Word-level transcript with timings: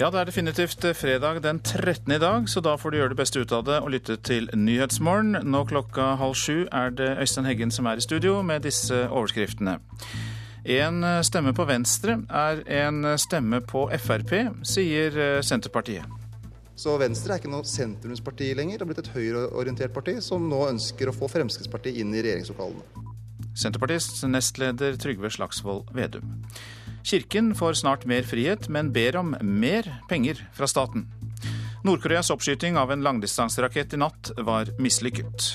Ja, 0.00 0.08
det 0.08 0.16
er 0.16 0.28
definitivt 0.30 0.84
fredag 0.96 1.42
den 1.44 1.58
13. 1.60 2.12
i 2.14 2.18
dag, 2.18 2.46
så 2.48 2.62
da 2.64 2.72
får 2.80 2.90
du 2.90 2.96
gjøre 2.96 3.12
det 3.12 3.18
beste 3.18 3.42
ut 3.42 3.50
av 3.52 3.66
det 3.66 3.74
og 3.84 3.90
lytte 3.92 4.14
til 4.24 4.46
Nyhetsmorgen. 4.56 5.36
Nå 5.44 5.60
klokka 5.68 6.14
halv 6.16 6.38
sju 6.40 6.62
er 6.72 6.94
det 6.96 7.18
Øystein 7.20 7.44
Heggen 7.44 7.68
som 7.68 7.84
er 7.84 8.00
i 8.00 8.04
studio 8.06 8.38
med 8.40 8.64
disse 8.64 8.96
overskriftene. 9.10 9.74
En 10.64 11.04
stemme 11.20 11.52
på 11.52 11.68
Venstre 11.68 12.16
er 12.32 12.64
en 12.80 13.10
stemme 13.20 13.60
på 13.60 13.84
Frp, 14.00 14.32
sier 14.64 15.20
Senterpartiet. 15.44 16.08
Så 16.80 16.96
Venstre 16.96 17.36
er 17.36 17.44
ikke 17.44 17.52
noe 17.52 17.68
sentrumsparti 17.68 18.54
lenger. 18.56 18.80
Det 18.80 18.86
har 18.86 18.92
blitt 18.94 19.04
et 19.04 19.14
høyreorientert 19.18 19.92
parti 19.92 20.16
som 20.24 20.48
nå 20.48 20.64
ønsker 20.70 21.12
å 21.12 21.18
få 21.20 21.28
Fremskrittspartiet 21.28 22.00
inn 22.00 22.16
i 22.16 22.24
regjeringslokalene. 22.24 23.04
Senterpartiets 23.52 24.24
nestleder 24.32 24.96
Trygve 24.96 25.28
Slagsvold 25.28 25.92
Vedum. 25.92 26.38
Kirken 27.02 27.54
får 27.54 27.80
snart 27.80 28.04
mer 28.04 28.22
frihet, 28.22 28.68
men 28.68 28.92
ber 28.92 29.16
om 29.16 29.34
mer 29.40 29.88
penger 30.08 30.40
fra 30.54 30.68
staten. 30.68 31.06
Nord-Koreas 31.84 32.30
oppskyting 32.30 32.76
av 32.76 32.92
en 32.92 33.02
langdistanserakett 33.02 33.94
i 33.94 34.00
natt 34.00 34.32
var 34.36 34.68
mislykket. 34.78 35.46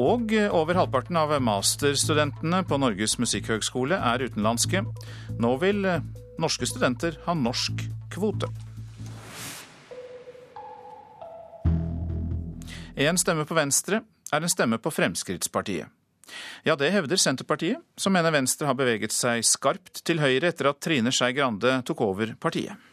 Og 0.00 0.32
over 0.50 0.74
halvparten 0.80 1.16
av 1.20 1.34
masterstudentene 1.44 2.64
på 2.66 2.78
Norges 2.80 3.18
musikkhøgskole 3.20 3.98
er 4.00 4.24
utenlandske. 4.24 4.82
Nå 5.38 5.56
vil 5.62 5.84
norske 6.40 6.66
studenter 6.66 7.20
ha 7.26 7.36
norsk 7.38 7.84
kvote. 8.14 8.48
En 12.94 13.18
stemme 13.18 13.44
på 13.46 13.56
Venstre 13.58 14.00
er 14.32 14.42
en 14.42 14.50
stemme 14.50 14.78
på 14.78 14.90
Fremskrittspartiet. 14.94 15.90
Ja, 16.64 16.76
det 16.78 16.90
hevder 16.94 17.20
Senterpartiet, 17.20 17.82
som 17.96 18.14
mener 18.14 18.34
Venstre 18.34 18.68
har 18.68 18.78
beveget 18.78 19.14
seg 19.14 19.44
skarpt 19.46 20.02
til 20.06 20.22
høyre 20.22 20.50
etter 20.50 20.70
at 20.70 20.80
Trine 20.82 21.12
Skei 21.14 21.34
Grande 21.36 21.78
tok 21.86 22.04
over 22.06 22.34
partiet. 22.40 22.90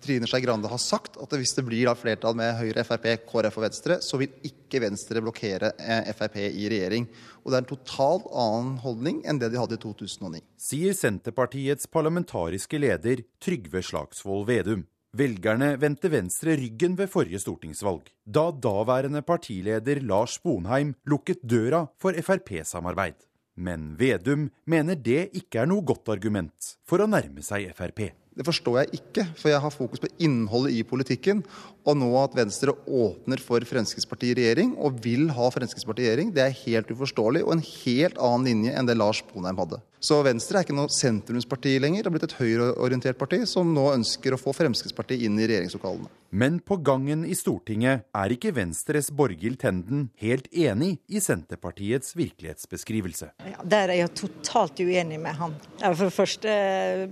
Trine 0.00 0.28
Skei 0.30 0.40
Grande 0.44 0.70
har 0.70 0.78
sagt 0.78 1.16
at 1.18 1.32
hvis 1.34 1.56
det 1.56 1.64
blir 1.66 1.90
flertall 1.98 2.36
med 2.38 2.54
Høyre, 2.60 2.84
Frp, 2.86 3.06
KrF 3.26 3.56
og 3.58 3.64
Venstre, 3.64 3.96
så 4.04 4.20
vil 4.20 4.36
ikke 4.46 4.82
Venstre 4.84 5.22
blokkere 5.24 5.72
eh, 5.78 6.12
Frp 6.14 6.38
i 6.44 6.68
regjering. 6.70 7.08
Og 7.42 7.50
det 7.50 7.58
er 7.58 7.64
en 7.64 7.72
totalt 7.72 8.28
annen 8.30 8.76
holdning 8.84 9.24
enn 9.26 9.40
det 9.42 9.50
de 9.52 9.58
hadde 9.58 9.78
i 9.78 9.82
2009. 9.82 10.44
Sier 10.68 10.94
Senterpartiets 10.94 11.90
parlamentariske 11.90 12.78
leder 12.78 13.24
Trygve 13.42 13.82
Slagsvold 13.82 14.46
Vedum. 14.52 14.86
Velgerne 15.16 15.70
vendte 15.80 16.10
Venstre 16.12 16.52
ryggen 16.60 16.92
ved 16.98 17.08
forrige 17.08 17.38
stortingsvalg, 17.40 18.10
da 18.28 18.50
daværende 18.52 19.22
partileder 19.24 20.02
Lars 20.04 20.34
Sponheim 20.36 20.92
lukket 21.08 21.40
døra 21.48 21.86
for 21.96 22.12
Frp-samarbeid. 22.12 23.16
Men 23.56 23.94
Vedum 23.96 24.50
mener 24.68 25.00
det 25.00 25.30
ikke 25.32 25.62
er 25.62 25.70
noe 25.70 25.80
godt 25.80 26.12
argument 26.12 26.74
for 26.86 27.00
å 27.00 27.08
nærme 27.08 27.40
seg 27.42 27.70
Frp. 27.72 28.10
Det 28.38 28.44
forstår 28.46 28.76
jeg 28.82 29.00
ikke, 29.00 29.24
for 29.40 29.50
jeg 29.50 29.62
har 29.64 29.72
fokus 29.74 30.04
på 30.04 30.12
innholdet 30.22 30.76
i 30.76 30.84
politikken. 30.86 31.40
Og 31.88 31.96
nå 31.98 32.12
at 32.20 32.36
Venstre 32.38 32.76
åpner 32.86 33.40
for 33.42 33.64
Fremskrittspartiet 33.66 34.36
i 34.36 34.44
regjering, 34.44 34.76
og 34.76 35.00
vil 35.02 35.26
ha 35.34 35.48
Fremskrittspartiet 35.50 36.04
i 36.04 36.10
regjering, 36.12 36.30
det 36.36 36.44
er 36.44 36.60
helt 36.60 36.92
uforståelig 36.92 37.42
og 37.48 37.56
en 37.56 37.64
helt 37.64 38.20
annen 38.28 38.46
linje 38.46 38.76
enn 38.76 38.92
det 38.92 39.00
Lars 39.00 39.24
Sponheim 39.24 39.58
hadde. 39.58 39.80
Så 40.00 40.20
Venstre 40.22 40.60
er 40.60 40.66
ikke 40.66 40.76
noe 40.76 40.92
sentrumsparti 40.94 41.74
lenger. 41.82 42.04
Det 42.04 42.10
har 42.10 42.14
blitt 42.14 42.28
et 42.28 42.38
høyreorientert 42.38 43.18
parti 43.18 43.42
som 43.50 43.72
nå 43.74 43.88
ønsker 43.96 44.34
å 44.34 44.38
få 44.38 44.54
Fremskrittspartiet 44.54 45.26
inn 45.26 45.38
i 45.40 45.48
regjeringslokalene. 45.50 46.10
Men 46.30 46.58
på 46.60 46.76
gangen 46.84 47.22
i 47.24 47.32
Stortinget 47.32 48.04
er 48.12 48.32
ikke 48.34 48.52
Venstres 48.52 49.08
Borghild 49.16 49.56
Tenden 49.62 50.10
helt 50.20 50.44
enig 50.52 50.98
i 51.08 51.22
Senterpartiets 51.24 52.12
virkelighetsbeskrivelse. 52.18 53.30
Ja, 53.48 53.64
der 53.64 53.94
er 53.94 54.00
jeg 54.02 54.12
totalt 54.20 54.82
uenig 54.84 55.16
med 55.22 55.38
han. 55.40 55.56
For 55.80 56.04
det 56.04 56.12
første 56.12 56.52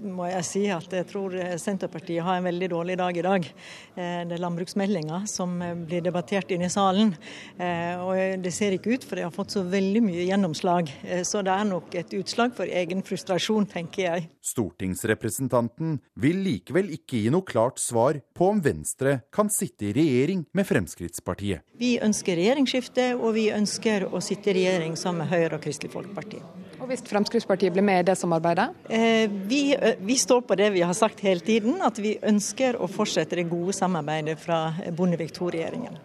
må 0.05 0.29
jeg 0.29 0.45
si 0.47 0.67
at 0.75 0.93
jeg 0.93 1.09
tror 1.09 1.33
Senterpartiet 1.63 2.27
har 2.27 2.39
en 2.39 2.49
veldig 2.51 2.69
dårlig 2.75 2.99
dag 3.01 3.17
i 3.17 3.25
dag. 3.25 3.49
Eh, 3.97 4.21
det 4.29 4.37
er 4.37 4.45
landbruksmeldinga 4.45 5.23
som 5.33 5.57
blir 5.89 6.05
debattert 6.05 6.53
inne 6.53 6.69
i 6.69 6.77
salen. 6.77 7.15
Eh, 7.57 7.97
og 7.97 8.45
det 8.45 8.53
ser 8.53 8.77
ikke 8.77 8.99
ut 8.99 9.09
for 9.09 9.17
de 9.17 9.25
har 9.25 9.35
fått 9.35 9.57
så 9.57 9.65
veldig 9.65 10.05
mye 10.11 10.29
gjennomslag. 10.29 10.93
Eh, 11.09 11.25
så 11.25 11.41
det 11.47 11.57
er 11.57 11.71
nok 11.73 11.97
et 11.97 12.13
utslag 12.21 12.53
for 12.59 12.69
egen 12.81 13.03
frustrasjon, 13.07 13.67
tenker 13.71 14.03
jeg. 14.05 14.27
Stortingsrepresentanten 14.45 15.99
vil 16.23 16.43
likevel 16.45 16.93
ikke 16.97 17.23
gi 17.23 17.33
noe 17.35 17.47
klart 17.47 17.81
svar 17.83 18.21
på 18.37 18.51
om 18.53 18.61
Venstre 18.65 19.19
kan 19.35 19.51
sitte 19.53 19.89
i 19.89 19.95
regjering 19.97 20.45
med 20.57 20.69
Fremskrittspartiet. 20.69 21.65
Vi 21.81 21.97
ønsker 22.03 22.39
regjeringsskifte, 22.39 23.11
og 23.19 23.37
vi 23.37 23.49
ønsker 23.55 24.09
å 24.09 24.23
sitte 24.25 24.53
i 24.53 24.59
regjering 24.61 24.97
sammen 25.01 25.25
med 25.25 25.33
Høyre 25.33 25.59
og 25.59 25.65
Kristelig 25.65 25.93
Folkeparti. 25.95 26.43
Og 26.77 26.91
Hvis 26.91 27.05
Fremskrittspartiet 27.09 27.73
blir 27.73 27.85
med 27.87 28.03
i 28.03 28.07
det 28.11 28.19
samarbeidet? 28.21 28.69
Eh, 28.89 29.31
vi, 29.49 29.63
vi, 29.99 30.19
står 30.21 30.45
på 30.47 30.59
det 30.59 30.71
vi 30.75 30.85
har 30.85 30.95
sagt 30.95 31.23
hele 31.25 31.41
tiden, 31.41 31.81
at 31.83 31.99
vi 31.99 32.19
ønsker 32.21 32.77
å 32.77 32.91
fortsette 32.91 33.41
det 33.41 33.49
gode 33.51 33.75
samarbeidet 33.77 34.37
fra 34.41 34.61
Bondevik 34.93 35.33
II-regjeringen. 35.35 35.97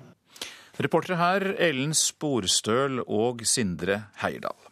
Reportere 0.81 1.19
her 1.19 1.47
Ellen 1.59 1.93
Sporstøl 1.97 3.03
og 3.03 3.43
Sindre 3.45 4.05
Heierdal. 4.23 4.70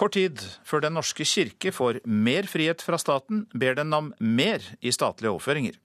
Kort 0.00 0.16
tid 0.16 0.40
før 0.64 0.80
Den 0.86 0.94
norske 0.96 1.26
kirke 1.28 1.72
får 1.76 1.98
mer 2.08 2.46
frihet 2.48 2.80
fra 2.80 2.96
staten, 2.96 3.42
ber 3.52 3.74
den 3.76 3.92
om 3.92 4.06
mer 4.16 4.64
i 4.80 4.92
statlige 4.96 5.28
overføringer. 5.34 5.76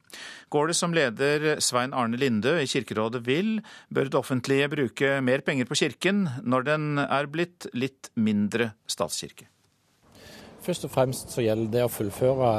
Går 0.48 0.72
det 0.72 0.76
som 0.80 0.96
leder 0.96 1.60
Svein 1.60 1.92
Arne 1.92 2.16
Lindø 2.16 2.54
i 2.62 2.70
Kirkerådet 2.72 3.26
vil, 3.26 3.58
bør 3.92 4.08
det 4.08 4.22
offentlige 4.22 4.70
bruke 4.72 5.18
mer 5.20 5.44
penger 5.44 5.68
på 5.68 5.76
kirken 5.82 6.30
når 6.48 6.70
den 6.70 6.88
er 7.04 7.28
blitt 7.28 7.68
litt 7.76 8.14
mindre 8.16 8.72
statskirke. 8.88 9.50
Først 10.66 10.88
og 10.88 10.90
fremst 10.90 11.30
så 11.30 11.44
gjelder 11.46 11.68
det 11.76 11.82
å 11.86 11.90
fullføre 11.94 12.52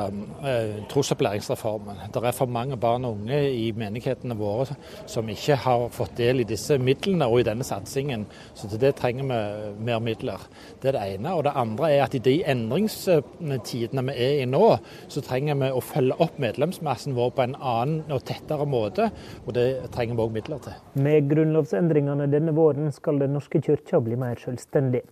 eh, 0.46 0.76
trosopplæringsreformen. 0.92 2.04
Det 2.14 2.20
er 2.22 2.36
for 2.36 2.46
mange 2.54 2.76
barn 2.78 3.02
og 3.08 3.16
unge 3.16 3.40
i 3.50 3.72
menighetene 3.74 4.36
våre 4.38 4.76
som 5.10 5.26
ikke 5.32 5.56
har 5.64 5.88
fått 5.90 6.14
del 6.20 6.44
i 6.44 6.46
disse 6.46 6.76
midlene 6.78 7.26
og 7.26 7.40
i 7.40 7.46
denne 7.48 7.66
satsingen. 7.66 8.28
Så 8.54 8.70
til 8.70 8.82
det 8.84 8.92
trenger 9.00 9.26
vi 9.26 9.88
mer 9.88 10.04
midler. 10.06 10.46
Det 10.78 10.92
er 10.92 10.98
det 11.00 11.02
ene. 11.16 11.34
Og 11.34 11.42
det 11.48 11.56
andre 11.58 11.90
er 11.96 12.04
at 12.04 12.14
i 12.14 12.22
de 12.22 12.36
endringstidene 12.54 14.06
vi 14.12 14.16
er 14.28 14.44
i 14.44 14.46
nå, 14.54 14.62
så 15.10 15.24
trenger 15.26 15.58
vi 15.64 15.74
å 15.74 15.82
følge 15.82 16.20
opp 16.22 16.38
medlemsmassen 16.46 17.18
vår 17.18 17.34
på 17.34 17.46
en 17.48 17.58
annen 17.58 18.14
og 18.14 18.22
tettere 18.30 18.70
måte. 18.70 19.10
Og 19.48 19.58
det 19.58 19.66
trenger 19.96 20.14
vi 20.14 20.28
òg 20.28 20.38
midler 20.38 20.62
til. 20.62 20.78
Med 21.02 21.26
grunnlovsendringene 21.34 22.30
denne 22.30 22.54
våren 22.54 22.94
skal 22.94 23.18
Den 23.18 23.34
norske 23.34 23.58
kirka 23.64 23.98
bli 24.04 24.14
mer 24.20 24.38
selvstendig. 24.38 25.02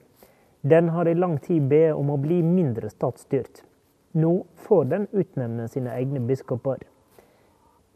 Den 0.66 0.88
har 0.88 1.08
i 1.08 1.14
lang 1.14 1.38
tid 1.44 1.66
bedt 1.68 1.92
om 1.92 2.08
å 2.08 2.16
bli 2.16 2.38
mindre 2.40 2.88
statsstyrt. 2.88 3.58
Nå 4.16 4.46
får 4.64 4.84
den 4.88 5.02
utnevne 5.12 5.66
sine 5.68 5.92
egne 5.92 6.22
biskoper. 6.24 6.78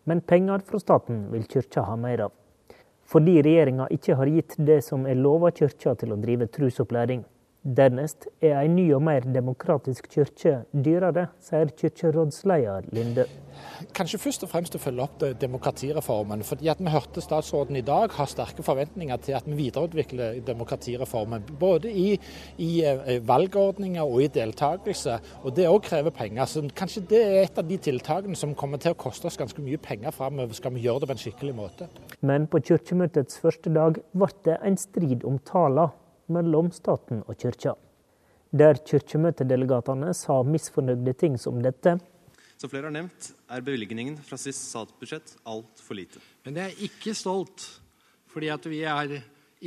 Men 0.05 0.21
penger 0.21 0.61
fra 0.69 0.81
staten 0.83 1.23
vil 1.33 1.47
kyrkja 1.49 1.87
ha 1.89 1.95
mer 1.97 2.27
av. 2.27 2.35
Fordi 3.09 3.39
regjeringa 3.41 3.87
ikke 3.97 4.19
har 4.21 4.29
gitt 4.29 4.59
det 4.61 4.83
som 4.85 5.07
er 5.09 5.17
lova 5.17 5.49
kyrkja 5.49 5.95
til 5.97 6.13
å 6.13 6.21
drive 6.21 6.51
trusopplæring. 6.53 7.23
Dernest 7.69 8.25
er 8.41 8.55
ei 8.63 8.69
ny 8.73 8.87
og 8.97 9.03
mer 9.05 9.27
demokratisk 9.29 10.07
kirke 10.09 10.63
dyrere, 10.73 11.27
sier 11.45 11.69
kirkerådsleder 11.77 12.87
Linde. 12.97 13.27
Kanskje 13.93 14.21
først 14.23 14.47
og 14.47 14.51
fremst 14.53 14.77
å 14.79 14.81
følge 14.81 15.05
opp 15.05 15.25
demokratireformen. 15.41 16.45
fordi 16.47 16.69
at 16.69 16.79
Vi 16.79 16.89
hørte 16.89 17.21
statsråden 17.21 17.77
i 17.77 17.83
dag 17.83 18.11
har 18.11 18.27
sterke 18.27 18.63
forventninger 18.63 19.17
til 19.17 19.35
at 19.35 19.45
vi 19.47 19.53
videreutvikler 19.53 20.41
demokratireformen. 20.47 21.45
Både 21.61 21.93
i, 21.93 22.19
i 22.57 22.85
eh, 22.85 23.21
valgordninger 23.29 24.03
og 24.03 24.23
i 24.23 24.29
deltakelse. 24.29 25.19
Og 25.43 25.55
Det 25.57 25.69
òg 25.69 25.83
krever 25.83 26.11
penger. 26.11 26.45
Så 26.45 26.65
kanskje 26.75 27.07
det 27.11 27.23
er 27.23 27.43
et 27.43 27.59
av 27.59 27.69
de 27.69 27.77
tiltakene 27.77 28.37
som 28.37 28.55
kommer 28.55 28.79
til 28.79 28.93
å 28.93 28.99
koste 28.99 29.27
oss 29.27 29.37
ganske 29.37 29.61
mye 29.61 29.77
penger 29.77 30.11
framover, 30.11 30.55
skal 30.55 30.73
vi 30.73 30.87
gjøre 30.87 31.01
det 31.01 31.09
på 31.09 31.19
en 31.19 31.25
skikkelig 31.27 31.55
måte. 31.55 31.89
Men 32.23 32.47
på 32.47 32.63
kirkemøtets 32.65 33.39
første 33.39 33.71
dag 33.75 34.01
ble 34.15 34.33
det 34.45 34.61
en 34.63 34.77
strid 34.77 35.25
om 35.25 35.39
tallene 35.45 35.91
mellom 36.33 36.71
staten 36.75 37.23
og 37.27 37.37
kyrkja. 37.41 37.75
Der 38.49 38.79
kirkemøtedelegatene 38.81 40.15
sa 40.17 40.39
misfornøyde 40.47 41.13
ting 41.21 41.37
som 41.41 41.59
dette. 41.65 41.99
Som 42.59 42.71
flere 42.73 42.89
har 42.89 42.95
nevnt, 42.95 43.33
er 43.47 43.65
bevilgningen 43.65 44.17
fra 44.25 44.39
sist 44.41 44.71
statsbudsjett 44.71 45.37
altfor 45.47 45.99
lite. 45.99 46.23
Men 46.47 46.57
jeg 46.59 46.73
er 46.73 46.87
ikke 46.89 47.15
stolt, 47.15 47.67
fordi 48.33 48.49
at 48.51 48.65
vi 48.67 48.81
er 48.89 49.19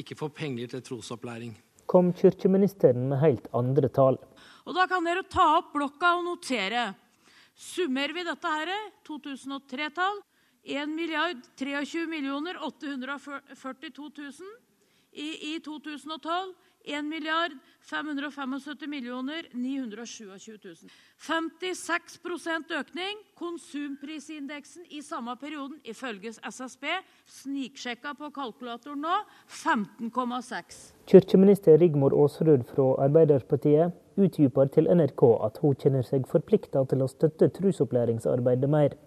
ikke 0.01 0.17
får 0.17 0.33
penger 0.35 0.73
til 0.73 0.83
trosopplæring. 0.87 1.53
Kom 1.85 2.11
kirkeministeren 2.15 3.09
med 3.11 3.21
helt 3.21 3.47
andre 3.53 3.89
tall. 3.91 4.17
Og 4.65 4.75
Da 4.75 4.87
kan 4.87 5.05
dere 5.05 5.23
ta 5.27 5.45
opp 5.59 5.73
blokka 5.75 6.15
og 6.17 6.25
notere. 6.25 6.91
Summerer 7.55 8.13
vi 8.15 8.23
dette 8.25 8.47
her, 8.47 8.71
2003-tall, 9.07 10.21
1 10.63 10.89
milliard 10.89 11.41
23 11.57 12.05
millioner 12.07 12.57
842 12.63 14.09
000 14.17 14.70
i, 15.11 15.55
i 15.55 15.59
2012 15.63 16.53
1 16.85 17.05
milliard 17.05 17.51
575 17.81 18.87
millioner 18.87 19.47
927 19.53 20.57
000. 20.63 20.75
56% 21.21 22.73
økning. 22.79 23.17
Konsumprisindeksen 23.35 24.85
i 24.89 25.01
samme 25.01 25.35
perioden 25.41 25.77
ifølge 25.83 26.33
SSB, 26.51 26.85
sniksjekka 27.25 28.13
på 28.17 28.29
kalkulatoren 28.33 29.01
nå, 29.05 29.17
15,6. 29.49 30.81
Kirkeminister 31.09 31.77
Rigmor 31.77 32.15
Aasrud 32.23 32.65
fra 32.69 32.87
Arbeiderpartiet 33.05 33.97
utdyper 34.17 34.69
til 34.73 34.89
NRK 34.89 35.23
at 35.45 35.61
hun 35.61 35.77
kjenner 35.77 36.05
seg 36.05 36.27
forplikta 36.29 36.83
til 36.89 37.05
å 37.05 37.09
støtte 37.09 37.49
trusopplæringsarbeidet 37.57 38.69
mer. 38.69 38.97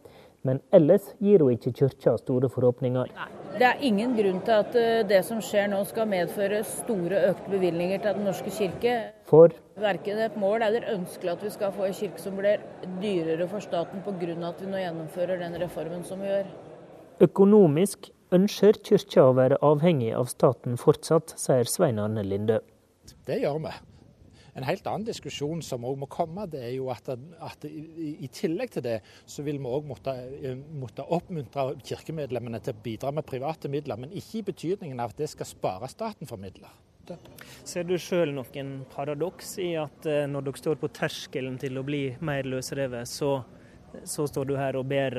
Men 0.45 0.61
ellers 0.77 1.07
gir 1.25 1.41
hun 1.41 1.55
ikke 1.55 1.73
kirka 1.79 2.19
store 2.21 2.51
forhåpninger. 2.53 3.09
Det 3.55 3.65
er 3.65 3.85
ingen 3.87 4.13
grunn 4.17 4.41
til 4.45 4.53
at 4.53 4.75
eh, 4.77 5.05
det 5.09 5.21
som 5.25 5.39
skjer 5.45 5.71
nå 5.73 5.79
skal 5.89 6.09
medføre 6.11 6.59
store 6.69 7.23
økte 7.31 7.53
bevilgninger 7.53 8.03
til 8.03 8.19
Den 8.19 8.29
norske 8.29 8.53
kirke. 8.53 8.97
For 9.31 9.55
Verken 9.81 10.21
et 10.21 10.37
mål 10.37 10.67
eller 10.67 10.91
ønskelig 10.93 11.33
at 11.33 11.47
vi 11.47 11.53
skal 11.55 11.73
få 11.73 11.87
en 11.89 11.97
kirke 11.97 12.21
som 12.21 12.37
blir 12.37 12.61
dyrere 13.01 13.49
for 13.49 13.65
staten 13.65 14.05
pga. 14.05 14.35
at 14.49 14.61
vi 14.61 14.71
nå 14.71 14.83
gjennomfører 14.83 15.41
den 15.41 15.57
reformen 15.63 16.05
som 16.05 16.21
vi 16.21 16.29
gjør. 16.29 16.53
økonomisk 17.21 18.11
ønsker 18.33 18.83
kirka 18.85 19.25
å 19.25 19.35
være 19.39 19.63
avhengig 19.63 20.13
av 20.13 20.27
staten 20.27 20.77
fortsatt, 20.77 21.39
sier 21.39 21.65
Svein 21.65 21.99
Arne 21.99 22.23
Linde. 22.23 22.61
Det 23.27 23.41
gjør 23.41 23.63
vi. 23.63 23.94
En 24.55 24.67
helt 24.67 24.87
annen 24.87 25.07
diskusjon 25.09 25.63
som 25.67 25.85
òg 25.87 25.99
må 26.05 26.09
komme, 26.11 26.47
det 26.51 26.63
er 26.63 26.73
jo 26.77 26.89
at, 26.95 27.09
at 27.43 27.67
i, 27.67 28.15
i, 28.15 28.31
tillegg 28.31 28.77
til 28.77 28.85
det, 28.87 29.01
så 29.27 29.43
vil 29.47 29.59
vi 29.59 29.71
òg 29.71 29.89
måtte, 29.89 30.15
måtte, 30.71 31.07
oppmuntre 31.17 31.73
kirkemedlemmene 31.83 32.63
til 32.63 32.77
å 32.77 32.85
bidra 32.85 33.11
med 33.15 33.27
private 33.27 33.71
midler, 33.73 33.99
men 34.01 34.15
ikke 34.15 34.41
i 34.41 34.47
betydningen 34.53 35.03
av 35.03 35.15
at 35.15 35.25
det 35.25 35.31
skal 35.33 35.51
spare 35.51 35.91
staten 35.91 36.31
for 36.31 36.41
midler. 36.41 36.71
Ser 37.67 37.85
du 37.85 37.99
sjøl 38.01 38.33
noen 38.33 38.79
paradoks 38.95 39.59
i 39.61 39.75
at 39.77 40.07
eh, 40.09 40.25
når 40.31 40.47
dere 40.47 40.61
står 40.63 40.79
på 40.81 40.89
terskelen 40.97 41.59
til 41.61 41.77
å 41.77 41.85
bli 41.85 42.07
mer 42.25 42.49
løsrevet, 42.49 43.11
så 43.11 43.35
så 44.09 44.27
står 44.29 44.49
du 44.49 44.55
her 44.59 44.77
og 44.79 44.87
ber, 44.91 45.17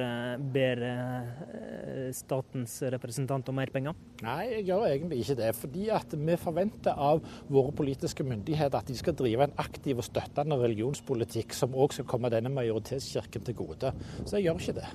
ber, 0.54 0.82
eh, 0.90 2.10
statens 2.16 2.78
representant 2.96 3.50
om 3.52 3.58
mer 3.58 3.72
penger? 3.74 3.96
Nei, 4.26 4.42
jeg 4.58 4.68
gjør 4.70 4.88
egentlig 4.90 5.22
ikke 5.24 5.38
det. 5.40 5.52
Fordi 5.60 5.88
at 5.96 6.18
vi 6.18 6.38
forventer 6.42 7.00
av 7.08 7.24
våre 7.52 7.74
politiske 7.76 8.26
myndigheter 8.28 8.80
at 8.80 8.92
de 8.92 8.98
skal 9.00 9.18
drive 9.18 9.48
en 9.48 9.58
aktiv 9.62 10.02
og 10.02 10.08
støttende 10.08 10.60
religionspolitikk 10.62 11.56
som 11.56 11.76
òg 11.76 11.96
skal 11.96 12.10
komme 12.10 12.32
denne 12.34 12.52
majoritetskirken 12.54 13.46
til 13.46 13.60
gode. 13.62 13.94
Så 14.26 14.38
jeg 14.38 14.50
gjør 14.50 14.62
ikke 14.62 14.80
det. 14.82 14.92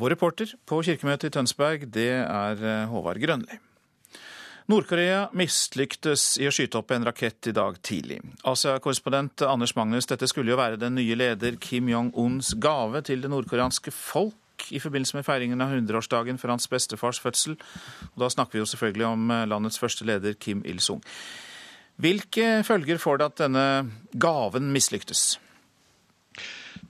Vår 0.00 0.14
reporter 0.14 0.54
på 0.68 0.82
kirkemøtet 0.86 1.28
i 1.28 1.34
Tønsberg, 1.34 1.90
det 1.92 2.12
er 2.22 2.62
eh, 2.62 2.86
Håvard 2.88 3.20
Grønli. 3.20 3.60
Nord-Korea 4.70 5.24
mislyktes 5.34 6.36
i 6.38 6.46
å 6.46 6.52
skyte 6.54 6.78
opp 6.78 6.92
en 6.94 7.02
rakett 7.08 7.48
i 7.50 7.54
dag 7.56 7.78
tidlig. 7.82 8.20
Asia-korrespondent 8.46 9.42
Anders 9.48 9.72
Magnus, 9.74 10.06
dette 10.06 10.28
skulle 10.30 10.52
jo 10.52 10.58
være 10.60 10.78
den 10.78 10.94
nye 10.94 11.16
leder 11.16 11.56
Kim 11.58 11.88
Jong-uns 11.90 12.52
gave 12.62 13.02
til 13.08 13.24
det 13.24 13.32
nordkoreanske 13.32 13.90
folk 13.94 14.68
i 14.70 14.78
forbindelse 14.78 15.16
med 15.16 15.26
feiringen 15.26 15.64
av 15.64 15.74
100-årsdagen 15.74 16.38
for 16.38 16.52
hans 16.52 16.68
bestefars 16.70 17.18
fødsel. 17.24 17.56
Og 18.12 18.22
da 18.22 18.30
snakker 18.30 18.58
vi 18.58 18.62
jo 18.62 18.70
selvfølgelig 18.70 19.08
om 19.08 19.30
eh, 19.34 19.46
landets 19.50 19.80
første 19.80 20.06
leder, 20.06 20.38
Kim 20.38 20.62
Il-sung. 20.68 21.02
Hvilke 22.00 22.60
følger 22.64 23.00
får 23.00 23.18
det 23.18 23.30
at 23.30 23.40
denne 23.42 23.64
gaven 24.22 24.70
mislyktes? 24.76 25.32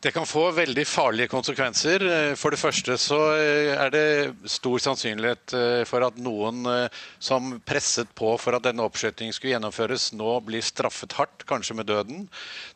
Det 0.01 0.15
kan 0.17 0.25
få 0.25 0.47
veldig 0.57 0.87
farlige 0.89 1.29
konsekvenser. 1.29 2.03
For 2.41 2.55
det 2.55 2.59
første 2.63 2.95
så 2.97 3.19
eh, 3.37 3.75
er 3.75 3.91
det 3.93 4.05
stor 4.49 4.81
sannsynlighet 4.81 5.53
eh, 5.59 5.83
for 5.85 6.07
at 6.07 6.17
noen 6.17 6.65
eh, 6.71 7.03
som 7.21 7.59
presset 7.69 8.09
på 8.17 8.31
for 8.41 8.57
at 8.57 8.65
denne 8.65 8.87
oppskytingen 8.89 9.37
skulle 9.37 9.53
gjennomføres, 9.59 10.09
nå 10.17 10.39
blir 10.47 10.65
straffet 10.65 11.19
hardt, 11.21 11.45
kanskje 11.45 11.77
med 11.77 11.91
døden. 11.93 12.25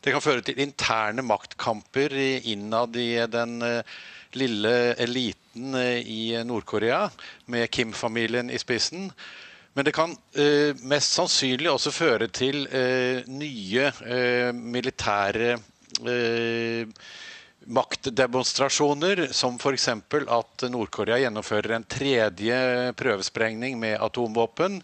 Det 0.05 0.13
kan 0.13 0.21
føre 0.21 0.45
til 0.45 0.61
interne 0.61 1.25
maktkamper 1.25 2.13
innad 2.45 2.93
i 3.01 3.09
den 3.25 3.57
lille 4.37 4.77
eliten 5.01 5.73
i 5.81 6.35
Nord-Korea, 6.45 7.07
med 7.49 7.71
Kim-familien 7.73 8.53
i 8.53 8.61
spissen. 8.61 9.09
Men 9.73 9.87
det 9.87 9.97
kan 9.97 10.13
eh, 10.37 10.77
mest 10.85 11.17
sannsynlig 11.17 11.73
også 11.73 11.91
føre 11.91 12.29
til 12.29 12.67
eh, 12.69 13.25
nye 13.27 13.89
eh, 14.05 14.51
militære 14.53 15.55
Eh, 15.55 15.74
maktdemonstrasjoner, 17.65 19.27
som 19.31 19.55
f.eks. 19.57 19.87
at 19.89 20.65
Nord-Korea 20.69 21.17
gjennomfører 21.23 21.75
en 21.75 21.87
tredje 21.89 22.57
prøvesprengning 22.99 23.79
med 23.81 23.97
atomvåpen, 24.05 24.81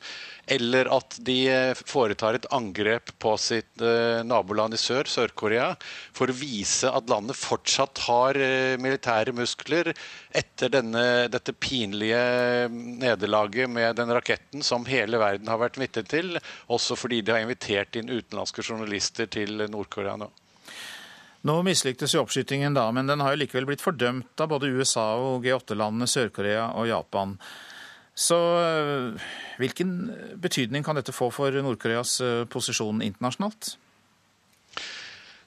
eller 0.51 0.89
at 0.91 1.15
de 1.21 1.37
foretar 1.77 2.39
et 2.39 2.47
angrep 2.51 3.13
på 3.21 3.35
sitt 3.39 3.83
eh, 3.85 4.23
naboland 4.25 4.75
i 4.75 4.81
sør, 4.81 5.07
Sør-Korea, 5.07 5.69
for 6.17 6.31
å 6.31 6.35
vise 6.35 6.89
at 6.89 7.09
landet 7.11 7.37
fortsatt 7.37 8.01
har 8.07 8.39
eh, 8.41 8.75
militære 8.81 9.35
muskler 9.37 9.93
etter 10.33 10.73
denne, 10.73 11.05
dette 11.31 11.53
pinlige 11.53 12.25
nederlaget 12.73 13.69
med 13.69 13.95
den 14.01 14.13
raketten 14.17 14.65
som 14.65 14.89
hele 14.89 15.21
verden 15.21 15.51
har 15.51 15.61
vært 15.61 15.79
vitne 15.81 16.03
til, 16.09 16.35
også 16.67 16.97
fordi 16.97 17.21
de 17.21 17.37
har 17.37 17.45
invitert 17.45 17.95
inn 17.99 18.09
utenlandske 18.09 18.65
journalister 18.65 19.29
til 19.29 19.69
Nord-Korea 19.69 20.17
nå. 20.17 20.31
Nå 21.47 21.55
mislyktes 21.65 22.13
jo 22.13 22.21
oppskytingen 22.21 22.75
da, 22.77 22.85
men 22.93 23.07
den 23.09 23.21
har 23.23 23.33
jo 23.33 23.41
likevel 23.41 23.65
blitt 23.71 23.81
fordømt 23.81 24.41
av 24.43 24.51
både 24.51 24.69
USA 24.69 25.07
og 25.17 25.45
G8-landene 25.45 26.09
Sør-Korea 26.09 26.67
og 26.77 26.89
Japan. 26.91 27.37
Så 28.13 28.37
øh, 28.37 29.21
hvilken 29.57 29.93
betydning 30.41 30.85
kan 30.85 30.99
dette 30.99 31.15
få 31.15 31.31
for 31.33 31.55
Nord-Koreas 31.63 32.19
øh, 32.21 32.43
posisjon 32.45 33.01
internasjonalt? 33.01 33.77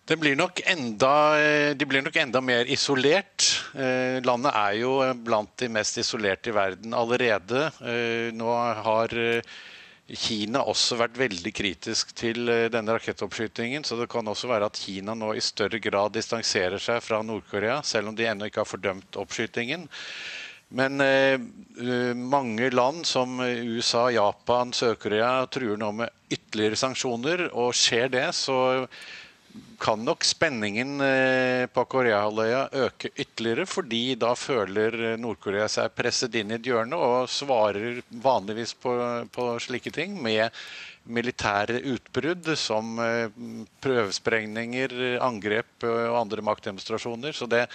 Blir 0.04 0.36
enda, 0.66 1.12
øh, 1.40 1.76
de 1.78 1.86
blir 1.86 2.02
nok 2.02 2.16
enda 2.16 2.40
mer 2.40 2.66
isolert. 2.68 3.46
Landet 3.74 4.50
er 4.52 4.72
jo 4.80 4.98
blant 5.24 5.54
de 5.60 5.68
mest 5.68 5.98
isolerte 5.98 6.50
i 6.50 6.54
verden 6.54 6.94
allerede. 6.94 7.70
Nå 8.34 8.50
har 8.84 9.14
Kina 10.04 10.60
også 10.68 10.98
vært 11.00 11.16
veldig 11.16 11.50
kritisk 11.56 12.10
til 12.18 12.50
eh, 12.52 12.66
denne 12.72 12.92
rakettoppskytingen. 12.92 13.86
Så 13.88 13.96
det 13.96 14.10
kan 14.12 14.28
også 14.28 14.50
være 14.50 14.68
at 14.68 14.76
Kina 14.76 15.14
nå 15.16 15.32
i 15.32 15.44
større 15.44 15.80
grad 15.80 16.12
distanserer 16.12 16.82
seg 16.82 17.00
fra 17.04 17.22
Nord-Korea, 17.24 17.78
selv 17.82 18.12
om 18.12 18.18
de 18.18 18.28
ennå 18.28 18.50
ikke 18.50 18.60
har 18.60 18.68
fordømt 18.68 19.16
oppskytingen. 19.20 19.88
Men 20.76 21.00
eh, 21.00 21.40
eh 21.80 22.12
mange 22.14 22.68
land 22.70 23.06
som 23.08 23.40
USA, 23.40 24.10
Japan, 24.12 24.76
Sør-Korea 24.76 25.46
truer 25.48 25.80
nå 25.80 25.90
med 26.02 26.12
ytterligere 26.28 26.82
sanksjoner. 26.84 27.48
Og 27.56 27.72
skjer 27.72 28.12
det, 28.12 28.28
så 28.36 28.58
kan 29.78 30.00
nok 30.04 30.24
spenningen 30.24 31.00
eh, 31.04 31.66
på 31.70 31.84
Koreahalvøya 31.90 32.64
øke 32.86 33.10
ytterligere, 33.14 33.66
fordi 33.68 34.16
da 34.18 34.32
føler 34.38 35.14
Nord-Korea 35.20 35.68
seg 35.70 35.94
presset 35.94 36.34
inn 36.40 36.50
i 36.50 36.56
et 36.56 36.66
hjørne 36.66 36.98
og 36.98 37.30
svarer 37.30 38.00
vanligvis 38.24 38.74
på, 38.80 38.94
på 39.34 39.46
slike 39.62 39.92
ting 39.94 40.16
med 40.22 40.50
militære 41.04 41.82
utbrudd 41.92 42.48
som 42.58 42.98
eh, 43.04 43.30
prøvesprengninger, 43.84 44.94
angrep 45.22 45.86
og 45.86 46.20
andre 46.22 46.44
maktdemonstrasjoner. 46.50 47.36
Så 47.36 47.46
det, 47.50 47.66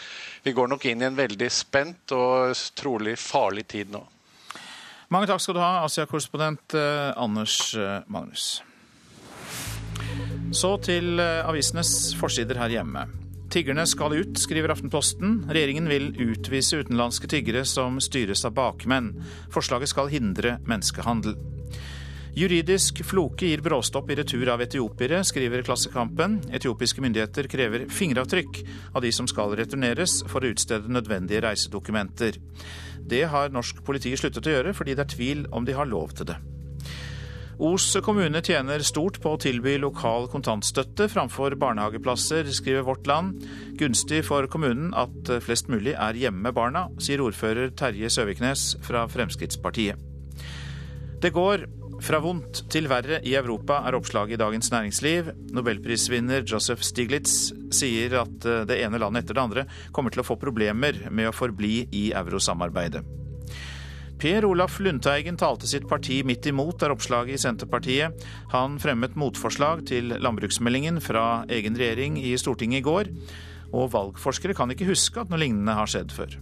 vi 0.43 0.55
går 0.57 0.71
nok 0.71 0.87
inn 0.89 1.03
i 1.03 1.09
en 1.09 1.19
veldig 1.19 1.51
spent 1.53 2.15
og 2.15 2.55
trolig 2.79 3.15
farlig 3.21 3.67
tid 3.69 3.93
nå. 3.93 4.03
Mange 5.13 5.29
takk 5.29 5.41
skal 5.41 5.55
du 5.57 5.63
ha, 5.63 5.75
Asia-korrespondent 5.85 6.75
eh, 6.77 7.13
Anders 7.15 7.61
Magnus. 8.11 8.57
Så 10.49 10.71
til 10.81 11.19
eh, 11.21 11.45
avisenes 11.45 12.15
forsider 12.17 12.57
her 12.57 12.71
hjemme. 12.73 13.05
Tiggerne 13.53 13.85
skal 13.89 14.15
ut, 14.17 14.37
skriver 14.37 14.73
Aftenposten. 14.73 15.43
Regjeringen 15.49 15.89
vil 15.89 16.09
utvise 16.21 16.81
utenlandske 16.81 17.29
tiggere 17.29 17.63
som 17.69 17.97
styres 18.01 18.43
av 18.45 18.55
bakmenn. 18.57 19.11
Forslaget 19.53 19.93
skal 19.93 20.09
hindre 20.09 20.57
menneskehandel. 20.69 21.37
Juridisk 22.37 23.01
floke 23.05 23.49
gir 23.49 23.61
bråstopp 23.65 24.09
i 24.09 24.19
retur 24.19 24.49
av 24.53 24.61
etiopiere, 24.61 25.23
skriver 25.25 25.65
Klassekampen. 25.65 26.39
Etiopiske 26.53 27.01
myndigheter 27.01 27.49
krever 27.49 27.87
fingeravtrykk 27.93 28.61
av 28.93 29.01
de 29.05 29.13
som 29.13 29.29
skal 29.29 29.57
returneres, 29.57 30.21
for 30.29 30.45
å 30.45 30.53
utstede 30.53 30.93
nødvendige 30.93 31.41
reisedokumenter. 31.45 32.37
Det 33.09 33.25
har 33.33 33.53
norsk 33.53 33.81
politi 33.85 34.13
sluttet 34.17 34.45
å 34.45 34.55
gjøre, 34.55 34.77
fordi 34.77 34.97
det 34.97 35.05
er 35.05 35.17
tvil 35.17 35.43
om 35.53 35.65
de 35.65 35.77
har 35.77 35.89
lov 35.89 36.13
til 36.17 36.29
det. 36.29 36.37
Os 37.59 37.91
kommune 37.99 38.39
tjener 38.39 38.79
stort 38.87 39.17
på 39.19 39.33
å 39.35 39.39
tilby 39.43 39.73
lokal 39.83 40.29
kontantstøtte 40.31 41.09
framfor 41.11 41.57
barnehageplasser, 41.59 42.47
skriver 42.55 42.85
Vårt 42.87 43.09
Land. 43.09 43.41
Gunstig 43.75 44.21
for 44.29 44.47
kommunen 44.47 44.93
at 44.95 45.27
flest 45.43 45.67
mulig 45.67 45.91
er 45.91 46.15
hjemme 46.15 46.45
med 46.45 46.55
barna, 46.55 46.85
sier 47.03 47.19
ordfører 47.19 47.73
Terje 47.75 48.07
Søviknes 48.15 48.77
fra 48.87 49.03
Fremskrittspartiet. 49.11 49.99
Det 51.19 51.33
går 51.35 51.67
fra 51.99 52.23
vondt 52.23 52.63
til 52.71 52.87
verre 52.87 53.19
i 53.27 53.35
Europa, 53.35 53.81
er 53.83 53.99
oppslaget 53.99 54.37
i 54.37 54.39
Dagens 54.39 54.71
Næringsliv. 54.71 55.35
Nobelprisvinner 55.51 56.47
Joseph 56.47 56.87
Stiglitz 56.87 57.49
sier 57.75 58.21
at 58.23 58.39
det 58.71 58.79
ene 58.79 59.03
landet 59.03 59.27
etter 59.27 59.35
det 59.35 59.47
andre 59.49 59.69
kommer 59.91 60.15
til 60.15 60.23
å 60.23 60.29
få 60.31 60.39
problemer 60.39 61.09
med 61.11 61.27
å 61.27 61.35
forbli 61.35 61.89
i 61.91 62.11
eurosamarbeidet. 62.15 63.03
Per 64.19 64.43
Olaf 64.43 64.79
Lundteigen 64.83 65.37
talte 65.39 65.67
sitt 65.67 65.85
parti 65.87 66.17
midt 66.27 66.49
imot, 66.49 66.81
er 66.83 66.91
oppslaget 66.91 67.37
i 67.37 67.39
Senterpartiet. 67.39 68.25
Han 68.51 68.75
fremmet 68.83 69.15
motforslag 69.15 69.85
til 69.87 70.11
landbruksmeldingen 70.11 70.99
fra 70.99 71.45
egen 71.47 71.77
regjering 71.79 72.17
i 72.19 72.33
Stortinget 72.35 72.81
i 72.81 72.83
går. 72.83 73.09
Og 73.71 73.87
valgforskere 73.93 74.57
kan 74.57 74.73
ikke 74.73 74.89
huske 74.89 75.21
at 75.23 75.31
noe 75.31 75.39
lignende 75.39 75.77
har 75.77 75.87
skjedd 75.87 76.11
før. 76.11 76.35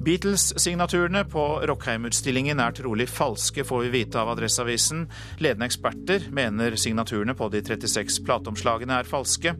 Beatles-signaturene 0.00 1.26
på 1.28 1.42
Rockheim-utstillingen 1.68 2.62
er 2.64 2.72
trolig 2.78 3.10
falske, 3.12 3.66
får 3.68 3.82
vi 3.84 3.92
vite 3.98 4.22
av 4.22 4.30
Adresseavisen. 4.32 5.04
Ledende 5.44 5.68
eksperter 5.68 6.30
mener 6.32 6.78
signaturene 6.80 7.36
på 7.36 7.50
de 7.52 7.60
36 7.66 8.22
plateomslagene 8.24 9.02
er 9.02 9.10
falske. 9.10 9.52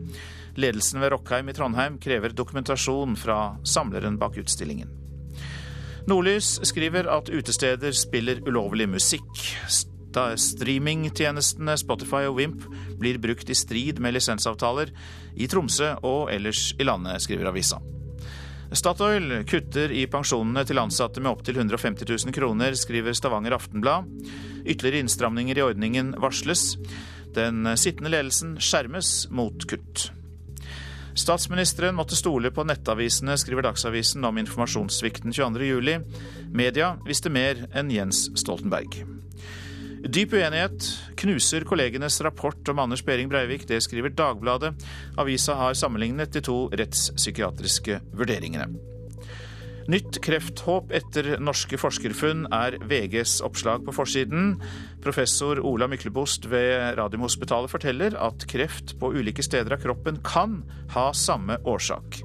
Ledelsen 0.57 1.05
ved 1.05 1.13
Rockheim 1.13 1.53
i 1.53 1.59
Trondheim 1.61 2.01
krever 2.01 2.33
dokumentasjon 2.33 3.21
fra 3.21 3.43
samleren 3.69 4.17
bak 4.17 4.41
utstillingen. 4.41 5.00
Nordlys 6.11 6.57
skriver 6.67 7.07
at 7.07 7.29
utesteder 7.31 7.95
spiller 7.95 8.41
ulovlig 8.49 8.89
musikk. 8.91 9.31
Streamingtjenestene 10.11 11.77
Spotify 11.79 12.25
og 12.27 12.41
Wimp 12.41 12.65
blir 12.99 13.21
brukt 13.23 13.51
i 13.53 13.55
strid 13.55 14.01
med 14.03 14.17
lisensavtaler 14.17 14.91
i 15.39 15.47
Tromsø 15.51 15.93
og 16.03 16.33
ellers 16.35 16.73
i 16.81 16.87
landet, 16.89 17.23
skriver 17.23 17.53
avisa. 17.53 17.79
Statoil 18.75 19.45
kutter 19.51 19.95
i 19.95 20.05
pensjonene 20.11 20.67
til 20.67 20.83
ansatte 20.83 21.23
med 21.23 21.31
opptil 21.31 21.59
150 21.63 22.07
000 22.27 22.35
kroner, 22.35 22.75
skriver 22.79 23.15
Stavanger 23.15 23.55
Aftenblad. 23.55 24.11
Ytterligere 24.67 25.05
innstramninger 25.05 25.59
i 25.59 25.67
ordningen 25.67 26.15
varsles. 26.23 26.75
Den 27.35 27.71
sittende 27.79 28.11
ledelsen 28.11 28.57
skjermes 28.63 29.29
mot 29.31 29.67
kutt. 29.71 30.11
Statsministeren 31.15 31.95
måtte 31.95 32.17
stole 32.17 32.51
på 32.55 32.65
nettavisene, 32.65 33.37
skriver 33.39 33.67
Dagsavisen 33.67 34.25
om 34.25 34.39
informasjonssvikten 34.39 35.33
22.07. 35.33 36.05
Media 36.55 36.95
visste 37.07 37.33
mer 37.33 37.67
enn 37.75 37.91
Jens 37.91 38.29
Stoltenberg. 38.39 39.03
Dyp 40.01 40.33
uenighet 40.33 40.87
knuser 41.21 41.67
kollegenes 41.69 42.21
rapport 42.25 42.69
om 42.73 42.79
Anders 42.79 43.03
Behring 43.05 43.29
Breivik. 43.29 43.67
Det 43.69 43.83
skriver 43.85 44.15
Dagbladet. 44.17 44.73
Avisa 45.21 45.59
har 45.59 45.77
sammenlignet 45.77 46.33
de 46.33 46.41
to 46.47 46.63
rettspsykiatriske 46.73 48.01
vurderingene. 48.17 48.71
Nytt 49.91 50.21
krefthåp 50.23 50.93
etter 50.95 51.33
norske 51.43 51.75
forskerfunn 51.81 52.45
er 52.55 52.77
VGs 52.87 53.41
oppslag 53.43 53.83
på 53.83 53.95
forsiden. 53.97 54.53
Professor 55.03 55.59
Ola 55.67 55.89
Myklebost 55.91 56.47
ved 56.53 56.95
Radiumhospitalet 57.01 57.73
forteller 57.73 58.15
at 58.23 58.45
kreft 58.51 58.95
på 59.01 59.11
ulike 59.17 59.43
steder 59.43 59.75
av 59.75 59.83
kroppen 59.83 60.21
kan 60.23 60.61
ha 60.95 61.09
samme 61.17 61.59
årsak, 61.67 62.21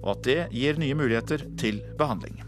og 0.00 0.08
at 0.16 0.26
det 0.26 0.40
gir 0.56 0.80
nye 0.82 0.96
muligheter 0.98 1.46
til 1.60 1.78
behandling. 2.00 2.40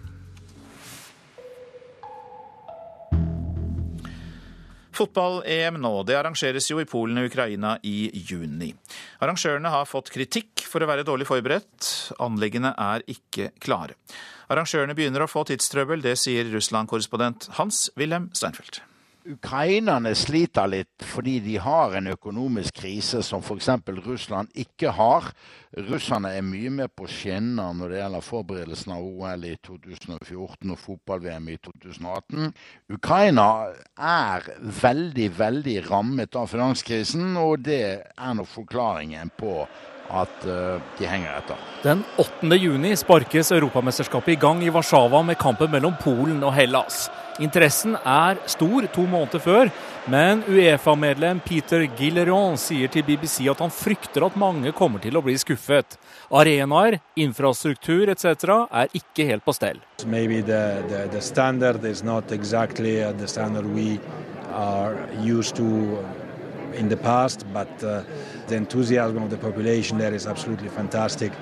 Fotball-EM 4.97 5.79
nå. 5.79 5.93
Det 6.09 6.17
arrangeres 6.17 6.73
jo 6.73 6.81
i 6.81 6.89
Polen 6.89 7.21
og 7.21 7.29
Ukraina 7.29 7.77
i 7.87 8.09
juni. 8.17 8.73
Arrangørene 9.23 9.71
har 9.71 9.87
fått 9.87 10.11
kritikk 10.11 10.65
for 10.67 10.83
å 10.83 10.89
være 10.91 11.07
dårlig 11.07 11.29
forberedt. 11.29 12.17
Anleggene 12.25 12.73
er 12.73 13.05
ikke 13.15 13.53
klare. 13.63 13.95
Arrangørene 14.47 14.95
begynner 14.95 15.25
å 15.25 15.31
få 15.31 15.43
tidstrøbbel, 15.49 16.05
det 16.05 16.15
sier 16.23 16.47
Russland-korrespondent 16.53 17.49
Hans-Wilhelm 17.57 18.31
Steinfeld. 18.37 18.79
Ukrainerne 19.27 20.13
sliter 20.15 20.69
litt 20.71 21.03
fordi 21.03 21.41
de 21.43 21.57
har 21.59 21.97
en 21.99 22.13
økonomisk 22.13 22.77
krise 22.79 23.25
som 23.27 23.43
f.eks. 23.43 23.73
Russland 24.05 24.53
ikke 24.55 24.93
har. 24.95 25.27
Russerne 25.89 26.31
er 26.39 26.47
mye 26.47 26.71
mer 26.71 26.93
på 26.95 27.09
skinner 27.11 27.75
når 27.75 27.91
det 27.91 27.99
gjelder 27.99 28.27
forberedelsen 28.29 28.95
av 28.95 29.09
OL 29.09 29.49
i 29.49 29.57
2014 29.67 30.77
og 30.77 30.79
fotball-VM 30.79 31.51
i 31.51 31.59
2018. 31.67 32.55
Ukraina 32.95 33.49
er 33.99 34.47
veldig, 34.85 35.29
veldig 35.41 35.77
rammet 35.91 36.39
av 36.39 36.47
finanskrisen, 36.55 37.35
og 37.43 37.67
det 37.67 37.83
er 37.99 38.39
nok 38.39 38.53
forklaringen 38.53 39.35
på 39.35 39.59
at 40.11 40.47
uh, 40.47 40.81
de 40.99 41.07
henger 41.09 41.37
etter. 41.39 41.61
Den 41.83 42.03
8. 42.19 42.57
juni 42.57 42.95
sparkes 42.97 43.53
Europamesterskapet 43.53 44.35
i 44.35 44.41
gang 44.41 44.63
i 44.65 44.73
Warszawa 44.73 45.23
med 45.23 45.39
kampen 45.39 45.71
mellom 45.71 45.95
Polen 46.03 46.43
og 46.45 46.55
Hellas. 46.57 47.07
Interessen 47.43 47.99
er 48.01 48.39
stor 48.49 48.87
to 48.95 49.05
måneder 49.05 49.43
før, 49.45 49.71
men 50.09 50.41
Uefa-medlem 50.49 51.43
Peter 51.45 51.85
Gilleron 51.99 52.57
sier 52.57 52.89
til 52.89 53.05
BBC 53.05 53.45
at 53.53 53.61
han 53.61 53.73
frykter 53.73 54.25
at 54.25 54.39
mange 54.41 54.73
kommer 54.77 55.03
til 55.05 55.19
å 55.19 55.23
bli 55.25 55.37
skuffet. 55.37 55.99
Arenaer, 56.33 56.99
infrastruktur 57.21 58.09
etc. 58.09 58.65
er 58.73 58.95
ikke 58.97 59.29
helt 59.29 59.45
på 59.45 59.53
stell. 59.53 59.83
Maybe 60.07 60.41
the, 60.41 60.83
the, 60.89 61.07
the 61.13 61.21
standard 61.21 61.85
is 61.85 62.03
not 62.03 62.33
exactly 62.33 63.03
uh, 63.05 63.13
the 63.13 63.29
standard 63.29 63.67
we 63.67 64.01
are 64.53 64.97
used 65.21 65.57
to 65.57 65.99
in 66.75 66.89
the 66.89 66.97
past, 66.97 67.45
but 67.53 67.69
uh, 67.85 68.03
the 68.49 68.57
enthusiasm 68.57 69.23
of 69.23 69.31
the 69.31 69.37
population 69.37 69.99
there 69.99 70.15
is 70.15 70.27
absolutely 70.27 70.69
fantastic. 70.69 71.33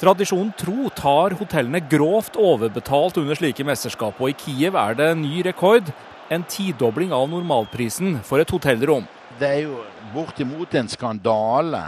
Tradisjonen 0.00 0.50
tro 0.58 0.88
tar 0.90 1.36
hotellene 1.38 1.80
grovt 1.88 2.36
overbetalt 2.36 3.16
under 3.20 3.38
slike 3.38 3.64
mesterskap, 3.64 4.18
og 4.20 4.32
i 4.32 4.36
Kiev 4.38 4.74
er 4.74 4.98
det 4.98 5.10
ny 5.20 5.42
rekord. 5.46 5.92
En 6.30 6.42
tidobling 6.48 7.12
av 7.12 7.28
normalprisen 7.30 8.18
for 8.24 8.42
et 8.42 8.50
hotellrom. 8.50 9.06
Det 9.38 9.48
er 9.48 9.62
jo 9.66 9.84
bortimot 10.14 10.74
en 10.74 10.88
skandale 10.88 11.82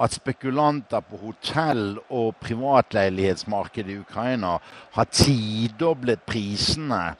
at 0.00 0.16
spekulanter 0.16 1.04
på 1.04 1.18
hotell- 1.20 1.98
og 2.08 2.34
privatleilighetsmarkedet 2.40 3.92
i 3.92 4.00
Ukraina 4.00 4.56
har 4.94 5.10
tidoblet 5.12 6.22
prisene 6.26 7.16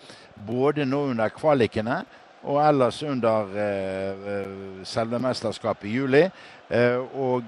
både 0.47 0.87
nå 0.89 1.03
under 1.11 1.29
kvalikene 1.35 2.03
og 2.43 2.61
ellers 2.69 3.03
under 3.03 3.53
eh, 3.57 4.31
eh 4.33 4.85
selve 4.85 5.19
mesterskapet 5.19 5.89
i 5.89 5.95
juli. 5.95 6.23
Eh, 6.71 6.99
og 7.15 7.45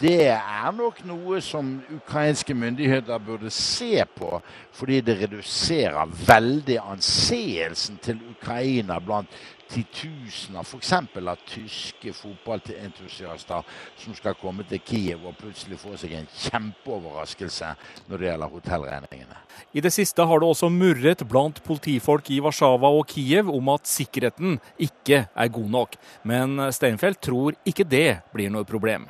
det 0.00 0.26
er 0.28 0.72
nok 0.76 1.04
noe 1.06 1.40
som 1.40 1.78
ukrainske 1.94 2.54
myndigheter 2.54 3.18
burde 3.18 3.50
se 3.50 4.04
på, 4.14 4.40
fordi 4.72 5.00
det 5.00 5.20
reduserer 5.22 6.12
veldig 6.26 6.78
anseelsen 6.92 7.98
til 8.02 8.20
Ukraina 8.30 8.98
blant 8.98 9.28
titusener 9.68 10.64
f.eks. 10.64 10.92
av 10.92 11.42
tyske 11.48 12.12
fotballentusiaster 12.16 13.66
som 13.98 14.16
skal 14.16 14.36
komme 14.40 14.64
til 14.68 14.82
Kiev 14.84 15.26
og 15.28 15.36
plutselig 15.40 15.78
få 15.80 15.96
seg 16.00 16.14
en 16.18 16.30
kjempeoverraskelse 16.32 17.74
når 18.08 18.16
det 18.16 18.30
gjelder 18.30 18.54
hotellregningene. 18.54 19.42
I 19.72 19.84
det 19.84 19.92
siste 19.94 20.24
har 20.24 20.40
det 20.40 20.48
også 20.48 20.70
murret 20.72 21.26
blant 21.28 21.60
politifolk 21.66 22.32
i 22.34 22.40
Warszawa 22.44 22.90
og 22.96 23.06
Kiev 23.12 23.52
om 23.52 23.74
at 23.74 23.88
sikkerheten 23.90 24.58
ikke 24.78 25.26
er 25.28 25.54
god 25.54 25.70
nok. 25.76 26.00
Men 26.28 26.68
Steinfeld 26.74 27.20
tror 27.24 27.58
ikke 27.68 27.86
det 27.88 28.20
blir 28.34 28.52
noe 28.52 28.68
problem. 28.68 29.08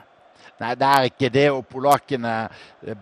Nei, 0.58 0.74
det 0.74 0.88
er 0.90 1.06
ikke 1.06 1.30
det. 1.30 1.46
Og 1.54 1.66
polakkene 1.70 2.34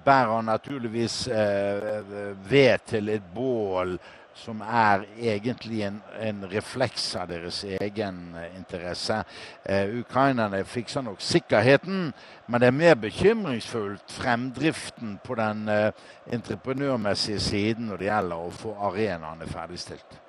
bærer 0.04 0.44
naturligvis 0.44 1.22
eh, 1.32 2.12
ved 2.50 2.84
til 2.92 3.08
et 3.14 3.34
bål 3.34 3.96
som 4.36 4.60
er 4.60 5.04
egentlig 5.18 5.82
en, 5.86 6.00
en, 6.20 6.44
refleks 6.50 7.08
av 7.16 7.30
deres 7.30 7.62
egen 7.64 8.18
eh, 8.36 8.50
interesse. 8.58 9.22
Eh, 9.64 9.94
ukrainerne 10.00 10.62
fikser 10.68 11.04
nok 11.06 11.22
sikkerheten, 11.24 12.10
men 12.46 12.62
det 12.62 12.68
er 12.68 12.76
mer 12.76 12.98
bekymringsfullt 13.00 14.12
fremdriften 14.18 15.16
på 15.24 15.38
den 15.40 15.66
eh, 15.72 15.88
entreprenørmessige 16.32 17.40
siden 17.40 17.90
når 17.90 18.02
det 18.02 18.10
gjelder 18.10 18.44
å 18.44 18.54
få 18.54 18.76
arenaene 18.90 19.48
ferdigstilt. 19.50 20.20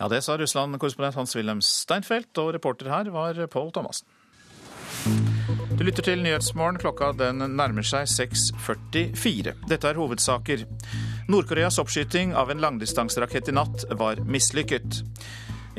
Ja, 0.00 0.08
Det 0.08 0.22
sa 0.24 0.34
Russland-korrespondent 0.36 1.20
Hans-Wilhelm 1.20 1.60
Steinfeld, 1.62 2.32
og 2.38 2.54
reporter 2.56 2.90
her 2.90 3.12
var 3.14 3.38
Pål 3.46 3.70
Thomassen. 3.76 4.08
Du 5.78 5.84
lytter 5.84 6.02
til 6.02 6.22
Nyhetsmorgen. 6.22 6.76
Klokka 6.78 7.12
den 7.18 7.42
nærmer 7.56 7.86
seg 7.86 8.06
6.44. 8.10 9.54
Dette 9.70 9.88
er 9.88 9.98
hovedsaker. 9.98 10.66
Nord-Koreas 11.28 11.78
oppskyting 11.78 12.34
av 12.34 12.50
en 12.50 12.62
langdistanserakett 12.62 13.48
i 13.48 13.54
natt 13.56 13.84
var 13.98 14.22
mislykket. 14.26 15.02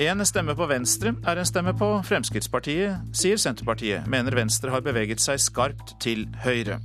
En 0.03 0.25
stemme 0.25 0.55
på 0.57 0.65
Venstre 0.65 1.11
er 1.29 1.37
en 1.37 1.45
stemme 1.45 1.75
på 1.77 1.87
Fremskrittspartiet, 2.07 3.03
sier 3.13 3.37
Senterpartiet. 3.37 4.07
Mener 4.09 4.33
Venstre 4.33 4.73
har 4.73 4.81
beveget 4.81 5.21
seg 5.21 5.37
skarpt 5.43 5.93
til 6.01 6.25
høyre. 6.41 6.79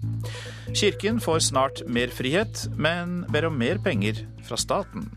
Kirken 0.77 1.23
får 1.25 1.47
snart 1.49 1.81
mer 1.89 2.13
frihet, 2.13 2.67
men 2.77 3.23
ber 3.33 3.49
om 3.49 3.57
mer 3.57 3.81
penger 3.81 4.27
fra 4.45 4.61
staten. 4.61 5.09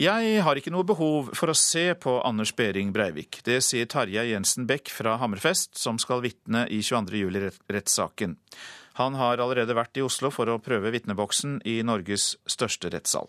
Jeg 0.00 0.40
har 0.40 0.56
ikke 0.56 0.70
noe 0.72 0.86
behov 0.88 1.26
for 1.36 1.52
å 1.52 1.54
se 1.58 1.90
på 2.00 2.14
Anders 2.24 2.54
Behring 2.56 2.88
Breivik. 2.94 3.42
Det 3.44 3.58
sier 3.60 3.84
Tarjei 3.84 4.30
Jensen 4.30 4.64
Beck 4.64 4.88
fra 4.88 5.18
Hammerfest, 5.20 5.74
som 5.76 5.98
skal 6.00 6.22
vitne 6.24 6.62
i 6.72 6.78
22. 6.80 7.18
juli-rettssaken. 7.20 8.38
Han 8.96 9.18
har 9.20 9.42
allerede 9.44 9.76
vært 9.76 10.00
i 10.00 10.04
Oslo 10.06 10.30
for 10.32 10.48
å 10.48 10.56
prøve 10.64 10.94
vitneboksen 10.94 11.58
i 11.68 11.82
Norges 11.84 12.30
største 12.48 12.88
rettssal. 12.94 13.28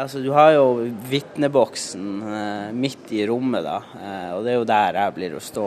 Altså, 0.00 0.22
du 0.24 0.30
har 0.32 0.54
jo 0.54 0.88
vitneboksen 1.10 2.06
eh, 2.32 2.72
midt 2.72 3.12
i 3.12 3.26
rommet, 3.28 3.66
da, 3.68 3.82
eh, 4.00 4.30
og 4.38 4.46
det 4.46 4.54
er 4.54 4.56
jo 4.56 4.68
der 4.70 5.00
jeg 5.02 5.16
blir 5.18 5.36
å 5.36 5.42
stå. 5.44 5.66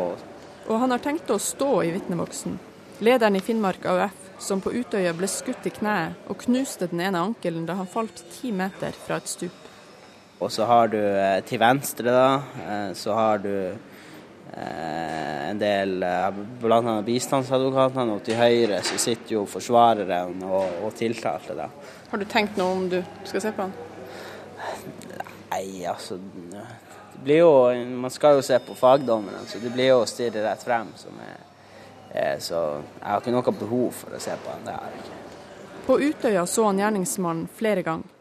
Og 0.65 0.79
han 0.81 0.95
har 0.95 1.03
tenkt 1.03 1.29
å 1.29 1.37
stå 1.37 1.75
i 1.85 1.91
vitneboksen. 1.93 2.57
Lederen 3.05 3.37
i 3.37 3.43
Finnmark 3.45 3.85
AUF, 3.85 4.17
som 4.41 4.65
på 4.65 4.73
Utøya 4.73 5.13
ble 5.13 5.29
skutt 5.29 5.69
i 5.69 5.75
kneet 5.77 6.25
og 6.25 6.41
knuste 6.47 6.89
den 6.89 7.05
ene 7.05 7.21
ankelen 7.21 7.69
da 7.69 7.77
han 7.77 7.91
falt 7.91 8.25
ti 8.33 8.49
meter 8.49 8.97
fra 8.97 9.21
et 9.21 9.29
stup. 9.29 9.62
Og 10.43 10.51
så 10.51 10.65
har 10.67 10.89
du 10.91 10.99
eh, 10.99 11.39
til 11.47 11.59
venstre, 11.61 12.11
da, 12.11 12.29
eh, 12.67 12.89
så 12.99 13.15
har 13.15 13.39
du 13.39 13.53
eh, 13.71 15.49
en 15.49 15.59
del, 15.61 16.03
bl.a. 16.59 16.97
bistandsadvokatene, 17.05 18.17
og 18.17 18.25
til 18.27 18.35
høyre 18.35 18.81
så 18.83 18.99
sitter 18.99 19.37
jo 19.37 19.45
forsvareren 19.47 20.43
og, 20.43 20.83
og 20.83 20.91
tiltalte. 20.99 21.55
da. 21.55 21.69
Har 22.11 22.19
du 22.19 22.27
tenkt 22.27 22.59
noe 22.59 22.75
om 22.75 22.89
du 22.91 22.99
skal 23.23 23.45
se 23.45 23.53
på 23.55 23.69
han? 23.69 23.75
Nei, 25.53 25.85
altså 25.87 26.17
det 26.17 27.23
blir 27.23 27.43
jo, 27.43 27.51
Man 28.03 28.11
skal 28.11 28.39
jo 28.39 28.43
se 28.43 28.59
på 28.59 28.75
fagdommerne, 28.75 29.45
så 29.47 29.61
det 29.63 29.71
blir 29.71 29.93
jo 29.93 30.01
å 30.01 30.09
stirre 30.09 30.43
rett 30.43 30.63
frem. 30.65 30.91
som 30.99 31.19
er, 31.23 31.37
er 32.11 32.39
Så 32.43 32.59
jeg 32.99 33.07
har 33.07 33.21
ikke 33.21 33.35
noe 33.35 33.55
behov 33.63 33.91
for 34.01 34.17
å 34.17 34.19
se 34.19 34.35
på 34.43 34.51
han. 34.51 34.65
det 34.67 34.75
har 34.75 34.91
jeg 34.91 35.05
ikke. 35.05 35.21
På 35.87 35.99
Utøya 35.99 36.45
så 36.47 36.67
han 36.67 36.83
gjerningsmannen 36.83 37.47
flere 37.47 37.83
ganger. 37.83 38.12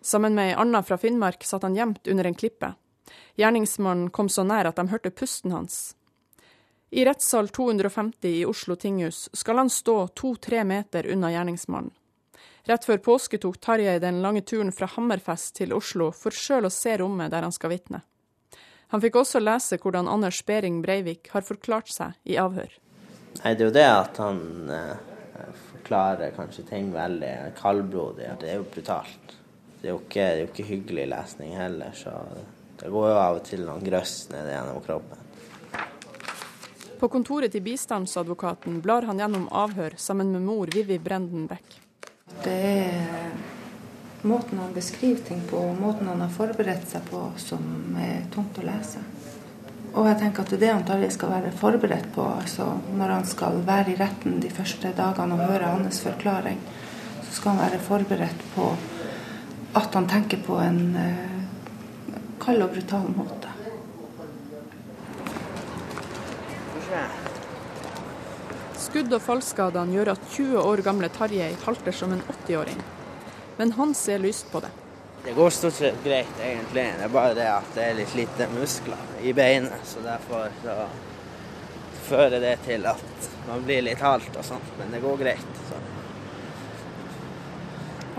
Sammen 0.00 0.34
med 0.34 0.52
ei 0.52 0.58
anna 0.58 0.82
fra 0.82 0.98
Finnmark 0.98 1.44
satt 1.44 1.62
han 1.62 1.76
gjemt 1.76 2.08
under 2.08 2.24
en 2.24 2.34
klippe. 2.34 2.72
Gjerningsmannen 3.36 4.10
kom 4.10 4.28
så 4.28 4.44
nær 4.44 4.70
at 4.70 4.76
de 4.76 4.88
hørte 4.88 5.10
pusten 5.10 5.52
hans. 5.52 5.94
I 6.90 7.04
rettssal 7.04 7.48
250 7.48 8.28
i 8.28 8.44
Oslo 8.46 8.76
tinghus 8.76 9.28
skal 9.32 9.60
han 9.62 9.70
stå 9.70 10.08
to-tre 10.08 10.64
meter 10.64 11.06
unna 11.06 11.30
gjerningsmannen. 11.30 11.92
Rett 12.68 12.84
før 12.84 12.98
påske 12.98 13.38
tok 13.40 13.56
Tarjei 13.60 13.98
den 14.02 14.20
lange 14.22 14.42
turen 14.42 14.72
fra 14.72 14.88
Hammerfest 14.90 15.54
til 15.56 15.72
Oslo 15.72 16.10
for 16.12 16.34
sjøl 16.34 16.68
å 16.68 16.72
se 16.74 16.96
rommet 17.00 17.32
der 17.32 17.46
han 17.46 17.54
skal 17.54 17.72
vitne. 17.72 18.02
Han 18.90 19.00
fikk 19.00 19.20
også 19.20 19.40
lese 19.40 19.78
hvordan 19.80 20.10
Anders 20.10 20.42
Behring 20.46 20.80
Breivik 20.82 21.30
har 21.32 21.46
forklart 21.46 21.92
seg 21.94 22.16
i 22.26 22.36
avhør. 22.42 22.72
Nei, 23.40 23.54
Det 23.54 23.64
er 23.64 23.68
jo 23.68 23.76
det 23.78 23.86
at 23.86 24.18
han 24.18 24.40
eh, 24.74 25.50
forklarer 25.70 26.34
kanskje 26.36 26.66
ting 26.68 26.90
veldig 26.92 27.34
kaldblodig. 27.60 28.32
Det 28.40 28.50
er 28.50 28.58
jo 28.58 28.66
brutalt. 28.74 29.39
Det 29.80 29.88
er 29.88 29.94
jo 29.94 30.00
ikke, 30.02 30.20
det 30.20 30.30
er 30.30 30.42
jo 30.44 30.48
ikke 30.50 30.68
hyggelig 30.68 31.06
lesning 31.08 31.54
heller, 31.56 31.92
så 31.96 32.12
det 32.80 32.90
går 32.92 33.10
jo 33.10 33.16
av 33.20 33.38
og 33.38 33.44
til 33.48 33.64
noen 33.64 33.84
grøss 33.84 34.14
ned 34.32 34.50
gjennom 34.52 34.80
kroppen. 34.84 35.26
På 37.00 37.08
kontoret 37.08 37.54
til 37.54 37.64
bistandsadvokaten 37.64 38.82
blar 38.84 39.06
han 39.08 39.22
gjennom 39.22 39.46
avhør 39.56 39.96
sammen 39.96 40.34
med 40.34 40.44
mor 40.44 40.68
Vivi 40.74 40.98
Brenden 41.00 41.46
Beck. 41.48 41.78
Det 42.44 42.58
er 42.74 43.32
måten 44.28 44.60
han 44.60 44.74
beskriver 44.76 45.24
ting 45.24 45.40
på, 45.48 45.62
måten 45.80 46.12
han 46.12 46.20
har 46.20 46.34
forberedt 46.34 46.84
seg 46.92 47.08
på, 47.08 47.22
som 47.40 47.96
er 47.96 48.26
tungt 48.34 48.60
å 48.60 48.66
lese. 48.68 49.00
Og 49.90 50.06
jeg 50.06 50.20
tenker 50.20 50.44
at 50.44 50.52
det 50.52 50.58
er 50.58 50.62
det 50.66 50.72
han 50.74 50.84
Tarjei 50.86 51.10
skal 51.10 51.32
være 51.32 51.56
forberedt 51.56 52.12
på. 52.14 52.22
altså 52.36 52.68
Når 53.00 53.16
han 53.16 53.24
skal 53.26 53.62
være 53.66 53.94
i 53.94 53.98
retten 53.98 54.36
de 54.44 54.52
første 54.52 54.92
dagene 54.96 55.40
og 55.40 55.48
høre 55.48 55.72
hans 55.72 56.04
forklaring, 56.04 56.60
så 57.24 57.32
skal 57.38 57.56
han 57.56 57.64
være 57.64 57.80
forberedt 57.88 58.44
på 58.54 58.68
at 59.72 59.94
han 59.94 60.08
tenker 60.08 60.42
på 60.46 60.58
en 60.58 60.80
uh, 60.96 62.16
kald 62.42 62.62
og 62.62 62.74
brutal 62.74 63.08
måte. 63.14 63.54
Skudd- 68.80 69.12
og 69.14 69.22
fallskadene 69.22 69.94
gjør 69.94 70.14
at 70.16 70.22
20 70.32 70.62
år 70.64 70.82
gamle 70.82 71.10
Tarjei 71.14 71.52
halter 71.62 71.94
som 71.94 72.14
en 72.16 72.22
80-åring. 72.32 72.80
Men 73.60 73.72
han 73.76 73.94
ser 73.94 74.18
lyst 74.18 74.50
på 74.50 74.62
det. 74.64 74.72
Det 75.24 75.36
går 75.36 75.50
stort 75.50 75.76
sett 75.76 76.00
greit, 76.04 76.32
egentlig. 76.42 76.86
Det 76.98 77.04
er 77.04 77.12
bare 77.12 77.36
det 77.36 77.46
at 77.52 77.70
det 77.76 77.84
er 77.84 77.98
litt 77.98 78.14
lite 78.16 78.48
muskler 78.54 79.20
i 79.22 79.34
beinet. 79.36 79.84
Så 79.84 80.02
derfor 80.02 80.48
så 80.64 80.76
fører 82.08 82.40
det 82.40 82.56
til 82.64 82.88
at 82.88 83.30
man 83.46 83.62
blir 83.68 83.84
litt 83.84 84.00
halt 84.00 84.32
og 84.32 84.44
sånt. 84.48 84.72
Men 84.80 84.96
det 84.96 85.02
går 85.04 85.20
greit. 85.20 85.58
Så. 85.68 85.78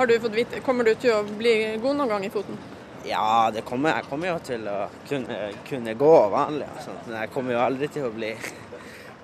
Har 0.02 0.08
du 0.08 0.20
fått 0.20 0.34
vite, 0.34 0.60
Kommer 0.60 0.84
du 0.84 0.96
til 0.96 1.12
å 1.14 1.20
bli 1.38 1.52
god 1.78 2.00
noen 2.00 2.10
gang 2.10 2.24
i 2.26 2.30
foten? 2.34 2.56
Ja, 3.06 3.52
det 3.54 3.62
kommer, 3.62 4.00
jeg 4.00 4.08
kommer 4.10 4.32
jo 4.32 4.40
til 4.42 4.64
å 4.66 4.78
kunne, 5.06 5.38
kunne 5.68 5.94
gå 5.94 6.10
vanlig. 6.34 6.66
og 6.74 6.80
sånt, 6.82 7.04
Men 7.06 7.20
jeg 7.20 7.30
kommer 7.36 7.54
jo 7.54 7.60
aldri 7.62 7.90
til 7.94 8.08
å 8.08 8.10
bli 8.16 8.32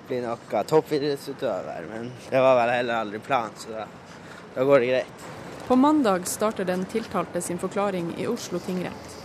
bli 0.06 0.20
noe 0.22 0.62
toppidrettsutøver, 0.70 1.90
men 1.90 2.12
det 2.30 2.44
var 2.46 2.54
vel 2.60 2.72
heller 2.76 3.00
aldri 3.00 3.18
planen, 3.18 3.58
så 3.58 3.74
da, 3.74 3.88
da 4.54 4.70
går 4.70 4.84
det 4.84 4.92
greit. 4.92 5.28
På 5.66 5.76
mandag 5.76 6.30
starter 6.30 6.64
den 6.64 6.86
tiltalte 6.86 7.42
sin 7.42 7.58
forklaring 7.58 8.14
i 8.14 8.30
Oslo 8.30 8.62
tingrett. 8.62 9.18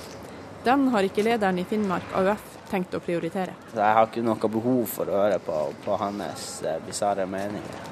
Den 0.65 0.87
har 0.89 1.05
ikke 1.05 1.29
lederen 1.29 1.61
i 1.61 1.69
Finnmark 1.69 2.17
AUF 2.17 2.57
tenkt 2.73 2.97
å 2.97 3.05
prioritere. 3.05 3.53
Jeg 3.77 3.99
har 3.99 4.09
ikke 4.09 4.25
noe 4.25 4.55
behov 4.57 4.87
for 4.89 5.05
å 5.05 5.21
høre 5.21 5.37
på, 5.37 5.67
på 5.85 6.01
hans 6.01 6.63
eh, 6.65 6.81
bisarre 6.81 7.29
meninger. 7.29 7.91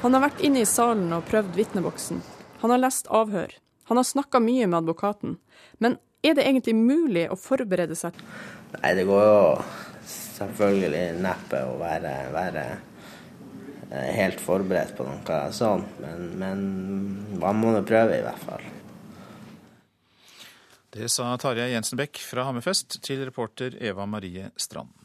Han 0.00 0.16
har 0.16 0.30
vært 0.30 0.40
inne 0.40 0.64
i 0.64 0.70
salen 0.78 1.12
og 1.12 1.28
prøvd 1.28 1.52
vitneboksen. 1.60 2.30
Han 2.64 2.72
har 2.72 2.80
lest 2.80 3.10
avhør. 3.12 3.50
Han 3.90 3.98
har 4.00 4.06
snakka 4.08 4.40
mye 4.40 4.64
med 4.64 4.78
advokaten. 4.78 5.34
Men 5.84 5.98
er 6.24 6.32
det 6.32 6.46
egentlig 6.48 6.72
mulig 6.78 7.26
å 7.28 7.36
forberede 7.36 7.92
seg? 7.98 8.16
Nei, 8.78 8.92
det 8.96 9.04
går 9.04 9.24
jo 9.26 9.42
selvfølgelig 10.08 11.02
neppe 11.20 11.60
å 11.68 11.74
være, 11.82 12.14
være 12.32 12.62
eh, 13.90 14.08
helt 14.16 14.40
forberedt 14.40 14.96
på 14.96 15.04
noe 15.04 15.42
sånt, 15.52 16.00
men, 16.00 16.24
men 16.40 16.64
man 17.36 17.60
må 17.60 17.74
nå 17.76 17.84
prøve, 17.84 18.16
i 18.16 18.24
hvert 18.24 18.48
fall. 18.48 18.64
Det 20.96 21.12
sa 21.12 21.34
Tarjei 21.36 21.74
Jensen 21.74 22.00
Bech 22.00 22.24
fra 22.24 22.48
Hammerfest 22.48 23.02
til 23.04 23.26
reporter 23.28 23.76
Eva 23.76 24.08
Marie 24.08 24.48
Strand. 24.56 25.03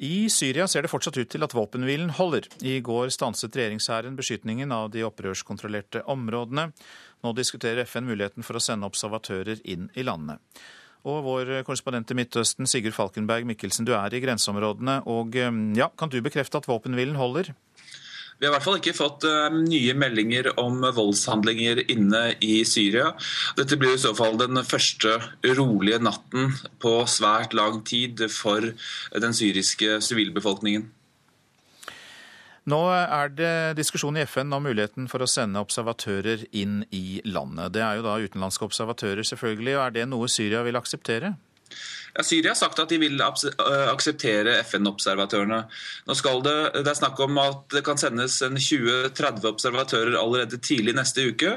I 0.00 0.30
Syria 0.32 0.64
ser 0.64 0.86
det 0.86 0.88
fortsatt 0.88 1.18
ut 1.20 1.28
til 1.28 1.44
at 1.44 1.52
våpenhvilen 1.52 2.14
holder. 2.16 2.46
I 2.64 2.78
går 2.80 3.10
stanset 3.12 3.52
regjeringshæren 3.52 4.14
beskytningen 4.16 4.72
av 4.72 4.88
de 4.94 5.02
opprørskontrollerte 5.04 6.00
områdene. 6.08 6.70
Nå 7.20 7.32
diskuterer 7.36 7.84
FN 7.84 8.08
muligheten 8.08 8.46
for 8.46 8.56
å 8.56 8.62
sende 8.64 8.88
observatører 8.88 9.60
inn 9.68 9.90
i 10.00 10.06
landet. 10.08 10.40
Og 11.04 11.20
vår 11.24 11.52
korrespondent 11.68 12.12
i 12.12 12.16
Midtøsten, 12.16 12.68
Sigurd 12.68 12.96
Falkenberg 12.96 13.44
Mikkelsen, 13.48 13.84
du 13.88 13.92
er 13.96 14.16
i 14.16 14.22
grenseområdene. 14.24 15.02
Og 15.04 15.36
ja, 15.76 15.90
kan 15.92 16.12
du 16.12 16.16
bekrefte 16.24 16.60
at 16.60 16.68
våpenhvilen 16.68 17.20
holder? 17.20 17.52
Vi 18.40 18.46
har 18.46 18.54
i 18.54 18.56
hvert 18.56 18.64
fall 18.64 18.78
ikke 18.78 18.96
fått 18.96 19.26
uh, 19.28 19.52
nye 19.52 19.92
meldinger 20.00 20.46
om 20.60 20.80
voldshandlinger 20.96 21.82
inne 21.92 22.22
i 22.40 22.62
Syria. 22.64 23.10
Dette 23.58 23.76
blir 23.76 23.98
i 23.98 24.00
så 24.00 24.14
fall 24.16 24.38
den 24.40 24.56
første 24.64 25.18
rolige 25.44 26.00
natten 26.00 26.54
på 26.80 26.94
svært 27.04 27.52
lang 27.52 27.82
tid 27.84 28.24
for 28.32 28.72
den 29.12 29.36
syriske 29.36 30.00
sivilbefolkningen. 30.06 30.88
Nå 32.70 32.80
er 32.92 33.30
det 33.32 33.52
diskusjon 33.76 34.16
i 34.16 34.24
FN 34.28 34.52
om 34.56 34.64
muligheten 34.64 35.08
for 35.10 35.24
å 35.24 35.28
sende 35.28 35.60
observatører 35.60 36.46
inn 36.56 36.80
i 36.96 37.20
landet. 37.28 37.74
Det 37.76 37.84
er 37.84 37.98
jo 37.98 38.04
da 38.08 38.18
utenlandske 38.20 38.66
observatører, 38.68 39.24
selvfølgelig. 39.26 39.76
og 39.76 39.84
Er 39.86 39.94
det 39.96 40.08
noe 40.08 40.28
Syria 40.32 40.64
vil 40.64 40.80
akseptere? 40.80 41.34
Ja, 42.10 42.24
Syria 42.26 42.50
har 42.50 42.58
sagt 42.58 42.80
at 42.82 42.90
de 42.90 42.96
vil 42.98 43.20
akseptere 43.22 44.56
FN-observatørene. 44.64 45.60
Nå 46.10 46.16
skal 46.18 46.40
det, 46.42 46.54
det 46.82 46.90
er 46.90 46.98
snakk 46.98 47.20
om 47.22 47.38
at 47.38 47.68
det 47.70 47.84
kan 47.86 48.00
sendes 48.02 48.40
20-30 48.42 49.46
observatører 49.52 50.16
allerede 50.18 50.58
tidlig 50.58 50.96
neste 50.98 51.28
uke. 51.30 51.52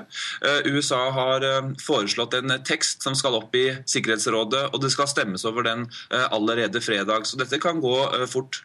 USA 0.69 1.08
har 1.15 1.47
foreslått 1.82 2.38
en 2.38 2.54
tekst 2.62 3.02
som 3.02 3.17
skal 3.17 3.39
opp 3.39 3.58
i 3.58 3.65
Sikkerhetsrådet, 3.82 4.67
og 4.69 4.86
det 4.86 4.93
skal 4.93 5.10
stemmes 5.10 5.47
over 5.49 5.65
den 5.65 5.88
allerede 6.30 6.84
fredag. 6.86 7.26
Så 7.26 7.41
dette 7.41 7.58
kan 7.63 7.82
gå 7.82 7.97
fort. 8.30 8.62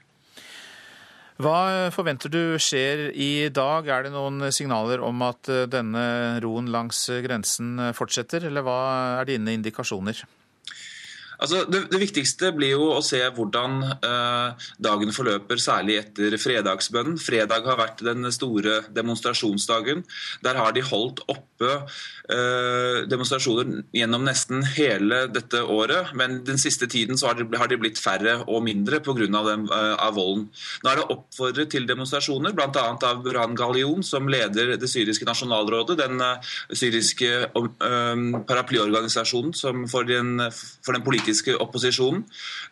Hva 1.41 1.89
forventer 1.95 2.29
du 2.35 2.59
skjer 2.61 3.09
i 3.15 3.49
dag? 3.55 3.89
Er 3.89 4.05
det 4.05 4.13
noen 4.13 4.51
signaler 4.53 5.01
om 5.07 5.25
at 5.25 5.49
denne 5.73 6.05
roen 6.45 6.69
langs 6.75 7.07
grensen 7.25 7.79
fortsetter, 7.97 8.45
eller 8.51 8.67
hva 8.67 8.81
er 9.23 9.31
dine 9.31 9.57
indikasjoner? 9.57 10.27
Altså, 11.39 11.65
det, 11.71 11.85
det, 11.93 12.01
viktigste 12.03 12.53
blir 12.57 12.75
jo 12.77 12.91
å 12.97 13.03
se 13.05 13.21
hvordan 13.37 13.79
eh, 13.95 14.69
dagen 14.83 15.15
forløper, 15.15 15.61
særlig 15.63 15.99
etter 16.03 16.37
fredagsbønnen. 16.41 17.19
Fredag 17.23 17.69
har 17.69 17.79
vært 17.81 18.03
den 18.07 18.29
store 18.35 18.83
demonstrasjonsdagen. 18.95 20.05
Der 20.45 20.59
har 20.59 20.75
de 20.77 20.85
holdt 20.87 21.23
oppe 21.31 21.71
eh, 22.33 23.05
demonstrasjoner 23.11 23.85
gjennom 23.95 24.27
nesten 24.27 24.65
hele 24.77 25.27
dette 25.33 25.63
året. 25.63 26.15
Men 26.19 26.41
den 26.47 26.61
siste 26.61 26.91
tiden 26.91 27.19
har, 27.23 27.39
de, 27.39 27.47
har 27.59 27.71
de 27.71 27.81
blitt 27.81 28.01
færre 28.03 28.41
og 28.47 28.65
mindre 28.67 29.03
pga. 29.05 29.17
Eh, 29.19 29.95
av 29.99 30.15
volden. 30.17 30.47
Nå 30.83 30.91
er 30.91 31.01
det 31.01 31.07
oppfordret 31.13 31.71
til 31.73 31.87
demonstrasjoner, 31.89 32.55
bl.a. 32.57 32.85
av 33.09 33.23
Buran 33.25 33.55
Galion, 33.59 34.03
som 34.07 34.29
leder 34.31 34.75
det 34.81 34.91
syriske 34.91 35.27
nasjonalrådet, 35.29 35.99
den 35.99 36.23
eh, 36.25 36.53
syriske 36.77 37.31
eh, 37.49 38.25
paraplyorganisasjonen 38.49 39.89
for 39.91 40.09
den, 40.09 40.37
for 40.85 40.97
den 40.97 41.05
politiske 41.07 41.28
politiske 41.29 41.57
opposisjonen. 41.57 42.25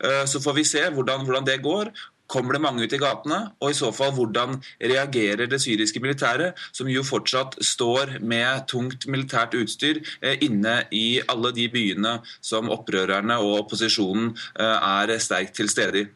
Eh, 0.03 0.25
så 0.25 0.39
får 0.39 0.53
vi 0.53 0.63
se 0.65 0.89
hvordan, 0.89 1.25
hvordan 1.25 1.45
det 1.45 1.61
går. 1.61 1.91
Kommer 2.27 2.53
det 2.53 2.61
mange 2.61 2.83
ut 2.83 2.93
i 2.93 2.97
gatene? 2.99 3.51
Og 3.61 3.71
i 3.71 3.73
så 3.73 3.91
fall, 3.91 4.11
hvordan 4.11 4.61
reagerer 4.81 5.47
det 5.47 5.61
syriske 5.61 5.99
militæret, 5.99 6.53
som 6.73 6.87
jo 6.87 7.03
fortsatt 7.03 7.55
står 7.63 8.19
med 8.19 8.67
tungt 8.67 9.07
militært 9.07 9.55
utstyr 9.55 10.01
eh, 10.21 10.37
inne 10.41 10.83
i 10.91 11.21
alle 11.27 11.53
de 11.53 11.69
byene 11.69 12.19
som 12.41 12.69
opprørerne 12.69 13.37
og 13.39 13.63
opposisjonen 13.63 14.33
eh, 14.59 14.65
er 14.65 15.17
sterkt 15.19 15.55
til 15.55 15.69
stede 15.69 16.01
i? 16.01 16.07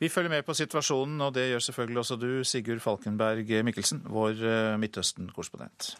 Vi 0.00 0.08
følger 0.08 0.30
med 0.30 0.42
på 0.42 0.54
situasjonen, 0.54 1.20
og 1.20 1.34
det 1.34 1.50
gjør 1.52 1.58
selvfølgelig 1.62 1.98
også 1.98 2.16
du, 2.16 2.42
Sigurd 2.42 2.80
Falkenberg 2.82 3.46
Mikkelsen, 3.62 4.02
vår 4.10 4.76
Midtøsten-korrespondent. 4.82 5.94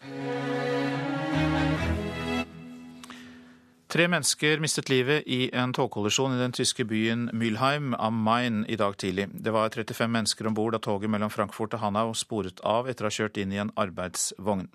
Tre 3.92 4.06
mennesker 4.08 4.56
mistet 4.64 4.88
livet 4.88 5.26
i 5.28 5.50
en 5.52 5.72
togkollisjon 5.76 6.32
i 6.32 6.38
den 6.40 6.54
tyske 6.56 6.86
byen 6.88 7.26
Mülheim 7.36 7.90
am 8.00 8.22
Main 8.24 8.62
i 8.64 8.78
dag 8.80 8.94
tidlig. 8.96 9.26
Det 9.34 9.52
var 9.52 9.68
35 9.68 10.08
mennesker 10.08 10.46
om 10.48 10.54
bord 10.56 10.72
da 10.72 10.78
toget 10.80 11.10
mellom 11.12 11.28
Frankfurt 11.28 11.74
og 11.76 11.82
Hanau 11.82 12.14
sporet 12.16 12.62
av 12.64 12.86
etter 12.88 13.04
å 13.04 13.10
ha 13.10 13.16
kjørt 13.18 13.36
inn 13.42 13.50
i 13.52 13.58
en 13.60 13.72
arbeidsvogn. 13.76 14.70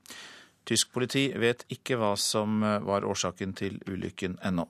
Tysk 0.70 0.92
politi 0.94 1.32
vet 1.34 1.64
ikke 1.74 1.98
hva 1.98 2.12
som 2.22 2.62
var 2.62 3.08
årsaken 3.10 3.56
til 3.58 3.80
ulykken 3.90 4.36
ennå. 4.46 4.68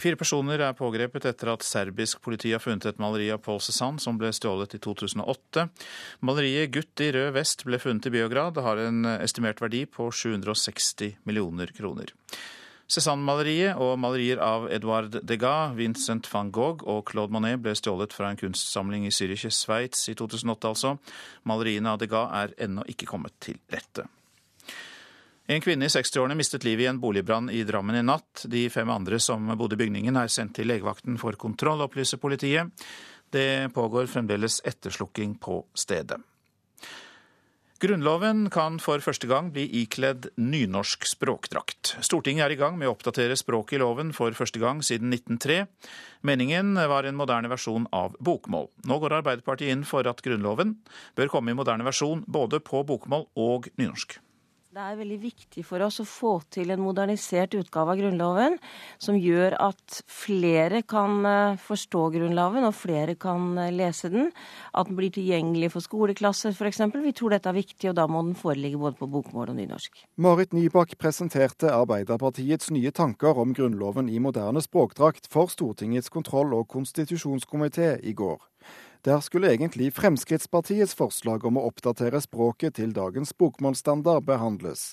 Fire 0.00 0.16
personer 0.16 0.62
er 0.64 0.78
pågrepet 0.78 1.26
etter 1.28 1.50
at 1.52 1.66
serbisk 1.66 2.22
politi 2.24 2.54
har 2.54 2.62
funnet 2.64 2.86
et 2.88 3.02
maleri 3.02 3.26
av 3.34 3.42
Paul 3.44 3.60
Cézanne 3.60 4.00
som 4.00 4.16
ble 4.16 4.30
stjålet 4.32 4.78
i 4.78 4.80
2008. 4.80 5.66
Maleriet 6.24 6.72
'Gutt 6.72 7.04
i 7.04 7.10
rød 7.12 7.34
vest' 7.36 7.66
ble 7.68 7.76
funnet 7.76 8.08
i 8.08 8.14
Beograd. 8.16 8.56
og 8.56 8.64
har 8.64 8.78
en 8.86 9.04
estimert 9.18 9.60
verdi 9.60 9.84
på 9.84 10.08
760 10.08 11.18
millioner 11.26 11.76
kroner. 11.76 12.16
Cézanne-maleriet 12.90 13.78
og 13.78 13.94
malerier 14.02 14.40
av 14.42 14.64
Edouard 14.74 15.20
Degas, 15.22 15.76
Vincent 15.78 16.26
van 16.32 16.48
Gogh 16.50 16.82
og 16.90 17.04
Claude 17.12 17.30
Monet 17.30 17.60
ble 17.62 17.76
stjålet 17.78 18.14
fra 18.14 18.32
en 18.32 18.40
kunstsamling 18.40 19.04
i 19.06 19.12
Zürich, 19.14 19.46
Sveits 19.54 20.08
i 20.10 20.16
2008, 20.18 20.72
altså. 20.72 20.96
Maleriene 21.46 21.92
av 21.92 22.00
Degas 22.02 22.32
er 22.34 22.56
ennå 22.66 22.82
ikke 22.90 23.06
kommet 23.06 23.36
til 23.38 23.60
rette. 23.70 24.08
En 25.50 25.62
kvinne 25.62 25.86
i 25.86 25.90
60-årene 25.90 26.36
mistet 26.38 26.66
livet 26.66 26.84
i 26.84 26.90
en 26.90 26.98
boligbrann 27.02 27.50
i 27.50 27.62
Drammen 27.66 27.98
i 27.98 28.02
natt. 28.06 28.44
De 28.50 28.64
fem 28.70 28.90
andre 28.90 29.18
som 29.22 29.48
bodde 29.58 29.78
i 29.78 29.80
bygningen 29.84 30.18
er 30.18 30.30
sendt 30.30 30.56
til 30.58 30.70
legevakten 30.70 31.18
for 31.18 31.38
kontroll, 31.38 31.82
opplyser 31.86 32.22
politiet. 32.22 32.70
Det 33.30 33.70
pågår 33.74 34.10
fremdeles 34.10 34.60
etterslukking 34.66 35.38
på 35.42 35.62
stedet. 35.74 36.18
Grunnloven 37.80 38.50
kan 38.52 38.74
for 38.76 39.00
første 39.00 39.24
gang 39.24 39.46
bli 39.54 39.62
ikledd 39.80 40.26
nynorsk 40.36 41.06
språkdrakt. 41.08 41.94
Stortinget 42.04 42.44
er 42.44 42.52
i 42.52 42.58
gang 42.60 42.76
med 42.76 42.90
å 42.90 42.92
oppdatere 42.92 43.38
språket 43.40 43.78
i 43.78 43.80
loven 43.80 44.10
for 44.12 44.36
første 44.36 44.60
gang 44.60 44.82
siden 44.84 45.08
1903. 45.16 45.62
Meningen 46.28 46.76
var 46.76 47.08
en 47.08 47.16
moderne 47.16 47.48
versjon 47.48 47.88
av 47.96 48.20
bokmål. 48.20 48.68
Nå 48.84 49.00
går 49.00 49.16
Arbeiderpartiet 49.22 49.72
inn 49.72 49.88
for 49.88 50.04
at 50.04 50.20
Grunnloven 50.20 50.76
bør 51.16 51.32
komme 51.32 51.54
i 51.54 51.56
moderne 51.56 51.88
versjon 51.88 52.20
både 52.28 52.60
på 52.60 52.84
bokmål 52.84 53.30
og 53.40 53.72
nynorsk. 53.80 54.20
Det 54.70 54.78
er 54.78 54.98
veldig 55.00 55.16
viktig 55.18 55.64
for 55.66 55.82
oss 55.82 55.96
å 55.98 56.04
få 56.06 56.28
til 56.54 56.68
en 56.70 56.78
modernisert 56.78 57.56
utgave 57.58 57.90
av 57.90 57.98
Grunnloven, 57.98 58.54
som 59.02 59.16
gjør 59.18 59.56
at 59.58 59.96
flere 60.06 60.84
kan 60.86 61.24
eh, 61.26 61.56
forstå 61.58 62.04
Grunnloven 62.14 62.68
og 62.68 62.76
flere 62.78 63.16
kan 63.18 63.48
eh, 63.58 63.72
lese 63.74 64.12
den. 64.12 64.28
At 64.70 64.86
den 64.86 64.94
blir 65.00 65.10
tilgjengelig 65.10 65.72
for 65.74 65.82
skoleklasser 65.82 66.54
f.eks. 66.54 66.84
Vi 67.02 67.14
tror 67.18 67.34
dette 67.34 67.50
er 67.50 67.58
viktig, 67.58 67.88
og 67.90 67.96
da 67.98 68.04
må 68.06 68.22
den 68.22 68.38
foreligge 68.38 68.78
både 68.78 68.94
på 69.00 69.10
bokmål 69.10 69.50
og 69.50 69.58
nynorsk. 69.58 70.04
Marit 70.22 70.54
Nybakk 70.54 70.94
presenterte 71.02 71.72
Arbeiderpartiets 71.74 72.70
nye 72.70 72.94
tanker 72.94 73.42
om 73.42 73.56
Grunnloven 73.58 74.06
i 74.06 74.22
moderne 74.22 74.62
språkdrakt 74.62 75.26
for 75.34 75.50
Stortingets 75.50 76.14
kontroll- 76.14 76.54
og 76.54 76.70
konstitusjonskomité 76.70 77.96
i 78.06 78.14
går. 78.14 78.38
Der 79.06 79.22
skulle 79.24 79.48
egentlig 79.48 79.94
Fremskrittspartiets 79.96 80.92
forslag 80.92 81.46
om 81.48 81.56
å 81.56 81.62
oppdatere 81.70 82.18
språket 82.20 82.74
til 82.76 82.90
dagens 82.92 83.30
bokmålsstandard 83.32 84.26
behandles. 84.28 84.90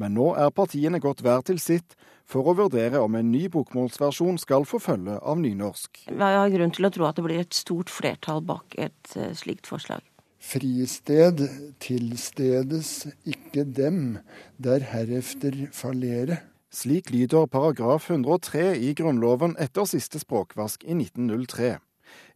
Men 0.00 0.14
nå 0.16 0.30
er 0.40 0.48
partiene 0.56 1.00
gått 1.02 1.20
hver 1.20 1.44
til 1.44 1.60
sitt 1.60 1.92
for 2.24 2.48
å 2.48 2.54
vurdere 2.56 3.02
om 3.04 3.18
en 3.18 3.28
ny 3.28 3.50
bokmålsversjon 3.52 4.40
skal 4.40 4.64
få 4.64 4.80
følge 4.80 5.18
av 5.20 5.42
nynorsk. 5.42 6.06
Vi 6.08 6.30
har 6.32 6.54
grunn 6.54 6.72
til 6.72 6.88
å 6.88 6.92
tro 6.94 7.08
at 7.10 7.20
det 7.20 7.26
blir 7.26 7.42
et 7.42 7.58
stort 7.58 7.92
flertall 7.92 8.40
bak 8.48 8.78
et 8.80 9.12
uh, 9.18 9.28
slikt 9.36 9.68
forslag. 9.68 10.00
Fristed 10.40 11.42
tilstedes 11.84 13.10
ikke 13.28 13.66
dem 13.68 14.22
der 14.56 14.88
herefter 14.88 15.66
fallere. 15.76 16.40
Slik 16.72 17.12
lyder 17.12 17.44
paragraf 17.50 18.08
103 18.08 18.72
i 18.80 18.94
Grunnloven 18.96 19.58
etter 19.60 19.84
siste 19.90 20.22
språkvask 20.22 20.88
i 20.88 20.96
1903. 20.96 21.74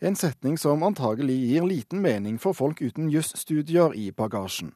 En 0.01 0.17
setning 0.17 0.59
som 0.59 0.83
antagelig 0.83 1.37
gir 1.49 1.67
liten 1.69 2.03
mening 2.03 2.39
for 2.39 2.57
folk 2.57 2.83
uten 2.83 3.11
jusstudier 3.11 3.95
i 3.95 4.11
bagasjen. 4.13 4.75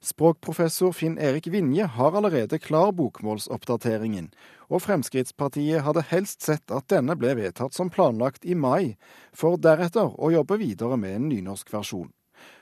Språkprofessor 0.00 0.92
Finn 0.96 1.18
Erik 1.18 1.46
Vinje 1.52 1.84
har 1.84 2.16
allerede 2.16 2.58
klar 2.58 2.92
bokmålsoppdateringen, 2.96 4.30
og 4.72 4.82
Fremskrittspartiet 4.86 5.84
hadde 5.84 6.06
helst 6.08 6.46
sett 6.46 6.72
at 6.72 6.88
denne 6.88 7.16
ble 7.20 7.34
vedtatt 7.36 7.76
som 7.76 7.90
planlagt 7.92 8.46
i 8.48 8.56
mai, 8.56 8.96
for 9.36 9.60
deretter 9.60 10.14
å 10.16 10.32
jobbe 10.32 10.56
videre 10.62 10.96
med 10.96 11.18
en 11.18 11.28
nynorsk 11.28 11.72
versjon. 11.74 12.08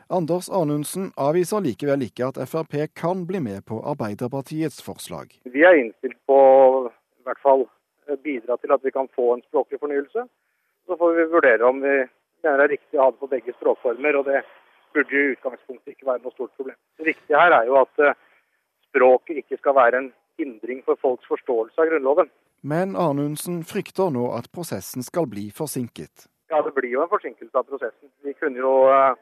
Anders 0.09 0.49
Anundsen 0.49 1.11
avviser 1.21 1.61
likevel 1.61 2.07
ikke 2.07 2.31
at 2.31 2.39
Frp 2.49 2.79
kan 2.97 3.27
bli 3.29 3.43
med 3.45 3.67
på 3.69 3.83
Arbeiderpartiets 3.85 4.81
forslag. 4.83 5.35
Vi 5.45 5.63
er 5.69 5.77
innstilt 5.79 6.17
på 6.27 6.39
i 6.89 7.29
hvert 7.29 7.43
fall 7.45 7.67
bidra 8.25 8.57
til 8.57 8.73
at 8.73 8.85
vi 8.85 8.91
kan 8.91 9.09
få 9.15 9.35
en 9.35 9.45
språklig 9.45 9.81
fornyelse. 9.83 10.25
Så 10.89 10.97
får 10.97 11.13
vi 11.19 11.25
vurdere 11.29 11.69
om 11.69 11.83
vi 11.85 11.97
mener 12.43 12.63
det 12.63 12.65
er 12.65 12.73
riktig 12.73 12.99
å 12.99 13.03
ha 13.03 13.11
det 13.13 13.21
på 13.21 13.29
begge 13.29 13.53
språkformer. 13.59 14.17
og 14.17 14.25
det 14.25 14.41
burde 14.97 15.13
jo 15.15 15.25
i 15.27 15.35
utgangspunktet 15.35 15.93
ikke 15.93 16.09
være 16.09 16.23
noe 16.25 16.33
stort 16.33 16.55
problem. 16.57 16.77
Det 16.97 17.07
viktige 17.11 17.41
her 17.41 17.53
er 17.59 17.69
jo 17.69 17.77
at 17.83 18.05
eh, 18.05 18.17
språket 18.89 19.43
ikke 19.43 19.59
skal 19.61 19.77
være 19.77 20.01
en 20.01 20.09
hindring 20.41 20.81
for 20.87 20.97
folks 21.03 21.29
forståelse 21.29 21.83
av 21.83 21.91
Grunnloven. 21.91 22.31
Men 22.63 22.97
Arnundsen 22.97 23.61
frykter 23.69 24.09
nå 24.15 24.31
at 24.39 24.49
prosessen 24.55 25.05
skal 25.05 25.29
bli 25.31 25.51
forsinket. 25.55 26.27
Ja, 26.49 26.63
det 26.65 26.73
blir 26.75 26.89
jo 26.89 27.05
en 27.05 27.13
forsinkelse 27.13 27.53
av 27.53 27.69
prosessen. 27.69 28.09
Vi 28.25 28.33
kunne 28.41 28.65
jo 28.65 28.75
eh, 28.89 29.13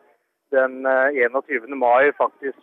den 0.55 0.87
21. 0.87 1.66
Eh, 1.66 1.74
mai 1.74 2.14
faktisk 2.14 2.62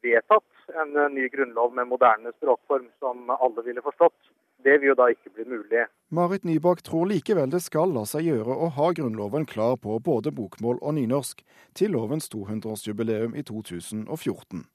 vedtatt 0.00 0.59
en 0.78 1.14
ny 1.14 1.28
grunnlov 1.32 1.74
med 1.74 1.88
moderne 1.90 2.32
språkform 2.36 2.88
som 2.98 3.30
alle 3.30 3.64
ville 3.66 3.82
forstått. 3.82 4.30
Det 4.64 4.76
vil 4.80 4.90
jo 4.92 4.96
da 4.98 5.06
ikke 5.12 5.32
bli 5.32 5.46
mulig. 5.48 5.86
Marit 6.12 6.44
Nybakk 6.44 6.82
tror 6.84 7.08
likevel 7.08 7.52
det 7.52 7.62
skal 7.64 7.94
la 7.96 8.02
seg 8.08 8.26
gjøre 8.28 8.52
å 8.52 8.68
ha 8.76 8.90
Grunnloven 8.96 9.46
klar 9.48 9.78
på 9.80 9.96
både 10.04 10.34
bokmål 10.36 10.82
og 10.82 10.96
nynorsk 10.98 11.40
til 11.78 11.94
lovens 11.96 12.28
200-årsjubileum 12.34 13.36
i 13.38 13.44
2014. 13.46 14.66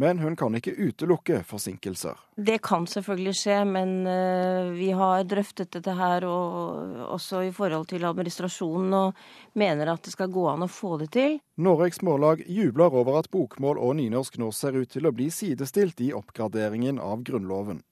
Men 0.00 0.20
hun 0.22 0.36
kan 0.38 0.54
ikke 0.54 0.76
utelukke 0.78 1.40
forsinkelser. 1.42 2.14
Det 2.38 2.60
kan 2.62 2.84
selvfølgelig 2.86 3.32
skje, 3.34 3.56
men 3.66 3.96
uh, 4.06 4.68
vi 4.70 4.92
har 4.94 5.24
drøftet 5.26 5.72
dette 5.74 5.94
her 5.98 6.22
og 6.28 7.00
også 7.16 7.40
i 7.48 7.50
forhold 7.56 7.88
til 7.90 8.06
administrasjonen, 8.06 8.94
og 8.94 9.58
mener 9.58 9.90
at 9.90 10.06
det 10.06 10.14
skal 10.14 10.30
gå 10.30 10.46
an 10.52 10.62
å 10.62 10.70
få 10.70 11.00
det 11.02 11.10
til. 11.18 11.40
Noregs 11.58 11.98
Mållag 12.06 12.44
jubler 12.46 12.94
over 12.94 13.18
at 13.18 13.30
bokmål 13.34 13.82
og 13.82 13.98
nynorsk 13.98 14.38
nå 14.38 14.52
ser 14.54 14.78
ut 14.78 14.94
til 14.94 15.10
å 15.10 15.14
bli 15.18 15.32
sidestilt 15.34 15.98
i 16.06 16.12
oppgraderingen 16.14 17.02
av 17.02 17.26
Grunnloven. 17.26 17.82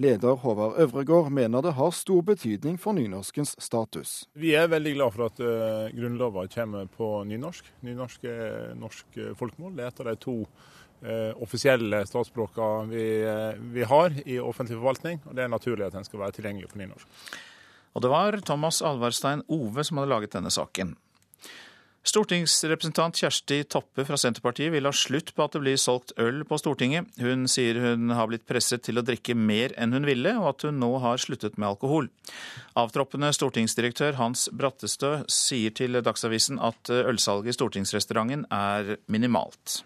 Leder 0.00 0.40
Håvard 0.40 0.80
Øvregård 0.80 1.28
mener 1.28 1.60
det 1.62 1.76
har 1.76 1.92
stor 1.92 2.24
betydning 2.24 2.80
for 2.80 2.96
nynorskens 2.96 3.52
status. 3.60 4.24
Vi 4.32 4.56
er 4.56 4.72
veldig 4.72 4.96
glad 4.96 5.12
for 5.12 5.28
at 5.28 5.44
uh, 5.44 5.92
Grunnlova 5.92 6.48
kommer 6.48 6.88
på 6.88 7.18
nynorsk. 7.28 7.68
Nynorsk 7.84 8.24
er 8.32 8.76
norsk 8.80 9.24
folkemål. 9.36 9.76
Det 9.76 9.84
er 9.84 9.92
et 9.92 10.06
av 10.08 10.14
de 10.14 10.20
to 10.24 10.38
offisielle 11.40 12.02
statsspråkene 12.08 12.90
vi, 12.90 13.04
uh, 13.24 13.60
vi, 13.74 13.84
har 13.88 14.16
i 14.26 14.40
offentlig 14.42 14.76
forvaltning, 14.78 15.22
og 15.26 15.36
det 15.36 15.46
er 15.46 15.52
naturlig 15.52 15.86
at 15.86 15.96
den 15.96 16.04
skal 16.04 16.20
være 16.24 16.36
tilgjengelig 16.38 16.68
på 16.72 16.80
nynorsk. 16.82 17.38
Og 17.96 18.04
det 18.04 18.10
var 18.12 18.36
Thomas 18.46 18.82
Alvarstein 18.86 19.42
Ove 19.50 19.84
som 19.86 19.98
hadde 19.98 20.12
laget 20.12 20.36
denne 20.36 20.52
saken. 20.54 20.94
Stortingsrepresentant 22.00 23.18
Kjersti 23.20 23.58
Toppe 23.68 24.06
fra 24.08 24.16
Senterpartiet 24.16 24.72
vil 24.72 24.86
ha 24.88 24.92
slutt 24.96 25.34
på 25.36 25.44
at 25.44 25.52
det 25.52 25.60
blir 25.60 25.76
solgt 25.80 26.14
øl 26.22 26.40
på 26.48 26.56
Stortinget. 26.56 27.10
Hun 27.20 27.44
sier 27.50 27.76
hun 27.82 28.14
har 28.16 28.30
blitt 28.30 28.46
presset 28.48 28.86
til 28.86 28.96
å 28.96 29.04
drikke 29.04 29.36
mer 29.36 29.74
enn 29.76 29.92
hun 29.92 30.08
ville, 30.08 30.32
og 30.40 30.48
at 30.54 30.64
hun 30.64 30.80
nå 30.80 30.94
har 31.04 31.20
sluttet 31.20 31.60
med 31.60 31.68
alkohol. 31.74 32.08
Avtroppende 32.80 33.34
stortingsdirektør 33.36 34.16
Hans 34.16 34.48
Brattestø 34.48 35.18
sier 35.28 35.76
til 35.76 36.00
Dagsavisen 36.00 36.62
at 36.64 36.88
ølsalget 36.88 37.52
i 37.52 37.58
stortingsrestauranten 37.58 38.48
er 38.48 38.96
minimalt. 39.12 39.82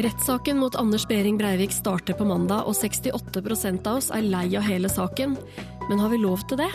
Rettssaken 0.00 0.56
mot 0.56 0.76
Anders 0.80 1.08
Behring 1.08 1.36
Breivik 1.36 1.74
starter 1.76 2.16
på 2.16 2.24
mandag, 2.24 2.64
og 2.64 2.72
68% 2.78 3.84
av 3.90 3.98
oss 3.98 4.08
er 4.14 4.24
lei 4.24 4.46
av 4.56 4.64
hele 4.64 4.88
saken. 4.88 5.34
Men 5.90 6.00
har 6.00 6.12
vi 6.12 6.20
lov 6.22 6.40
til 6.48 6.62
det? 6.62 6.70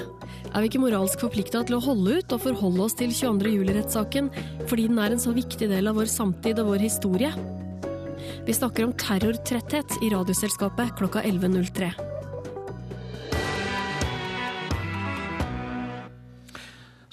Er 0.51 0.61
vi 0.61 0.69
ikke 0.69 0.83
moralsk 0.83 1.23
forplikta 1.23 1.63
til 1.65 1.79
å 1.79 1.81
holde 1.81 2.19
ut 2.19 2.35
og 2.35 2.43
forholde 2.43 2.85
oss 2.85 2.97
til 2.99 3.09
22. 3.09 3.55
juli-rettssaken 3.55 4.29
fordi 4.69 4.89
den 4.91 5.01
er 5.01 5.15
en 5.15 5.23
så 5.23 5.33
viktig 5.33 5.71
del 5.71 5.89
av 5.89 5.97
vår 5.97 6.11
samtid 6.11 6.61
og 6.61 6.75
vår 6.75 6.85
historie? 6.85 7.31
Vi 8.45 8.53
snakker 8.53 8.85
om 8.85 8.93
terrortretthet 8.99 9.97
i 10.05 10.11
Radioselskapet 10.13 10.93
klokka 10.99 11.25
11.03. 11.25 12.14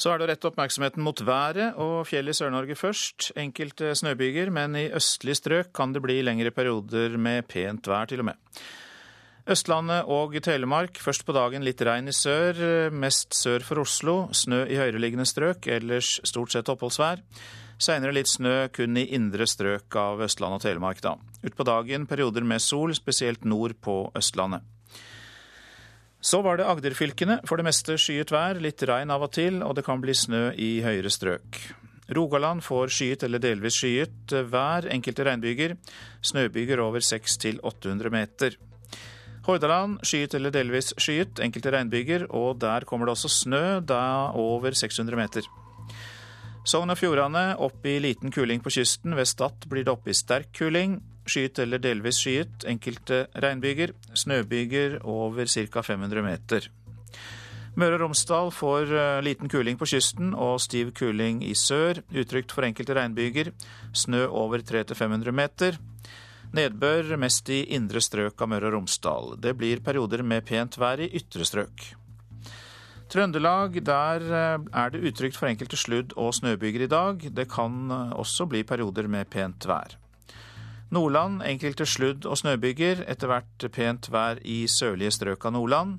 Så 0.02 0.10
er 0.10 0.18
det 0.18 0.24
å 0.26 0.30
rette 0.32 0.48
oppmerksomheten 0.48 1.04
mot 1.04 1.20
været 1.22 1.76
og 1.78 2.00
fjellet 2.08 2.34
i 2.34 2.38
Sør-Norge 2.40 2.74
først. 2.74 3.28
Enkelte 3.38 3.92
snøbyger, 3.94 4.48
men 4.50 4.74
i 4.74 4.88
østlige 4.90 5.38
strøk 5.38 5.70
kan 5.78 5.92
det 5.94 6.02
bli 6.02 6.16
lengre 6.26 6.50
perioder 6.50 7.14
med 7.22 7.46
pent 7.46 7.86
vær, 7.86 8.08
til 8.10 8.24
og 8.24 8.32
med. 8.32 8.62
Østlandet 9.52 10.10
og 10.10 10.34
Telemark, 10.42 10.98
først 11.02 11.22
på 11.26 11.34
dagen 11.36 11.62
litt 11.66 11.82
regn 11.86 12.10
i 12.10 12.14
sør, 12.14 12.90
mest 12.90 13.38
sør 13.38 13.62
for 13.66 13.84
Oslo. 13.84 14.16
Snø 14.34 14.64
i 14.66 14.80
høyereliggende 14.80 15.26
strøk, 15.28 15.70
ellers 15.70 16.16
stort 16.26 16.54
sett 16.54 16.70
oppholdsvær. 16.72 17.22
Seinere 17.82 18.16
litt 18.18 18.30
snø 18.30 18.72
kun 18.74 18.98
i 18.98 19.06
indre 19.14 19.46
strøk 19.46 19.98
av 19.98 20.26
Østland 20.26 20.58
og 20.58 20.66
Telemark, 20.66 21.02
da. 21.02 21.14
Utpå 21.46 21.66
dagen 21.66 22.10
perioder 22.10 22.46
med 22.46 22.62
sol, 22.62 22.94
spesielt 22.98 23.46
nord 23.46 23.78
på 23.82 24.08
Østlandet. 24.18 24.66
Så 26.22 26.38
var 26.42 26.58
det 26.58 26.68
Agderfylkene. 26.70 27.40
For 27.48 27.58
det 27.58 27.66
meste 27.66 27.98
skyet 27.98 28.30
vær, 28.30 28.60
litt 28.62 28.82
regn 28.86 29.10
av 29.10 29.24
og 29.26 29.32
til, 29.34 29.58
og 29.66 29.74
det 29.74 29.84
kan 29.86 30.02
bli 30.02 30.14
snø 30.14 30.52
i 30.54 30.76
høyere 30.84 31.10
strøk. 31.10 31.58
Rogaland 32.12 32.62
får 32.62 32.92
skyet 32.94 33.24
eller 33.26 33.42
delvis 33.42 33.78
skyet 33.80 34.34
vær, 34.52 34.86
enkelte 34.92 35.26
regnbyger. 35.26 35.74
Snøbyger 36.22 36.82
over 36.84 37.02
600-800 37.02 38.12
meter. 38.14 38.58
Hordaland 39.42 40.04
skyet 40.06 40.36
eller 40.38 40.54
delvis 40.54 40.92
skyet, 41.00 41.40
enkelte 41.42 41.72
regnbyger, 41.74 42.28
og 42.30 42.60
der 42.62 42.86
kommer 42.86 43.08
det 43.08 43.16
også 43.16 43.30
snø, 43.42 43.80
da 43.82 44.30
over 44.38 44.76
600 44.78 45.18
meter. 45.18 45.48
Sogn 46.62 46.94
og 46.94 46.98
Fjordane 47.00 47.56
opp 47.58 47.82
i 47.90 47.96
liten 47.98 48.30
kuling 48.30 48.62
på 48.62 48.70
kysten. 48.70 49.16
Ved 49.18 49.26
Stad 49.26 49.66
blir 49.66 49.82
det 49.82 49.90
opp 49.90 50.06
i 50.06 50.14
sterk 50.14 50.52
kuling. 50.54 51.00
Skyet 51.22 51.60
eller 51.62 51.78
delvis 51.82 52.18
skyet, 52.22 52.66
enkelte 52.68 53.26
regnbyger. 53.34 53.94
Snøbyger 54.18 54.98
over 55.06 55.46
ca. 55.46 55.82
500 55.82 56.24
meter. 56.26 56.68
Møre 57.78 57.96
og 57.96 58.02
Romsdal 58.02 58.50
får 58.52 58.90
eh, 58.92 59.22
liten 59.24 59.48
kuling 59.48 59.78
på 59.80 59.88
kysten 59.88 60.34
og 60.36 60.58
stiv 60.60 60.90
kuling 60.98 61.40
i 61.46 61.54
sør. 61.56 62.02
Utrygt 62.12 62.52
for 62.52 62.66
enkelte 62.66 62.96
regnbyger. 62.98 63.52
Snø 63.96 64.26
over 64.28 64.60
300-500 64.60 65.32
meter. 65.32 65.78
Nedbør 66.52 67.14
mest 67.16 67.48
i 67.48 67.62
indre 67.72 68.02
strøk 68.04 68.42
av 68.44 68.50
Møre 68.52 68.68
og 68.68 68.76
Romsdal. 68.76 69.34
Det 69.40 69.54
blir 69.56 69.80
perioder 69.80 70.20
med 70.20 70.44
pent 70.44 70.76
vær 70.76 71.00
i 71.00 71.08
ytre 71.16 71.48
strøk. 71.48 71.86
Trøndelag, 73.12 73.78
der 73.84 74.22
eh, 74.24 74.68
er 74.82 74.92
det 74.92 75.02
utrygt 75.08 75.36
for 75.40 75.48
enkelte 75.48 75.76
sludd- 75.80 76.12
og 76.16 76.34
snøbyger 76.36 76.84
i 76.84 76.92
dag. 76.92 77.24
Det 77.32 77.48
kan 77.48 77.88
eh, 77.88 78.12
også 78.20 78.50
bli 78.52 78.66
perioder 78.68 79.08
med 79.08 79.32
pent 79.32 79.64
vær. 79.68 79.96
Nordland 80.92 81.40
enkelte 81.48 81.86
sludd- 81.88 82.26
og 82.28 82.36
snøbyger, 82.36 83.06
etter 83.08 83.30
hvert 83.30 83.64
pent 83.72 84.10
vær 84.12 84.40
i 84.44 84.66
sørlige 84.68 85.14
strøk 85.16 85.46
av 85.48 85.54
Nordland. 85.56 85.98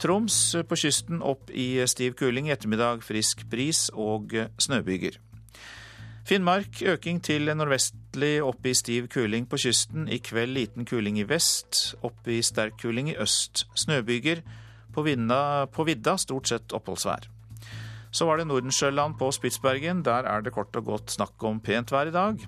Troms 0.00 0.56
på 0.68 0.76
kysten 0.76 1.20
opp 1.24 1.52
i 1.52 1.84
stiv 1.88 2.16
kuling, 2.16 2.48
i 2.48 2.54
ettermiddag 2.54 3.04
frisk 3.04 3.44
bris 3.52 3.90
og 3.92 4.32
snøbyger. 4.60 5.20
Finnmark 6.26 6.80
øking 6.82 7.20
til 7.22 7.52
nordvestlig 7.54 8.40
opp 8.42 8.64
i 8.66 8.72
stiv 8.74 9.06
kuling 9.12 9.44
på 9.46 9.60
kysten. 9.62 10.08
I 10.08 10.18
kveld 10.18 10.56
liten 10.56 10.88
kuling 10.88 11.20
i 11.20 11.28
vest, 11.28 11.94
opp 12.02 12.26
i 12.26 12.40
sterk 12.42 12.80
kuling 12.82 13.12
i 13.12 13.20
øst. 13.22 13.66
Snøbyger 13.78 14.42
på, 14.96 15.04
på 15.04 15.86
vidda 15.86 16.16
stort 16.18 16.48
sett 16.48 16.72
oppholdsvær. 16.72 17.28
Så 18.10 18.26
var 18.26 18.40
det 18.40 18.48
Nordensjøland 18.48 19.18
på 19.20 19.30
Spitsbergen. 19.30 20.02
Der 20.02 20.24
er 20.24 20.40
det 20.40 20.56
kort 20.56 20.74
og 20.76 20.84
godt 20.84 21.14
snakk 21.14 21.44
om 21.44 21.60
pent 21.60 21.92
vær 21.92 22.08
i 22.08 22.16
dag. 22.16 22.40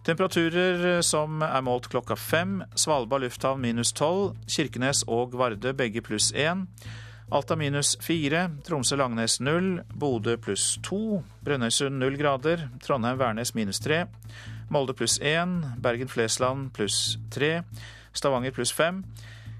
Temperaturer 0.00 1.02
som 1.04 1.42
er 1.44 1.60
målt 1.60 1.90
klokka 1.92 2.16
fem. 2.16 2.62
Svalbard 2.72 3.20
lufthavn 3.20 3.60
minus 3.60 3.92
tolv. 3.92 4.32
Kirkenes 4.48 5.02
og 5.04 5.34
Vardø 5.36 5.74
begge 5.76 6.00
pluss 6.00 6.30
én. 6.32 6.64
Alta 7.30 7.54
minus 7.56 7.92
fire. 8.00 8.46
Tromsø-Langnes 8.64 9.36
null. 9.44 9.82
Bodø 9.92 10.38
pluss 10.40 10.78
to. 10.82 11.20
Brønnøysund 11.44 12.00
null 12.00 12.16
grader. 12.16 12.70
Trondheim-Værnes 12.80 13.52
minus 13.54 13.82
tre. 13.84 14.06
Molde 14.72 14.96
pluss 14.96 15.18
én. 15.20 15.60
Bergen-Flesland 15.84 16.72
pluss 16.72 17.18
tre. 17.30 17.60
Stavanger 18.16 18.56
pluss 18.56 18.72
fem. 18.72 19.04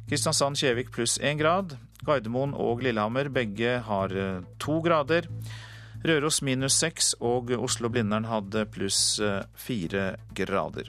Kristiansand-Kjevik 0.09 0.91
pluss 0.97 1.19
én 1.21 1.37
grad. 1.39 1.77
Gardermoen 2.07 2.57
og 2.57 2.81
Lillehammer 2.81 3.29
begge 3.29 3.77
har 3.85 4.17
eh, 4.17 4.41
to 4.59 4.81
grader. 4.81 5.29
Røros 6.07 6.41
minus 6.47 6.79
seks 6.81 7.13
og 7.21 7.53
Oslo-Blindern 7.53 8.29
hadde 8.31 8.65
pluss 8.73 9.19
eh, 9.21 9.43
fire 9.59 10.15
grader. 10.37 10.89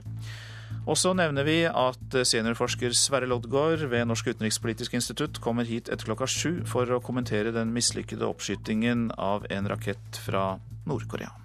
Og 0.87 0.97
så 0.97 1.11
nevner 1.13 1.45
vi 1.45 1.57
at 1.67 2.15
eh, 2.15 2.25
seniorforsker 2.27 2.95
Sverre 2.97 3.27
Loddgaard 3.29 3.83
ved 3.91 4.07
Norsk 4.07 4.31
utenrikspolitisk 4.31 4.95
institutt 4.97 5.41
kommer 5.43 5.67
hit 5.67 5.91
etter 5.91 6.07
klokka 6.09 6.29
sju 6.31 6.63
for 6.69 6.89
å 6.89 7.01
kommentere 7.03 7.53
den 7.55 7.73
mislykkede 7.75 8.29
oppskytingen 8.29 9.09
av 9.19 9.45
en 9.51 9.69
rakett 9.69 10.21
fra 10.25 10.55
Nord-Korea. 10.87 11.35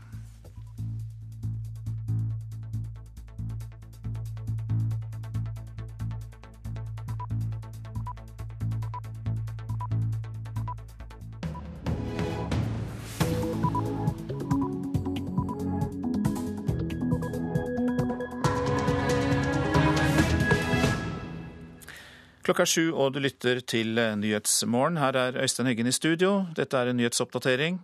Klokka 22.46 22.62
er 22.62 22.70
sju, 22.70 22.84
og 22.94 23.10
du 23.10 23.18
lytter 23.18 23.58
til 23.66 23.98
Nyhetsmorgen. 23.98 25.00
Her 25.02 25.16
er 25.18 25.38
Øystein 25.42 25.66
Heggen 25.66 25.88
i 25.90 25.94
studio. 25.94 26.44
Dette 26.54 26.78
er 26.78 26.92
en 26.92 27.00
nyhetsoppdatering. 27.00 27.80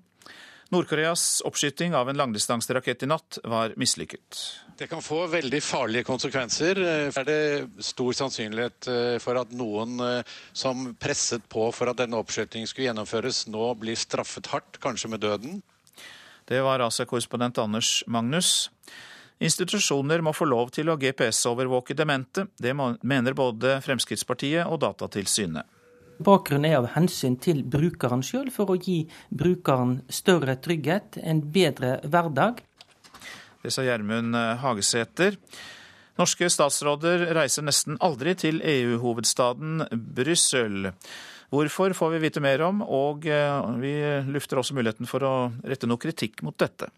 Nord-Koreas 0.70 1.42
oppskyting 1.44 1.96
av 1.98 2.08
en 2.08 2.20
langdistanserakett 2.20 3.02
i 3.02 3.08
natt 3.10 3.40
var 3.42 3.74
mislykket. 3.76 4.38
Det 4.78 4.86
kan 4.88 5.02
få 5.02 5.26
veldig 5.32 5.60
farlige 5.66 6.06
konsekvenser. 6.06 6.78
Er 7.10 7.26
det 7.26 7.40
stor 7.82 8.14
sannsynlighet 8.14 8.88
eh, 8.88 9.18
for 9.20 9.42
at 9.42 9.50
noen 9.50 9.98
eh, 10.00 10.32
som 10.54 10.92
presset 10.94 11.44
på 11.50 11.66
for 11.74 11.90
at 11.90 11.98
denne 11.98 12.22
oppskytingen 12.22 12.70
skulle 12.70 12.86
gjennomføres, 12.92 13.48
nå 13.50 13.66
blir 13.82 13.98
straffet 13.98 14.46
hardt, 14.54 14.78
kanskje 14.80 15.10
med 15.10 15.26
døden? 15.26 15.58
Det 16.46 16.62
var 16.62 16.86
altså 16.86 17.04
korrespondent 17.10 17.58
Anders 17.58 17.98
Magnus. 18.06 18.70
Institusjoner 19.42 20.22
må 20.22 20.30
få 20.36 20.46
lov 20.46 20.70
til 20.74 20.90
å 20.92 20.98
GPS-overvåke 21.00 21.96
demente. 21.98 22.46
Det 22.54 22.74
mener 22.76 23.34
både 23.34 23.80
Fremskrittspartiet 23.82 24.68
og 24.70 24.78
Datatilsynet. 24.84 25.66
Bakgrunnen 26.22 26.68
er 26.68 26.78
av 26.78 26.90
hensyn 26.94 27.34
til 27.42 27.64
brukeren 27.66 28.22
sjøl, 28.22 28.52
for 28.54 28.70
å 28.70 28.78
gi 28.78 29.00
brukeren 29.34 30.00
større 30.12 30.54
trygghet, 30.62 31.18
en 31.18 31.42
bedre 31.54 31.96
hverdag. 32.04 32.62
Det 33.62 33.72
sa 33.74 33.82
Gjermund 33.86 34.36
Hagesæter. 34.62 35.38
Norske 36.20 36.46
statsråder 36.52 37.30
reiser 37.34 37.64
nesten 37.66 37.98
aldri 38.04 38.36
til 38.38 38.60
EU-hovedstaden 38.62 39.88
Brussel. 39.90 40.92
Hvorfor 41.52 41.92
får 41.92 42.10
vi 42.14 42.18
vite 42.22 42.40
mer 42.40 42.62
om, 42.64 42.78
og 42.80 43.26
eh, 43.28 43.66
vi 43.82 43.92
lufter 44.32 44.56
også 44.56 44.72
muligheten 44.72 45.08
for 45.08 45.20
å 45.28 45.32
rette 45.68 45.88
noe 45.88 46.00
kritikk 46.00 46.40
mot 46.46 46.56
dette. 46.56 46.88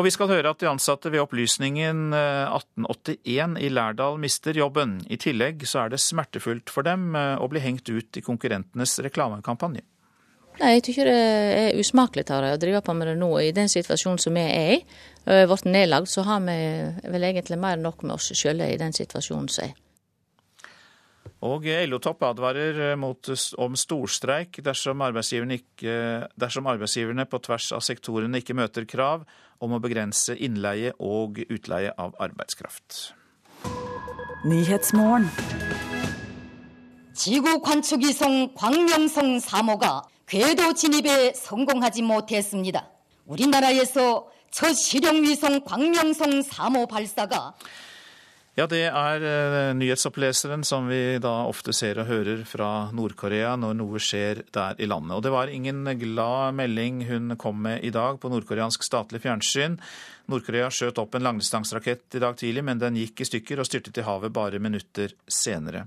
Og 0.00 0.06
vi 0.06 0.12
skal 0.14 0.30
høre 0.30 0.54
at 0.54 0.62
de 0.62 0.70
ansatte 0.70 1.12
ved 1.12 1.20
Opplysningen 1.20 2.14
1881 2.16 3.58
eh, 3.58 3.66
i 3.66 3.68
Lærdal 3.68 4.16
mister 4.22 4.56
jobben. 4.56 5.02
I 5.04 5.20
tillegg 5.20 5.66
så 5.68 5.82
er 5.82 5.92
det 5.92 6.00
smertefullt 6.00 6.72
for 6.72 6.88
dem 6.88 7.12
eh, 7.12 7.34
å 7.36 7.50
bli 7.52 7.60
hengt 7.60 7.92
ut 7.92 8.16
i 8.16 8.24
konkurrentenes 8.24 8.96
reklamekampanje. 9.04 9.84
Nei, 10.62 10.72
Jeg 10.78 10.86
tykker 10.88 11.12
det 11.12 11.20
er 11.58 11.78
usmakelig 11.80 12.24
å 12.24 12.56
drive 12.60 12.80
på 12.86 12.96
med 12.96 13.12
det 13.12 13.18
nå, 13.20 13.30
i 13.44 13.52
den 13.52 13.68
situasjonen 13.68 14.20
som 14.20 14.36
vi 14.36 14.46
er 14.48 14.72
i. 14.78 14.80
Blitt 15.28 15.68
nedlagt, 15.68 16.08
så 16.08 16.24
har 16.24 16.40
vi 16.48 16.56
vel 17.04 17.28
egentlig 17.28 17.60
mer 17.60 17.76
enn 17.76 17.84
nok 17.84 18.00
med 18.02 18.16
oss 18.16 18.32
sjøl 18.32 18.64
i 18.64 18.80
den 18.80 18.96
situasjonen 18.96 19.52
som 19.52 19.68
er. 19.68 19.76
Og 21.40 21.64
LO-topp 21.64 22.24
advarer 22.28 22.78
eh, 22.90 22.96
mot, 23.00 23.30
om 23.56 23.76
storstreik 23.78 24.58
dersom 24.64 25.00
arbeidsgiverne, 25.06 25.56
ikke, 25.62 25.94
dersom 26.36 26.68
arbeidsgiverne 26.68 27.24
på 27.24 27.40
tvers 27.46 27.70
av 27.72 27.84
sektorene 27.84 28.42
ikke 28.42 28.56
møter 28.58 28.84
krav 28.84 29.24
om 29.60 29.72
å 29.72 29.80
begrense 29.80 30.36
innleie 30.36 30.92
og 31.00 31.40
utleie 31.48 31.94
av 31.96 32.12
arbeidskraft. 32.20 33.08
지구 37.20 37.60
관측위성 37.60 38.54
광명성 38.54 39.40
3호가 39.40 40.02
궤도 40.26 40.72
진입에 40.72 41.34
성공하지 41.34 42.00
못했습니다. 42.02 42.88
우리나라에서 43.26 44.26
첫 44.50 44.72
실용위성 44.72 45.64
광명성 45.64 46.40
3호 46.40 46.88
발사가 46.88 47.54
Ja, 48.60 48.66
det 48.68 48.82
er 48.92 49.22
uh, 49.24 49.70
nyhetsoppleseren 49.72 50.66
som 50.68 50.90
vi 50.90 51.16
da 51.22 51.30
ofte 51.48 51.72
ser 51.72 51.96
og 52.02 52.10
hører 52.10 52.42
fra 52.44 52.90
Nord-Korea 52.92 53.54
når 53.56 53.78
noe 53.78 54.02
skjer 54.04 54.42
der 54.52 54.76
i 54.76 54.88
landet. 54.90 55.14
Og 55.16 55.22
det 55.24 55.32
var 55.32 55.48
ingen 55.48 55.88
glad 55.96 56.58
melding 56.58 56.98
hun 57.08 57.38
kom 57.40 57.62
med 57.64 57.86
i 57.88 57.92
dag 57.94 58.18
på 58.20 58.28
nordkoreansk 58.28 58.84
statlig 58.84 59.22
fjernsyn. 59.24 59.78
Nord-Korea 60.28 60.68
skjøt 60.68 61.00
opp 61.00 61.16
en 61.16 61.24
langdistanserakett 61.24 62.20
i 62.20 62.22
dag 62.26 62.36
tidlig, 62.36 62.66
men 62.68 62.84
den 62.84 63.00
gikk 63.00 63.24
i 63.24 63.30
stykker 63.30 63.64
og 63.64 63.70
styrtet 63.70 64.02
i 64.02 64.04
havet 64.04 64.36
bare 64.36 64.60
minutter 64.60 65.16
senere. 65.24 65.86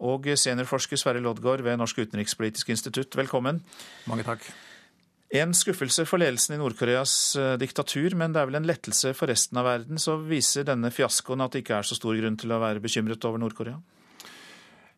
Og 0.00 0.32
seniorforsker 0.32 0.96
Sverre 0.96 1.20
Loddgaard 1.20 1.60
ved 1.66 1.76
Norsk 1.76 2.06
utenrikspolitisk 2.06 2.72
institutt, 2.72 3.20
velkommen. 3.20 3.60
Mange 4.08 4.24
takk. 4.32 4.48
En 5.34 5.54
skuffelse 5.56 6.04
for 6.04 6.20
ledelsen 6.20 6.58
i 6.58 6.60
Nord-Koreas 6.60 7.12
eh, 7.40 7.54
diktatur, 7.56 8.12
men 8.20 8.34
det 8.34 8.42
er 8.42 8.50
vel 8.50 8.58
en 8.58 8.66
lettelse 8.68 9.14
for 9.16 9.32
resten 9.32 9.56
av 9.56 9.64
verden. 9.64 9.96
Så 9.96 10.18
viser 10.28 10.66
denne 10.68 10.90
fiaskoen 10.92 11.40
at 11.40 11.54
det 11.54 11.62
ikke 11.62 11.78
er 11.78 11.88
så 11.88 11.96
stor 11.96 12.18
grunn 12.18 12.36
til 12.36 12.52
å 12.52 12.58
være 12.60 12.82
bekymret 12.84 13.24
over 13.24 13.40
Nord-Korea? 13.40 13.78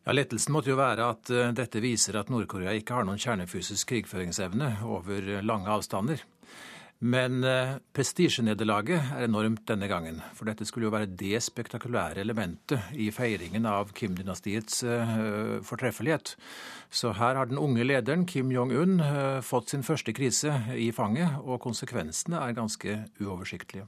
Ja, 0.03 0.13
Lettelsen 0.13 0.51
måtte 0.51 0.73
jo 0.73 0.75
være 0.75 1.07
at 1.13 1.31
eh, 1.31 1.53
dette 1.55 1.79
viser 1.79 2.19
at 2.19 2.27
Nord-Korea 2.33 2.75
ikke 2.75 2.97
har 2.97 3.07
noen 3.07 3.21
kjernefysisk 3.21 3.93
krigføringsevne 3.93 4.73
over 4.83 5.31
lange 5.47 5.71
avstander. 5.71 6.27
Men 7.05 7.43
eh, 7.45 7.75
prestisjenederlaget 7.93 9.11
er 9.13 9.25
enormt 9.27 9.65
denne 9.69 9.85
gangen. 9.91 10.21
For 10.33 10.49
dette 10.49 10.65
skulle 10.65 10.87
jo 10.87 10.93
være 10.95 11.11
det 11.19 11.37
spektakulære 11.43 12.23
elementet 12.23 12.95
i 12.97 13.11
feiringen 13.13 13.67
av 13.69 13.91
Kim-dynastiets 13.97 14.81
eh, 14.89 15.11
fortreffelighet. 15.65 16.33
Så 16.89 17.13
her 17.19 17.37
har 17.37 17.51
den 17.51 17.61
unge 17.61 17.85
lederen 17.85 18.25
Kim 18.25 18.49
Jong-un 18.53 18.97
eh, 19.05 19.41
fått 19.45 19.75
sin 19.75 19.85
første 19.85 20.15
krise 20.17 20.55
i 20.73 20.89
fanget, 20.95 21.37
og 21.43 21.61
konsekvensene 21.67 22.41
er 22.41 22.57
ganske 22.57 22.97
uoversiktlige. 23.21 23.85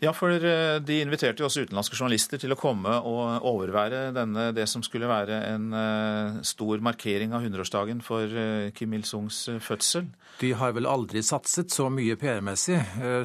Ja, 0.00 0.14
for 0.16 0.32
eh, 0.32 0.78
de 0.80 0.96
inviterte 1.02 1.42
jo 1.42 1.46
også 1.50 1.66
utenlandske 1.66 1.98
journalister 1.98 2.40
til 2.40 2.54
å 2.54 2.56
komme 2.56 2.94
og 3.04 3.44
overvære 3.50 4.06
denne, 4.16 4.46
det 4.56 4.64
som 4.72 4.80
skulle 4.84 5.10
være 5.10 5.42
en 5.50 5.66
uh, 5.76 6.38
stor 6.46 6.80
markering 6.80 7.34
av 7.36 7.44
100-årsdagen 7.44 8.00
for 8.04 8.24
uh, 8.32 8.70
Kim 8.72 8.96
Il-sungs 8.96 9.42
fødsel. 9.60 10.08
De 10.40 10.54
har 10.56 10.72
vel 10.72 10.88
aldri 10.88 11.20
satset 11.20 11.68
så 11.74 11.90
mye 11.92 12.16
PR-messig 12.16 12.78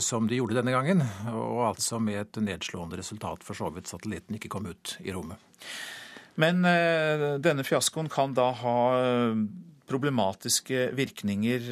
som 0.04 0.28
de 0.28 0.42
gjorde 0.42 0.60
denne 0.60 0.76
gangen, 0.76 1.06
og 1.32 1.62
altså 1.70 2.02
med 2.04 2.20
et 2.26 2.42
nedslående 2.44 3.00
resultat 3.00 3.48
for 3.48 3.56
så 3.56 3.72
vidt 3.72 3.88
satellitten 3.88 4.36
ikke 4.36 4.52
kom 4.52 4.68
ut 4.68 4.98
i 5.00 5.16
rommet. 5.16 5.40
Men 6.36 6.60
denne 7.40 7.64
fiaskoen 7.64 8.12
kan 8.12 8.36
da 8.36 8.50
ha 8.60 8.78
problematiske 9.88 10.90
virkninger 11.00 11.72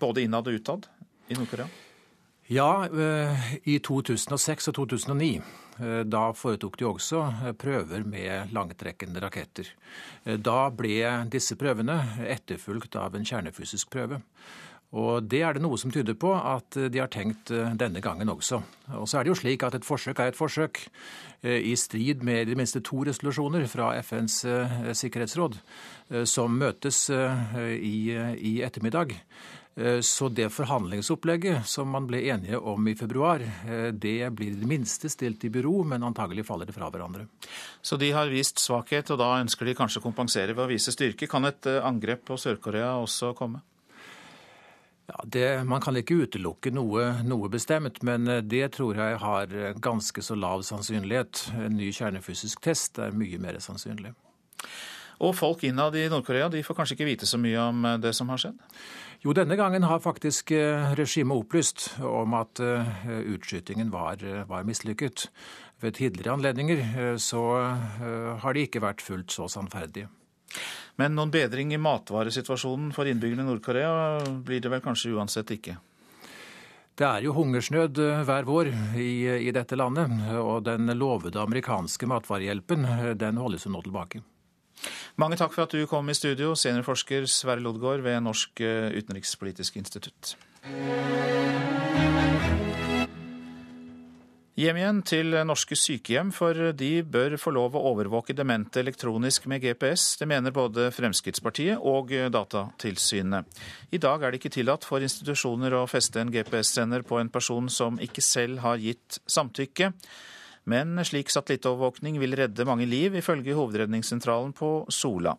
både 0.00 0.24
innad 0.24 0.48
og 0.48 0.62
utad 0.62 0.88
i 1.28 1.36
Nord-Korea? 1.36 1.83
Ja, 2.46 2.84
eh, 2.84 3.44
i 3.64 3.78
2006 3.80 4.68
og 4.68 4.74
2009 4.76 5.28
eh, 5.80 6.02
da 6.04 6.26
foretok 6.36 6.76
de 6.76 6.84
også 6.84 7.22
eh, 7.24 7.54
prøver 7.56 8.04
med 8.04 8.52
langtrekkende 8.52 9.22
raketter. 9.24 9.70
Da 10.44 10.68
ble 10.68 11.24
disse 11.32 11.56
prøvene 11.56 11.96
etterfulgt 12.28 12.98
av 13.00 13.16
en 13.16 13.24
kjernefysisk 13.24 13.88
prøve. 13.96 14.20
Og 14.94 15.24
Det 15.26 15.40
er 15.42 15.56
det 15.56 15.62
noe 15.64 15.78
som 15.80 15.90
tyder 15.90 16.14
på 16.14 16.30
at 16.36 16.76
de 16.76 17.00
har 17.00 17.08
tenkt 17.10 17.50
denne 17.50 17.98
gangen 18.04 18.28
også. 18.30 18.60
Og 18.94 19.08
så 19.10 19.18
er 19.18 19.24
det 19.24 19.32
jo 19.32 19.40
slik 19.40 19.64
at 19.66 19.74
Et 19.74 19.84
forsøk 19.84 20.20
er 20.20 20.30
et 20.30 20.38
forsøk, 20.38 20.78
i 21.42 21.74
strid 21.74 22.22
med 22.22 22.46
de 22.46 22.54
minste 22.54 22.80
to 22.80 23.02
resolusjoner 23.02 23.66
fra 23.66 23.90
FNs 23.98 24.46
sikkerhetsråd, 24.94 25.58
som 26.24 26.54
møtes 26.54 27.10
i, 27.10 28.14
i 28.38 28.62
ettermiddag. 28.62 29.18
Eh, 29.76 30.00
så 30.00 30.28
det 30.28 30.48
forhandlingsopplegget 30.54 31.66
som 31.66 31.90
man 31.90 32.06
ble 32.06 32.20
enige 32.30 32.58
om 32.58 32.88
i 32.88 32.94
februar, 32.94 33.40
eh, 33.42 33.90
det 33.90 34.30
blir 34.30 34.52
i 34.52 34.60
det 34.60 34.68
minste 34.70 35.10
stilt 35.10 35.44
i 35.44 35.50
bero, 35.50 35.82
men 35.82 36.02
antagelig 36.02 36.46
faller 36.46 36.66
det 36.66 36.76
fra 36.76 36.90
hverandre. 36.90 37.26
Så 37.82 37.98
de 37.98 38.12
har 38.12 38.30
vist 38.30 38.62
svakhet, 38.62 39.10
og 39.10 39.18
da 39.18 39.40
ønsker 39.40 39.66
de 39.66 39.74
kanskje 39.74 39.98
å 39.98 40.06
kompensere 40.06 40.54
ved 40.54 40.64
å 40.64 40.70
vise 40.70 40.94
styrke. 40.94 41.26
Kan 41.26 41.44
et 41.44 41.66
eh, 41.66 41.82
angrep 41.82 42.24
på 42.24 42.38
Sør-Korea 42.38 42.94
også 43.02 43.34
komme? 43.34 43.62
Ja, 45.06 45.20
det, 45.24 45.66
Man 45.66 45.82
kan 45.82 45.96
ikke 45.96 46.22
utelukke 46.22 46.70
noe, 46.72 47.22
noe, 47.26 47.48
bestemt, 47.48 48.02
men 48.02 48.24
det 48.48 48.72
tror 48.72 48.96
jeg 48.96 49.18
har 49.20 49.74
ganske 49.76 50.22
så 50.22 50.34
lav 50.34 50.62
sannsynlighet. 50.62 51.50
En 51.60 51.76
ny 51.76 51.90
kjernefysisk 51.92 52.62
test 52.62 52.98
er 52.98 53.12
mye 53.12 53.36
mer 53.38 53.58
sannsynlig. 53.60 54.14
Og 55.20 55.34
folk 55.36 55.66
innad 55.68 55.94
i 55.98 56.08
Nord-Korea 56.08 56.48
de 56.48 56.62
får 56.64 56.78
kanskje 56.78 56.96
ikke 56.96 57.10
vite 57.10 57.26
så 57.26 57.36
mye 57.36 57.58
om 57.60 57.84
det 58.00 58.14
som 58.16 58.32
har 58.32 58.40
skjedd? 58.40 58.56
Jo, 59.24 59.32
denne 59.32 59.56
gangen 59.56 59.86
har 59.88 60.02
faktisk 60.04 60.50
eh, 60.52 60.90
regimet 60.92 61.38
opplyst 61.40 61.86
om 62.04 62.34
at 62.36 62.60
eh, 62.60 63.06
utskytingen 63.32 63.88
var, 63.88 64.20
eh, 64.20 64.42
var 64.44 64.66
mislykket. 64.68 65.30
Ved 65.80 65.96
tidligere 65.96 66.34
anledninger 66.36 67.16
så 67.20 67.40
har 68.40 68.54
de 68.54 68.62
ikke 68.64 68.80
vært 68.80 69.02
fullt 69.04 69.34
så 69.34 69.48
sannferdige. 69.52 70.06
Men 70.96 71.16
noen 71.16 71.32
bedring 71.34 71.74
i 71.74 71.80
matvaresituasjonen 71.82 72.92
for 72.94 73.10
innbyggerne 73.10 73.44
i 73.44 73.48
Nord-Korea 73.50 73.90
blir 74.46 74.62
det 74.64 74.70
vel 74.72 74.84
kanskje 74.84 75.12
uansett 75.18 75.50
ikke? 75.56 75.74
Det 76.94 77.08
er 77.08 77.26
jo 77.26 77.34
hungersnød 77.36 78.00
hver 78.24 78.48
vår 78.48 78.70
i, 78.96 79.10
i 79.50 79.52
dette 79.52 79.76
landet, 79.76 80.14
og 80.40 80.62
den 80.70 80.94
lovede 80.96 81.42
amerikanske 81.42 82.08
matvarehjelpen 82.08 82.86
den 83.20 83.42
holdes 83.42 83.66
jo 83.66 83.74
nå 83.74 83.84
tilbake. 83.84 84.22
Mange 85.20 85.38
takk 85.40 85.54
for 85.54 85.66
at 85.66 85.74
du 85.74 85.86
kom 85.90 86.08
i 86.10 86.16
studio, 86.16 86.54
seniorforsker 86.58 87.28
Sverre 87.30 87.62
Lodgaard 87.62 88.04
ved 88.04 88.20
Norsk 88.24 88.64
eh, 88.64 88.90
utenrikspolitisk 88.98 89.78
institutt. 89.80 90.34
Hjem 94.54 94.76
igjen 94.78 95.00
til 95.02 95.34
norske 95.42 95.74
sykehjem, 95.74 96.28
for 96.30 96.54
de 96.78 96.90
bør 97.02 97.34
få 97.42 97.50
lov 97.56 97.74
å 97.74 97.80
overvåke 97.90 98.36
demente 98.38 98.78
elektronisk 98.78 99.48
med 99.50 99.64
GPS. 99.64 100.12
Det 100.20 100.28
mener 100.30 100.54
både 100.54 100.92
Fremskrittspartiet 100.94 101.82
og 101.82 102.12
Datatilsynet. 102.30 103.50
I 103.90 103.98
dag 103.98 104.22
er 104.22 104.30
det 104.30 104.38
ikke 104.38 104.52
tillatt 104.54 104.86
for 104.86 105.02
institusjoner 105.02 105.74
å 105.74 105.88
feste 105.90 106.22
en 106.22 106.30
GPS-sender 106.30 107.02
på 107.02 107.18
en 107.18 107.32
person 107.34 107.66
som 107.66 107.98
ikke 107.98 108.22
selv 108.22 108.62
har 108.62 108.78
gitt 108.78 109.18
samtykke. 109.26 109.90
Men 110.70 110.96
slik 111.04 111.32
satellittovervåkning 111.32 112.16
vil 112.22 112.36
redde 112.38 112.64
mange 112.64 112.86
liv, 112.88 113.16
ifølge 113.20 113.56
Hovedredningssentralen 113.56 114.54
på 114.56 114.86
Sola. 114.88 115.36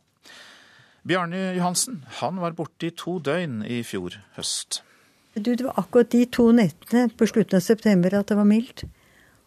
Bjarne 1.06 1.52
Johansen 1.58 2.00
han 2.22 2.42
var 2.42 2.56
borte 2.58 2.90
i 2.90 2.94
to 2.98 3.20
døgn 3.22 3.60
i 3.66 3.82
fjor 3.86 4.18
høst. 4.38 4.82
Du, 5.36 5.52
det 5.54 5.66
var 5.66 5.78
akkurat 5.82 6.10
de 6.14 6.24
to 6.32 6.48
nettene 6.56 7.10
på 7.14 7.28
slutten 7.30 7.60
av 7.60 7.66
september 7.66 8.14
at 8.18 8.32
det 8.32 8.38
var 8.40 8.48
mildt 8.50 8.86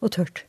og 0.05 0.12
tørt. 0.14 0.45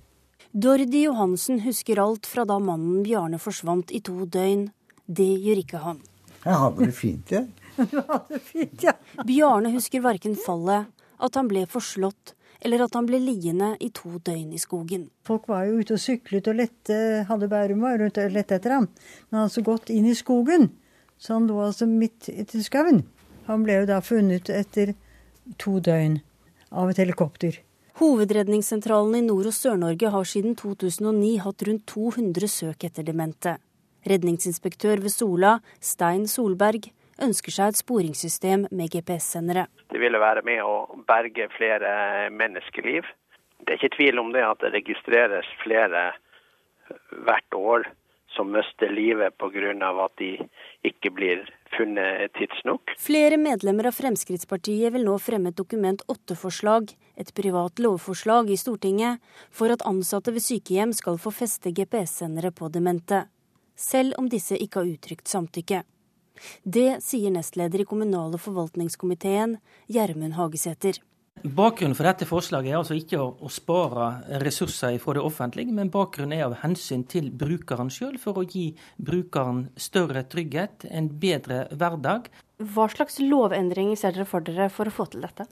Dordi 0.52 1.06
Johansen 1.06 1.62
husker 1.62 2.02
alt 2.02 2.28
fra 2.30 2.44
da 2.50 2.58
mannen 2.62 3.04
Bjarne 3.06 3.40
forsvant 3.42 3.94
i 3.94 4.02
to 4.06 4.26
døgn. 4.26 4.68
Det 5.06 5.30
gjør 5.46 5.62
ikke 5.64 5.82
han. 5.82 6.02
Jeg 6.44 6.62
hadde 6.64 6.86
det 6.86 6.96
fint, 6.98 7.34
jeg. 7.34 7.48
Du 7.92 7.98
hadde 8.02 8.34
det 8.34 8.42
fint, 8.44 8.84
ja. 8.84 8.94
Bjarne 9.26 9.72
husker 9.74 10.04
verken 10.04 10.36
fallet, 10.38 10.90
at 11.20 11.36
han 11.40 11.50
ble 11.52 11.66
forslått, 11.70 12.34
eller 12.66 12.84
at 12.84 12.96
han 12.98 13.08
ble 13.08 13.20
liggende 13.24 13.74
i 13.80 13.90
to 13.96 14.18
døgn 14.18 14.52
i 14.56 14.60
skogen. 14.60 15.08
Folk 15.28 15.48
var 15.52 15.68
jo 15.68 15.80
ute 15.80 15.96
og 15.96 16.04
syklet 16.04 16.50
og 16.52 16.60
lette, 16.60 16.98
hadde 17.30 17.52
Bærum 17.52 17.86
var 17.86 18.02
ute 18.04 18.26
og 18.28 18.36
lette 18.36 18.58
etter 18.60 18.76
ham. 18.76 18.90
Men 18.90 19.38
han 19.38 19.44
hadde 19.44 19.52
altså 19.52 19.66
gått 19.68 19.94
inn 19.96 20.10
i 20.10 20.18
skogen, 20.18 20.70
så 21.20 21.38
han 21.38 21.48
lå 21.48 21.62
altså 21.64 21.88
midt 21.88 22.30
i 22.32 22.66
skauen. 22.66 23.06
Han 23.48 23.64
ble 23.66 23.80
jo 23.82 23.88
da 23.90 24.02
funnet 24.06 24.52
etter 24.54 24.94
to 25.58 25.80
døgn 25.84 26.20
av 26.70 26.92
et 26.92 27.02
helikopter. 27.02 27.58
Hovedredningssentralen 28.00 29.18
i 29.18 29.26
Nord- 29.26 29.50
og 29.50 29.56
Sør-Norge 29.56 30.12
har 30.14 30.28
siden 30.28 30.54
2009 30.56 31.34
hatt 31.44 31.66
rundt 31.68 31.88
200 31.90 32.48
søk 32.48 32.86
etter 32.88 33.04
demente. 33.04 33.58
Redningsinspektør 34.08 35.02
ved 35.04 35.12
Sola, 35.12 35.58
Stein 35.82 36.28
Solberg, 36.28 36.88
ønsker 37.22 37.54
seg 37.54 37.74
et 37.74 37.82
sporingssystem 37.82 38.68
med 38.72 38.92
GPS-sendere. 38.94 39.68
Det 39.92 40.02
ville 40.02 40.22
være 40.22 40.44
med 40.48 40.64
å 40.64 41.02
berge 41.08 41.50
flere 41.56 42.30
menneskeliv. 42.34 43.08
Det 43.60 43.76
er 43.76 43.80
ikke 43.80 43.98
tvil 43.98 44.22
om 44.22 44.34
det 44.34 44.46
at 44.46 44.62
det 44.64 44.74
registreres 44.78 45.48
flere 45.64 46.12
hvert 47.26 47.56
år 47.56 47.90
som 48.36 48.52
mister 48.52 48.90
livet 48.90 49.38
pga. 49.38 50.06
at 50.06 50.12
de 50.18 50.38
ikke 50.84 51.10
blir 51.12 51.50
funnet 51.78 52.34
tidsnok. 52.34 52.94
Flere 52.98 53.38
medlemmer 53.38 53.90
av 53.90 53.98
Fremskrittspartiet 53.98 54.94
vil 54.94 55.06
nå 55.06 55.18
fremme 55.20 55.50
et 55.50 55.58
Dokument 55.58 56.02
8-forslag, 56.08 56.94
et 57.18 57.34
privat 57.34 57.80
lovforslag 57.80 58.50
i 58.50 58.58
Stortinget, 58.58 59.20
for 59.52 59.70
at 59.72 59.86
ansatte 59.86 60.32
ved 60.32 60.46
sykehjem 60.46 60.94
skal 60.94 61.18
få 61.18 61.32
feste 61.32 61.72
GPS-sendere 61.72 62.52
på 62.52 62.70
demente, 62.70 63.26
selv 63.76 64.14
om 64.18 64.30
disse 64.30 64.56
ikke 64.56 64.80
har 64.82 64.94
uttrykt 64.94 65.28
samtykke. 65.28 65.84
Det 66.64 67.02
sier 67.06 67.34
nestleder 67.34 67.84
i 67.84 67.88
kommunal- 67.90 68.34
og 68.34 68.44
forvaltningskomiteen, 68.44 69.58
Gjermund 69.92 70.38
Hagesæter. 70.40 71.02
Bakgrunnen 71.40 71.96
for 71.96 72.04
dette 72.04 72.26
forslaget 72.28 72.74
er 72.74 72.78
altså 72.82 72.98
ikke 73.00 73.20
å, 73.24 73.50
spare 73.54 74.40
ressurser 74.44 74.98
fra 75.00 75.16
det 75.16 75.24
offentlige, 75.24 75.72
men 75.72 75.92
bakgrunnen 75.94 76.36
er 76.36 76.50
av 76.50 76.58
hensyn 76.66 77.06
til 77.08 77.30
brukeren 77.32 77.92
sjøl, 77.94 78.18
for 78.20 78.42
å 78.42 78.44
gi 78.44 78.74
brukeren 78.98 79.70
større 79.80 80.26
trygghet, 80.28 80.84
en 80.92 81.08
bedre 81.22 81.62
hverdag. 81.72 82.28
Hva 82.60 82.90
slags 82.92 83.22
lovendringer 83.24 83.96
ser 83.96 84.18
dere 84.18 84.28
for 84.28 84.44
dere 84.44 84.68
for 84.74 84.92
å 84.92 84.96
få 84.98 85.08
til 85.14 85.24
dette? 85.24 85.48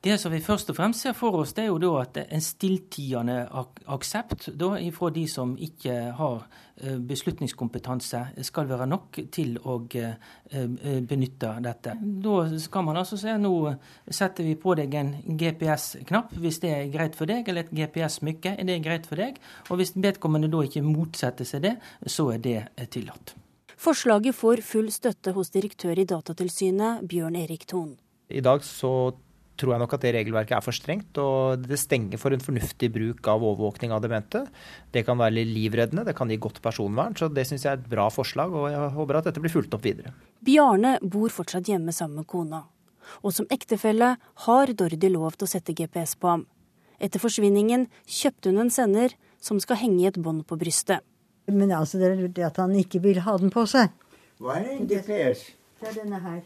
Det 0.00 0.14
som 0.16 0.32
vi 0.32 0.38
først 0.40 0.70
og 0.72 0.78
fremst 0.78 1.04
ser 1.04 1.12
for 1.12 1.36
oss, 1.36 1.50
det 1.52 1.66
er 1.66 1.68
jo 1.68 1.80
da 1.82 1.90
at 2.00 2.14
en 2.22 2.40
stilltiende 2.40 3.42
aksept 3.92 4.46
da, 4.56 4.70
ifra 4.80 5.10
de 5.12 5.26
som 5.28 5.52
ikke 5.60 5.96
har 6.16 6.46
eh, 6.80 6.96
beslutningskompetanse, 7.10 8.22
skal 8.48 8.70
være 8.70 8.86
nok 8.88 9.20
til 9.36 9.58
å 9.60 9.76
eh, 10.00 10.16
eh, 10.56 11.04
benytte 11.04 11.52
dette. 11.68 11.98
Da 12.00 12.38
skal 12.64 12.88
man 12.88 13.02
altså 13.02 13.20
se 13.20 13.36
nå 13.36 13.52
setter 14.08 14.48
vi 14.48 14.56
på 14.56 14.78
deg 14.80 14.96
en 15.02 15.12
GPS-knapp 15.36 16.32
hvis 16.32 16.62
det 16.64 16.74
er 16.78 16.90
greit 16.96 17.20
for 17.20 17.28
deg, 17.28 17.44
eller 17.44 17.68
et 17.68 17.76
GPS-smykke. 17.82 18.56
Er 18.56 18.72
det 18.72 18.80
greit 18.88 19.04
for 19.10 19.20
deg? 19.20 19.36
Og 19.68 19.82
hvis 19.82 19.92
vedkommende 20.00 20.48
da 20.48 20.64
ikke 20.64 20.86
motsetter 20.86 21.44
seg 21.44 21.68
det, 21.68 21.76
så 22.08 22.30
er 22.32 22.40
det 22.48 22.60
tillatt. 22.88 23.36
Forslaget 23.76 24.32
får 24.36 24.64
full 24.64 24.88
støtte 24.92 25.36
hos 25.36 25.52
direktør 25.52 26.00
i 26.00 26.08
Datatilsynet, 26.08 27.04
Bjørn 27.04 27.36
Erik 27.36 27.68
Thon. 27.68 27.98
I 28.32 28.40
dag 28.40 28.64
så 28.64 29.10
tror 29.60 29.74
jeg 29.74 29.82
nok 29.82 29.94
at 29.96 30.04
det 30.06 30.14
regelverket 30.16 30.56
er 30.56 30.64
for 30.64 30.76
strengt. 30.76 31.20
Og 31.20 31.62
det 31.66 31.78
stenger 31.80 32.20
for 32.20 32.34
en 32.34 32.42
fornuftig 32.42 32.90
bruk 32.94 33.30
av 33.30 33.44
overvåkning 33.44 33.92
av 33.94 34.02
demente. 34.04 34.46
Det 34.90 35.04
kan 35.06 35.20
være 35.20 35.44
livreddende, 35.44 36.06
det 36.08 36.16
kan 36.18 36.32
gi 36.32 36.40
godt 36.40 36.62
personvern. 36.64 37.16
Så 37.18 37.28
det 37.28 37.46
syns 37.48 37.66
jeg 37.66 37.74
er 37.74 37.80
et 37.80 37.90
bra 37.92 38.08
forslag, 38.12 38.52
og 38.56 38.70
jeg 38.72 38.92
håper 38.96 39.20
at 39.20 39.30
dette 39.30 39.42
blir 39.44 39.52
fulgt 39.52 39.76
opp 39.76 39.84
videre. 39.84 40.14
Bjarne 40.44 40.96
bor 41.02 41.32
fortsatt 41.32 41.68
hjemme 41.68 41.92
sammen 41.94 42.22
med 42.24 42.30
kona. 42.30 42.64
og 43.26 43.32
som 43.34 43.46
ektefelle 43.50 44.16
har 44.46 44.72
Dordi 44.78 45.08
lov 45.10 45.34
til 45.34 45.48
å 45.48 45.50
sette 45.50 45.74
GPS 45.74 46.14
på 46.20 46.28
ham. 46.30 46.44
Etter 47.00 47.18
forsvinningen 47.22 47.88
kjøpte 48.06 48.52
hun 48.52 48.60
en 48.66 48.70
sender 48.70 49.16
som 49.40 49.60
skal 49.62 49.80
henge 49.80 50.04
i 50.04 50.08
et 50.10 50.20
bånd 50.20 50.44
på 50.46 50.58
brystet. 50.60 51.00
Men 51.50 51.72
altså, 51.72 51.98
det 51.98 52.10
er 52.12 52.28
det 52.28 52.46
at 52.46 52.60
han 52.60 52.76
ikke 52.76 53.00
vil 53.02 53.22
ha 53.24 53.36
den 53.40 53.50
på 53.50 53.64
seg. 53.66 53.90
Hva 54.40 54.60
er 54.60 54.76
en 54.76 54.86
GPS? 54.88 55.48
Det 55.80 55.90
er 55.90 56.02
denne 56.02 56.20
her. 56.22 56.42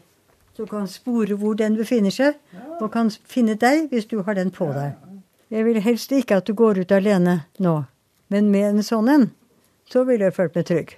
Så 0.55 0.65
kan 0.69 0.87
spore 0.87 1.35
hvor 1.35 1.57
den 1.59 1.75
befinner 1.75 2.13
seg, 2.15 2.37
og 2.79 2.87
kan 2.93 3.09
finne 3.27 3.57
deg 3.59 3.89
hvis 3.91 4.07
du 4.11 4.21
har 4.23 4.37
den 4.39 4.53
på 4.55 4.69
deg. 4.75 4.95
Jeg 5.51 5.65
vil 5.67 5.81
helst 5.83 6.11
ikke 6.15 6.39
at 6.39 6.47
du 6.47 6.55
går 6.57 6.79
ut 6.81 6.91
alene 6.95 7.41
nå, 7.61 7.79
men 8.33 8.51
med 8.51 8.69
en 8.69 8.85
sånn 8.85 9.11
en, 9.11 9.27
så 9.91 10.05
ville 10.07 10.29
jeg 10.29 10.35
følt 10.37 10.55
meg 10.55 10.69
trygg. 10.69 10.95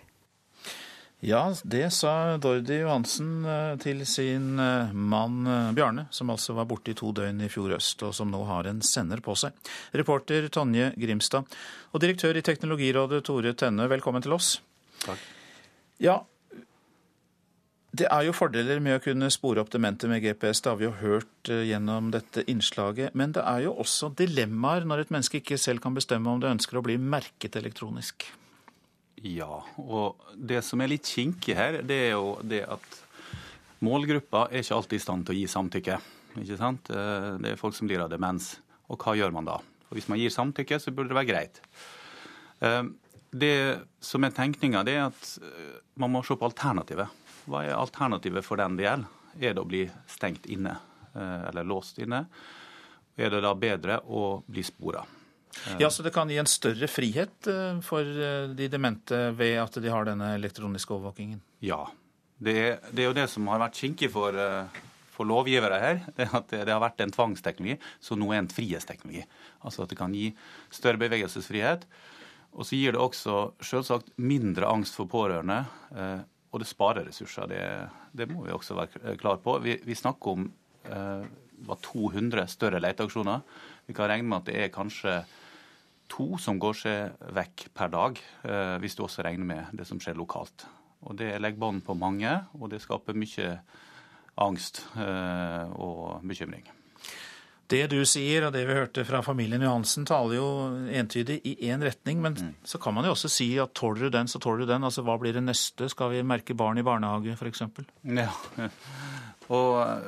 Ja, 1.26 1.48
det 1.66 1.88
sa 1.98 2.38
Dordi 2.38 2.76
Johansen 2.84 3.42
eh, 3.50 3.72
til 3.82 4.04
sin 4.06 4.60
eh, 4.62 4.94
mann 4.94 5.48
eh, 5.50 5.72
Bjarne, 5.74 6.06
som 6.14 6.30
altså 6.30 6.54
var 6.54 6.68
borte 6.70 6.94
i 6.94 6.98
to 6.98 7.10
døgn 7.10 7.42
i 7.42 7.50
fjor 7.50 7.74
øst, 7.80 8.04
og 8.06 8.14
som 8.14 8.30
nå 8.30 8.44
har 8.46 8.70
en 8.70 8.84
sender 8.86 9.24
på 9.26 9.34
seg. 9.34 9.58
Reporter 9.98 10.46
Tonje 10.54 10.92
Grimstad 10.94 11.58
og 11.90 12.04
direktør 12.04 12.38
i 12.38 12.46
Teknologirådet 12.46 13.24
Tore 13.26 13.56
Tenne, 13.58 13.90
velkommen 13.90 14.22
til 14.22 14.38
oss. 14.38 14.60
Takk. 15.02 15.24
Ja, 16.06 16.20
det 17.98 18.08
er 18.12 18.26
jo 18.28 18.36
fordeler 18.36 18.82
med 18.84 18.98
å 18.98 19.04
kunne 19.04 19.30
spore 19.34 19.62
opp 19.64 19.72
demente 19.74 20.10
med 20.10 20.22
GPS, 20.24 20.62
det 20.64 20.72
har 20.72 20.80
vi 20.80 20.88
jo 20.88 20.96
hørt 21.00 21.50
gjennom 21.50 22.12
dette 22.14 22.44
innslaget. 22.52 23.16
Men 23.18 23.34
det 23.36 23.44
er 23.48 23.66
jo 23.66 23.76
også 23.82 24.12
dilemmaer 24.18 24.88
når 24.88 25.06
et 25.06 25.14
menneske 25.16 25.42
ikke 25.42 25.60
selv 25.62 25.84
kan 25.84 25.98
bestemme 25.98 26.32
om 26.32 26.44
det 26.44 26.52
ønsker 26.56 26.80
å 26.80 26.86
bli 26.86 26.98
merket 27.02 27.58
elektronisk. 27.60 28.28
Ja, 29.26 29.64
og 29.82 30.22
det 30.36 30.62
som 30.66 30.82
er 30.84 30.92
litt 30.92 31.10
kinkig 31.10 31.56
her, 31.58 31.80
det 31.82 31.98
er 32.10 32.14
jo 32.14 32.36
det 32.46 32.62
at 32.70 32.86
målgruppa 33.86 34.48
er 34.52 34.62
ikke 34.62 34.78
alltid 34.78 35.00
i 35.00 35.04
stand 35.04 35.26
til 35.26 35.34
å 35.34 35.40
gi 35.40 35.48
samtykke. 35.50 35.98
Ikke 36.44 36.60
sant? 36.60 36.92
Eh, 36.94 37.32
det 37.42 37.54
er 37.54 37.60
folk 37.60 37.76
som 37.78 37.90
lider 37.90 38.06
av 38.06 38.14
demens. 38.14 38.56
Og 38.94 39.02
hva 39.02 39.16
gjør 39.18 39.34
man 39.34 39.48
da? 39.50 39.58
Og 39.88 39.98
hvis 39.98 40.10
man 40.12 40.22
gir 40.22 40.34
samtykke, 40.34 40.80
så 40.80 40.94
burde 40.94 41.12
det 41.12 41.18
være 41.18 41.32
greit. 41.32 41.62
Eh, 42.62 42.84
det 43.34 43.56
som 44.04 44.24
er 44.24 44.36
tenkninga, 44.36 44.84
det 44.86 44.98
er 45.00 45.08
at 45.10 45.32
eh, 45.42 45.80
man 45.98 46.14
må 46.14 46.22
se 46.26 46.38
på 46.38 46.48
alternativet. 46.48 47.26
Hva 47.48 47.64
er 47.64 47.78
alternativet 47.78 48.46
for 48.46 48.60
den 48.60 48.78
det 48.78 48.88
gjelder? 48.88 49.14
Er 49.38 49.54
det 49.54 49.62
å 49.62 49.70
bli 49.70 49.84
stengt 50.10 50.48
inne 50.50 50.74
eller 51.18 51.66
låst 51.66 52.00
inne? 52.02 52.24
Er 53.18 53.32
det 53.34 53.42
da 53.46 53.54
bedre 53.58 54.00
å 54.06 54.40
bli 54.46 54.64
spora? 54.66 55.04
Ja, 55.78 55.90
Så 55.90 56.04
det 56.04 56.14
kan 56.14 56.30
gi 56.30 56.38
en 56.38 56.50
større 56.50 56.88
frihet 56.90 57.48
eh, 57.50 57.80
for 57.86 58.04
eh, 58.06 58.50
de 58.56 58.68
demente 58.72 59.32
ved 59.38 59.58
at 59.62 59.80
de 59.82 59.92
har 59.92 60.08
denne 60.08 60.34
elektroniske 60.38 60.94
overvåkingen? 60.94 61.42
Ja. 61.66 61.86
Det 62.38 62.54
er, 62.54 62.76
det 62.92 63.02
er 63.02 63.10
jo 63.10 63.18
det 63.18 63.26
som 63.34 63.48
har 63.50 63.62
vært 63.64 63.80
kinkig 63.80 64.12
for, 64.14 64.38
eh, 64.38 64.84
for 65.16 65.30
lovgivere 65.30 65.80
her. 65.82 66.04
Det 66.18 66.30
at 66.40 66.54
det, 66.54 66.70
har 66.70 66.84
vært 66.84 67.02
en 67.04 67.14
tvangsteknologi, 67.16 67.80
så 68.00 68.18
nå 68.20 68.30
er 68.32 68.44
en 68.44 68.52
frihetsteknologi. 68.54 69.26
Altså 69.66 69.86
at 69.86 69.94
det 69.94 70.00
kan 70.00 70.14
gi 70.16 70.30
større 70.70 71.02
bevegelsesfrihet. 71.02 71.88
Og 72.58 72.66
så 72.66 72.78
gir 72.78 72.96
det 72.96 73.02
også 73.02 73.40
selvsagt 73.66 74.14
mindre 74.22 74.70
angst 74.70 74.96
for 74.98 75.10
pårørende. 75.10 75.64
Og 76.58 76.64
det 76.64 76.72
sparer 76.72 77.06
ressurser. 77.06 77.46
Det, 77.52 77.64
det 78.18 78.26
må 78.32 78.48
vi 78.48 78.54
også 78.56 78.74
være 78.74 79.18
klar 79.22 79.38
på. 79.44 79.60
Vi, 79.62 79.76
vi 79.86 79.96
snakker 79.98 80.32
om 80.32 80.48
eh, 80.90 81.28
200 81.86 82.48
større 82.50 82.82
leteaksjoner. 82.82 83.44
Vi 83.86 83.94
kan 83.94 84.10
regne 84.10 84.26
med 84.26 84.40
at 84.40 84.48
det 84.50 84.56
er 84.64 84.74
kanskje 84.74 85.20
to 86.10 86.40
som 86.42 86.58
går 86.58 86.80
seg 86.80 87.30
vekk 87.38 87.68
per 87.78 87.94
dag, 87.94 88.24
eh, 88.50 88.74
hvis 88.82 88.98
du 88.98 89.04
også 89.06 89.28
regner 89.28 89.46
med 89.46 89.78
det 89.78 89.86
som 89.86 90.02
skjer 90.02 90.18
lokalt. 90.18 90.66
Og 91.06 91.14
Det 91.22 91.30
legger 91.38 91.62
bånd 91.62 91.86
på 91.86 91.94
mange, 91.94 92.34
og 92.58 92.72
det 92.74 92.82
skaper 92.82 93.14
mye 93.14 93.60
angst 94.42 94.82
eh, 94.98 95.78
og 95.78 96.26
bekymring. 96.26 96.66
Det 97.68 97.82
du 97.92 97.98
sier 98.08 98.46
og 98.48 98.54
det 98.56 98.62
vi 98.64 98.76
hørte 98.78 99.04
fra 99.04 99.20
familien 99.26 99.64
Johansen, 99.66 100.06
taler 100.08 100.38
jo 100.38 100.48
entydig 100.88 101.42
i 101.44 101.58
én 101.68 101.82
retning. 101.84 102.22
Men 102.24 102.38
mm. 102.40 102.54
så 102.64 102.80
kan 102.80 102.96
man 102.96 103.08
jo 103.08 103.12
også 103.12 103.32
si 103.32 103.50
at 103.60 103.74
tåler 103.76 104.08
du 104.08 104.14
den, 104.16 104.30
så 104.32 104.40
tåler 104.40 104.64
du 104.64 104.72
den. 104.72 104.88
Altså 104.88 105.04
hva 105.04 105.18
blir 105.20 105.36
det 105.36 105.44
neste? 105.44 105.90
Skal 105.92 106.14
vi 106.14 106.24
merke 106.24 106.56
barn 106.56 106.80
i 106.80 106.86
barnehage, 106.88 107.36
f.eks.? 107.36 107.66
Ja. 108.08 108.32
Og 109.58 109.74
eh, 109.84 110.08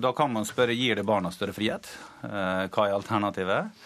da 0.00 0.12
kan 0.16 0.34
man 0.34 0.48
spørre 0.48 0.74
gir 0.74 0.98
det 0.98 1.06
barna 1.06 1.30
større 1.34 1.54
frihet. 1.54 1.86
Hva 2.22 2.86
er 2.86 2.96
alternativet? 2.96 3.82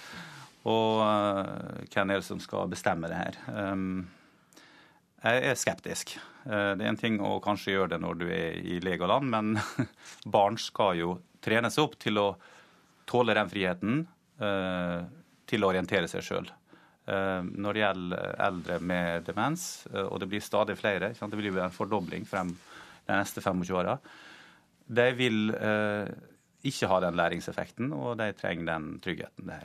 Og 0.64 1.00
uh, 1.02 1.80
hvem 1.92 2.12
er 2.12 2.20
det 2.20 2.26
som 2.26 2.38
skal 2.40 2.70
bestemme 2.70 3.10
det 3.10 3.18
her? 3.18 3.38
Jeg 5.24 5.42
er 5.50 5.58
skeptisk. 5.58 6.14
Det 6.44 6.84
er 6.84 6.88
en 6.88 7.00
ting 7.00 7.18
å 7.24 7.40
kanskje 7.44 7.74
gjøre 7.74 7.94
det 7.94 8.00
når 8.04 8.20
du 8.20 8.24
er 8.28 8.60
i 8.60 8.78
Legoland, 8.84 9.26
men 9.32 9.58
barn 10.36 10.56
skal 10.60 11.00
jo 11.00 11.16
trenes 11.44 11.80
opp 11.82 11.98
til 12.00 12.20
å 12.20 12.28
tåle 13.08 13.36
den 13.36 13.50
friheten, 13.50 14.04
uh, 14.42 15.00
til 15.48 15.64
å 15.64 15.70
orientere 15.72 16.08
seg 16.10 16.24
sjøl. 16.24 16.46
Når 17.04 17.76
det 17.76 17.80
gjelder 17.82 18.30
eldre 18.40 18.76
med 18.80 19.26
demens, 19.26 19.64
og 19.92 20.14
det 20.22 20.28
blir 20.30 20.40
stadig 20.40 20.72
flere, 20.80 21.10
det 21.12 21.36
blir 21.36 21.58
en 21.60 21.74
fordobling 21.74 22.24
frem 22.24 22.54
de 23.04 23.18
neste 23.18 23.42
25 23.44 23.74
åra, 23.76 23.98
de 24.88 25.04
vil 25.18 25.52
ikke 26.64 26.88
ha 26.88 27.02
den 27.04 27.20
læringseffekten, 27.20 27.92
og 27.92 28.16
de 28.22 28.30
trenger 28.38 28.70
den 28.72 28.88
tryggheten 29.04 29.52
det 29.52 29.60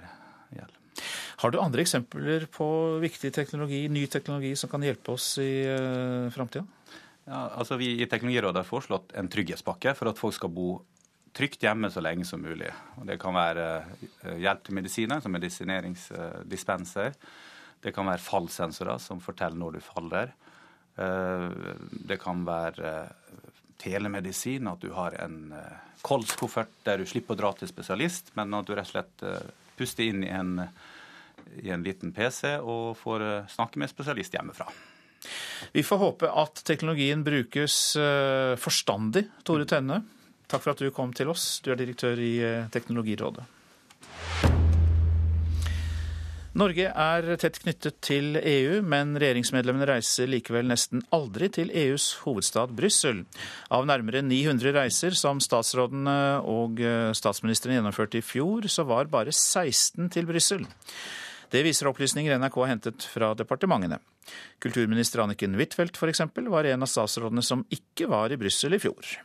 gjelder. 0.57 0.79
Har 1.39 1.53
du 1.53 1.61
andre 1.61 1.85
eksempler 1.85 2.45
på 2.51 2.67
viktig 2.99 3.31
teknologi, 3.35 3.85
ny 3.87 4.03
teknologi 4.11 4.51
som 4.59 4.71
kan 4.71 4.83
hjelpe 4.83 5.15
oss 5.15 5.37
i 5.39 5.63
uh, 5.63 6.27
framtida? 6.35 6.65
Ja, 7.29 7.45
altså 7.61 7.77
vi 7.79 7.93
i 8.01 8.07
Teknologirådet 8.09 8.63
har 8.63 8.67
foreslått 8.67 9.13
en 9.19 9.29
trygghetspakke 9.31 9.93
for 9.95 10.11
at 10.11 10.19
folk 10.19 10.35
skal 10.35 10.51
bo 10.51 10.79
trygt 11.39 11.63
hjemme 11.63 11.89
så 11.91 12.03
lenge 12.03 12.27
som 12.27 12.43
mulig. 12.43 12.69
Og 12.99 13.07
det 13.07 13.17
kan 13.21 13.35
være 13.35 13.69
uh, 13.79 14.35
hjelp 14.35 14.65
til 14.65 14.77
medisiner, 14.77 15.23
som 15.23 15.33
medisineringsdispenser. 15.35 17.15
Det 17.79 17.95
kan 17.95 18.09
være 18.11 18.23
fallsensorer 18.23 18.99
som 19.01 19.23
forteller 19.23 19.59
når 19.59 19.79
du 19.79 19.81
faller. 19.87 20.35
Uh, 20.99 21.47
det 22.11 22.19
kan 22.21 22.43
være 22.47 22.93
telemedisin, 23.79 24.67
at 24.67 24.83
du 24.83 24.91
har 24.91 25.15
en 25.23 25.53
kolskoffert 26.03 26.81
der 26.83 26.99
du 26.99 27.07
slipper 27.07 27.37
å 27.37 27.39
dra 27.39 27.53
til 27.55 27.69
spesialist, 27.71 28.33
men 28.35 28.51
at 28.57 28.67
du 28.67 28.73
rett 28.75 28.89
og 28.89 28.91
slett 28.91 29.23
puster 29.79 30.03
inn 30.11 30.25
i 30.27 30.33
en 30.35 30.57
i 31.57 31.69
en 31.69 31.83
liten 31.83 32.13
PC 32.13 32.57
og 32.59 32.97
får 32.99 33.25
eh, 33.25 33.49
snakke 33.51 33.81
med 33.81 33.91
spesialist 33.91 34.35
hjemmefra. 34.35 34.69
Vi 35.75 35.83
får 35.83 35.99
håpe 35.99 36.29
at 36.31 36.61
teknologien 36.67 37.23
brukes 37.25 37.95
eh, 37.99 38.55
forstandig. 38.59 39.25
Tore 39.43 39.67
Tenne, 39.69 40.01
takk 40.49 40.65
for 40.65 40.73
at 40.73 40.81
du 40.83 40.89
kom 40.93 41.13
til 41.15 41.31
oss. 41.31 41.59
Du 41.63 41.71
er 41.71 41.79
direktør 41.79 42.19
i 42.21 42.33
eh, 42.43 42.67
Teknologirådet. 42.73 43.45
Norge 46.59 46.89
er 46.89 47.27
tett 47.39 47.59
knyttet 47.61 47.99
til 48.03 48.33
EU, 48.35 48.79
men 48.81 49.13
regjeringsmedlemmene 49.21 49.85
reiser 49.87 50.27
likevel 50.27 50.67
nesten 50.67 51.05
aldri 51.15 51.47
til 51.55 51.69
EUs 51.71 52.09
hovedstad 52.25 52.73
Brussel. 52.75 53.21
Av 53.71 53.85
nærmere 53.87 54.23
900 54.25 54.73
reiser 54.75 55.15
som 55.15 55.39
statsrådene 55.39 56.17
og 56.49 56.81
statsministeren 57.15 57.77
gjennomførte 57.77 58.19
i 58.19 58.25
fjor, 58.25 58.67
så 58.67 58.83
var 58.89 59.13
bare 59.13 59.31
16 59.31 60.09
til 60.17 60.27
Brussel. 60.27 60.65
Det 61.49 61.63
viser 61.65 61.89
opplysninger 61.89 62.37
NRK 62.37 62.59
har 62.61 62.71
hentet 62.73 63.07
fra 63.09 63.31
departementene. 63.37 63.97
Kulturminister 64.61 65.23
Anniken 65.23 65.57
Huitfeldt 65.57 65.97
f.eks. 65.97 66.21
var 66.49 66.67
en 66.69 66.85
av 66.85 66.91
statsrådene 66.91 67.45
som 67.45 67.65
ikke 67.73 68.09
var 68.11 68.33
i 68.33 68.37
Brussel 68.41 68.77
i 68.77 68.81
fjor. 68.81 69.15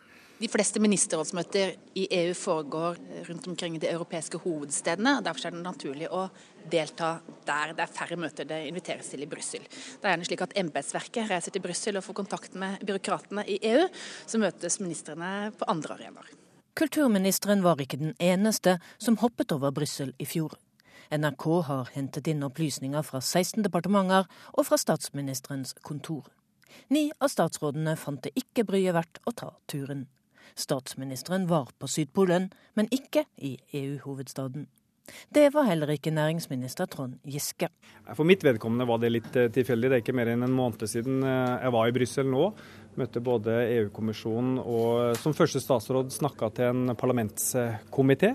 De 0.44 0.48
fleste 0.52 0.76
ministerrådsmøter 0.82 1.70
i 1.96 2.02
EU 2.12 2.34
foregår 2.36 2.98
rundt 3.30 3.46
omkring 3.48 3.78
de 3.80 3.88
europeiske 3.88 4.36
hovedstedene. 4.42 5.14
og 5.16 5.24
Derfor 5.24 5.46
er 5.46 5.54
det 5.54 5.62
naturlig 5.64 6.08
å 6.12 6.26
delta 6.68 7.14
der. 7.46 7.70
Det 7.72 7.80
er 7.80 7.92
færre 7.94 8.18
møter 8.20 8.44
det 8.44 8.58
inviteres 8.68 9.08
til 9.08 9.22
i 9.24 9.28
Brussel. 9.30 9.62
Det 9.64 10.04
er 10.04 10.12
gjerne 10.12 10.26
slik 10.28 10.42
at 10.44 10.52
embetsverket 10.60 11.30
reiser 11.30 11.54
til 11.54 11.62
Brussel 11.64 11.96
og 11.96 12.04
får 12.04 12.18
kontakt 12.18 12.58
med 12.60 12.84
byråkratene 12.84 13.46
i 13.48 13.56
EU. 13.70 13.86
Så 14.26 14.36
møtes 14.42 14.76
ministrene 14.82 15.30
på 15.56 15.64
andre 15.72 15.96
arenaer. 15.96 16.28
Kulturministeren 16.76 17.64
var 17.64 17.80
ikke 17.80 18.02
den 18.02 18.12
eneste 18.20 18.76
som 18.98 19.16
hoppet 19.24 19.54
over 19.56 19.72
Brussel 19.72 20.12
i 20.20 20.26
fjor. 20.28 20.58
NRK 21.08 21.46
har 21.70 21.94
hentet 21.94 22.28
inn 22.28 22.44
opplysninger 22.44 23.06
fra 23.06 23.22
16 23.22 23.64
departementer 23.64 24.28
og 24.52 24.68
fra 24.68 24.76
statsministerens 24.76 25.72
kontor. 25.80 26.28
Ni 26.92 27.06
av 27.16 27.32
statsrådene 27.32 27.96
fant 27.96 28.20
det 28.28 28.34
ikke 28.36 28.66
bryet 28.68 28.92
verdt 28.98 29.22
å 29.24 29.32
ta 29.32 29.54
turen. 29.72 30.04
Statsministeren 30.54 31.48
var 31.50 31.72
på 31.78 31.90
Sydpolen, 31.90 32.50
men 32.74 32.90
ikke 32.94 33.26
i 33.36 33.56
EU-hovedstaden. 33.72 34.68
Det 35.28 35.50
var 35.52 35.66
heller 35.68 35.90
ikke 35.92 36.12
næringsminister 36.14 36.88
Trond 36.88 37.18
Giske. 37.28 37.68
For 38.16 38.24
mitt 38.24 38.44
vedkommende 38.44 38.86
var 38.88 39.02
det 39.02 39.10
litt 39.12 39.34
eh, 39.36 39.50
tilfeldig. 39.52 39.90
Det 39.90 39.98
er 39.98 40.04
ikke 40.04 40.16
mer 40.16 40.30
enn 40.32 40.46
en 40.46 40.54
måned 40.56 40.86
siden 40.88 41.20
eh, 41.20 41.64
jeg 41.66 41.74
var 41.76 41.90
i 41.90 41.96
Brussel 41.96 42.30
nå. 42.30 42.46
Møtte 43.00 43.20
både 43.24 43.58
EU-kommisjonen 43.74 44.60
og 44.62 45.18
som 45.20 45.36
første 45.36 45.60
statsråd 45.60 46.14
snakka 46.14 46.50
til 46.56 46.70
en 46.70 46.96
parlamentskomité. 46.96 48.32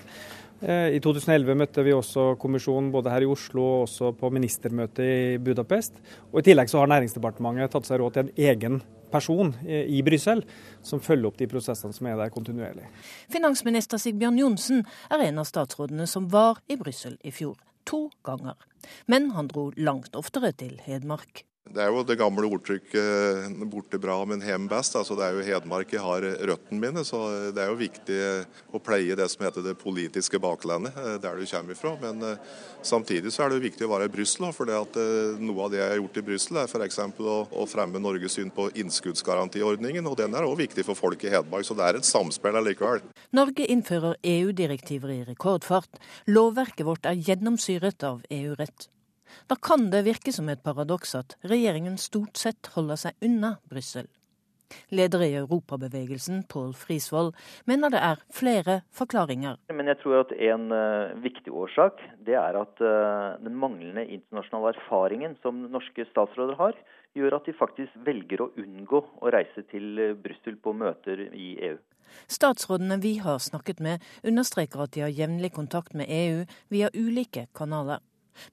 Eh, 0.61 0.97
I 0.97 1.01
2011 1.01 1.57
møtte 1.57 1.85
vi 1.87 1.95
også 1.95 2.33
kommisjonen 2.41 2.91
både 2.93 3.15
her 3.15 3.25
i 3.25 3.31
Oslo 3.31 3.65
og 3.65 3.87
også 3.87 4.13
på 4.19 4.31
ministermøtet 4.35 5.03
i 5.07 5.41
Budapest. 5.41 5.97
Og 6.29 6.41
I 6.41 6.49
tillegg 6.51 6.69
så 6.69 6.83
har 6.83 6.93
Næringsdepartementet 6.93 7.73
tatt 7.73 7.89
seg 7.89 8.01
råd 8.03 8.17
til 8.17 8.27
en 8.27 8.33
egen 8.51 8.81
person 9.11 9.53
i 9.65 10.01
Brussel 10.05 10.43
som 10.85 11.01
følger 11.03 11.31
opp 11.31 11.39
de 11.39 11.49
prosessene 11.51 11.95
som 11.95 12.09
er 12.09 12.19
der 12.19 12.33
kontinuerlig. 12.33 12.87
Finansminister 13.33 14.01
Sigbjørn 14.01 14.39
Johnsen 14.39 14.85
er 15.09 15.25
en 15.27 15.41
av 15.41 15.49
statsrådene 15.49 16.07
som 16.09 16.29
var 16.31 16.61
i 16.69 16.79
Brussel 16.79 17.17
i 17.25 17.33
fjor. 17.35 17.57
To 17.89 18.07
ganger. 18.23 18.57
Men 19.09 19.31
han 19.35 19.49
dro 19.49 19.69
langt 19.77 20.15
oftere 20.19 20.53
til 20.53 20.77
Hedmark. 20.85 21.48
Det 21.69 21.83
er 21.83 21.91
jo 21.93 22.01
det 22.01 22.17
gamle 22.17 22.47
ordtrykket 22.49 23.53
'borte 23.69 23.99
bra, 24.01 24.17
men 24.25 24.41
hjem 24.41 24.65
best'. 24.69 24.97
Altså, 24.97 25.15
det 25.17 25.25
er 25.27 25.37
jo 25.37 25.45
Hedmark 25.45 25.91
jeg 25.93 26.01
har 26.01 26.25
røttene 26.49 26.81
mine, 26.81 27.03
så 27.05 27.51
det 27.53 27.61
er 27.61 27.69
jo 27.69 27.77
viktig 27.77 28.17
å 28.73 28.81
pleie 28.81 29.15
det 29.15 29.27
som 29.29 29.45
heter 29.45 29.65
det 29.65 29.75
politiske 29.77 30.41
baklandet, 30.41 30.97
eh, 30.97 31.17
der 31.21 31.37
du 31.37 31.45
kommer 31.45 31.77
ifra. 31.77 31.93
Men 32.01 32.21
eh, 32.25 32.41
samtidig 32.81 33.33
så 33.33 33.45
er 33.45 33.49
det 33.49 33.59
jo 33.59 33.67
viktig 33.67 33.85
å 33.85 33.91
være 33.93 34.09
i 34.09 34.13
Brussel. 34.17 34.49
For 34.55 34.65
eh, 34.65 35.37
noe 35.37 35.65
av 35.65 35.71
det 35.71 35.81
jeg 35.81 35.93
har 35.93 36.01
gjort 36.01 36.17
i 36.21 36.25
Brussel, 36.31 36.57
er 36.57 36.67
f.eks. 36.67 36.99
Å, 37.19 37.39
å 37.53 37.69
fremme 37.69 38.01
Norges 38.01 38.39
syn 38.39 38.49
på 38.49 38.69
innskuddsgarantiordningen. 38.73 40.09
Og 40.09 40.17
den 40.17 40.33
er 40.33 40.49
òg 40.49 40.57
viktig 40.65 40.85
for 40.87 40.97
folk 40.97 41.23
i 41.23 41.33
Hedmark, 41.33 41.67
så 41.67 41.77
det 41.77 41.85
er 41.85 41.99
et 41.99 42.07
samspill 42.07 42.57
allikevel. 42.57 43.03
Norge 43.37 43.69
innfører 43.69 44.17
EU-direktiver 44.25 45.13
i 45.13 45.23
rekordfart. 45.29 46.01
Lovverket 46.25 46.87
vårt 46.87 47.05
er 47.09 47.19
gjennomsyret 47.29 48.09
av 48.09 48.23
EU-rett. 48.33 48.89
Da 49.49 49.55
kan 49.55 49.89
det 49.93 50.05
virke 50.07 50.33
som 50.35 50.49
et 50.49 50.63
paradoks 50.63 51.15
at 51.19 51.37
regjeringen 51.47 51.97
stort 52.01 52.37
sett 52.37 52.71
holder 52.75 52.99
seg 53.07 53.25
unna 53.25 53.57
Brussel. 53.69 54.09
Leder 54.93 55.23
i 55.25 55.35
Europabevegelsen, 55.35 56.43
Pål 56.49 56.73
Frisvold, 56.77 57.33
mener 57.65 57.93
det 57.93 58.01
er 58.05 58.21
flere 58.33 58.79
forklaringer. 58.95 59.57
Men 59.73 59.89
jeg 59.91 59.99
tror 60.03 60.21
at 60.23 60.33
en 60.35 60.69
uh, 60.73 61.15
viktig 61.23 61.53
årsak 61.53 62.01
det 62.25 62.37
er 62.37 62.57
at 62.59 62.83
uh, 62.83 63.37
den 63.41 63.57
manglende 63.57 64.05
internasjonale 64.05 64.75
erfaringen 64.75 65.37
som 65.43 65.65
norske 65.73 66.05
statsråder 66.11 66.57
har, 66.61 66.77
gjør 67.17 67.39
at 67.39 67.49
de 67.49 67.57
faktisk 67.57 67.95
velger 68.05 68.45
å 68.45 68.51
unngå 68.61 69.01
å 69.01 69.33
reise 69.33 69.65
til 69.73 69.95
uh, 69.97 70.17
Brussel 70.17 70.59
på 70.61 70.75
møter 70.77 71.29
i 71.33 71.55
EU. 71.71 71.79
Statsrådene 72.29 72.97
vi 73.01 73.17
har 73.21 73.37
snakket 73.41 73.81
med, 73.85 74.05
understreker 74.25 74.85
at 74.85 74.93
de 74.95 75.05
har 75.05 75.13
jevnlig 75.13 75.51
kontakt 75.53 75.93
med 75.97 76.09
EU 76.09 76.45
via 76.73 76.89
ulike 76.93 77.45
kanaler. 77.57 78.01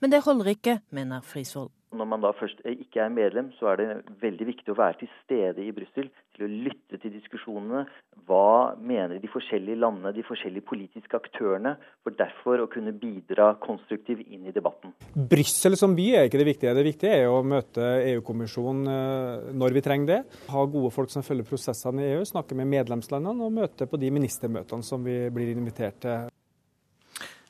Men 0.00 0.12
det 0.12 0.24
holder 0.26 0.54
ikke, 0.56 0.80
mener 0.94 1.24
Frisvold. 1.26 1.72
Når 1.96 2.08
man 2.10 2.22
da 2.24 2.32
først 2.34 2.58
ikke 2.66 3.00
er 3.04 3.12
medlem, 3.14 3.52
så 3.56 3.70
er 3.72 3.78
det 3.80 3.86
veldig 4.20 4.48
viktig 4.48 4.72
å 4.72 4.78
være 4.78 4.98
til 5.00 5.10
stede 5.22 5.62
i 5.62 5.72
Brussel. 5.74 6.08
Til 6.36 6.44
å 6.44 6.48
lytte 6.66 6.98
til 7.00 7.12
diskusjonene. 7.14 7.84
Hva 8.26 8.74
mener 8.82 9.20
de 9.22 9.30
forskjellige 9.30 9.78
landene, 9.80 10.12
de 10.16 10.24
forskjellige 10.26 10.66
politiske 10.66 11.16
aktørene? 11.16 11.76
For 12.04 12.16
derfor 12.18 12.64
å 12.64 12.68
kunne 12.72 12.92
bidra 12.96 13.52
konstruktivt 13.62 14.26
inn 14.26 14.48
i 14.50 14.54
debatten. 14.54 14.92
Brussel 15.14 15.78
som 15.78 15.94
by 15.96 16.08
er 16.18 16.28
ikke 16.28 16.42
det 16.42 16.48
viktige. 16.50 16.74
Det 16.76 16.86
viktige 16.90 17.20
er 17.22 17.30
å 17.30 17.40
møte 17.46 17.86
EU-kommisjonen 18.12 18.92
eh, 18.92 19.50
når 19.56 19.78
vi 19.78 19.84
trenger 19.86 20.12
det. 20.12 20.22
Ha 20.52 20.66
gode 20.66 20.92
folk 20.94 21.14
som 21.14 21.24
følger 21.26 21.48
prosessene 21.48 22.02
i 22.02 22.16
EU, 22.16 22.26
snakke 22.28 22.58
med 22.58 22.68
medlemslandene 22.74 23.46
og 23.46 23.54
møte 23.62 23.88
på 23.88 24.00
de 24.02 24.10
ministermøtene 24.12 24.84
som 24.84 25.06
vi 25.06 25.22
blir 25.32 25.54
invitert 25.54 26.02
til. 26.02 26.26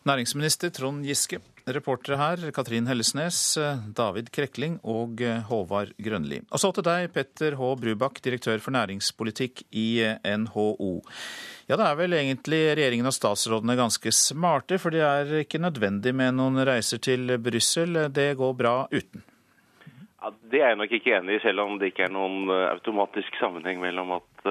Næringsminister 0.06 0.70
Trond 0.70 1.02
Giske. 1.02 1.40
Reportere 1.66 2.14
her 2.20 2.42
Katrin 2.54 2.86
Hellesnes, 2.86 3.58
David 3.98 4.28
Krekling 4.30 4.76
og 4.86 5.18
Håvard 5.48 5.88
Grønli. 5.98 6.38
Og 6.54 6.62
så 6.62 6.70
til 6.70 6.86
deg, 6.86 7.08
Petter 7.10 7.56
H. 7.58 7.70
Brubakk, 7.80 8.20
direktør 8.22 8.62
for 8.62 8.76
næringspolitikk 8.76 9.64
i 9.74 9.88
NHO. 10.44 10.92
Ja, 11.66 11.74
det 11.74 11.88
er 11.88 11.98
vel 11.98 12.14
egentlig 12.20 12.62
regjeringen 12.78 13.10
og 13.10 13.16
statsrådene 13.18 13.74
ganske 13.74 14.14
smarte, 14.14 14.78
for 14.78 14.94
det 14.94 15.02
er 15.02 15.34
ikke 15.40 15.58
nødvendig 15.64 16.14
med 16.14 16.38
noen 16.38 16.62
reiser 16.70 17.02
til 17.02 17.34
Brussel. 17.42 18.04
Det 18.14 18.30
går 18.38 18.54
bra 18.62 18.76
uten. 18.94 19.26
Ja, 20.22 20.30
det 20.54 20.62
er 20.62 20.70
jeg 20.70 20.82
nok 20.84 20.98
ikke 21.00 21.18
enig 21.18 21.40
i, 21.40 21.44
selv 21.48 21.66
om 21.66 21.80
det 21.82 21.90
ikke 21.90 22.06
er 22.06 22.14
noen 22.14 22.46
eh, 22.46 22.68
automatisk 22.70 23.42
sammenheng 23.42 23.82
mellom 23.82 24.20
at 24.20 24.50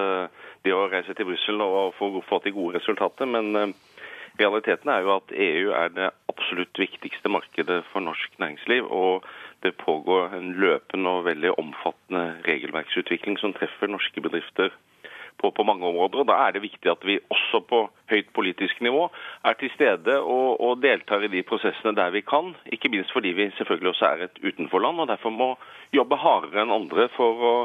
det 0.68 0.76
å 0.76 0.90
reise 0.92 1.16
til 1.16 1.32
Brussel 1.32 1.64
og 1.64 1.94
få, 1.96 2.18
få 2.28 2.44
til 2.44 2.60
gode 2.60 2.82
resultater. 2.82 3.30
men 3.30 3.72
Realiteten 4.40 4.92
er 4.92 5.06
jo 5.06 5.16
at 5.16 5.32
EU 5.32 5.72
er 5.72 5.92
det 5.96 6.10
absolutt 6.32 6.80
viktigste 6.80 7.32
markedet 7.32 7.84
for 7.92 8.04
norsk 8.04 8.40
næringsliv. 8.40 8.90
Og 8.92 9.24
det 9.64 9.78
pågår 9.80 10.36
en 10.36 10.52
løpende 10.60 11.10
og 11.10 11.26
veldig 11.30 11.54
omfattende 11.60 12.26
regelverksutvikling 12.48 13.40
som 13.40 13.56
treffer 13.56 13.88
norske 13.88 14.22
bedrifter 14.22 14.74
på, 15.38 15.52
på, 15.52 15.64
mange 15.64 15.86
områder. 15.88 16.20
og 16.20 16.28
Da 16.28 16.36
er 16.48 16.52
det 16.52 16.62
viktig 16.64 16.92
at 16.92 17.06
vi 17.06 17.20
også 17.30 17.64
på 17.70 17.82
høyt 18.12 18.30
politisk 18.36 18.82
nivå 18.82 19.08
er 19.44 19.54
til 19.60 19.72
stede 19.76 20.20
og, 20.20 20.62
og, 20.62 20.82
deltar 20.84 21.24
i 21.24 21.32
de 21.32 21.44
prosessene 21.44 21.96
der 21.96 22.12
vi 22.16 22.22
kan. 22.22 22.54
Ikke 22.72 22.90
minst 22.90 23.14
fordi 23.14 23.34
vi 23.36 23.52
selvfølgelig 23.58 23.90
også 23.90 24.06
er 24.06 24.28
et 24.28 24.40
utenforland 24.44 25.00
og 25.00 25.08
derfor 25.08 25.30
må 25.30 25.50
jobbe 25.94 26.20
hardere 26.20 26.64
enn 26.64 26.76
andre 26.76 27.10
for 27.16 27.48
å 27.52 27.56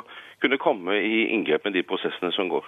kunne 0.43 0.59
komme 0.61 0.97
i 0.97 1.27
inngrep 1.35 1.67
med 1.67 1.77
de 1.77 1.85
prosessene 1.87 2.33
som 2.37 2.51
går. 2.51 2.67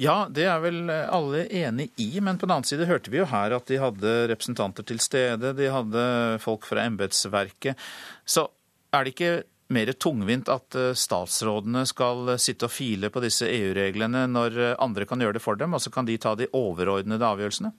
Ja, 0.00 0.26
det 0.30 0.46
er 0.48 0.62
vel 0.62 0.86
alle 0.88 1.44
enig 1.52 1.90
i, 2.00 2.08
men 2.24 2.38
på 2.40 2.46
den 2.46 2.56
annen 2.56 2.68
side 2.68 2.88
hørte 2.88 3.12
vi 3.12 3.20
jo 3.20 3.28
her 3.28 3.54
at 3.56 3.68
de 3.68 3.80
hadde 3.82 4.14
representanter 4.32 4.86
til 4.88 5.02
stede, 5.02 5.52
de 5.58 5.70
hadde 5.74 6.04
folk 6.42 6.66
fra 6.68 6.86
embetsverket. 6.88 7.80
Så 8.24 8.46
er 8.94 9.04
det 9.04 9.14
ikke 9.14 9.34
mer 9.72 9.92
tungvint 9.96 10.50
at 10.52 10.76
eh, 10.76 10.92
statsrådene 10.98 11.84
skal 11.88 12.34
sitte 12.40 12.68
og 12.68 12.74
file 12.74 13.12
på 13.12 13.22
disse 13.24 13.48
EU-reglene 13.48 14.26
når 14.30 14.58
andre 14.82 15.08
kan 15.08 15.20
gjøre 15.22 15.38
det 15.38 15.44
for 15.44 15.60
dem, 15.60 15.76
og 15.76 15.84
så 15.84 15.92
kan 15.92 16.08
de 16.08 16.18
ta 16.20 16.34
de 16.38 16.50
overordnede 16.56 17.28
avgjørelsene? 17.28 17.72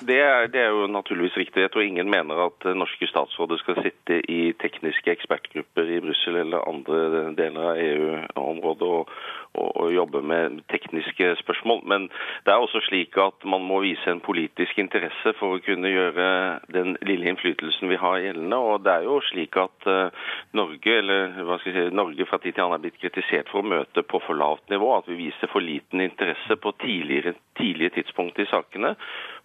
Det 0.00 0.18
er, 0.20 0.46
det 0.52 0.60
er, 0.60 0.68
jo 0.68 0.86
naturligvis 0.92 1.36
riktig. 1.36 1.60
Jeg 1.62 1.70
tror 1.72 1.80
ingen 1.80 2.10
mener 2.10 2.40
at 2.46 2.66
norske 2.76 3.06
statsråder 3.08 3.56
skal 3.56 3.78
sitte 3.80 4.18
i 4.30 4.52
tekniske 4.60 5.10
ekspertgrupper 5.10 5.88
i 5.88 6.00
Brussel 6.04 6.36
eller 6.36 6.68
andre 6.68 7.32
deler 7.38 7.70
av 7.70 7.80
EU-området 7.80 8.90
og, 8.98 9.14
å, 9.56 9.88
jobbe 9.96 10.20
med 10.26 10.60
tekniske 10.72 11.32
spørsmål. 11.40 11.82
Men 11.88 12.08
det 12.44 12.52
er 12.52 12.62
også 12.62 12.82
slik 12.86 13.16
at 13.20 13.46
man 13.48 13.64
må 13.64 13.80
vise 13.84 14.10
en 14.10 14.22
politisk 14.24 14.78
interesse 14.82 15.32
for 15.40 15.56
å 15.56 15.62
kunne 15.64 15.90
gjøre 15.92 16.26
den 16.74 16.96
lille 17.06 17.30
innflytelsen 17.30 17.90
vi 17.90 18.00
har 18.00 18.20
gjeldende. 18.24 18.58
Og 18.58 18.84
det 18.84 18.94
er 18.94 19.06
jo 19.08 19.20
slik 19.30 19.56
at 19.60 19.88
uh, 19.88 20.28
Norge, 20.56 20.98
eller 21.00 21.40
hva 21.46 21.60
skal 21.60 21.72
jeg 21.72 21.88
si, 21.90 21.96
Norge 21.96 22.28
fra 22.28 22.40
tid 22.42 22.56
til 22.56 22.66
annen 22.66 22.80
er 22.80 22.84
blitt 22.86 23.00
kritisert 23.00 23.52
for 23.52 23.62
å 23.62 23.70
møte 23.76 24.04
på 24.06 24.20
for 24.26 24.38
lavt 24.38 24.68
nivå. 24.72 24.92
At 24.98 25.08
vi 25.10 25.20
viser 25.26 25.52
for 25.52 25.64
liten 25.64 26.04
interesse 26.04 26.58
på 26.60 26.74
tidligere, 26.82 27.36
tidlige 27.58 27.96
tidspunkt 28.00 28.40
i 28.42 28.48
sakene. 28.50 28.96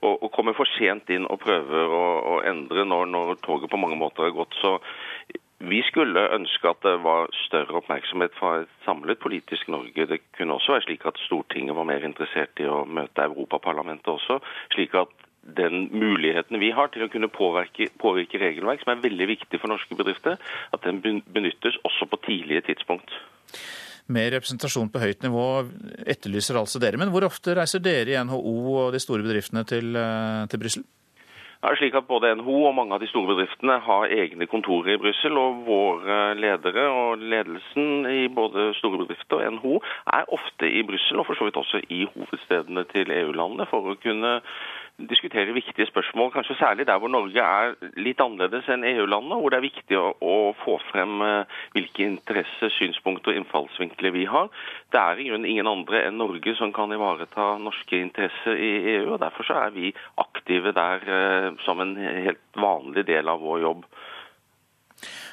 Og, 0.01 0.15
og 0.25 0.31
kommer 0.33 0.57
for 0.57 0.69
sent 0.75 1.11
inn 1.13 1.27
og 1.29 1.43
prøver 1.43 1.91
å, 1.93 2.05
å 2.33 2.37
endre 2.49 2.87
når, 2.89 3.09
når 3.13 3.35
toget 3.45 3.71
på 3.71 3.79
mange 3.79 3.99
måter 4.01 4.27
har 4.27 4.35
gått. 4.35 4.57
Så 4.57 4.77
vi 5.69 5.81
skulle 5.85 6.23
ønske 6.35 6.69
at 6.69 6.81
det 6.85 6.95
var 7.03 7.29
større 7.45 7.79
oppmerksomhet 7.81 8.33
fra 8.37 8.61
et 8.61 8.71
samlet 8.85 9.19
politisk 9.21 9.67
Norge. 9.69 10.07
Det 10.09 10.21
kunne 10.37 10.57
også 10.57 10.75
være 10.75 10.85
slik 10.87 11.05
at 11.05 11.19
Stortinget 11.25 11.75
var 11.77 11.87
mer 11.89 12.05
interessert 12.07 12.61
i 12.61 12.69
å 12.69 12.83
møte 12.85 13.27
Europaparlamentet 13.27 14.07
også. 14.07 14.39
slik 14.73 14.95
at 14.95 15.13
den 15.41 15.89
muligheten 15.91 16.59
vi 16.61 16.69
har 16.71 16.91
til 16.93 17.05
å 17.05 17.09
kunne 17.09 17.29
påvirke, 17.33 17.89
påvirke, 18.01 18.39
regelverk, 18.41 18.83
som 18.83 18.93
er 18.93 19.01
veldig 19.05 19.27
viktig 19.27 19.59
for 19.61 19.73
norske 19.73 19.97
bedrifter, 19.97 20.37
at 20.73 20.83
den 20.85 21.01
benyttes 21.01 21.79
også 21.87 22.05
på 22.11 22.21
tidlige 22.27 22.61
tidspunkt. 22.69 23.09
Mer 24.11 24.31
representasjon 24.35 24.89
på 24.91 25.01
høyt 25.01 25.23
nivå 25.25 25.45
etterlyser 26.09 26.59
altså 26.59 26.81
dere. 26.81 26.99
Men 27.01 27.13
hvor 27.13 27.25
ofte 27.25 27.55
reiser 27.57 27.81
dere 27.81 28.13
i 28.13 28.19
NHO 28.21 28.55
og 28.83 28.93
de 28.93 29.01
store 29.01 29.25
bedriftene 29.25 29.63
til, 29.65 29.95
eh, 29.95 30.47
til 30.51 30.61
Brussel? 30.61 30.85
Er 31.63 31.75
slik 31.77 31.93
at 31.93 32.07
Både 32.09 32.31
NHO 32.35 32.55
og 32.65 32.73
mange 32.73 32.95
av 32.95 33.03
de 33.03 33.07
store 33.11 33.35
bedriftene 33.35 33.75
har 33.85 34.09
egne 34.09 34.47
kontorer 34.49 34.95
i 34.95 35.01
Brussel. 35.01 35.35
Og 35.37 35.59
våre 35.67 36.15
ledere 36.33 36.87
og 36.89 37.21
ledelsen 37.21 38.07
i 38.09 38.23
både 38.33 38.71
store 38.79 39.03
bedrifter 39.03 39.37
og 39.43 39.53
NHO 39.59 39.75
er 40.17 40.33
ofte 40.33 40.65
i 40.65 40.81
Brussel, 40.87 41.21
og 41.21 41.27
for 41.29 41.37
så 41.37 41.45
vidt 41.45 41.59
også 41.61 41.83
i 41.93 42.07
hovedstedene 42.15 42.83
til 42.89 43.13
EU-landene, 43.13 43.69
for 43.69 43.93
å 43.93 43.99
kunne 44.01 44.39
diskutere 45.09 45.53
viktige 45.55 45.87
spørsmål, 45.89 46.31
kanskje 46.33 46.57
særlig 46.59 46.85
der 46.87 46.99
hvor 47.01 47.11
Norge 47.11 47.41
er 47.41 47.73
litt 47.97 48.21
annerledes 48.23 48.69
enn 48.71 48.85
EU-landene, 48.87 49.39
hvor 49.41 49.53
det 49.53 49.59
er 49.59 49.65
viktig 49.65 49.97
å, 49.97 50.11
å, 50.19 50.35
få 50.63 50.77
frem 50.91 51.21
eh, 51.25 51.57
hvilke 51.75 52.05
interesser, 52.05 52.73
synspunkter 52.77 53.33
og 53.33 53.41
innfallsvinkler 53.41 54.15
vi 54.15 54.25
har. 54.29 54.49
Det 54.93 55.01
er 55.01 55.21
i 55.21 55.27
grunnen 55.29 55.49
ingen 55.49 55.69
andre 55.71 56.05
enn 56.07 56.19
Norge 56.21 56.55
som 56.59 56.73
kan 56.75 56.93
ivareta 56.93 57.55
norske 57.61 57.99
interesser 58.01 58.57
i 58.57 58.71
EU, 58.95 59.13
og 59.15 59.21
derfor 59.23 59.51
er 59.57 59.75
vi 59.75 59.93
aktive 60.21 60.75
der 60.77 61.05
eh, 61.19 61.51
som 61.65 61.83
en 61.83 61.95
helt 61.97 62.43
vanlig 62.57 63.05
del 63.09 63.31
av 63.31 63.43
vår 63.43 63.63
jobb. 63.65 63.85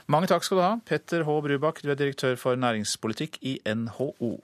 Mange 0.08 0.28
takk 0.30 0.46
skal 0.46 0.56
du 0.56 0.64
ha, 0.64 0.74
Petter 0.88 1.26
H. 1.28 1.40
Brubakk, 1.44 1.82
du 1.84 1.90
er 1.92 1.98
direktør 2.00 2.38
for 2.40 2.56
næringspolitikk 2.56 3.42
i 3.44 3.58
NHO. 3.68 4.38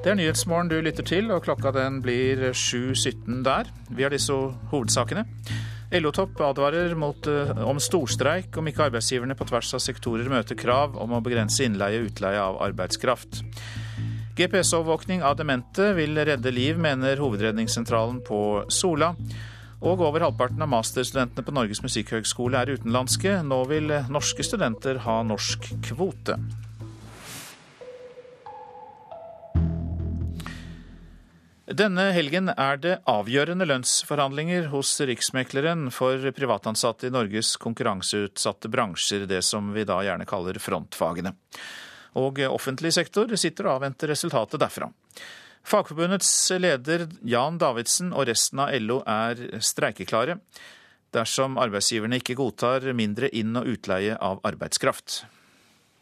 Det 0.00 0.08
er 0.08 0.16
Nyhetsmorgen 0.16 0.70
du 0.70 0.78
lytter 0.80 1.04
til, 1.04 1.26
og 1.28 1.42
klokka 1.44 1.74
den 1.76 1.98
blir 2.00 2.54
7.17 2.56 3.42
der. 3.44 3.68
Vi 3.92 4.00
har 4.00 4.14
disse 4.14 4.32
hovedsakene. 4.70 5.26
LO-topp 5.92 6.40
advarer 6.46 6.94
mot, 6.96 7.26
eh, 7.28 7.50
om 7.68 7.76
storstreik 7.76 8.56
om 8.56 8.70
ikke 8.70 8.86
arbeidsgiverne 8.86 9.36
på 9.36 9.44
tvers 9.50 9.74
av 9.76 9.82
sektorer 9.84 10.30
møter 10.32 10.56
krav 10.56 10.96
om 10.96 11.12
å 11.12 11.20
begrense 11.20 11.66
innleie 11.66 12.00
og 12.00 12.14
utleie 12.14 12.40
av 12.40 12.56
arbeidskraft. 12.64 13.42
GPS-overvåkning 14.40 15.20
av 15.20 15.36
demente 15.36 15.92
vil 15.92 16.16
redde 16.16 16.50
liv, 16.50 16.78
mener 16.78 17.20
Hovedredningssentralen 17.20 18.22
på 18.24 18.64
Sola. 18.72 19.12
Og 19.82 20.00
over 20.00 20.24
halvparten 20.24 20.62
av 20.62 20.72
masterstudentene 20.72 21.44
på 21.44 21.52
Norges 21.52 21.84
musikkhøgskole 21.84 22.56
er 22.56 22.72
utenlandske. 22.72 23.42
Nå 23.44 23.66
vil 23.68 23.92
norske 24.08 24.48
studenter 24.48 25.04
ha 25.04 25.20
norsk 25.22 25.74
kvote. 25.92 26.40
Denne 31.70 32.08
helgen 32.10 32.50
er 32.50 32.80
det 32.82 32.96
avgjørende 33.06 33.66
lønnsforhandlinger 33.68 34.64
hos 34.72 34.90
Riksmekleren 35.06 35.86
for 35.94 36.24
privatansatte 36.34 37.06
i 37.06 37.12
Norges 37.14 37.52
konkurranseutsatte 37.62 38.66
bransjer, 38.72 39.22
det 39.30 39.44
som 39.46 39.68
vi 39.76 39.84
da 39.86 40.00
gjerne 40.02 40.26
kaller 40.26 40.58
frontfagene. 40.58 41.30
Og 42.18 42.42
offentlig 42.48 42.90
sektor 42.96 43.30
sitter 43.38 43.68
og 43.68 43.76
avventer 43.76 44.10
resultatet 44.10 44.58
derfra. 44.58 44.90
Fagforbundets 45.62 46.32
leder 46.58 47.06
Jan 47.22 47.60
Davidsen 47.62 48.10
og 48.16 48.26
resten 48.26 48.64
av 48.64 48.74
LO 48.80 49.02
er 49.06 49.60
streikeklare 49.62 50.40
dersom 51.14 51.58
arbeidsgiverne 51.58 52.18
ikke 52.18 52.38
godtar 52.38 52.88
mindre 52.98 53.30
inn- 53.30 53.58
og 53.58 53.70
utleie 53.76 54.18
av 54.18 54.42
arbeidskraft. 54.46 55.22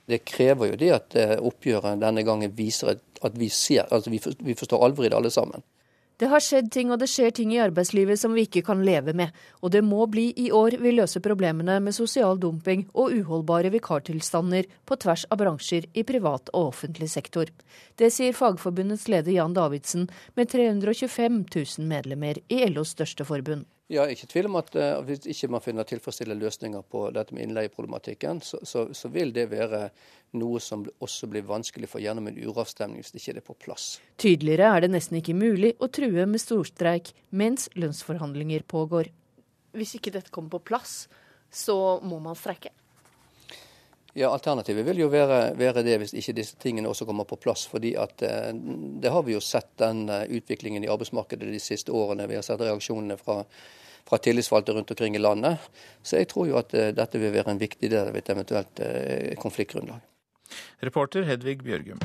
Det 0.09 0.22
krever 0.24 0.72
jo 0.72 0.78
det 0.80 0.92
at 0.94 1.16
eh, 1.20 1.34
oppgjøret 1.36 2.00
denne 2.00 2.24
gangen 2.24 2.54
viser 2.56 2.96
at 2.96 3.34
vi 3.36 3.50
ser, 3.52 3.88
altså 3.92 4.11
vi 4.11 4.54
forstår 4.56 4.84
alvoret 4.84 5.11
i 5.11 5.12
det 5.12 5.18
alle 5.18 5.32
sammen. 5.34 5.64
Det 6.18 6.26
har 6.26 6.42
skjedd 6.42 6.72
ting 6.74 6.88
og 6.90 6.98
det 6.98 7.06
skjer 7.12 7.30
ting 7.30 7.52
i 7.54 7.61
arbeidslivet 7.62 8.18
som 8.18 8.32
vi 8.34 8.42
ikke 8.48 8.64
kan 8.66 8.80
leve 8.82 9.12
med, 9.14 9.30
og 9.62 9.70
det 9.70 9.84
må 9.86 10.02
bli 10.11 10.32
i 10.42 10.48
år 10.50 10.74
vi 10.82 10.90
løser 10.96 11.22
problemene 11.22 11.76
med 11.84 11.94
sosial 11.94 12.40
dumping 12.42 12.88
og 12.90 13.14
uholdbare 13.14 13.70
vikartilstander 13.70 14.66
på 14.88 14.98
tvers 14.98 15.28
av 15.30 15.38
bransjer 15.44 15.86
i 15.94 16.02
privat 16.09 16.50
og 16.50 16.72
offentlig 16.72 17.06
sektor. 17.14 17.52
Det 17.94 18.11
sier 18.11 18.34
Fagforbundets 18.34 19.06
leder 19.06 19.36
Jan 19.36 19.54
Davidsen, 19.54 20.09
med 20.34 20.50
325 20.50 21.44
000 21.54 21.86
medlemmer 21.86 22.42
i 22.50 22.64
LOs 22.66 22.96
største 22.98 23.28
forbund. 23.28 23.68
Jeg 23.89 24.03
er 24.05 24.11
ikke 24.12 24.28
tvil 24.28 24.47
om 24.51 24.59
at 24.61 24.74
uh, 24.76 24.99
hvis 25.07 25.24
ikke 25.32 25.49
man 25.49 25.62
finner 25.64 25.86
tilfredsstillende 25.89 26.45
løsninger 26.45 26.82
på 26.93 27.07
dette 27.16 27.32
med 27.32 27.47
innleieproblematikken, 27.47 28.43
så, 28.45 28.61
så, 28.68 28.82
så, 28.93 29.09
vil 29.09 29.32
det 29.32 29.47
være 29.49 29.86
noe 30.36 30.61
som 30.61 30.82
også 31.01 31.28
blir 31.32 31.47
vanskelig 31.49 31.89
for 31.89 32.05
gjennom 32.05 32.28
en 32.28 32.36
uravstemning 32.36 33.01
hvis 33.01 33.14
det 33.14 33.22
ikke 33.22 33.39
er 33.41 33.47
på 33.47 33.57
plass. 33.64 33.86
Tydeligere 34.20 34.74
er 34.74 34.84
det 34.84 34.93
nesten 34.93 35.22
ikke 35.22 35.36
mulig 35.39 35.72
å 35.80 35.89
true 35.89 36.26
med 36.28 36.43
storstreik 36.43 37.14
mens 37.30 37.70
lønnsforhandlinger 37.80 38.66
pågår. 38.68 39.09
Hvis 39.72 39.97
ikke 39.97 40.12
dette 40.18 40.34
kommer 40.34 40.59
på 40.59 40.66
plass, 40.74 41.07
så 41.49 41.78
må 42.05 42.20
man 42.20 42.36
streike? 42.36 42.74
Ja, 44.18 44.32
Alternativet 44.34 44.82
vil 44.82 44.98
jo 44.98 45.06
være, 45.12 45.52
være, 45.54 45.84
det 45.86 45.94
hvis 46.02 46.12
ikke 46.18 46.32
disse 46.40 46.56
tingene 46.58 46.90
også 46.90 47.06
kommer 47.06 47.26
på 47.28 47.36
plass. 47.38 47.68
fordi 47.70 47.94
at 47.94 48.22
eh, 48.26 48.50
Det 49.02 49.12
har 49.14 49.22
vi 49.22 49.36
jo 49.36 49.40
sett 49.40 49.76
den 49.78 50.08
eh, 50.08 50.26
utviklingen 50.38 50.82
i 50.82 50.88
arbeidsmarkedet 50.90 51.52
de 51.52 51.60
siste 51.62 51.92
årene. 51.92 52.26
Vi 52.26 52.34
har 52.34 52.42
sett 52.42 52.60
reaksjonene 52.60 53.16
fra, 53.16 53.44
fra 54.08 54.18
tillitsvalgte 54.18 54.74
rundt 54.74 54.90
omkring 54.90 55.14
i 55.14 55.22
landet. 55.22 55.58
Så 56.02 56.18
jeg 56.18 56.28
tror 56.32 56.48
jo 56.48 56.56
at 56.58 56.74
eh, 56.74 56.90
dette 56.90 57.20
vil 57.22 57.30
være 57.30 57.54
en 57.54 57.60
viktig 57.62 57.90
del 57.92 58.10
av 58.10 58.16
et 58.18 58.30
eventuelt 58.34 58.82
konfliktgrunnlag. 59.38 60.02
Reporter 60.82 61.22
Hedvig 61.22 61.62
Bjørgum. 61.62 62.02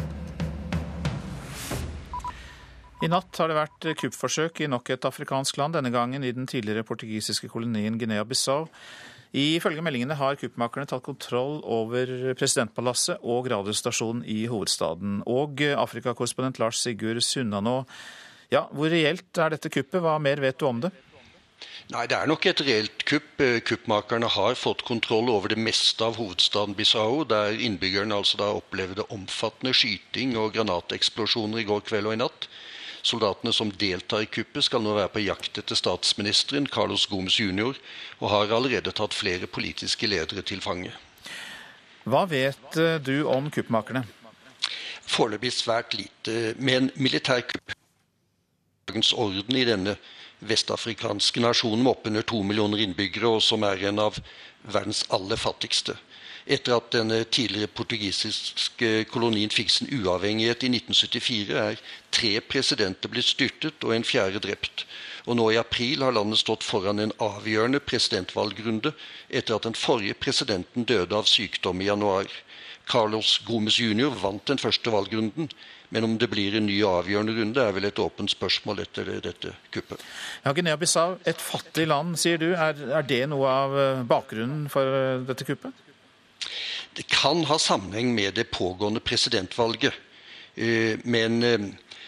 I 3.04 3.10
natt 3.10 3.42
har 3.42 3.50
det 3.50 3.58
vært 3.58 3.88
kuppforsøk 4.00 4.62
i 4.62 4.70
nok 4.70 4.94
et 4.94 5.10
afrikansk 5.10 5.58
land, 5.58 5.74
denne 5.76 5.92
gangen 5.92 6.24
i 6.24 6.32
den 6.32 6.46
tidligere 6.48 6.86
portugisiske 6.88 7.50
kolonien 7.50 7.98
Guinea-Bissau. 7.98 8.70
Ifølge 9.34 9.82
meldingene 9.82 10.14
har 10.20 10.38
kuppmakerne 10.38 10.86
tatt 10.86 11.02
kontroll 11.06 11.56
over 11.66 12.10
presidentpalasset 12.38 13.24
og 13.26 13.48
radiostasjonen 13.50 14.22
i 14.30 14.44
hovedstaden. 14.52 15.24
Og 15.26 15.64
Afrikakorrespondent 15.74 16.60
Lars 16.62 16.84
Sigurd 16.84 17.24
Sunnanå, 17.26 17.80
ja, 18.54 18.68
hvor 18.70 18.94
reelt 18.94 19.42
er 19.42 19.56
dette 19.56 19.72
kuppet? 19.74 20.04
Hva 20.06 20.20
mer 20.22 20.42
vet 20.44 20.60
du 20.62 20.68
om 20.70 20.84
det? 20.84 20.94
Nei, 21.92 22.06
Det 22.08 22.18
er 22.18 22.30
nok 22.30 22.46
et 22.46 22.62
reelt 22.62 23.06
kupp. 23.10 23.42
Kuppmakerne 23.68 24.30
har 24.36 24.56
fått 24.60 24.84
kontroll 24.86 25.32
over 25.34 25.50
det 25.50 25.58
meste 25.58 26.06
av 26.06 26.20
hovedstaden 26.20 26.76
Bissau, 26.78 27.24
der 27.26 27.58
innbyggerne 27.58 28.16
altså 28.16 28.38
da 28.38 28.52
opplevde 28.54 29.08
omfattende 29.10 29.74
skyting 29.74 30.38
og 30.38 30.54
granateksplosjoner 30.54 31.64
i 31.64 31.68
går 31.68 31.82
kveld 31.90 32.12
og 32.12 32.18
i 32.18 32.22
natt. 32.22 32.48
Soldatene 33.04 33.52
som 33.54 33.72
deltar 33.76 34.24
i 34.24 34.30
kuppet, 34.32 34.64
skal 34.64 34.84
nå 34.84 34.94
være 34.96 35.12
på 35.12 35.24
jakt 35.26 35.58
etter 35.60 35.76
statsministeren, 35.76 36.70
Carlos 36.72 37.06
Gomes 37.12 37.36
jr., 37.40 37.76
og 38.22 38.30
har 38.32 38.54
allerede 38.56 38.94
tatt 38.96 39.16
flere 39.16 39.50
politiske 39.52 40.08
ledere 40.08 40.44
til 40.48 40.64
fange. 40.64 40.94
Hva 42.08 42.24
vet 42.32 42.80
eh, 42.80 43.00
du 43.04 43.26
om 43.28 43.50
kuppmakerne? 43.52 44.06
Foreløpig 45.04 45.52
svært 45.52 45.96
lite. 46.00 46.56
Med 46.60 46.80
en 46.80 46.92
militærkupp 46.96 47.76
dagens 48.88 49.14
orden 49.16 49.56
i 49.56 49.68
denne 49.68 49.98
vestafrikanske 50.44 51.44
nasjonen 51.44 51.84
med 51.84 51.94
oppunder 51.94 52.26
to 52.28 52.42
millioner 52.44 52.84
innbyggere, 52.84 53.36
og 53.36 53.44
som 53.44 53.64
er 53.68 53.84
en 53.88 54.00
av 54.04 54.20
verdens 54.64 55.04
aller 55.12 55.40
fattigste 55.40 55.96
etter 56.46 56.76
at 56.76 56.92
den 56.92 57.14
tidligere 57.32 57.72
portugisiske 57.72 59.06
kolonien 59.12 59.54
fikk 59.54 59.72
sin 59.72 59.92
uavhengighet 60.02 60.66
i 60.68 60.72
1974, 60.76 61.54
er 61.56 61.82
tre 62.14 62.34
presidenter 62.42 63.12
blitt 63.12 63.30
styrtet 63.30 63.84
og 63.88 63.96
en 63.96 64.08
fjerde 64.08 64.42
drept. 64.44 64.86
Og 65.24 65.38
nå 65.40 65.52
i 65.54 65.60
april 65.60 66.04
har 66.04 66.16
landet 66.16 66.42
stått 66.42 66.66
foran 66.68 67.00
en 67.00 67.14
avgjørende 67.24 67.80
presidentvalgrunde 67.80 68.92
etter 69.30 69.56
at 69.56 69.68
den 69.70 69.78
forrige 69.78 70.18
presidenten 70.20 70.84
døde 70.90 71.16
av 71.16 71.30
sykdom 71.32 71.80
i 71.82 71.88
januar. 71.88 72.28
Carlos 72.90 73.38
Gomes 73.48 73.78
jr. 73.80 74.12
vant 74.20 74.44
den 74.50 74.60
første 74.60 74.92
valgrunden, 74.92 75.48
men 75.96 76.04
om 76.04 76.18
det 76.20 76.28
blir 76.28 76.58
en 76.58 76.66
ny 76.68 76.82
avgjørende 76.84 77.38
runde, 77.38 77.64
er 77.64 77.72
vel 77.72 77.88
et 77.88 78.02
åpent 78.02 78.32
spørsmål 78.34 78.82
etter 78.84 79.14
dette 79.24 79.54
kuppet. 79.72 80.04
Ja, 80.44 80.52
Guinea-Bissau, 80.52 81.16
et 81.24 81.40
fattig 81.40 81.88
land, 81.88 82.18
sier 82.20 82.42
du. 82.42 82.50
Er, 82.52 82.76
er 83.00 83.08
det 83.08 83.22
noe 83.32 83.48
av 83.48 83.80
bakgrunnen 84.10 84.68
for 84.74 85.24
dette 85.30 85.48
kuppet? 85.48 85.84
Det 86.94 87.08
kan 87.10 87.44
ha 87.50 87.58
sammenheng 87.60 88.14
med 88.16 88.36
det 88.38 88.52
pågående 88.52 89.00
presidentvalget. 89.00 89.94
Eh, 90.56 91.00
men 91.04 91.44
eh, 91.44 91.60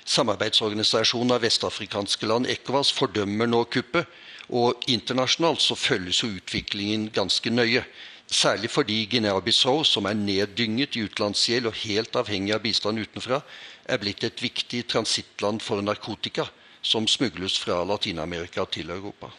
samarbeidsorganisasjonen 0.05 1.35
av 1.35 1.45
vestafrikanske 1.45 2.29
land, 2.29 2.49
ECOWAS, 2.49 2.91
fordømmer 2.93 3.49
nå 3.49 3.63
kuppet. 3.73 4.09
Og 4.53 4.83
internasjonalt 4.91 5.63
så 5.63 5.73
følges 5.75 6.21
jo 6.21 6.29
utviklingen 6.35 7.09
ganske 7.13 7.49
nøye. 7.49 7.81
Særlig 8.25 8.69
fordi 8.73 9.05
Guinea-Bissau, 9.09 9.83
som 9.85 10.05
er 10.05 10.17
neddynget 10.17 10.97
i 10.97 11.05
utenlandsgjeld 11.05 11.69
og 11.69 11.79
helt 11.85 12.17
avhengig 12.17 12.53
av 12.53 12.61
bistand 12.61 13.01
utenfra, 13.01 13.41
er 13.85 14.01
blitt 14.01 14.23
et 14.25 14.41
viktig 14.41 14.85
transittland 14.89 15.61
for 15.61 15.81
narkotika 15.81 16.47
som 16.85 17.07
smugles 17.09 17.57
fra 17.61 17.83
Latin-Amerika 17.85 18.65
til 18.69 18.89
Europa. 18.93 19.31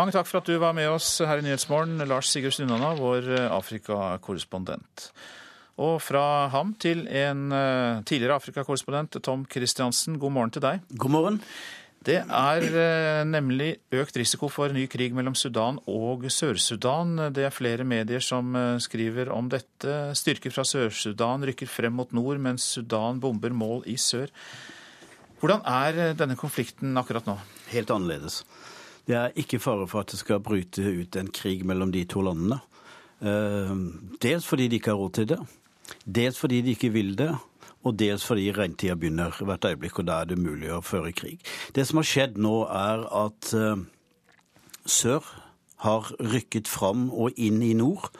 Mange 0.00 0.14
takk 0.14 0.30
for 0.30 0.40
at 0.40 0.48
du 0.48 0.54
var 0.56 0.72
med 0.72 0.86
oss 0.88 1.18
her 1.20 1.42
i 1.42 1.44
Nyhetsmorgen, 1.44 2.00
Lars 2.08 2.30
Sigurd 2.32 2.54
Sunnana, 2.56 2.94
vår 2.96 3.26
Afrika-korrespondent. 3.52 5.10
Og 5.76 5.98
fra 6.00 6.22
ham 6.54 6.70
til 6.80 7.02
en 7.04 7.52
tidligere 8.08 8.38
Afrika-korrespondent, 8.40 9.18
Tom 9.20 9.42
Christiansen. 9.44 10.16
God 10.22 10.32
morgen 10.32 10.54
til 10.56 10.64
deg. 10.64 10.86
God 10.96 11.12
morgen. 11.12 11.36
Det 12.00 12.16
er 12.22 12.64
eh, 12.64 13.26
nemlig 13.28 13.74
økt 13.92 14.16
risiko 14.16 14.48
for 14.48 14.72
ny 14.72 14.86
krig 14.88 15.12
mellom 15.12 15.36
Sudan 15.36 15.82
og 15.84 16.24
Sør-Sudan. 16.32 17.26
Det 17.36 17.44
er 17.50 17.52
flere 17.52 17.84
medier 17.84 18.24
som 18.24 18.56
skriver 18.80 19.28
om 19.36 19.52
dette. 19.52 19.98
Styrker 20.16 20.56
fra 20.56 20.64
Sør-Sudan 20.64 21.44
rykker 21.44 21.68
frem 21.68 22.00
mot 22.00 22.16
nord, 22.16 22.40
mens 22.40 22.72
Sudan 22.72 23.20
bomber 23.20 23.52
mål 23.52 23.84
i 23.84 24.00
sør. 24.00 24.32
Hvordan 25.44 25.60
er 25.68 26.16
denne 26.16 26.40
konflikten 26.40 26.96
akkurat 26.96 27.28
nå? 27.28 27.36
Helt 27.76 27.92
annerledes. 27.92 28.46
Det 29.10 29.16
er 29.18 29.32
ikke 29.42 29.58
fare 29.58 29.88
for 29.90 30.04
at 30.04 30.12
det 30.12 30.20
skal 30.20 30.38
bryte 30.38 30.84
ut 30.86 31.16
en 31.18 31.30
krig 31.34 31.64
mellom 31.66 31.90
de 31.90 32.04
to 32.06 32.20
landene. 32.22 32.60
Eh, 33.18 33.72
dels 34.22 34.46
fordi 34.46 34.68
de 34.70 34.78
ikke 34.78 34.92
har 34.92 35.00
råd 35.00 35.14
til 35.16 35.26
det, 35.32 35.38
dels 36.06 36.38
fordi 36.38 36.60
de 36.62 36.76
ikke 36.76 36.92
vil 36.94 37.16
det, 37.18 37.32
og 37.82 37.96
dels 37.98 38.22
fordi 38.22 38.52
regntida 38.54 38.94
begynner 38.94 39.34
hvert 39.34 39.66
øyeblikk, 39.66 39.98
og 39.98 40.06
da 40.06 40.20
er 40.20 40.30
det 40.30 40.38
mulig 40.38 40.70
å 40.70 40.78
føre 40.84 41.10
krig. 41.10 41.42
Det 41.74 41.88
som 41.88 41.98
har 41.98 42.06
skjedd 42.06 42.38
nå, 42.38 42.54
er 42.70 43.02
at 43.24 43.50
eh, 43.58 43.82
sør 44.86 45.26
har 45.82 46.12
rykket 46.20 46.70
fram 46.70 47.08
og 47.10 47.34
inn 47.34 47.64
i 47.66 47.74
nord 47.74 48.12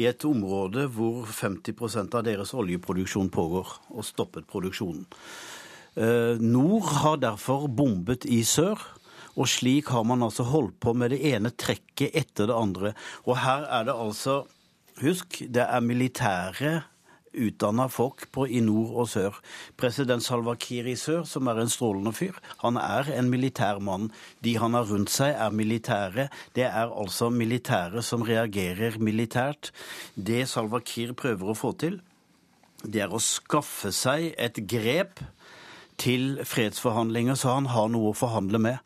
i 0.00 0.08
et 0.08 0.24
område 0.24 0.86
hvor 0.94 1.28
50% 1.28 2.16
av 2.16 2.24
deres 2.24 2.54
oljeproduksjon 2.56 3.28
pågår, 3.28 3.76
og 3.92 4.08
stoppet 4.08 4.48
produksjonen. 4.48 5.04
Eh, 6.00 6.40
nord 6.40 6.88
har 7.02 7.20
derfor 7.20 7.68
bombet 7.68 8.24
i 8.24 8.40
sør. 8.46 8.78
Og 9.36 9.50
slik 9.50 9.90
har 9.94 10.06
man 10.06 10.24
altså 10.26 10.46
holdt 10.48 10.78
på 10.82 10.94
med 10.96 11.14
det 11.14 11.20
ene 11.32 11.52
trekket 11.54 12.16
etter 12.16 12.50
det 12.50 12.56
andre. 12.56 12.94
Og 13.26 13.38
her 13.44 13.68
er 13.68 13.90
det 13.90 13.98
altså 13.98 14.42
Husk, 15.00 15.38
det 15.48 15.62
er 15.64 15.80
militære 15.80 16.72
utdanna 17.32 17.86
folk 17.88 18.26
på, 18.34 18.46
i 18.46 18.60
nord 18.64 18.92
og 19.00 19.08
sør. 19.10 19.38
President 19.78 20.24
Salva 20.24 20.56
Kiir 20.60 20.88
i 20.90 20.96
sør, 20.98 21.22
som 21.28 21.48
er 21.50 21.62
en 21.62 21.72
strålende 21.72 22.12
fyr, 22.16 22.36
han 22.62 22.78
er 22.80 23.10
en 23.14 23.30
militær 23.30 23.80
mann. 23.82 24.10
De 24.44 24.56
han 24.60 24.74
har 24.76 24.88
rundt 24.90 25.12
seg, 25.14 25.34
er 25.34 25.54
militære. 25.54 26.28
Det 26.56 26.66
er 26.66 26.90
altså 26.90 27.30
militære 27.32 28.02
som 28.06 28.26
reagerer 28.26 28.98
militært. 29.00 29.72
Det 30.14 30.46
Salva 30.50 30.82
Kiir 30.84 31.14
prøver 31.18 31.52
å 31.52 31.58
få 31.58 31.72
til, 31.80 32.00
det 32.80 33.04
er 33.04 33.12
å 33.12 33.20
skaffe 33.20 33.92
seg 33.92 34.30
et 34.40 34.62
grep 34.68 35.20
til 36.00 36.40
fredsforhandlinger 36.48 37.36
så 37.38 37.56
han 37.58 37.68
har 37.72 37.90
noe 37.92 38.10
å 38.10 38.16
forhandle 38.16 38.60
med. 38.62 38.78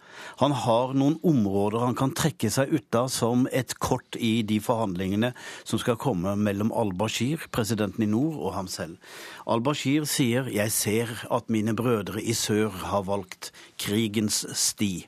Han 0.42 0.54
har 0.64 0.94
noen 0.98 1.16
områder 1.22 1.84
han 1.84 1.96
kan 1.98 2.14
trekke 2.16 2.50
seg 2.50 2.72
ut 2.74 2.98
av 2.98 3.10
som 3.14 3.46
et 3.54 3.76
kort 3.82 4.18
i 4.18 4.42
de 4.46 4.58
forhandlingene 4.62 5.32
som 5.62 5.80
skal 5.82 5.98
komme 6.00 6.34
mellom 6.36 6.72
al-Bashir, 6.74 7.46
presidenten 7.54 8.06
i 8.06 8.10
nord, 8.10 8.36
og 8.40 8.54
ham 8.58 8.70
selv. 8.70 8.98
Al-Bashir 9.46 10.06
sier 10.10 10.50
'jeg 10.50 10.72
ser 10.72 11.08
at 11.30 11.50
mine 11.50 11.74
brødre 11.74 12.22
i 12.22 12.32
sør 12.32 12.70
har 12.70 13.02
valgt 13.02 13.52
krigens 13.78 14.44
sti'. 14.44 15.06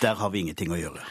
Der 0.00 0.14
har 0.14 0.30
vi 0.30 0.40
ingenting 0.40 0.72
å 0.72 0.80
gjøre. 0.80 1.02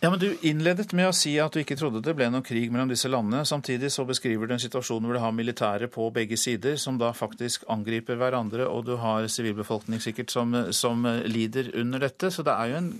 Ja, 0.00 0.10
men 0.10 0.20
Du 0.20 0.28
innledet 0.44 0.92
med 0.92 1.08
å 1.08 1.14
si 1.16 1.32
at 1.40 1.54
du 1.54 1.62
ikke 1.62 1.76
trodde 1.78 2.02
det 2.04 2.12
ble 2.18 2.26
noen 2.28 2.44
krig 2.44 2.68
mellom 2.72 2.90
disse 2.90 3.08
landene. 3.08 3.46
Samtidig 3.48 3.88
så 3.94 4.04
beskriver 4.04 4.44
du 4.46 4.52
en 4.52 4.60
situasjon 4.60 5.00
hvor 5.00 5.16
du 5.16 5.22
har 5.22 5.32
militære 5.32 5.88
på 5.92 6.10
begge 6.12 6.36
sider, 6.36 6.76
som 6.76 6.98
da 7.00 7.14
faktisk 7.16 7.64
angriper 7.72 8.18
hverandre, 8.20 8.66
og 8.68 8.84
du 8.84 8.92
har 9.00 9.24
sivilbefolkning 9.32 10.02
sikkert 10.04 10.34
som, 10.34 10.52
som 10.76 11.06
lider 11.24 11.70
under 11.80 12.04
dette. 12.04 12.28
Så 12.30 12.44
det 12.44 12.52
er 12.52 12.70
jo 12.70 12.80
en 12.82 12.90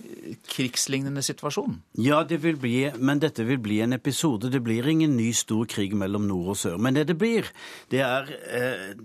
krigslignende 0.48 1.24
situasjon. 1.26 1.76
Ja, 2.00 2.22
det 2.24 2.40
vil 2.46 2.56
bli, 2.62 2.88
men 2.96 3.20
dette 3.20 3.44
vil 3.44 3.60
bli 3.60 3.82
en 3.84 3.92
episode. 3.98 4.48
Det 4.52 4.62
blir 4.64 4.88
ingen 4.88 5.18
ny 5.20 5.28
stor 5.36 5.68
krig 5.68 5.92
mellom 6.00 6.24
nord 6.30 6.54
og 6.54 6.60
sør. 6.62 6.80
Men 6.80 6.96
det 6.96 7.10
det 7.12 7.18
blir, 7.20 7.50
det 7.92 8.00
er 8.06 8.32
eh, 8.48 8.96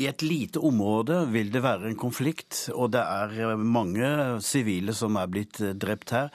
I 0.00 0.08
et 0.08 0.24
lite 0.24 0.64
område 0.64 1.20
vil 1.36 1.52
det 1.52 1.62
være 1.64 1.92
en 1.92 2.00
konflikt, 2.00 2.70
og 2.72 2.96
det 2.96 3.04
er 3.04 3.36
eh, 3.44 3.60
mange 3.60 4.08
sivile 4.44 4.96
som 4.96 5.20
er 5.20 5.30
blitt 5.30 5.60
eh, 5.60 5.76
drept 5.76 6.16
her. 6.16 6.32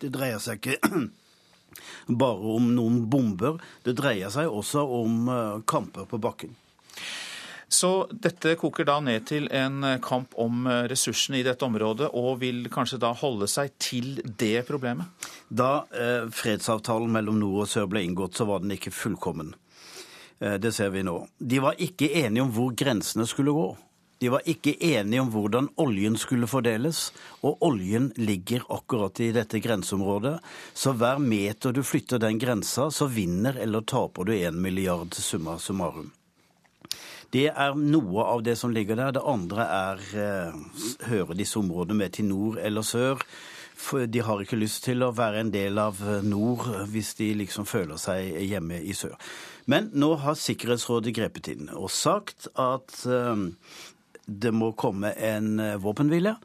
Det 0.00 0.10
dreier 0.14 0.42
seg 0.42 0.60
ikke 0.60 1.06
bare 2.22 2.54
om 2.56 2.68
noen 2.76 3.04
bomber, 3.10 3.60
det 3.86 3.96
dreier 3.98 4.32
seg 4.34 4.50
også 4.50 4.84
om 5.00 5.30
eh, 5.30 5.64
kamper 5.70 6.08
på 6.10 6.20
bakken. 6.22 6.54
Så 7.74 8.06
dette 8.12 8.52
koker 8.60 8.86
da 8.86 9.00
ned 9.02 9.24
til 9.26 9.48
en 9.50 9.82
kamp 10.04 10.36
om 10.38 10.68
ressursene 10.86 11.40
i 11.40 11.46
dette 11.46 11.64
området, 11.66 12.12
og 12.14 12.36
vil 12.44 12.68
kanskje 12.70 13.00
da 13.02 13.10
holde 13.18 13.48
seg 13.50 13.72
til 13.82 14.20
det 14.38 14.62
problemet? 14.68 15.10
Da 15.48 15.82
eh, 15.90 16.28
fredsavtalen 16.30 17.10
mellom 17.16 17.40
nord 17.40 17.64
og 17.64 17.72
sør 17.72 17.88
ble 17.90 18.04
inngått, 18.06 18.38
så 18.38 18.46
var 18.46 18.62
den 18.62 18.76
ikke 18.76 18.94
fullkommen. 18.94 19.54
Eh, 20.40 20.54
det 20.54 20.72
ser 20.72 20.90
vi 20.94 21.02
nå. 21.02 21.16
De 21.38 21.60
var 21.62 21.80
ikke 21.80 22.10
enige 22.24 22.44
om 22.44 22.52
hvor 22.54 22.74
grensene 22.76 23.26
skulle 23.28 23.54
gå. 23.54 23.68
De 24.18 24.30
var 24.32 24.44
ikke 24.48 24.76
enige 24.78 25.20
om 25.20 25.30
hvordan 25.34 25.68
oljen 25.82 26.16
skulle 26.20 26.48
fordeles, 26.48 27.08
og 27.42 27.62
oljen 27.66 28.12
ligger 28.16 28.64
akkurat 28.72 29.20
i 29.20 29.32
dette 29.34 29.60
grenseområdet. 29.60 30.36
Så 30.74 30.94
hver 30.96 31.18
meter 31.22 31.74
du 31.74 31.82
flytter 31.82 32.22
den 32.22 32.38
grensa, 32.38 32.90
så 32.90 33.10
vinner 33.10 33.58
eller 33.60 33.82
taper 33.82 34.24
du 34.24 34.36
én 34.36 34.60
milliard 34.60 35.14
summa 35.14 35.58
summarum. 35.58 36.12
Det 37.34 37.48
er 37.50 37.74
noe 37.74 38.22
av 38.30 38.44
det 38.46 38.54
som 38.60 38.70
ligger 38.70 38.96
der. 39.00 39.16
Det 39.16 39.24
andre 39.26 39.64
er 39.66 40.02
eh, 40.14 40.58
hører 41.08 41.34
disse 41.34 41.58
områdene 41.58 41.98
med 42.04 42.14
til 42.14 42.28
nord 42.30 42.60
eller 42.62 42.86
sør. 42.86 43.24
For 43.74 44.06
de 44.06 44.20
har 44.22 44.40
ikke 44.40 44.60
lyst 44.60 44.84
til 44.86 45.02
å 45.02 45.10
være 45.12 45.40
en 45.42 45.50
del 45.50 45.80
av 45.82 45.98
nord 46.22 46.68
hvis 46.92 47.16
de 47.18 47.32
liksom 47.40 47.66
føler 47.66 47.98
seg 47.98 48.38
hjemme 48.46 48.78
i 48.78 48.94
sør. 48.94 49.16
Men 49.66 49.90
nå 49.98 50.12
har 50.22 50.38
Sikkerhetsrådet 50.38 51.14
grepet 51.16 51.50
inn 51.56 51.72
og 51.74 51.90
sagt 51.90 52.46
at 52.54 53.02
eh, 53.10 53.48
det 54.26 54.52
må 54.54 54.72
komme 54.78 55.12
en 55.18 55.58
eh, 55.60 55.76
våpenhvile, 55.80 56.36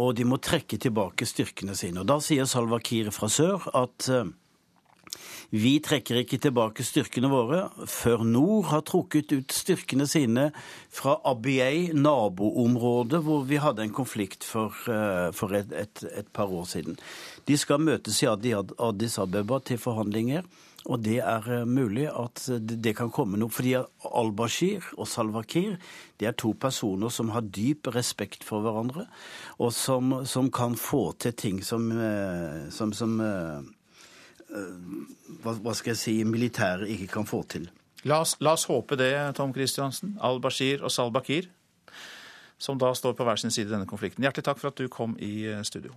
og 0.00 0.14
de 0.16 0.26
må 0.28 0.38
trekke 0.40 0.78
tilbake 0.80 1.28
styrkene 1.28 1.76
sine. 1.78 2.02
Og 2.02 2.08
Da 2.08 2.18
sier 2.24 2.48
Salwa 2.48 2.80
Kiir 2.82 3.12
fra 3.14 3.28
sør 3.32 3.68
at 3.76 4.08
eh, 4.12 4.30
vi 5.52 5.74
trekker 5.84 6.22
ikke 6.22 6.38
tilbake 6.40 6.84
styrkene 6.86 7.28
våre 7.28 7.66
før 7.90 8.22
nord 8.24 8.70
har 8.70 8.84
trukket 8.88 9.34
ut 9.34 9.52
styrkene 9.52 10.06
sine 10.08 10.46
fra 10.88 11.18
Abyei, 11.28 11.90
naboområdet 11.92 13.20
hvor 13.26 13.44
vi 13.48 13.60
hadde 13.60 13.84
en 13.84 13.92
konflikt 13.92 14.46
for, 14.48 14.72
eh, 14.88 15.28
for 15.36 15.52
et, 15.58 15.74
et, 15.76 16.04
et, 16.08 16.30
par 16.32 16.48
år 16.48 16.64
siden. 16.70 16.96
De 17.52 17.58
skal 17.60 17.82
møtes 17.84 18.22
i 18.24 18.30
Addis 18.30 19.18
Abeba 19.20 19.58
til 19.60 19.80
forhandlinger. 19.80 20.46
Og 20.90 21.02
det 21.04 21.18
er 21.20 21.44
eh, 21.52 21.66
mulig 21.68 22.08
at 22.08 22.46
det 22.58 22.96
kan 22.98 23.10
komme 23.14 23.38
noe. 23.38 23.52
Fordi 23.52 23.74
al-Bashir 23.76 24.82
og 24.96 25.06
Salwa 25.10 25.44
Kiir 25.46 25.76
det 26.18 26.30
er 26.30 26.38
to 26.38 26.54
personer 26.58 27.12
som 27.12 27.30
har 27.34 27.44
dyp 27.44 27.90
respekt 27.94 28.44
for 28.46 28.64
hverandre, 28.64 29.06
og 29.62 29.72
som, 29.74 30.24
som 30.26 30.50
kan 30.54 30.74
få 30.78 31.12
til 31.22 31.36
ting 31.38 31.62
som, 31.66 31.90
eh, 31.92 32.68
som, 32.74 32.92
som 32.96 33.20
hva, 33.20 35.54
hva, 35.54 35.74
skal 35.76 35.92
jeg 35.92 36.00
si, 36.00 36.16
militæret 36.28 36.90
ikke 36.90 37.12
kan 37.18 37.28
få 37.28 37.42
til. 37.48 37.68
La 38.08 38.22
oss, 38.24 38.34
la 38.42 38.56
oss 38.56 38.66
håpe 38.70 38.98
det, 38.98 39.12
Tom 39.38 39.54
Christiansen. 39.54 40.16
Al-Bashir 40.20 40.82
og 40.82 40.90
Salwa 40.90 41.22
Kiir, 41.22 41.46
som 42.58 42.80
da 42.80 42.90
står 42.96 43.14
på 43.18 43.28
hver 43.28 43.38
sin 43.38 43.54
side 43.54 43.70
i 43.70 43.76
denne 43.76 43.90
konflikten. 43.90 44.26
Hjertelig 44.26 44.50
takk 44.50 44.62
for 44.62 44.72
at 44.72 44.82
du 44.82 44.90
kom 44.90 45.14
i 45.22 45.46
studio. 45.68 45.94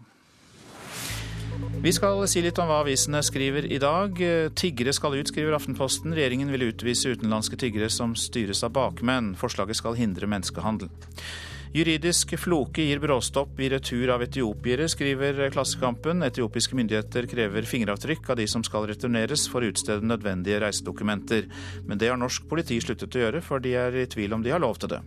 Vi 1.82 1.92
skal 1.94 2.22
si 2.30 2.42
litt 2.42 2.60
om 2.62 2.70
hva 2.70 2.80
avisene 2.84 3.22
skriver 3.26 3.66
i 3.70 3.78
dag. 3.82 4.20
Tiggere 4.58 4.94
skal 4.96 5.18
ut, 5.18 5.30
skriver 5.30 5.56
Aftenposten. 5.58 6.14
Regjeringen 6.16 6.50
vil 6.54 6.68
utvise 6.70 7.14
utenlandske 7.14 7.60
tiggere 7.62 7.90
som 7.94 8.16
styres 8.18 8.64
av 8.66 8.74
bakmenn. 8.76 9.34
Forslaget 9.40 9.80
skal 9.80 9.98
hindre 10.00 10.30
menneskehandel. 10.30 10.90
Juridisk 11.76 12.38
floke 12.40 12.86
gir 12.88 13.02
bråstopp 13.04 13.58
i 13.60 13.68
retur 13.74 14.14
av 14.14 14.22
etiopiere, 14.24 14.88
skriver 14.88 15.42
Klassekampen. 15.52 16.24
Etiopiske 16.24 16.78
myndigheter 16.80 17.28
krever 17.28 17.68
fingeravtrykk 17.68 18.30
av 18.32 18.40
de 18.40 18.48
som 18.48 18.64
skal 18.64 18.88
returneres 18.88 19.44
for 19.52 19.60
å 19.60 19.74
utstede 19.74 20.08
nødvendige 20.08 20.62
reisedokumenter. 20.64 21.50
Men 21.84 22.00
det 22.00 22.14
har 22.14 22.22
norsk 22.22 22.48
politi 22.48 22.80
sluttet 22.80 23.20
å 23.20 23.26
gjøre, 23.26 23.44
for 23.44 23.60
de 23.60 23.76
er 23.76 24.00
i 24.06 24.08
tvil 24.08 24.38
om 24.38 24.46
de 24.46 24.56
har 24.56 24.64
lov 24.64 24.80
til 24.80 24.96
det. 24.96 25.02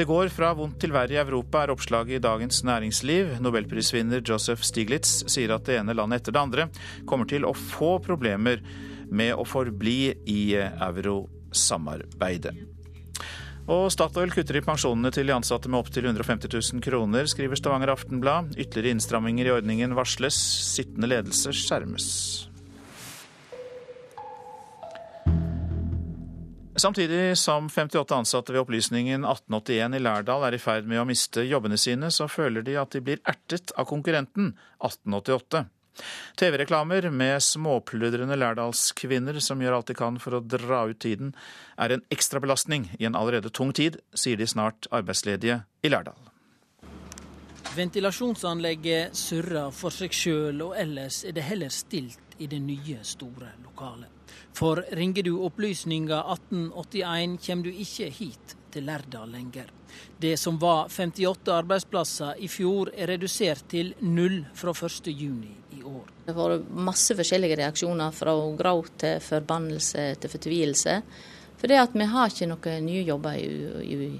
Det 0.00 0.06
går 0.08 0.30
fra 0.32 0.54
vondt 0.56 0.78
til 0.80 0.94
verre 0.96 1.12
i 1.12 1.18
Europa, 1.20 1.60
er 1.60 1.74
oppslaget 1.74 2.14
i 2.16 2.20
Dagens 2.24 2.62
Næringsliv. 2.64 3.34
Nobelprisvinner 3.44 4.22
Joseph 4.24 4.64
Stiglitz 4.64 5.28
sier 5.28 5.52
at 5.52 5.66
det 5.68 5.76
ene 5.76 5.92
landet 5.92 6.22
etter 6.22 6.32
det 6.32 6.40
andre 6.40 6.64
kommer 7.04 7.28
til 7.28 7.44
å 7.44 7.52
få 7.52 7.98
problemer 8.00 8.64
med 9.12 9.36
å 9.36 9.44
forbli 9.44 10.16
i 10.24 10.56
eurosamarbeidet. 10.56 12.56
Og 13.68 13.92
Statoil 13.92 14.32
kutter 14.32 14.56
i 14.56 14.64
pensjonene 14.64 15.12
til 15.12 15.28
de 15.28 15.36
ansatte 15.36 15.68
med 15.68 15.84
opptil 15.84 16.08
150 16.08 16.48
000 16.48 16.80
kroner, 16.88 17.28
skriver 17.28 17.60
Stavanger 17.60 17.92
Aftenblad. 17.92 18.56
Ytterligere 18.56 18.96
innstramminger 18.96 19.50
i 19.50 19.52
ordningen 19.58 19.92
varsles. 20.00 20.40
Sittende 20.72 21.12
ledelse 21.12 21.52
skjermes. 21.52 22.48
Samtidig 26.80 27.38
som 27.38 27.68
58 27.68 28.16
ansatte 28.16 28.52
ved 28.52 28.60
Opplysningen 28.62 29.24
1881 29.24 29.96
i 29.96 29.98
Lærdal 30.00 30.46
er 30.46 30.54
i 30.56 30.60
ferd 30.62 30.86
med 30.88 31.02
å 31.02 31.04
miste 31.04 31.42
jobbene 31.44 31.76
sine, 31.76 32.08
så 32.08 32.24
føler 32.24 32.64
de 32.64 32.78
at 32.80 32.94
de 32.94 33.02
blir 33.04 33.18
ertet 33.28 33.74
av 33.76 33.84
konkurrenten 33.90 34.54
1888. 34.78 35.66
TV-reklamer 36.40 37.10
med 37.12 37.42
småpludrende 37.44 38.38
lærdalskvinner 38.40 39.36
som 39.44 39.60
gjør 39.60 39.76
alt 39.76 39.90
de 39.90 39.96
kan 39.98 40.16
for 40.22 40.38
å 40.38 40.40
dra 40.40 40.86
ut 40.88 41.02
tiden, 41.04 41.34
er 41.76 41.92
en 41.92 42.04
ekstra 42.08 42.40
belastning 42.40 42.86
i 42.96 43.04
en 43.04 43.18
allerede 43.18 43.52
tung 43.52 43.74
tid, 43.76 43.98
sier 44.16 44.40
de 44.40 44.48
snart 44.48 44.88
arbeidsledige 44.88 45.58
i 45.84 45.90
Lærdal. 45.92 46.16
Ventilasjonsanlegget 47.76 49.20
surrer 49.20 49.68
for 49.76 49.92
seg 49.92 50.16
sjøl, 50.16 50.64
og 50.70 50.80
ellers 50.80 51.20
er 51.28 51.36
det 51.36 51.44
heller 51.44 51.68
stilt 51.68 52.40
i 52.40 52.48
det 52.48 52.62
nye, 52.64 53.02
store 53.04 53.52
lokalet. 53.66 54.19
For 54.56 54.84
ringer 54.92 55.22
du 55.22 55.34
opplysninga 55.46 56.22
1881, 56.32 57.38
kommer 57.46 57.64
du 57.64 57.70
ikke 57.70 58.10
hit 58.12 58.56
til 58.70 58.86
Lærdal 58.86 59.30
lenger. 59.30 59.70
Det 60.18 60.36
som 60.38 60.58
var 60.58 60.88
58 60.88 61.48
arbeidsplasser 61.54 62.38
i 62.38 62.48
fjor, 62.48 62.92
er 62.94 63.10
redusert 63.10 63.64
til 63.70 63.94
null 64.00 64.44
fra 64.54 64.72
1.6 64.72 65.10
i 65.10 65.82
år. 65.82 66.12
Det 66.26 66.34
har 66.34 66.54
vært 66.54 66.70
masse 66.90 67.16
forskjellige 67.18 67.58
reaksjoner, 67.62 68.14
fra 68.14 68.34
gråt 68.58 68.92
til 69.02 69.20
forbannelse 69.24 70.06
til 70.20 70.34
fortvilelse. 70.34 71.00
For 71.60 71.70
det 71.70 71.80
at 71.80 71.96
vi 71.96 72.06
har 72.08 72.30
ikke 72.30 72.48
noen 72.50 72.86
nye 72.86 73.02
jobber 73.04 73.36
i, 73.40 73.50
i, 73.84 74.12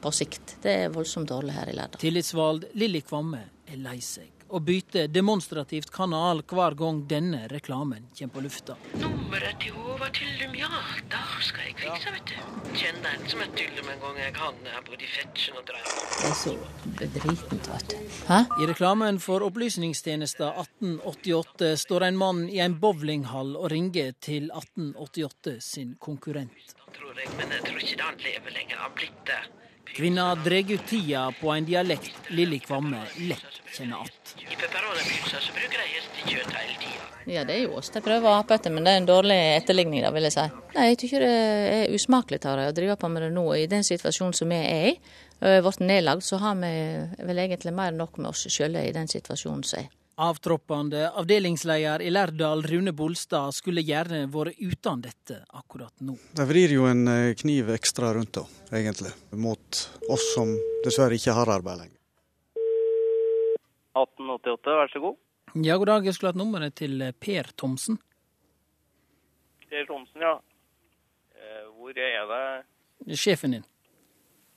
på 0.00 0.12
sikt. 0.14 0.58
Det 0.62 0.76
er 0.84 0.94
voldsomt 0.94 1.30
dårlig 1.30 1.56
her 1.56 1.72
i 1.72 1.76
Lærdal. 1.78 2.02
Tillitsvalgt 2.02 2.76
Lilly 2.78 3.02
Kvamme 3.06 3.42
er 3.64 3.80
lei 3.80 3.98
seg 4.04 4.30
og 4.48 4.64
bytte 4.66 5.06
demonstrativt 5.08 5.90
kanal 5.94 6.42
hver 6.50 6.76
gang 6.78 7.02
denne 7.08 7.46
reklamen 7.50 8.06
kommer 8.18 8.34
på 8.34 8.44
lufta. 8.44 8.76
Nummeret 9.00 9.60
til 9.62 9.74
Håvard 9.74 10.12
Tyllum, 10.14 10.54
ja, 10.58 10.68
da 11.12 11.22
skal 11.42 11.68
jeg 11.68 11.76
fikse, 11.80 12.12
vet 12.14 12.30
du. 12.30 12.36
Kjenner 12.74 13.16
en 13.16 13.26
som 13.30 13.42
er 13.44 13.50
Tyllum 13.58 13.90
en 13.92 14.00
gang 14.02 14.20
jeg 14.20 14.34
kan 14.36 14.60
Jeg 14.64 14.74
har 14.74 14.84
bodd 14.86 15.02
i 15.02 15.10
Fetsjen 15.10 15.58
og 15.58 15.66
Drøm. 15.68 15.90
Det 16.14 16.30
er 16.30 16.36
så 16.38 16.54
bedritent, 17.00 17.68
vet 17.72 17.90
du. 17.90 17.96
Hæ? 18.28 18.40
I 18.60 18.70
reklamen 18.70 19.20
for 19.22 19.44
Opplysningstjenesten 19.48 20.46
1888 20.50 21.74
står 21.86 22.08
en 22.08 22.20
mann 22.20 22.46
i 22.48 22.60
en 22.64 22.78
bowlinghall 22.80 23.56
og 23.56 23.70
ringer 23.72 24.14
til 24.20 24.50
1888 24.52 25.58
sin 25.64 25.96
konkurrent. 26.00 26.74
Tror 26.94 27.18
jeg, 27.18 27.30
men 27.38 27.50
jeg 27.50 27.66
tror 27.66 27.82
ikke 27.82 28.02
han 28.02 28.24
lever 28.28 28.58
lenger. 28.58 28.78
Han 28.78 28.90
har 28.90 28.96
blitt 28.98 29.22
det. 29.28 29.42
Kvinna 29.94 30.34
dreg 30.34 30.70
ut 30.70 30.86
tida 30.86 31.32
på 31.40 31.50
en 31.54 31.64
dialekt 31.64 32.30
Lilly 32.34 32.58
Kvamme 32.58 33.04
lett 33.28 33.60
kjenner 33.76 34.02
igjen. 34.02 34.50
I 34.50 34.56
pepperoni-pølsa 34.58 35.38
så 35.42 35.54
bruker 35.54 35.78
de 35.78 35.86
hestekjøtt 35.92 36.50
hele 36.56 36.74
tida. 36.80 37.06
Ja, 37.30 37.44
det 37.46 37.54
er 37.54 37.62
jo 37.62 37.78
oss 37.78 37.92
de 37.94 38.02
prøver 38.04 38.26
å 38.26 38.34
ha 38.40 38.42
på 38.44 38.56
etter, 38.56 38.74
men 38.74 38.84
det 38.84 38.90
er 38.90 39.00
en 39.00 39.08
dårlig 39.08 39.38
etterligning, 39.54 40.02
da, 40.02 40.10
vil 40.12 40.26
jeg 40.26 40.34
si. 40.34 40.44
Nei, 40.74 40.88
jeg 40.90 40.98
tykker 41.04 41.24
det 41.24 41.32
er 41.78 41.94
usmakelig 41.94 42.40
dem 42.42 42.64
å 42.66 42.74
drive 42.76 42.98
på 43.00 43.10
med 43.14 43.22
det 43.24 43.30
nå, 43.36 43.46
i 43.54 43.68
den 43.70 43.86
situasjonen 43.86 44.34
som 44.36 44.50
vi 44.50 44.58
er 44.60 44.88
i. 44.90 44.94
Blitt 45.40 45.80
nedlagt, 45.80 46.26
så 46.26 46.42
har 46.42 46.58
vi 46.58 46.72
vel 47.30 47.44
egentlig 47.46 47.74
mer 47.76 47.94
enn 47.94 48.02
nok 48.02 48.18
med 48.18 48.32
oss 48.34 48.48
sjøle 48.50 48.82
i 48.82 48.92
den 48.96 49.08
situasjonen 49.10 49.62
som 49.62 49.84
er. 49.84 49.92
Avtroppende 50.16 51.08
avdelingsleder 51.10 52.02
i 52.02 52.10
Lærdal, 52.10 52.62
Rune 52.62 52.92
Bolstad, 52.94 53.50
skulle 53.50 53.82
gjerne 53.82 54.28
vært 54.30 54.60
uten 54.62 55.00
dette 55.02 55.40
akkurat 55.50 55.90
nå. 56.06 56.14
De 56.38 56.46
vrir 56.46 56.70
jo 56.76 56.86
en 56.86 57.08
eh, 57.10 57.32
kniv 57.34 57.72
ekstra 57.74 58.12
rundt, 58.14 58.38
da, 58.38 58.44
egentlig, 58.78 59.10
mot 59.34 59.80
oss 60.14 60.28
som 60.36 60.52
dessverre 60.84 61.18
ikke 61.18 61.34
har 61.34 61.50
arbeid 61.56 61.82
lenger. 61.82 61.98
1888, 63.98 64.78
vær 64.78 64.94
så 64.94 65.02
god. 65.02 65.18
Ja, 65.66 65.76
god 65.82 65.90
dag. 65.90 66.06
Jeg 66.06 66.14
skulle 66.14 66.30
hatt 66.30 66.38
nummeret 66.38 66.78
til 66.78 67.02
Per 67.18 67.50
Thomsen. 67.58 67.98
Per 69.66 69.90
Thomsen, 69.90 70.22
ja. 70.22 70.36
Eh, 71.34 71.66
hvor 71.74 71.90
er 71.90 72.30
det? 72.30 73.18
Sjefen 73.18 73.58
din. 73.58 73.66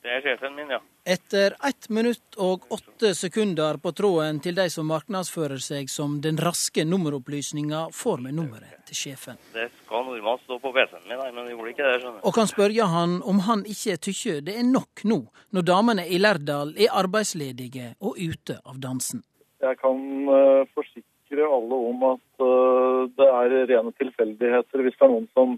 Det 0.05 0.14
er 0.20 0.22
sjefen 0.26 0.53
min, 0.58 0.70
ja. 0.70 0.84
Etter 1.08 1.53
ett 1.68 1.89
minutt 1.89 2.36
og 2.36 2.66
åtte 2.68 3.14
sekunder 3.16 3.78
på 3.80 3.93
tråden 3.95 4.41
til 4.43 4.58
de 4.58 4.66
som 4.68 4.89
markedsfører 4.91 5.62
seg 5.64 5.88
som 5.88 6.18
den 6.26 6.36
raske 6.43 6.84
nummeropplysninga, 6.84 7.86
får 7.95 8.26
vi 8.26 8.34
nummeret 8.36 8.82
til 8.89 8.99
sjefen. 9.01 9.39
Det 9.53 9.70
skal 9.86 10.03
normalt 10.03 10.43
stå 10.43 10.58
på 10.60 10.74
PC-en 10.76 11.05
min, 11.08 11.22
men 11.22 11.47
det 11.47 11.53
gjorde 11.53 11.72
ikke 11.72 11.86
det. 11.88 12.01
skjønner 12.01 12.28
Og 12.28 12.36
kan 12.36 12.51
spørre 12.51 12.89
han 12.91 13.16
om 13.24 13.39
han 13.47 13.64
ikke 13.72 13.95
tykker 14.10 14.43
det 14.49 14.58
er 14.60 14.68
nok 14.68 15.05
nå, 15.08 15.22
når 15.55 15.68
damene 15.72 16.03
i 16.12 16.20
Lærdal 16.20 16.76
er 16.76 16.91
arbeidsledige 16.91 17.93
og 18.03 18.20
ute 18.20 18.60
av 18.68 18.84
dansen. 18.84 19.24
Jeg 19.64 19.80
kan 19.80 20.03
uh, 20.28 20.68
forsikre 20.76 21.47
alle 21.47 21.82
om 21.88 22.03
at 22.12 22.43
uh, 22.43 23.08
det 23.16 23.32
er 23.32 23.58
rene 23.72 23.95
tilfeldigheter. 23.95 24.84
Hvis 24.84 24.99
det 24.99 25.08
er 25.08 25.16
noen 25.16 25.32
som 25.32 25.55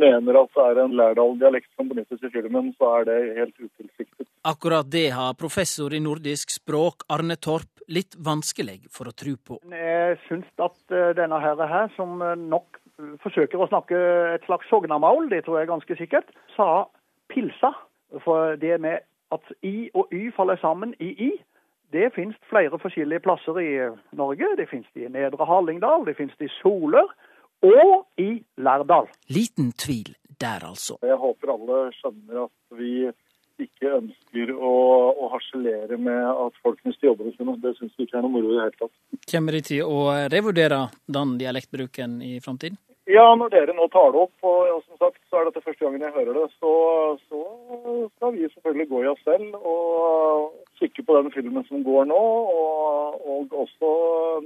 mener 0.00 0.38
at 0.40 0.52
det 0.54 0.66
er 0.66 0.80
en 0.84 0.96
Lærdal-dialekt 0.98 1.70
som 1.76 1.88
benyttes 1.90 2.22
i 2.22 2.30
filmen, 2.32 2.72
så 2.78 2.92
er 3.00 3.08
det 3.08 3.18
helt 3.38 3.56
utilsiktet. 3.58 4.28
Akkurat 4.46 4.86
det 4.92 5.08
har 5.16 5.34
professor 5.38 5.94
i 5.94 6.00
nordisk 6.02 6.52
språk 6.54 7.06
Arne 7.10 7.36
Torp 7.36 7.82
litt 7.90 8.14
vanskelig 8.18 8.80
for 8.94 9.10
å 9.10 9.14
tro 9.14 9.34
på. 9.36 9.58
Jeg 9.70 10.18
syns 10.26 10.46
at 10.62 10.94
eh, 10.94 11.12
denne 11.18 11.40
herre 11.42 11.68
her, 11.70 11.90
som 11.96 12.22
eh, 12.22 12.36
nok 12.38 12.80
forsøker 13.22 13.60
å 13.60 13.68
snakke 13.70 13.98
et 14.36 14.46
slags 14.46 14.68
sognamål, 14.72 15.28
det 15.32 15.44
tror 15.46 15.60
jeg 15.60 15.70
ganske 15.70 15.98
sikkert, 15.98 16.30
sa 16.56 16.86
pilsa. 17.32 17.74
For 18.24 18.56
det 18.60 18.78
med 18.80 19.04
at 19.34 19.52
i 19.66 19.90
og 19.98 20.12
y 20.14 20.30
faller 20.34 20.58
sammen 20.62 20.94
i 21.02 21.10
i, 21.28 21.30
det 21.94 22.10
finnes 22.14 22.38
flere 22.50 22.78
forskjellige 22.82 23.22
plasser 23.22 23.58
i 23.62 23.72
Norge. 24.16 24.48
Det 24.58 24.68
finnes 24.70 24.88
i 24.98 25.06
Nedre 25.10 25.46
Hallingdal, 25.46 26.06
det 26.06 26.16
finnes 26.18 26.34
i 26.42 26.50
Soler 26.60 27.10
og 27.64 28.06
i 28.20 28.30
Lærdal. 28.60 29.08
Liten 29.32 29.72
tvil 29.78 30.14
der, 30.40 30.66
altså. 30.68 30.98
Jeg 31.02 31.16
håper 31.20 31.54
alle 31.54 31.78
skjønner 31.96 32.42
at 32.44 32.78
vi 32.78 33.08
ikke 33.64 33.92
ønsker 33.96 34.52
å, 34.52 34.72
å 35.16 35.28
harselere 35.32 35.96
med 35.96 36.24
at 36.28 36.58
folk 36.60 36.82
mister 36.84 37.08
jobbene 37.08 37.32
sine. 37.36 37.54
Det 37.62 37.72
syns 37.78 37.94
vi 37.96 38.04
ikke 38.04 38.18
er 38.20 38.26
noe 38.26 38.34
moro 38.34 38.50
i 38.50 38.58
det 38.58 38.66
hele 38.66 38.80
tatt. 38.82 39.22
Kommer 39.32 39.56
de 39.56 39.62
til 39.64 39.86
å 39.88 40.02
revurdere 40.32 40.82
den 41.16 41.38
dialektbruken 41.40 42.18
i 42.24 42.36
framtiden? 42.44 42.76
Ja, 43.06 43.26
når 43.38 43.52
dere 43.52 43.74
nå 43.76 43.86
tar 43.94 44.08
det 44.10 44.18
opp, 44.18 44.34
og 44.42 44.80
som 44.82 44.98
sagt 44.98 45.20
så 45.30 45.38
er 45.38 45.46
dette 45.46 45.62
første 45.62 45.84
gangen 45.84 46.02
jeg 46.02 46.14
hører 46.16 46.38
det, 46.40 46.46
så, 46.58 46.70
så 47.30 47.42
skal 48.16 48.32
vi 48.34 48.48
selvfølgelig 48.50 48.86
gå 48.90 49.02
i 49.04 49.10
oss 49.12 49.20
selv 49.22 49.54
og 49.60 50.56
kikke 50.80 51.04
på 51.06 51.18
den 51.20 51.30
filmen 51.34 51.62
som 51.68 51.84
går 51.86 52.08
nå, 52.10 52.22
og, 52.62 53.20
og 53.30 53.54
også 53.62 53.90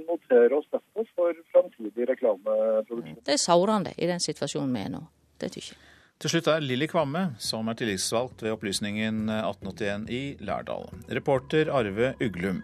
notere 0.03 0.59
oss 0.59 0.69
dette 0.69 1.07
for 1.17 1.39
framtidig 1.55 2.05
reklameproduksjon. 2.11 3.23
Det 3.25 3.33
er 3.33 3.41
sårende 3.41 3.95
i 3.97 4.11
den 4.11 4.21
situasjonen 4.21 4.77
vi 4.77 4.83
er 4.85 4.93
nå. 4.93 5.01
Det 5.41 5.49
tykker 5.55 5.73
jeg. 5.73 5.81
Til 6.21 6.29
slutt 6.35 6.51
er 6.53 6.61
Lilly 6.61 6.85
Kvamme, 6.85 7.23
som 7.41 7.65
er 7.71 7.79
tillitsvalgt 7.79 8.43
ved 8.45 8.53
Opplysningen 8.53 9.23
1881 9.39 10.05
i 10.13 10.21
Lærdal. 10.45 10.85
Reporter 11.09 11.73
Arve 11.73 12.13
Uglum. 12.21 12.61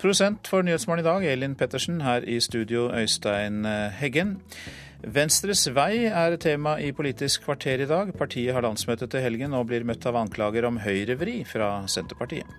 Produsent 0.00 0.48
for 0.48 0.64
Nyhetsmorgen 0.64 1.04
i 1.04 1.06
dag, 1.06 1.28
Elin 1.34 1.54
Pettersen. 1.54 2.00
Her 2.00 2.24
i 2.24 2.40
studio, 2.40 2.88
Øystein 2.96 3.64
Heggen. 4.00 4.38
Venstres 5.06 5.60
vei 5.70 6.08
er 6.10 6.34
tema 6.42 6.72
i 6.82 6.88
Politisk 6.90 7.44
kvarter 7.44 7.78
i 7.78 7.86
dag. 7.86 8.08
Partiet 8.18 8.50
har 8.56 8.64
landsmøte 8.66 9.06
til 9.06 9.22
helgen 9.22 9.54
og 9.54 9.68
blir 9.70 9.86
møtt 9.86 10.02
av 10.02 10.18
anklager 10.18 10.66
om 10.66 10.80
høyrevri 10.82 11.44
fra 11.46 11.84
Senterpartiet. 11.86 12.50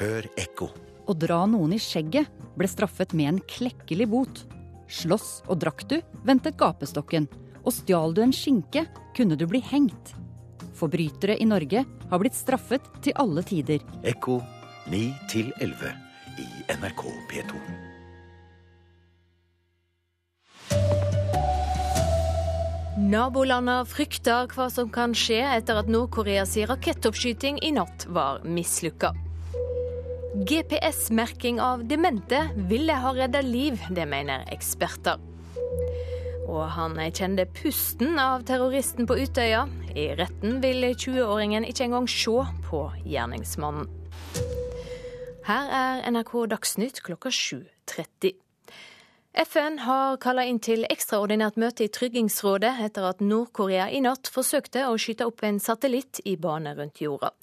Hør 0.00 0.32
ekko. 0.40 0.72
Å 1.04 1.12
dra 1.12 1.42
noen 1.44 1.76
i 1.76 1.82
skjegget 1.84 2.32
ble 2.56 2.72
straffet 2.72 3.12
med 3.12 3.34
en 3.34 3.44
klekkelig 3.44 4.08
bot. 4.08 4.46
Slåss 4.88 5.42
og 5.50 5.60
drakk 5.60 5.84
du, 5.90 6.00
ventet 6.24 6.56
gapestokken 6.56 7.28
og 7.66 7.74
stjal 7.74 8.14
du 8.14 8.22
en 8.22 8.34
skinke, 8.34 8.86
kunne 9.16 9.36
du 9.38 9.46
bli 9.50 9.60
hengt. 9.64 10.14
Forbrytere 10.76 11.38
i 11.40 11.48
Norge 11.48 11.82
har 12.10 12.22
blitt 12.22 12.36
straffet 12.36 12.86
til 13.02 13.16
alle 13.18 13.42
tider. 13.46 13.82
Ekko 14.06 14.38
9 14.92 15.02
11 15.58 15.92
i 16.38 16.48
NRK 16.76 17.04
P2. 17.32 17.60
Nabolandene 22.96 23.84
frykter 23.84 24.48
hva 24.54 24.70
som 24.72 24.88
kan 24.88 25.12
skje 25.14 25.42
etter 25.44 25.76
at 25.82 25.90
Nord-Koreas 25.92 26.54
rakettoppskyting 26.70 27.60
i 27.66 27.74
natt 27.76 28.06
var 28.08 28.40
mislykka. 28.48 29.12
GPS-merking 30.48 31.60
av 31.60 31.84
demente 31.88 32.40
ville 32.68 32.96
ha 32.96 33.12
redda 33.16 33.40
liv, 33.44 33.80
det 33.92 34.04
mener 34.08 34.44
eksperter. 34.52 35.20
Og 36.46 36.62
han 36.76 36.94
kjente 37.10 37.46
pusten 37.58 38.20
av 38.22 38.46
terroristen 38.46 39.08
på 39.08 39.18
Utøya. 39.18 39.66
I 39.98 40.12
retten 40.18 40.60
vil 40.62 40.86
20-åringen 40.94 41.66
ikke 41.66 41.88
engang 41.88 42.06
se 42.10 42.46
på 42.68 42.86
gjerningsmannen. 43.04 43.90
Her 45.46 45.70
er 45.70 46.06
NRK 46.10 46.32
Dagsnytt 46.50 47.02
klokka 47.06 47.30
7.30. 47.34 48.45
FN 49.36 49.78
har 49.84 50.16
kalla 50.16 50.46
inn 50.48 50.56
til 50.64 50.86
ekstraordinært 50.88 51.58
møte 51.60 51.84
i 51.84 51.90
Tryggingsrådet 51.92 52.70
etter 52.86 53.04
at 53.04 53.20
Nord-Korea 53.20 53.90
i 53.92 54.00
natt 54.00 54.30
forsøkte 54.32 54.86
å 54.88 54.94
skyte 54.96 55.26
opp 55.28 55.44
en 55.44 55.60
satellitt 55.60 56.22
i 56.24 56.38
bane 56.40 56.72
rundt 56.78 57.02
jorda. 57.04 57.34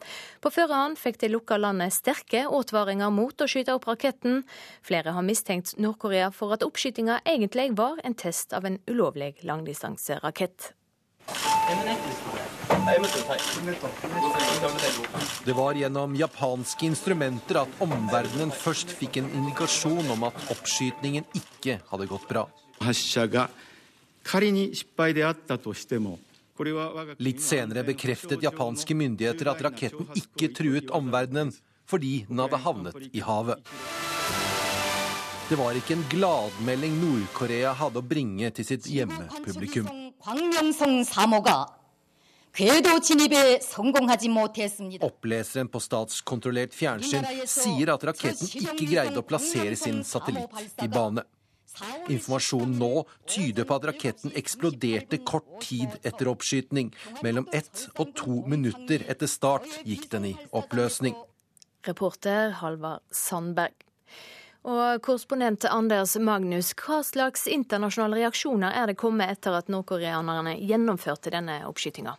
På 0.42 0.50
forhånd 0.50 0.98
fikk 0.98 1.22
det 1.22 1.30
lukka 1.30 1.60
landet 1.62 1.94
sterke 1.94 2.48
advaringer 2.50 3.14
mot 3.14 3.38
å 3.38 3.50
skyte 3.50 3.78
opp 3.78 3.86
raketten. 3.92 4.42
Flere 4.82 5.14
har 5.14 5.28
mistenkt 5.28 5.78
Nord-Korea 5.78 6.32
for 6.34 6.58
at 6.58 6.66
oppskytinga 6.66 7.22
egentlig 7.30 7.76
var 7.78 8.02
en 8.02 8.18
test 8.18 8.58
av 8.58 8.66
en 8.66 8.82
ulovlig 8.90 9.36
langdistanserakett. 9.46 10.74
Det 15.46 15.54
var 15.54 15.74
gjennom 15.74 16.16
japanske 16.16 16.86
instrumenter 16.86 17.62
at 17.64 17.82
omverdenen 17.84 18.52
først 18.52 18.92
fikk 18.98 19.22
en 19.22 19.30
indikasjon 19.40 20.12
om 20.14 20.28
at 20.28 20.40
oppskytingen 20.54 21.28
ikke 21.38 21.80
hadde 21.90 22.10
gått 22.12 22.28
bra. 22.30 22.46
Litt 27.24 27.42
senere 27.42 27.88
bekreftet 27.88 28.44
japanske 28.44 28.96
myndigheter 28.96 29.52
at 29.52 29.64
raketten 29.70 30.12
ikke 30.20 30.52
truet 30.56 30.94
omverdenen 30.94 31.56
fordi 31.90 32.26
den 32.30 32.40
hadde 32.44 32.64
havnet 32.64 33.10
i 33.12 33.24
havet. 33.24 33.74
Det 35.50 35.60
var 35.60 35.76
ikke 35.78 35.98
en 35.98 36.08
gladmelding 36.12 36.96
Nord-Korea 37.02 37.76
hadde 37.78 38.00
å 38.00 38.08
bringe 38.08 38.50
til 38.56 38.66
sitt 38.66 38.88
hjemmepublikum. 38.90 40.03
Oppleseren 45.04 45.68
på 45.74 45.80
statskontrollert 45.84 46.76
fjernsyn 46.78 47.26
sier 47.50 47.92
at 47.92 48.06
raketten 48.08 48.52
ikke 48.62 48.88
greide 48.88 49.20
å 49.20 49.26
plassere 49.28 49.76
sin 49.80 50.00
satellitt 50.08 50.84
i 50.86 50.88
bane. 50.88 51.26
Informasjonen 52.14 52.78
nå 52.80 52.92
tyder 53.28 53.68
på 53.68 53.76
at 53.76 53.88
raketten 53.90 54.36
eksploderte 54.40 55.20
kort 55.28 55.50
tid 55.66 55.90
etter 56.06 56.30
oppskytning. 56.32 56.94
Mellom 57.26 57.50
ett 57.52 57.88
og 57.98 58.14
to 58.16 58.44
minutter 58.48 59.04
etter 59.10 59.28
start 59.28 59.68
gikk 59.84 60.08
den 60.14 60.30
i 60.32 60.36
oppløsning. 60.56 61.18
Reporter 61.84 62.54
Halvard 62.62 63.04
Sandberg. 63.12 63.76
Og 64.64 65.02
korrespondent 65.04 65.66
Anders 65.68 66.16
Magnus, 66.16 66.72
hva 66.80 67.02
slags 67.04 67.50
internasjonale 67.52 68.22
reaksjoner 68.22 68.72
er 68.80 68.88
det 68.88 69.00
kommet 69.02 69.34
etter 69.34 69.58
at 69.58 69.68
nordkoreanerne 69.68 70.56
gjennomførte 70.64 71.34
denne 71.34 71.66
oppskytinga? 71.68 72.16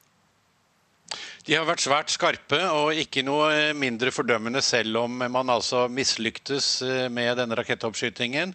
De 1.44 1.52
har 1.52 1.66
vært 1.68 1.82
svært 1.84 2.12
skarpe 2.12 2.58
og 2.72 2.96
ikke 2.96 3.22
noe 3.26 3.74
mindre 3.76 4.08
fordømmende 4.14 4.62
selv 4.64 5.02
om 5.02 5.18
man 5.20 5.52
altså 5.52 5.84
mislyktes 5.92 6.68
eh, 6.86 7.06
med 7.12 7.36
denne 7.36 7.58
rakettoppskytingen. 7.58 8.54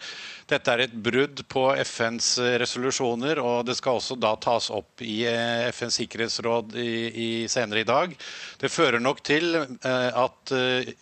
Dette 0.49 0.73
er 0.73 0.83
et 0.87 0.95
brudd 1.05 1.43
på 1.53 1.67
FNs 1.85 2.31
resolusjoner, 2.63 3.41
og 3.45 3.67
det 3.69 3.77
skal 3.77 3.99
også 3.99 4.17
da 4.17 4.33
tas 4.41 4.71
opp 4.73 5.03
i 5.05 5.21
eh, 5.29 5.67
FNs 5.69 5.99
sikkerhetsråd 6.01 6.73
i, 6.81 6.89
i 7.09 7.29
senere 7.51 7.85
i 7.85 7.89
dag. 7.91 8.17
Det 8.59 8.73
fører 8.73 8.97
nok 9.03 9.21
til 9.29 9.53
eh, 9.61 10.09
at 10.25 10.55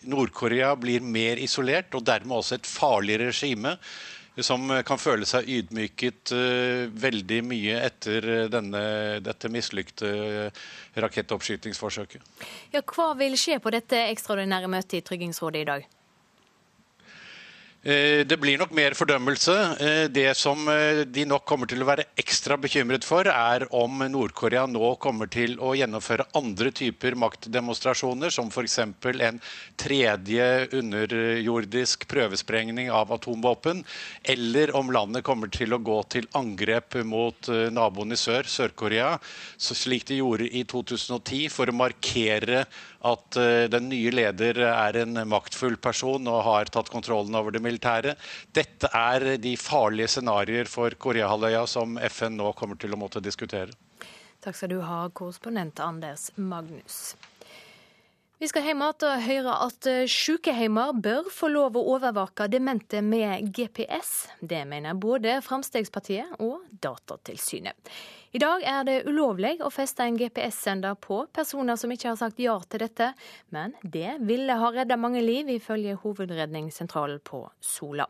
Nord-Korea 0.04 0.74
blir 0.76 1.00
mer 1.00 1.40
isolert, 1.40 1.96
og 1.96 2.04
dermed 2.04 2.36
også 2.42 2.58
et 2.58 2.68
farligere 2.68 3.32
regime 3.32 3.78
som 4.46 4.70
kan 4.86 5.00
føle 5.00 5.26
seg 5.28 5.48
ydmyket 5.50 6.32
uh, 6.36 6.86
veldig 6.92 7.42
mye 7.48 7.82
etter 7.86 8.28
denne, 8.52 8.82
dette 9.24 9.50
mislykte 9.52 10.10
rakettoppskytingsforsøket. 10.98 12.24
Ja, 12.74 12.82
hva 12.82 13.12
vil 13.18 13.38
skje 13.40 13.58
på 13.62 13.72
dette 13.74 14.08
ekstraordinære 14.08 14.70
møtet 14.70 15.00
i 15.00 15.06
Tryggingsrådet 15.06 15.64
i 15.64 15.70
dag? 15.72 15.88
Eh, 17.88 18.26
det 18.26 18.36
blir 18.36 18.58
nok 18.60 18.72
mer 18.76 18.92
fordømmelse. 18.92 19.54
Eh, 19.80 20.06
det 20.12 20.34
som 20.36 20.66
eh, 20.68 21.06
de 21.08 21.22
nok 21.24 21.46
kommer 21.48 21.70
til 21.70 21.80
å 21.80 21.86
være 21.88 22.04
ekstra 22.20 22.58
bekymret 22.60 23.06
for, 23.06 23.24
er 23.32 23.64
om 23.72 24.02
Nord-Korea 24.12 24.66
nå 24.68 24.90
kommer 25.00 25.30
til 25.32 25.54
å 25.56 25.70
gjennomføre 25.78 26.26
andre 26.36 26.68
typer 26.68 27.16
maktdemonstrasjoner, 27.16 28.34
som 28.34 28.50
f.eks. 28.52 28.76
en 28.82 29.40
tredje 29.80 30.50
underjordisk 30.76 32.04
prøvesprengning 32.12 32.90
av 32.92 33.14
atomvåpen, 33.16 33.80
eller 34.36 34.74
om 34.76 34.92
landet 34.92 35.24
kommer 35.24 35.48
til 35.48 35.72
å 35.72 35.80
gå 35.80 36.02
til 36.12 36.28
angrep 36.36 37.00
mot 37.08 37.48
naboen 37.72 38.12
i 38.12 38.20
sør, 38.20 38.44
Sør-Korea, 38.52 39.14
slik 39.56 40.04
de 40.12 40.20
gjorde 40.20 40.52
i 40.52 40.66
2010, 40.68 41.48
for 41.56 41.72
å 41.72 41.78
markere 41.86 42.66
at 43.06 43.38
eh, 43.38 43.66
den 43.70 43.88
nye 43.92 44.10
leder 44.14 44.58
er 44.66 44.98
en 45.02 45.22
maktfull 45.30 45.76
person 45.80 46.26
og 46.30 46.42
har 46.46 46.70
tatt 46.74 46.90
kontrollen 46.90 47.36
over 47.38 47.54
det 47.54 47.62
militære. 47.62 48.16
Dette 48.54 48.90
er 48.94 49.36
de 49.38 49.54
farlige 49.60 50.10
scenarioer 50.16 50.70
for 50.70 50.94
Koreahalvøya 50.98 51.64
som 51.70 51.98
FN 52.10 52.38
nå 52.40 52.52
kommer 52.58 52.80
til 52.80 52.94
å 52.94 53.00
måtte 53.00 53.22
diskutere. 53.22 53.70
Takk 54.42 54.54
skal 54.54 54.70
du 54.70 54.80
ha, 54.86 55.02
korrespondent 55.10 55.80
Anders 55.82 56.30
Magnus. 56.36 57.16
Vi 58.38 58.46
skal 58.46 58.62
hjem 58.68 58.82
igjen 58.86 59.02
og 59.08 59.22
høre 59.24 59.52
at 59.64 59.86
eh, 59.90 60.04
sykehjemmer 60.06 60.92
bør 61.02 61.26
få 61.34 61.48
lov 61.50 61.74
å 61.74 61.80
overvåke 61.96 62.44
demente 62.46 63.00
med 63.02 63.48
GPS. 63.50 64.28
Det 64.38 64.60
mener 64.70 64.94
både 64.94 65.40
Fremskrittspartiet 65.42 66.36
og 66.38 66.60
Datatilsynet. 66.70 67.90
I 68.30 68.38
dag 68.38 68.62
er 68.62 68.84
det 68.86 68.94
ulovlig 69.10 69.56
å 69.66 69.72
feste 69.74 70.06
en 70.06 70.14
GPS-sender 70.20 70.94
på 71.02 71.24
personer 71.34 71.80
som 71.80 71.90
ikke 71.90 72.12
har 72.12 72.20
sagt 72.20 72.38
ja 72.38 72.54
til 72.70 72.84
dette, 72.84 73.08
men 73.50 73.74
det 73.82 74.20
ville 74.30 74.60
ha 74.62 74.70
redda 74.70 75.00
mange 75.02 75.24
liv, 75.24 75.50
ifølge 75.58 75.96
Hovedredningssentralen 76.04 77.18
på 77.26 77.42
Sola. 77.58 78.06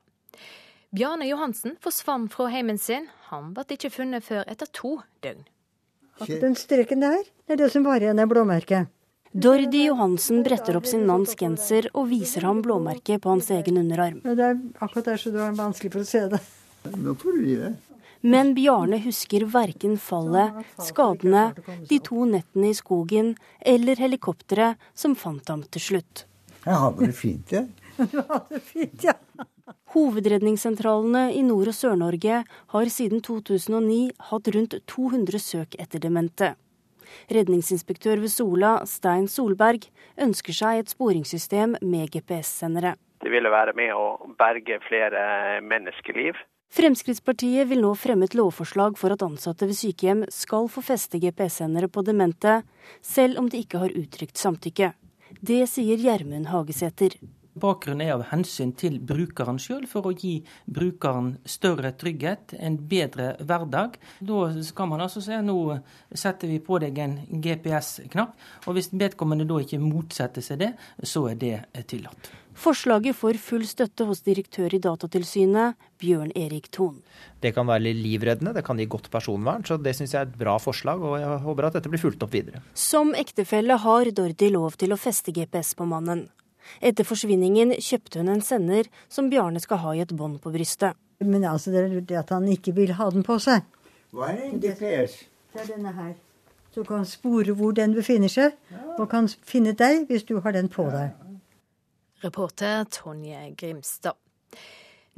Bjarne 0.92 1.30
Johansen 1.30 1.80
forsvant 1.80 2.36
fra 2.36 2.50
heimen 2.52 2.76
sin. 2.76 3.08
Han 3.32 3.54
ble 3.56 3.64
ikke 3.78 3.94
funnet 3.96 4.28
før 4.28 4.44
etter 4.44 4.68
to 4.76 4.98
døgn. 5.24 5.40
Den 6.28 6.58
streken 6.58 7.00
der, 7.00 7.24
det 7.48 7.56
er 7.56 7.64
det 7.64 7.72
som 7.72 7.88
var 7.88 8.04
igjen 8.04 8.20
av 8.20 8.28
blåmerket. 8.28 8.92
Dordi 9.32 9.84
Johansen 9.84 10.42
bretter 10.42 10.78
opp 10.78 10.86
sin 10.88 11.04
manns 11.06 11.34
genser 11.36 11.90
og 11.92 12.08
viser 12.08 12.46
ham 12.48 12.62
blåmerket 12.64 13.20
på 13.20 13.28
hans 13.34 13.50
egen 13.52 13.76
underarm. 13.76 14.22
Det 14.24 14.40
er 14.40 14.56
akkurat 14.80 15.10
der 15.10 15.20
så 15.20 15.32
du 15.34 15.36
har 15.42 15.52
vanskelig 15.56 15.92
for 15.92 16.04
å 16.04 16.08
se 16.08 16.22
det. 16.32 16.40
Nå 16.96 17.12
får 17.20 17.36
du 17.36 17.44
gi 17.44 17.56
det. 17.60 17.74
Men 18.20 18.54
Bjarne 18.56 18.98
husker 19.04 19.44
verken 19.52 19.98
fallet, 20.00 20.56
skadene, 20.82 21.52
de 21.86 21.98
to 22.02 22.24
nettene 22.26 22.72
i 22.72 22.74
skogen 22.74 23.34
eller 23.60 24.00
helikopteret 24.00 24.80
som 24.94 25.14
fant 25.14 25.52
ham 25.52 25.62
til 25.68 25.84
slutt. 25.84 26.24
Jeg 26.64 26.80
hadde 26.82 27.06
det 27.06 27.16
fint, 27.16 27.52
jeg. 27.52 27.68
Du 27.98 28.18
hadde 28.22 28.56
det 28.56 28.62
fint, 28.64 29.04
ja. 29.04 29.14
Hovedredningssentralene 29.92 31.28
i 31.36 31.42
Nord- 31.44 31.70
og 31.70 31.76
Sør-Norge 31.76 32.40
har 32.46 32.90
siden 32.92 33.20
2009 33.24 34.00
hatt 34.30 34.50
rundt 34.56 34.76
200 34.88 35.40
søk 35.42 35.76
etter 35.78 36.02
demente. 36.02 36.54
Redningsinspektør 37.32 38.20
ved 38.22 38.32
Sola, 38.32 38.76
Stein 38.86 39.28
Solberg, 39.28 39.88
ønsker 40.20 40.56
seg 40.56 40.82
et 40.82 40.92
sporingssystem 40.92 41.78
med 41.80 42.12
GPS-sendere. 42.14 42.96
Det 43.22 43.32
ville 43.32 43.50
være 43.50 43.74
med 43.78 43.94
å 43.96 44.34
berge 44.38 44.78
flere 44.86 45.58
menneskeliv. 45.64 46.38
Fremskrittspartiet 46.68 47.68
vil 47.70 47.80
nå 47.80 47.94
fremme 47.96 48.28
et 48.28 48.36
lovforslag 48.36 48.98
for 49.00 49.14
at 49.14 49.24
ansatte 49.24 49.66
ved 49.66 49.78
sykehjem 49.78 50.26
skal 50.32 50.68
få 50.68 50.84
feste 50.84 51.20
GPS-sendere 51.22 51.88
på 51.88 52.04
demente, 52.04 52.60
selv 53.00 53.40
om 53.40 53.48
de 53.48 53.62
ikke 53.64 53.80
har 53.80 53.94
uttrykt 53.96 54.36
samtykke. 54.36 54.92
Det 55.40 55.62
sier 55.70 56.00
Gjermund 56.00 56.50
Hagesæter. 56.52 57.16
Bakgrunnen 57.60 58.06
er 58.06 58.14
av 58.16 58.26
hensyn 58.30 58.72
til 58.78 58.98
brukeren 59.04 59.60
sjøl, 59.62 59.86
for 59.90 60.08
å 60.08 60.14
gi 60.16 60.38
brukeren 60.64 61.34
større 61.48 61.92
trygghet, 61.98 62.56
en 62.58 62.80
bedre 62.90 63.34
hverdag. 63.42 63.98
Da 64.20 64.40
skal 64.66 64.90
man 64.90 65.04
altså 65.04 65.22
si 65.24 65.38
nå 65.44 65.58
setter 66.14 66.50
vi 66.50 66.58
på 66.64 66.80
deg 66.82 66.98
en 67.04 67.16
GPS-knapp, 67.28 68.36
og 68.66 68.76
hvis 68.78 68.92
vedkommende 68.92 69.48
da 69.48 69.62
ikke 69.62 69.82
motsetter 69.82 70.44
seg 70.44 70.62
det, 70.64 70.74
så 71.02 71.28
er 71.32 71.40
det 71.40 71.56
tillatt. 71.90 72.30
Forslaget 72.58 73.14
får 73.14 73.36
full 73.38 73.62
støtte 73.70 74.02
hos 74.08 74.24
direktør 74.26 74.72
i 74.74 74.80
Datatilsynet, 74.82 75.76
Bjørn 76.02 76.32
Erik 76.34 76.66
Thon. 76.74 76.96
Det 77.38 77.52
kan 77.54 77.68
være 77.68 77.92
livreddende, 77.94 78.50
det 78.56 78.64
kan 78.66 78.80
gi 78.80 78.88
godt 78.90 79.06
personvern, 79.14 79.62
så 79.62 79.78
det 79.78 79.94
syns 79.94 80.16
jeg 80.16 80.24
er 80.24 80.26
et 80.26 80.40
bra 80.40 80.56
forslag, 80.58 81.04
og 81.04 81.20
jeg 81.22 81.38
håper 81.44 81.68
at 81.68 81.78
dette 81.78 81.92
blir 81.92 82.02
fulgt 82.02 82.26
opp 82.26 82.34
videre. 82.34 82.64
Som 82.74 83.14
ektefelle 83.14 83.78
har 83.78 84.10
Dordi 84.10 84.50
lov 84.50 84.74
til 84.80 84.90
å 84.94 84.98
feste 84.98 85.34
GPS 85.36 85.76
på 85.78 85.86
mannen. 85.86 86.26
Etter 86.80 87.06
forsvinningen 87.08 87.74
kjøpte 87.78 88.22
hun 88.22 88.32
en 88.32 88.44
sender 88.44 88.88
som 89.08 89.30
Bjarne 89.32 89.62
skal 89.62 89.82
ha 89.84 89.94
i 89.96 90.02
et 90.04 90.14
bånd 90.16 90.40
på 90.44 90.52
brystet. 90.54 90.98
Men 91.18 91.44
altså, 91.44 91.72
det 91.74 91.82
er 91.82 91.92
lurt 91.92 92.14
at 92.14 92.30
han 92.34 92.46
ikke 92.48 92.74
vil 92.76 92.94
ha 92.98 93.10
den 93.10 93.26
på 93.26 93.38
seg. 93.42 93.66
Hva 94.14 94.30
er 94.32 94.44
en 94.46 94.60
GPS? 94.62 95.18
Det 95.52 95.64
er 95.64 95.72
denne 95.74 95.92
her. 95.92 96.14
Så 96.70 96.84
du 96.84 96.88
kan 96.88 97.06
spore 97.08 97.54
hvor 97.56 97.72
den 97.74 97.96
befinner 97.96 98.30
seg, 98.30 98.54
og 98.98 99.08
kan 99.10 99.28
finne 99.44 99.74
deg 99.76 100.06
hvis 100.08 100.26
du 100.28 100.38
har 100.44 100.54
den 100.54 100.70
på 100.72 100.86
deg. 100.92 101.16
Reporter 102.22 102.84
Tonje 102.92 103.54
Grimstad. 103.58 104.18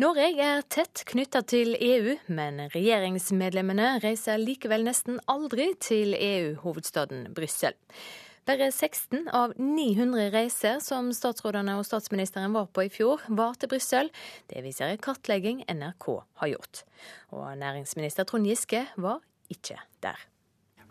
Norge 0.00 0.30
er 0.40 0.62
tett 0.72 1.02
knytta 1.10 1.42
til 1.44 1.74
EU, 1.76 2.14
men 2.32 2.62
regjeringsmedlemmene 2.72 3.98
reiser 4.00 4.40
likevel 4.40 4.86
nesten 4.86 5.18
aldri 5.28 5.74
til 5.76 6.14
EU-hovedstaden 6.16 7.26
Brussel. 7.36 7.76
Bare 8.48 8.70
16 8.72 9.28
av 9.36 9.52
900 9.60 10.30
reiser 10.32 10.78
som 10.80 11.10
statsrådene 11.12 11.74
og 11.76 11.84
statsministeren 11.84 12.54
var 12.56 12.70
på 12.72 12.86
i 12.86 12.90
fjor, 12.92 13.20
var 13.28 13.58
til 13.60 13.68
Brussel. 13.68 14.08
Det 14.48 14.62
viser 14.64 14.88
en 14.88 15.02
kartlegging 15.02 15.60
NRK 15.68 16.06
har 16.40 16.52
gjort. 16.54 16.84
Og 17.36 17.50
næringsminister 17.60 18.24
Trond 18.24 18.48
Giske 18.48 18.86
var 18.96 19.20
ikke 19.52 19.76
der. 20.00 20.16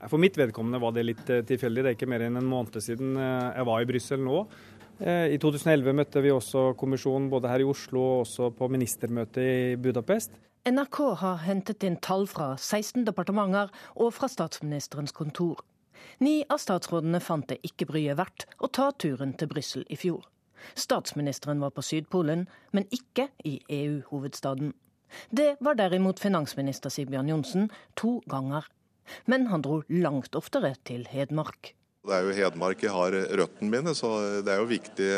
For 0.07 0.21
mitt 0.21 0.37
vedkommende 0.39 0.79
var 0.79 0.93
det 0.95 1.07
litt 1.07 1.31
eh, 1.33 1.41
tilfeldig. 1.47 1.83
Det 1.83 1.91
er 1.91 1.97
ikke 1.97 2.07
mer 2.11 2.23
enn 2.27 2.39
en 2.39 2.47
måned 2.47 2.77
siden 2.83 3.17
eh, 3.19 3.49
jeg 3.57 3.67
var 3.67 3.81
i 3.81 3.89
Brussel 3.89 4.21
nå. 4.23 4.43
Eh, 4.99 5.33
I 5.33 5.39
2011 5.41 5.97
møtte 5.97 6.23
vi 6.23 6.31
også 6.31 6.69
kommisjonen 6.79 7.27
både 7.33 7.51
her 7.51 7.63
i 7.63 7.67
Oslo 7.67 8.03
og 8.03 8.21
også 8.27 8.53
på 8.55 8.69
ministermøtet 8.71 9.41
i 9.43 9.75
Budapest. 9.81 10.37
NRK 10.69 11.01
har 11.23 11.43
hentet 11.47 11.83
inn 11.87 11.97
tall 12.03 12.27
fra 12.29 12.53
16 12.55 13.07
departementer 13.07 13.73
og 13.97 14.13
fra 14.15 14.29
statsministerens 14.31 15.15
kontor. 15.15 15.63
Ni 16.19 16.43
av 16.49 16.61
statsrådene 16.61 17.21
fant 17.23 17.47
det 17.49 17.59
ikke 17.65 17.87
bryet 17.89 18.19
verdt 18.19 18.45
å 18.59 18.67
ta 18.67 18.89
turen 18.91 19.33
til 19.39 19.49
Brussel 19.51 19.85
i 19.89 19.97
fjor. 19.99 20.25
Statsministeren 20.75 21.61
var 21.63 21.71
på 21.75 21.83
Sydpolen, 21.85 22.47
men 22.75 22.87
ikke 22.91 23.29
i 23.47 23.59
EU-hovedstaden. 23.69 24.73
Det 25.31 25.55
var 25.63 25.79
derimot 25.79 26.19
finansminister 26.21 26.93
Sigbjørn 26.93 27.31
Johnsen 27.31 27.69
to 27.97 28.19
ganger. 28.29 28.67
Men 29.25 29.47
han 29.49 29.63
dro 29.65 29.81
langt 29.89 30.35
oftere 30.37 30.75
til 30.85 31.07
Hedmark. 31.09 31.73
Det 32.09 32.17
er 32.17 32.27
jo 32.27 32.35
Hedmark 32.35 32.83
jeg 32.83 32.93
har 32.93 33.17
røttene 33.39 33.71
mine, 33.71 33.95
så 33.97 34.15
det 34.43 34.53
er 34.53 34.63
jo 34.63 34.69
viktig 34.69 35.09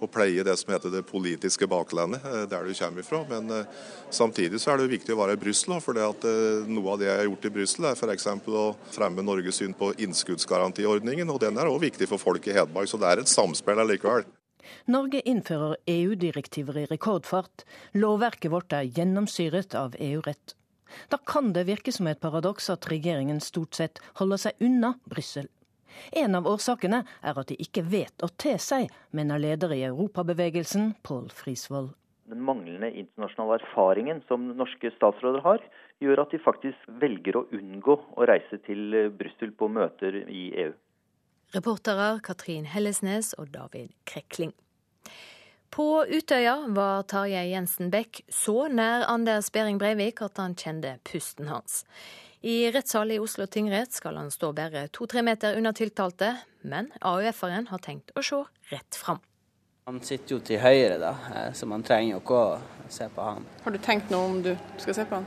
å 0.00 0.08
pleie 0.08 0.44
det 0.44 0.56
som 0.58 0.72
heter 0.72 0.92
det 0.92 1.02
politiske 1.08 1.68
baklandet, 1.68 2.24
eh, 2.24 2.44
der 2.48 2.64
du 2.64 2.74
kommer 2.74 3.04
ifra. 3.04 3.20
Men 3.28 3.50
eh, 3.50 3.80
samtidig 4.10 4.60
så 4.60 4.72
er 4.72 4.80
det 4.80 4.88
jo 4.88 4.94
viktig 4.94 5.14
å 5.14 5.20
være 5.20 5.36
i 5.36 5.40
Brussel, 5.40 5.76
for 5.84 6.00
eh, 6.00 6.68
noe 6.68 6.94
av 6.94 7.00
det 7.00 7.10
jeg 7.10 7.20
har 7.20 7.28
gjort 7.28 7.48
i 7.48 7.54
Brussel, 7.58 7.88
er 7.88 7.98
f.eks. 7.98 8.28
å 8.48 8.66
fremme 8.94 9.24
Norges 9.26 9.60
syn 9.60 9.76
på 9.76 9.92
innskuddsgarantiordningen, 10.06 11.30
og 11.30 11.40
den 11.44 11.60
er 11.60 11.70
òg 11.70 11.82
viktig 11.84 12.08
for 12.10 12.22
folk 12.22 12.48
i 12.48 12.56
Hedmark. 12.56 12.90
Så 12.90 13.00
det 13.00 13.10
er 13.10 13.22
et 13.22 13.32
samspill 13.32 13.82
allikevel. 13.82 14.28
Norge 14.90 15.20
innfører 15.26 15.76
EU-direktiver 15.90 16.82
i 16.82 16.88
rekordfart. 16.88 17.64
Lovverket 17.96 18.52
vårt 18.52 18.74
er 18.76 18.88
gjennomsyret 18.88 19.76
av 19.78 19.96
EU-rett. 19.98 20.56
Da 21.10 21.20
kan 21.22 21.52
det 21.54 21.68
virke 21.68 21.92
som 21.94 22.08
et 22.10 22.20
paradoks 22.22 22.66
at 22.72 22.88
regjeringen 22.90 23.38
stort 23.42 23.78
sett 23.78 24.00
holder 24.18 24.40
seg 24.42 24.64
unna 24.66 24.96
Brussel. 25.10 25.46
En 26.12 26.34
av 26.38 26.48
årsakene 26.50 27.02
er 27.22 27.40
at 27.40 27.50
de 27.50 27.56
ikke 27.60 27.84
vet 27.86 28.24
å 28.24 28.30
te 28.40 28.56
seg, 28.58 28.90
mener 29.16 29.42
leder 29.42 29.72
i 29.76 29.82
Europabevegelsen, 29.88 30.94
Pål 31.06 31.30
Frisvold. 31.34 31.94
Den 32.30 32.44
manglende 32.46 32.92
internasjonale 32.94 33.58
erfaringen 33.58 34.20
som 34.28 34.52
norske 34.54 34.92
statsråder 34.94 35.42
har, 35.42 35.64
gjør 35.98 36.22
at 36.22 36.34
de 36.34 36.38
faktisk 36.44 36.92
velger 37.02 37.40
å 37.40 37.46
unngå 37.56 37.96
å 38.14 38.28
reise 38.30 38.60
til 38.68 38.94
Brussel 39.18 39.50
på 39.58 39.66
møter 39.72 40.22
i 40.30 40.46
EU. 40.66 40.72
Reportere 41.50 42.20
Katrin 42.22 42.68
Hellesnes 42.70 43.32
og 43.34 43.50
David 43.50 43.90
Krekling. 44.06 44.54
På 45.70 46.04
Utøya 46.06 46.56
var 46.74 47.02
Tarjei 47.10 47.52
Jensen 47.52 47.90
Beck 47.90 48.24
så 48.30 48.68
nær 48.70 49.04
Anders 49.10 49.52
Behring 49.54 49.78
Breivik 49.78 50.22
at 50.22 50.38
han 50.42 50.56
kjente 50.58 50.96
pusten 51.06 51.50
hans. 51.50 51.84
I 52.40 52.70
rettssalen 52.72 53.16
i 53.16 53.18
Oslo 53.18 53.46
tingrett 53.46 53.92
skal 53.92 54.16
han 54.16 54.30
stå 54.30 54.52
bare 54.56 54.86
to-tre 54.88 55.22
meter 55.22 55.58
unna 55.58 55.72
tiltalte, 55.76 56.36
men 56.62 56.88
AUF-eren 57.00 57.68
har 57.68 57.82
tenkt 57.84 58.14
å 58.16 58.24
se 58.24 58.40
rett 58.70 58.96
fram. 58.96 59.20
Han 59.88 60.00
sitter 60.04 60.36
jo 60.36 60.40
til 60.44 60.60
høyre, 60.60 60.96
da, 61.02 61.14
eh, 61.34 61.52
så 61.52 61.66
man 61.66 61.82
trenger 61.82 62.14
jo 62.14 62.22
ikke 62.22 62.40
å 62.40 62.60
se 62.88 63.08
på 63.12 63.26
han. 63.26 63.44
Har 63.64 63.72
du 63.72 63.78
tenkt 63.78 64.10
noe 64.10 64.30
om 64.30 64.40
du 64.42 64.54
skal 64.78 64.94
se 64.94 65.04
på 65.04 65.20
han? 65.20 65.26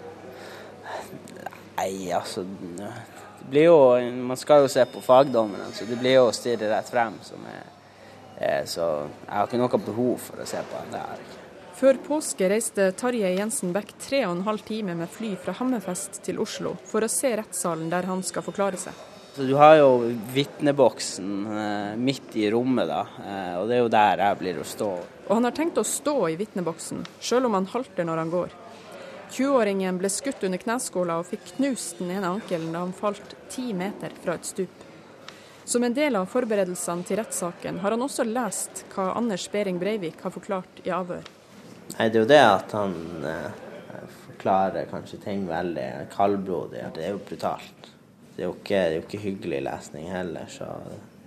Nei, 1.77 2.11
altså 2.13 2.43
det 2.43 3.49
blir 3.49 3.65
jo, 3.65 3.77
Man 4.23 4.37
skal 4.37 4.63
jo 4.63 4.67
se 4.67 4.85
på 4.85 5.01
fagdommerne, 5.01 5.71
så 5.73 5.85
det 5.85 5.99
blir 5.99 6.17
jo 6.17 6.27
å 6.29 6.35
stirre 6.35 6.69
rett 6.69 6.89
frem 6.89 7.19
som 7.21 7.45
er 7.45 7.73
Eh, 8.37 8.65
så 8.65 8.81
jeg 9.27 9.35
har 9.35 9.47
ikke 9.47 9.61
noe 9.61 9.79
behov 9.85 10.19
for 10.27 10.41
å 10.41 10.47
se 10.47 10.61
på 10.69 10.79
han. 10.79 10.91
det 10.91 10.99
har 10.99 11.17
jeg 11.17 11.25
der. 11.29 11.42
Før 11.83 11.97
påske 11.99 12.47
reiste 12.47 12.85
Tarjei 12.95 13.33
Jensen 13.35 13.73
Bech 13.75 13.89
tre 13.99 14.21
og 14.23 14.37
en 14.37 14.45
halv 14.45 14.61
time 14.63 14.93
med 14.95 15.09
fly 15.11 15.33
fra 15.35 15.51
Hammerfest 15.57 16.21
til 16.23 16.37
Oslo 16.39 16.77
for 16.87 17.03
å 17.03 17.09
se 17.11 17.33
rettssalen 17.35 17.89
der 17.91 18.07
han 18.07 18.21
skal 18.23 18.45
forklare 18.45 18.79
seg. 18.79 19.01
Så 19.35 19.43
du 19.43 19.51
har 19.59 19.75
jo 19.81 19.89
vitneboksen 20.31 21.33
eh, 21.51 21.97
midt 21.99 22.37
i 22.39 22.45
rommet, 22.53 22.87
da, 22.87 23.01
eh, 23.25 23.51
og 23.59 23.67
det 23.67 23.75
er 23.75 23.83
jo 23.83 23.91
der 23.97 24.23
jeg 24.23 24.39
blir 24.45 24.63
å 24.63 24.69
stå. 24.71 24.89
Og 25.25 25.33
han 25.33 25.49
har 25.49 25.57
tenkt 25.59 25.83
å 25.83 25.83
stå 25.83 26.15
i 26.31 26.39
vitneboksen, 26.39 27.03
sjøl 27.19 27.49
om 27.51 27.59
han 27.59 27.67
halter 27.75 28.07
når 28.07 28.23
han 28.23 28.33
går. 28.37 28.57
20-åringen 29.33 29.99
ble 29.99 30.15
skutt 30.15 30.47
under 30.47 30.63
kneskåla 30.63 31.19
og 31.19 31.27
fikk 31.33 31.57
knust 31.57 31.99
den 31.99 32.15
ene 32.15 32.31
ankelen 32.37 32.71
da 32.71 32.87
han 32.87 32.95
falt 32.95 33.35
ti 33.51 33.73
meter 33.75 34.15
fra 34.23 34.39
et 34.39 34.47
stup. 34.47 34.89
Som 35.67 35.83
en 35.83 35.99
del 35.99 36.15
av 36.15 36.31
forberedelsene 36.31 37.03
til 37.03 37.19
rettssaken 37.19 37.83
har 37.83 37.91
han 37.91 38.07
også 38.07 38.23
lest 38.31 38.85
hva 38.95 39.11
Anders 39.19 39.51
Behring 39.51 39.83
Breivik 39.83 40.23
har 40.23 40.31
forklart 40.31 40.85
i 40.87 40.95
avhør. 40.95 41.33
Nei, 41.97 42.09
Det 42.09 42.17
er 42.17 42.21
jo 42.23 42.29
det 42.29 42.41
at 42.41 42.75
han 42.77 42.95
eh, 43.29 44.11
forklarer 44.25 44.89
kanskje 44.91 45.19
ting 45.23 45.47
veldig 45.47 45.87
kaldblodig. 46.13 46.83
Det 46.95 47.05
er 47.05 47.15
jo 47.15 47.21
brutalt. 47.27 47.89
Det 48.35 48.41
er 48.41 48.47
jo, 48.47 48.55
ikke, 48.57 48.75
det 48.75 48.83
er 48.83 48.97
jo 48.97 49.05
ikke 49.05 49.23
hyggelig 49.27 49.61
lesning 49.67 50.09
heller, 50.09 50.49
så 50.49 50.65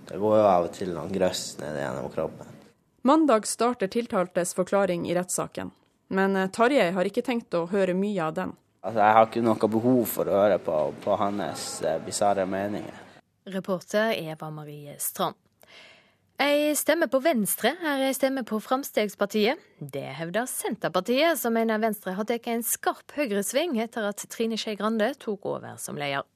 det 0.09 0.19
går 0.19 0.37
jo 0.41 0.45
av 0.49 0.67
og 0.67 0.73
til 0.75 0.91
noen 0.91 1.11
grøss 1.13 1.53
ned 1.61 1.79
gjennom 1.79 2.09
kroppen. 2.11 2.53
Mandag 3.07 3.47
starter 3.47 3.87
tiltaltes 3.87 4.51
forklaring 4.57 5.05
i 5.07 5.15
rettssaken. 5.15 5.71
Men 6.07 6.35
eh, 6.35 6.49
Tarjei 6.51 6.91
har 6.91 7.07
ikke 7.07 7.23
tenkt 7.23 7.55
å 7.55 7.65
høre 7.71 7.95
mye 7.95 8.23
av 8.23 8.35
den. 8.35 8.53
Altså, 8.83 9.01
jeg 9.01 9.15
har 9.17 9.27
ikke 9.27 9.43
noe 9.43 9.69
behov 9.71 10.03
for 10.11 10.29
å 10.29 10.37
høre 10.41 10.59
på, 10.63 10.77
på 11.03 11.17
hans 11.19 11.65
eh, 11.83 11.99
bisarre 12.03 12.45
meninger. 12.47 13.03
Reporter 13.47 14.11
Eva 14.19 14.49
Marie 14.51 14.95
Strand. 14.99 15.35
Ei 16.37 16.69
stemmer 16.77 17.09
på 17.09 17.17
Venstre 17.25 17.71
er 17.81 18.03
jeg 18.03 18.15
stemmer 18.19 18.43
på 18.45 18.59
Fremskrittspartiet. 18.61 19.57
Det 19.81 20.03
hevder 20.19 20.45
Senterpartiet, 20.45 21.33
som 21.41 21.55
mener 21.57 21.81
Venstre 21.81 22.13
har 22.13 22.27
tatt 22.29 22.45
en 22.51 22.61
skarp 22.61 23.15
høyresving 23.17 23.79
etter 23.81 24.05
at 24.05 24.21
Trine 24.29 24.59
Skei 24.61 24.75
Grande 24.77 25.15
tok 25.17 25.47
over 25.49 25.79
som 25.81 25.97
leder. 25.97 26.27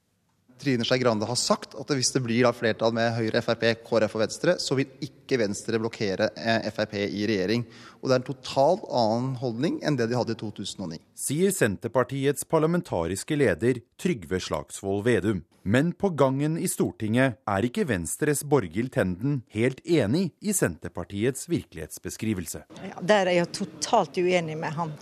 Trine 0.61 0.85
Skei 0.85 0.99
Grande 1.01 1.25
har 1.25 1.39
sagt 1.39 1.73
at 1.79 1.93
hvis 1.95 2.13
det 2.13 2.21
blir 2.23 2.47
flertall 2.55 2.93
med 2.95 3.15
Høyre, 3.17 3.41
Frp, 3.43 3.65
KrF 3.85 4.15
og 4.17 4.23
Venstre, 4.23 4.55
så 4.61 4.77
vil 4.77 4.89
ikke 5.03 5.39
Venstre 5.41 5.79
blokkere 5.81 6.29
eh, 6.37 6.67
Frp 6.73 6.97
i 7.01 7.25
regjering. 7.29 7.65
Og 8.01 8.09
det 8.09 8.15
er 8.15 8.21
en 8.21 8.27
totalt 8.29 8.83
annen 8.87 9.35
holdning 9.41 9.79
enn 9.85 9.97
det 9.99 10.09
de 10.11 10.17
hadde 10.19 10.35
i 10.35 10.39
2009. 10.39 10.99
Sier 11.17 11.53
Senterpartiets 11.55 12.45
parlamentariske 12.49 13.37
leder 13.39 13.81
Trygve 14.01 14.41
Slagsvold 14.41 15.05
Vedum. 15.09 15.41
Men 15.63 15.91
på 15.93 16.09
gangen 16.17 16.57
i 16.57 16.65
Stortinget 16.69 17.37
er 17.45 17.65
ikke 17.67 17.85
Venstres 17.89 18.41
Borghild 18.49 18.93
Tenden 18.95 19.43
helt 19.53 19.83
enig 19.85 20.31
i 20.41 20.55
Senterpartiets 20.57 21.45
virkelighetsbeskrivelse. 21.51 22.63
Ja, 22.81 23.01
der 23.01 23.29
er 23.29 23.41
jeg 23.43 23.51
totalt 23.53 24.17
uenig 24.17 24.57
med 24.57 24.73
han. 24.77 24.95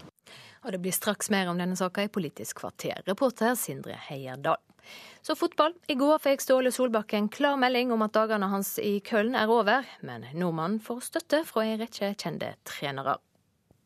Og 0.66 0.74
det 0.76 0.82
blir 0.84 0.96
straks 0.96 1.32
mer 1.32 1.48
om 1.48 1.60
denne 1.60 1.78
saka 1.80 2.04
i 2.04 2.12
Politisk 2.12 2.60
kvarter. 2.60 3.00
Reporter 3.08 3.56
Sindre 3.56 3.96
Heierdal. 4.10 4.60
Så 5.22 5.36
fotball. 5.36 5.74
I 5.88 5.98
går 6.00 6.22
fikk 6.24 6.42
Ståle 6.42 6.72
Solbakken 6.72 7.28
klar 7.30 7.58
melding 7.60 7.92
om 7.92 8.02
at 8.06 8.16
dagene 8.16 8.48
hans 8.50 8.78
i 8.82 9.00
Køln 9.04 9.36
er 9.36 9.52
over, 9.52 9.88
men 10.02 10.26
nordmannen 10.34 10.80
får 10.84 11.02
støtte 11.10 11.44
fra 11.48 11.66
en 11.68 11.82
rekke 11.82 12.14
kjente 12.16 12.54
trenere. 12.68 13.18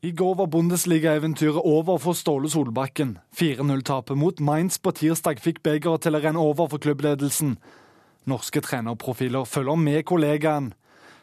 I 0.04 0.12
går 0.12 0.36
var 0.36 0.50
Bundesliga-eventyret 0.52 1.64
over 1.64 1.98
for 2.04 2.14
Ståle 2.14 2.50
Solbakken. 2.52 3.18
4-0-tapet 3.40 4.20
mot 4.20 4.40
Mainz 4.44 4.78
på 4.78 4.92
tirsdag 4.92 5.40
fikk 5.40 5.62
begeret 5.64 6.04
til 6.04 6.18
å 6.18 6.20
renne 6.20 6.44
over 6.44 6.68
for 6.68 6.84
klubbledelsen. 6.84 7.56
Norske 8.28 8.60
trenerprofiler 8.64 9.48
følger 9.48 9.80
med 9.80 10.04
kollegaen. 10.06 10.74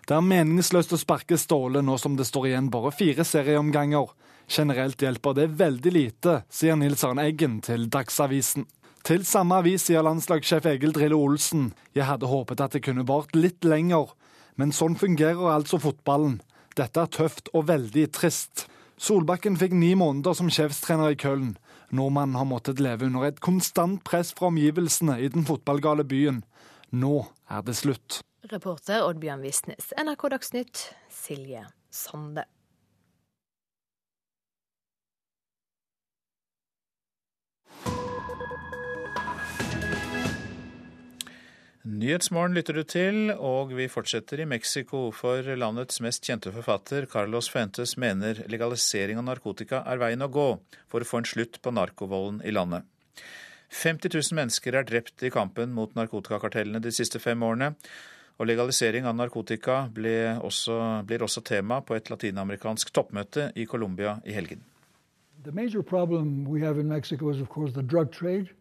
Det 0.08 0.16
er 0.16 0.24
meningsløst 0.24 0.94
å 0.96 0.98
sparke 0.98 1.36
Ståle 1.36 1.84
nå 1.84 1.98
som 2.00 2.16
det 2.16 2.24
står 2.28 2.48
igjen 2.48 2.72
bare 2.72 2.92
fire 2.96 3.24
serieomganger. 3.24 4.08
Generelt 4.50 5.04
hjelper 5.04 5.36
det 5.36 5.50
veldig 5.60 5.92
lite, 5.94 6.40
sier 6.48 6.80
Nils 6.80 7.04
Arne 7.04 7.28
Eggen 7.28 7.60
til 7.62 7.84
Dagsavisen. 7.92 8.64
Til 9.06 9.24
samme 9.24 9.56
avis 9.62 9.86
sier 9.88 10.04
landslagssjef 10.04 10.66
Egil 10.74 10.92
Drille 10.96 11.16
Olsen 11.16 11.70
jeg 11.96 12.04
hadde 12.08 12.28
håpet 12.28 12.60
at 12.60 12.76
det 12.76 12.84
kunne 12.84 13.06
vart 13.08 13.32
litt 13.36 13.64
lenger, 13.64 14.12
men 14.60 14.74
sånn 14.76 14.98
fungerer 15.00 15.54
altså 15.54 15.80
fotballen. 15.80 16.40
Dette 16.76 17.02
er 17.02 17.10
tøft 17.10 17.48
og 17.56 17.66
veldig 17.70 18.06
trist. 18.14 18.66
Solbakken 19.00 19.56
fikk 19.56 19.72
ni 19.72 19.94
måneder 19.96 20.36
som 20.36 20.52
sjefstrener 20.52 21.14
i 21.14 21.18
Køln. 21.18 21.54
Nordmannen 21.96 22.36
har 22.38 22.46
måttet 22.46 22.82
leve 22.82 23.08
under 23.08 23.24
et 23.26 23.40
konstant 23.42 24.04
press 24.06 24.34
fra 24.36 24.50
omgivelsene 24.52 25.16
i 25.18 25.30
den 25.32 25.48
fotballgale 25.48 26.04
byen. 26.04 26.44
Nå 26.92 27.24
er 27.50 27.64
det 27.66 27.78
slutt. 27.80 28.20
Reporter 28.52 29.02
Oddbjørn 29.08 29.42
Visnes, 29.44 29.90
NRK 29.96 30.28
Dagsnytt, 30.36 30.86
Silje 31.12 31.64
Sande. 31.90 32.44
Nyhetsmorgen 41.80 42.52
lytter 42.52 42.76
du 42.76 42.82
til, 42.84 43.30
og 43.32 43.70
vi 43.72 43.86
fortsetter 43.88 44.42
i 44.42 44.44
Mexico, 44.44 45.06
for 45.16 45.46
landets 45.56 46.02
mest 46.04 46.26
kjente 46.28 46.52
forfatter, 46.52 47.06
Carlos 47.08 47.48
Fuentes, 47.48 47.94
mener 47.96 48.42
legalisering 48.52 49.16
av 49.16 49.24
narkotika 49.24 49.80
er 49.88 50.02
veien 50.02 50.20
å 50.20 50.28
gå 50.28 50.44
for 50.92 51.00
å 51.00 51.08
få 51.08 51.22
en 51.22 51.30
slutt 51.30 51.56
på 51.64 51.72
narkovolden 51.72 52.42
i 52.44 52.52
landet. 52.52 52.84
50 53.72 54.12
000 54.12 54.36
mennesker 54.36 54.76
er 54.76 54.84
drept 54.84 55.24
i 55.24 55.32
kampen 55.32 55.72
mot 55.72 55.96
narkotikakartellene 55.96 56.84
de 56.84 56.92
siste 56.92 57.16
fem 57.16 57.40
årene, 57.48 57.72
og 58.36 58.48
legalisering 58.52 59.08
av 59.08 59.16
narkotika 59.16 59.86
også, 59.88 60.76
blir 61.08 61.24
også 61.24 61.40
tema 61.48 61.80
på 61.80 61.96
et 61.96 62.12
latinamerikansk 62.12 62.92
toppmøte 62.92 63.54
i 63.56 63.64
Colombia 63.64 64.18
i 64.28 64.36
helgen. 64.36 64.60
The 65.44 65.52
major 65.52 65.80
problem 65.80 66.44
we 66.44 66.60
have 66.60 66.78
in 66.78 66.88
Mexico 66.88 67.30
is 67.30 67.40
of 67.40 67.48
course 67.48 67.72
the 67.72 67.82
drug 67.82 68.12
trade. 68.12 68.52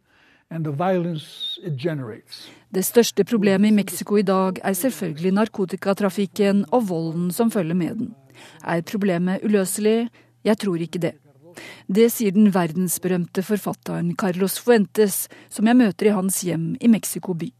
Det 2.73 2.81
største 2.81 3.23
problemet 3.23 3.69
i 3.69 3.75
Mexico 3.75 4.15
i 4.17 4.25
dag 4.25 4.57
er 4.65 4.73
selvfølgelig 4.73 5.31
narkotikatrafikken 5.37 6.63
og 6.73 6.87
volden 6.89 7.27
som 7.29 7.51
følger 7.53 7.77
med 7.77 7.99
den. 7.99 8.07
Er 8.65 8.81
problemet 8.81 9.43
uløselig? 9.45 10.09
Jeg 10.43 10.57
tror 10.57 10.81
ikke 10.81 11.01
det. 11.03 11.11
Det 11.85 12.07
sier 12.09 12.33
den 12.33 12.49
verdensberømte 12.55 13.43
forfatteren 13.45 14.15
Carlos 14.17 14.57
Fuentes, 14.57 15.27
som 15.53 15.69
jeg 15.69 15.77
møter 15.77 16.09
i 16.09 16.15
hans 16.17 16.41
hjem 16.41 16.71
i 16.81 16.89
Mexico 16.89 17.35
by. 17.37 17.51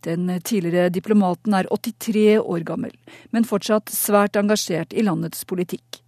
Den 0.00 0.28
tidligere 0.40 0.88
diplomaten 0.88 1.52
er 1.56 1.68
83 1.68 2.40
år 2.40 2.64
gammel, 2.64 2.94
men 3.32 3.44
fortsatt 3.44 3.92
svært 3.92 4.40
engasjert 4.40 4.96
i 4.96 5.04
landets 5.04 5.44
politikk. 5.44 6.00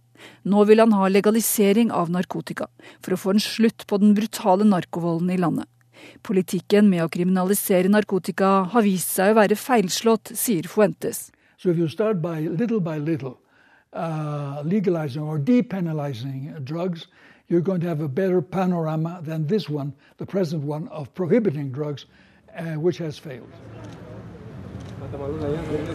Nå 0.49 0.65
vil 0.65 0.81
han 0.81 0.97
ha 0.97 1.11
legalisering 1.11 1.91
av 1.93 2.09
narkotika, 2.09 2.71
for 3.05 3.13
å 3.13 3.21
få 3.21 3.35
en 3.35 3.43
slutt 3.43 3.85
på 3.85 4.01
den 4.01 4.17
brutale 4.17 4.65
narkovolden 4.65 5.29
i 5.29 5.37
landet. 5.37 5.69
Politikken 6.23 6.89
med 6.89 7.03
å 7.03 7.11
kriminalisere 7.11 7.91
narkotika 7.91 8.63
har 8.73 8.85
vist 8.85 9.13
seg 9.15 9.33
å 9.33 9.39
være 9.41 9.59
feilslått, 9.59 10.33
sier 10.37 10.67
Fuentes. 10.67 11.29
So 11.57 11.73
by 11.73 12.47
little 12.47 12.79
by 12.79 12.97
little 12.97 13.37
uh, 13.93 14.61
legalizing 14.65 15.23
or 15.23 15.39
depenalizing 15.39 16.63
drugs, 16.65 17.07
you're 17.47 17.61
going 17.61 17.81
to 17.81 17.87
have 17.87 18.01
a 18.01 18.07
better 18.07 18.41
panorama 18.41 19.21
than 19.23 19.47
this 19.47 19.69
one, 19.69 19.93
the 20.17 20.25
present 20.25 20.63
one, 20.63 20.87
of 20.89 21.13
prohibiting 21.13 21.71
drugs, 21.71 22.05
uh, 22.57 22.79
which 22.79 22.97
has 22.97 23.17
failed. 23.17 23.51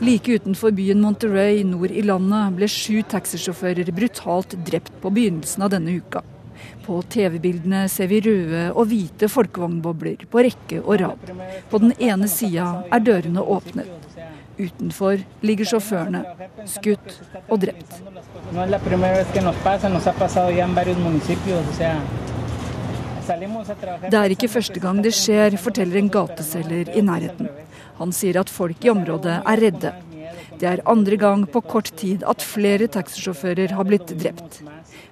Like 0.00 0.28
utenfor 0.28 0.70
byen 0.70 1.00
Monterey 1.00 1.64
nord 1.64 1.90
i 1.90 2.02
landet 2.04 2.56
ble 2.58 2.68
sju 2.68 3.00
taxisjåfører 3.08 3.88
brutalt 3.96 4.54
drept 4.68 4.92
på 5.02 5.12
begynnelsen 5.14 5.64
av 5.64 5.72
denne 5.72 5.96
uka. 5.96 6.22
På 6.89 7.02
TV-bildene 7.05 7.82
ser 7.93 8.09
vi 8.09 8.23
røde 8.24 8.62
og 8.73 8.86
hvite 8.89 9.28
folkevognbobler 9.28 10.23
på 10.32 10.40
rekke 10.47 10.78
og 10.81 10.94
rad. 11.02 11.32
På 11.69 11.81
den 11.82 11.93
ene 12.01 12.28
sida 12.32 12.69
er 12.89 13.02
dørene 13.05 13.44
åpnet. 13.44 13.90
Utenfor 14.59 15.20
ligger 15.44 15.69
sjåførene, 15.69 16.23
skutt 16.66 17.19
og 17.44 17.60
drept. 17.66 17.93
Det 24.09 24.19
er 24.23 24.35
ikke 24.35 24.48
første 24.48 24.81
gang 24.81 25.05
det 25.05 25.12
skjer, 25.15 25.60
forteller 25.60 26.01
en 26.01 26.10
gateselger 26.16 26.97
i 26.97 27.05
nærheten. 27.05 27.52
Han 28.01 28.16
sier 28.16 28.40
at 28.40 28.48
folk 28.48 28.89
i 28.89 28.94
området 28.97 29.43
er 29.44 29.66
redde. 29.66 29.93
Det 30.59 30.66
er 30.73 30.86
andre 30.89 31.20
gang 31.20 31.44
på 31.52 31.60
kort 31.62 31.93
tid 32.01 32.24
at 32.27 32.43
flere 32.43 32.89
taxisjåfører 32.90 33.77
har 33.77 33.86
blitt 33.86 34.16
drept. 34.16 34.62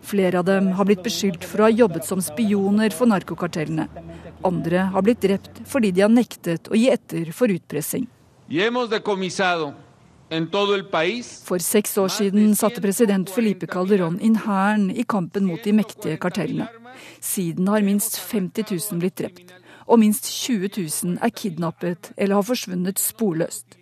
Flere 0.06 0.38
av 0.38 0.44
dem 0.46 0.68
har 0.78 0.86
blitt 0.86 1.02
beskyldt 1.02 1.44
for 1.44 1.60
å 1.60 1.66
ha 1.66 1.72
jobbet 1.74 2.06
som 2.06 2.20
spioner 2.22 2.94
for 2.94 3.10
narkokartellene. 3.10 3.88
Andre 4.46 4.84
har 4.92 5.02
blitt 5.02 5.24
drept 5.24 5.64
fordi 5.66 5.90
de 5.96 6.04
har 6.04 6.12
nektet 6.12 6.70
å 6.70 6.78
gi 6.78 6.86
etter 6.92 7.32
for 7.34 7.50
utpressing. 7.50 8.06
For 11.46 11.62
seks 11.62 11.96
år 12.02 12.12
siden 12.14 12.54
satte 12.58 12.82
president 12.82 13.30
Felipe 13.30 13.66
Calderón 13.70 14.20
inn 14.22 14.38
hæren 14.46 14.88
i 14.90 15.02
kampen 15.02 15.46
mot 15.46 15.62
de 15.62 15.74
mektige 15.74 16.18
kartellene. 16.22 16.68
Siden 17.20 17.66
har 17.70 17.82
minst 17.82 18.18
50 18.18 18.70
000 18.70 19.02
blitt 19.02 19.18
drept, 19.18 19.54
og 19.86 20.00
minst 20.02 20.30
20 20.30 20.70
000 20.78 21.18
er 21.22 21.34
kidnappet 21.34 22.12
eller 22.16 22.38
har 22.38 22.46
forsvunnet 22.46 23.02
sporløst. 23.02 23.78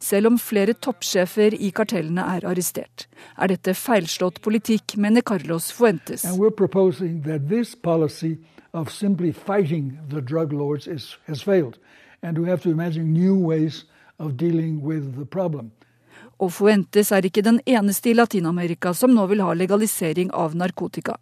Selv 0.00 0.32
om 0.32 0.38
flere 0.38 0.74
toppsjefer 0.74 1.54
i 1.54 1.70
kartellene 1.74 2.24
er 2.36 2.46
arrestert, 2.48 3.06
er 3.38 3.52
dette 3.52 3.74
feilslått 3.74 4.40
politikk, 4.42 4.96
mener 4.96 5.22
Carlos 5.22 5.70
Fuentes. 5.72 6.24
Of 8.74 8.88
simply 8.88 9.32
fighting 9.32 9.98
the 10.08 10.22
drug 10.22 10.52
lords 10.52 10.86
is, 10.86 11.18
has 11.26 11.42
failed, 11.42 11.76
and 12.22 12.38
we 12.38 12.48
have 12.48 12.62
to 12.62 12.70
imagine 12.70 13.12
new 13.12 13.36
ways 13.36 13.84
of 14.18 14.38
dealing 14.38 14.80
with 14.80 15.14
the 15.14 15.26
problem. 15.26 15.72
Og 16.38 16.52
Fuentes 16.52 17.12
er 17.12 17.26
ikke 17.26 17.44
den 17.44 17.60
eneste 17.66 18.10
i 18.10 18.16
Latin-Amerika 18.16 18.94
som 18.96 19.12
nå 19.14 19.26
vil 19.30 19.42
ha 19.44 19.52
legalisering 19.54 20.32
av 20.32 20.56
narkotika. 20.56 21.18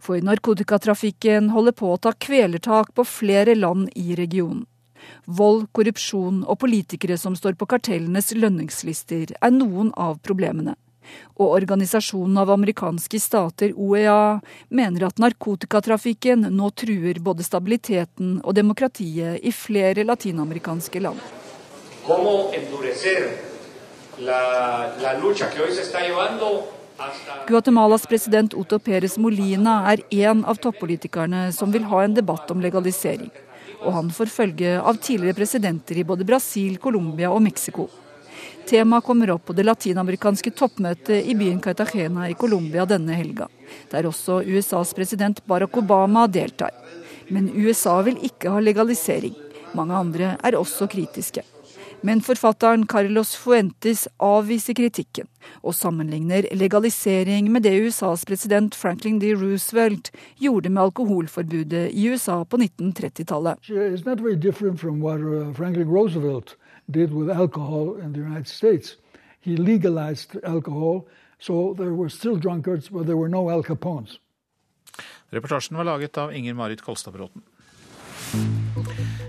For 0.00 0.22
narkotikatrafikken 0.22 1.50
holder 1.54 1.74
på 1.76 1.90
å 1.92 1.98
ta 1.98 2.14
kvelertak 2.14 2.94
på 2.94 3.04
flere 3.08 3.56
land 3.58 3.90
i 3.98 4.14
regionen. 4.14 4.64
Vold, 5.26 5.68
korrupsjon 5.72 6.42
og 6.44 6.58
politikere 6.62 7.18
som 7.20 7.36
står 7.36 7.58
på 7.60 7.68
kartellenes 7.70 8.32
lønningslister, 8.36 9.36
er 9.40 9.54
noen 9.54 9.92
av 9.96 10.18
problemene. 10.24 10.76
Og 11.36 11.50
Organisasjonen 11.58 12.38
av 12.40 12.50
amerikanske 12.54 13.20
stater, 13.20 13.74
OEA, 13.76 14.40
mener 14.68 15.08
at 15.08 15.20
narkotikatrafikken 15.22 16.46
nå 16.54 16.70
truer 16.78 17.20
både 17.20 17.46
stabiliteten 17.46 18.38
og 18.42 18.54
demokratiet 18.56 19.42
i 19.42 19.52
flere 19.52 20.06
latinamerikanske 20.06 21.02
land. 21.04 21.20
Guatemalas 27.48 28.04
president 28.06 28.54
Otto 28.54 28.78
Perez 28.78 29.16
Molina 29.18 29.80
er 29.90 30.04
en 30.28 30.44
av 30.46 30.60
toppolitikerne 30.62 31.48
som 31.52 31.72
vil 31.74 31.88
ha 31.90 32.04
en 32.04 32.14
debatt 32.14 32.52
om 32.54 32.62
legalisering 32.62 33.32
og 33.82 33.92
han 33.96 34.10
får 34.14 34.32
følge 34.32 34.78
av 34.80 34.98
tidligere 35.02 35.38
presidenter 35.38 35.98
i 35.98 36.06
både 36.06 36.26
Brasil, 36.28 36.78
Colombia 36.78 37.30
og 37.32 37.42
Mexico. 37.44 37.88
Temaet 38.64 39.04
kommer 39.04 39.30
opp 39.34 39.44
på 39.48 39.56
det 39.56 39.66
latinamerikanske 39.66 40.52
toppmøtet 40.56 41.26
i 41.28 41.34
byen 41.36 41.60
Cartagena 41.62 42.28
i 42.30 42.36
Colombia 42.38 42.86
denne 42.88 43.16
helga, 43.16 43.48
der 43.92 44.08
også 44.08 44.40
USAs 44.46 44.94
president 44.96 45.42
Barack 45.46 45.76
Obama 45.76 46.26
deltar. 46.26 46.72
Men 47.28 47.50
USA 47.52 47.98
vil 48.06 48.20
ikke 48.24 48.52
ha 48.52 48.60
legalisering. 48.60 49.36
Mange 49.76 49.96
andre 49.96 50.36
er 50.40 50.56
også 50.56 50.88
kritiske. 50.88 51.44
Men 52.04 52.20
forfatteren 52.20 52.84
Carlos 52.86 53.32
Fuentes 53.40 54.04
avviser 54.20 54.76
kritikken, 54.76 55.24
og 55.64 55.72
sammenligner 55.72 56.44
legalisering 56.52 57.48
med 57.52 57.64
det 57.64 57.72
USAs 57.80 58.26
president 58.28 58.76
Franklin 58.76 59.18
D. 59.22 59.32
Roosevelt 59.32 60.10
gjorde 60.36 60.68
med 60.68 60.82
alkoholforbudet 60.82 61.88
i 61.96 62.08
USA 62.12 62.44
på 62.44 62.60
1930-tallet. 62.60 63.56
did 66.86 67.12
with 67.12 67.30
alcohol 67.30 67.96
in 67.96 68.12
the 68.12 68.20
United 68.20 68.48
States. 68.48 68.98
He 69.40 69.56
legalized 69.56 70.36
alcohol, 70.44 71.08
so 71.38 71.74
there 71.74 71.94
were 71.94 72.10
still 72.10 72.36
drunkards, 72.36 72.90
but 72.90 73.06
there 73.06 73.16
were 73.16 73.28
no 73.28 73.48
Al 73.50 73.62
Capones. 73.62 74.18
Reportasjen 75.30 75.76
var 75.76 75.84
laget 75.84 76.18
av 76.18 76.34
Inger 76.34 76.54
Marit 76.54 76.82
Kolstadbråten. 76.82 77.42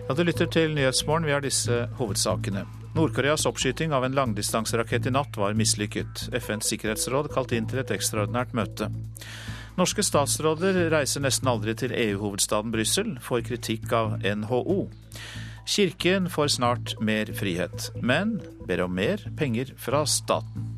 Ja, 0.08 0.14
Du 0.14 0.24
lytter 0.24 0.46
til 0.46 0.76
Nyhetsmorgen. 0.76 1.26
Vi 1.26 1.32
har 1.34 1.42
disse 1.42 1.88
hovedsakene. 1.98 2.62
Nord-Koreas 2.94 3.48
oppskyting 3.50 3.94
av 3.94 4.04
en 4.06 4.14
langdistanserakett 4.14 5.08
i 5.10 5.14
natt 5.16 5.34
var 5.38 5.58
mislykket. 5.58 6.28
FNs 6.30 6.70
sikkerhetsråd 6.70 7.32
kalte 7.34 7.58
inn 7.58 7.66
til 7.66 7.82
et 7.82 7.90
ekstraordinært 7.96 8.54
møte. 8.54 8.92
Norske 9.80 10.06
statsråder 10.06 10.78
reiser 10.94 11.26
nesten 11.26 11.50
aldri 11.50 11.74
til 11.74 11.96
EU-hovedstaden 11.98 12.70
Brussel, 12.72 13.16
får 13.18 13.48
kritikk 13.50 13.98
av 13.98 14.14
NHO. 14.22 14.86
Kirken 15.66 16.30
får 16.30 16.54
snart 16.54 16.96
mer 17.02 17.34
frihet, 17.34 17.90
men 17.98 18.38
ber 18.70 18.86
om 18.86 18.94
mer 18.94 19.26
penger 19.42 19.74
fra 19.82 20.06
staten. 20.06 20.75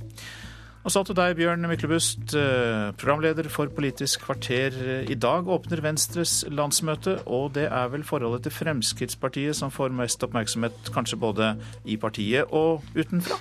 Og 0.87 0.93
så 0.93 1.01
til 1.03 1.17
deg, 1.19 1.33
Bjørn 1.35 1.67
Myklebust, 1.67 2.31
eh, 2.39 2.93
programleder 2.95 3.49
for 3.51 3.67
Politisk 3.67 4.21
kvarter. 4.23 4.71
I 5.03 5.17
dag 5.19 5.43
åpner 5.43 5.81
Venstres 5.83 6.45
landsmøte, 6.47 7.17
og 7.27 7.51
det 7.57 7.65
er 7.67 7.89
vel 7.91 8.05
forholdet 8.07 8.43
til 8.47 8.55
Fremskrittspartiet 8.55 9.53
som 9.53 9.67
får 9.67 9.91
mest 9.91 10.23
oppmerksomhet, 10.23 10.87
kanskje 10.95 11.19
både 11.19 11.57
i 11.83 11.97
partiet 11.97 12.47
og 12.55 12.87
utenfra? 12.95 13.35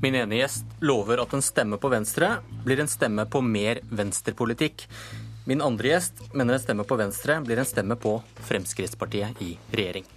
Min 0.00 0.16
ene 0.16 0.40
gjest 0.40 0.64
lover 0.80 1.20
at 1.20 1.36
en 1.36 1.44
stemme 1.44 1.76
på 1.76 1.92
Venstre 1.92 2.40
blir 2.64 2.80
en 2.80 2.88
stemme 2.88 3.28
på 3.28 3.44
mer 3.44 3.84
venstrepolitikk. 3.92 4.88
Min 5.44 5.60
andre 5.60 5.92
gjest 5.92 6.32
mener 6.32 6.56
en 6.56 6.64
stemme 6.64 6.88
på 6.88 6.96
Venstre 6.96 7.44
blir 7.44 7.60
en 7.60 7.68
stemme 7.68 8.00
på 8.00 8.22
Fremskrittspartiet 8.40 9.36
i 9.44 9.58
regjering. 9.68 10.08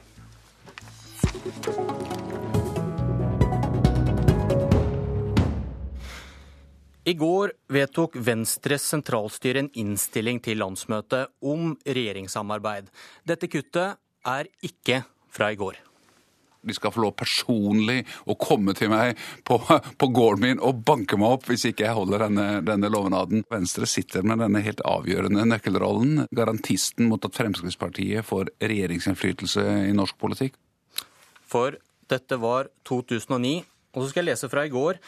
I 7.07 7.13
går 7.13 7.53
vedtok 7.71 8.17
Venstres 8.19 8.83
sentralstyre 8.91 9.61
en 9.63 9.69
innstilling 9.79 10.41
til 10.43 10.59
landsmøtet 10.59 11.29
om 11.39 11.69
regjeringssamarbeid. 11.87 12.89
Dette 13.23 13.47
kuttet 13.47 13.95
er 14.27 14.49
ikke 14.59 15.05
fra 15.31 15.47
i 15.53 15.55
går. 15.55 15.77
De 16.67 16.75
skal 16.75 16.91
få 16.91 17.05
lov 17.05 17.13
personlig 17.15 18.01
å 18.27 18.35
komme 18.35 18.73
til 18.75 18.91
meg 18.91 19.15
på, 19.47 19.55
på 19.55 20.09
gården 20.17 20.43
min 20.43 20.59
og 20.59 20.81
banke 20.89 21.15
meg 21.15 21.37
opp 21.37 21.47
hvis 21.47 21.63
ikke 21.69 21.85
jeg 21.85 21.95
holder 21.95 22.25
denne, 22.25 22.47
denne 22.67 22.91
lovnaden. 22.91 23.45
Venstre 23.47 23.87
sitter 23.87 24.27
med 24.27 24.43
denne 24.43 24.65
helt 24.65 24.83
avgjørende 24.83 25.47
nøkkelrollen, 25.47 26.25
garantisten 26.35 27.07
mot 27.07 27.23
at 27.23 27.39
Fremskrittspartiet 27.39 28.27
får 28.27 28.51
regjeringsinnflytelse 28.59 29.63
i 29.85 29.95
norsk 29.95 30.19
politikk. 30.19 30.59
For 31.47 31.79
dette 32.11 32.43
var 32.43 32.67
2009, 32.89 33.55
og 33.95 34.03
så 34.03 34.11
skal 34.11 34.25
jeg 34.25 34.33
lese 34.33 34.51
fra 34.51 34.67
i 34.67 34.75
går. 34.75 34.99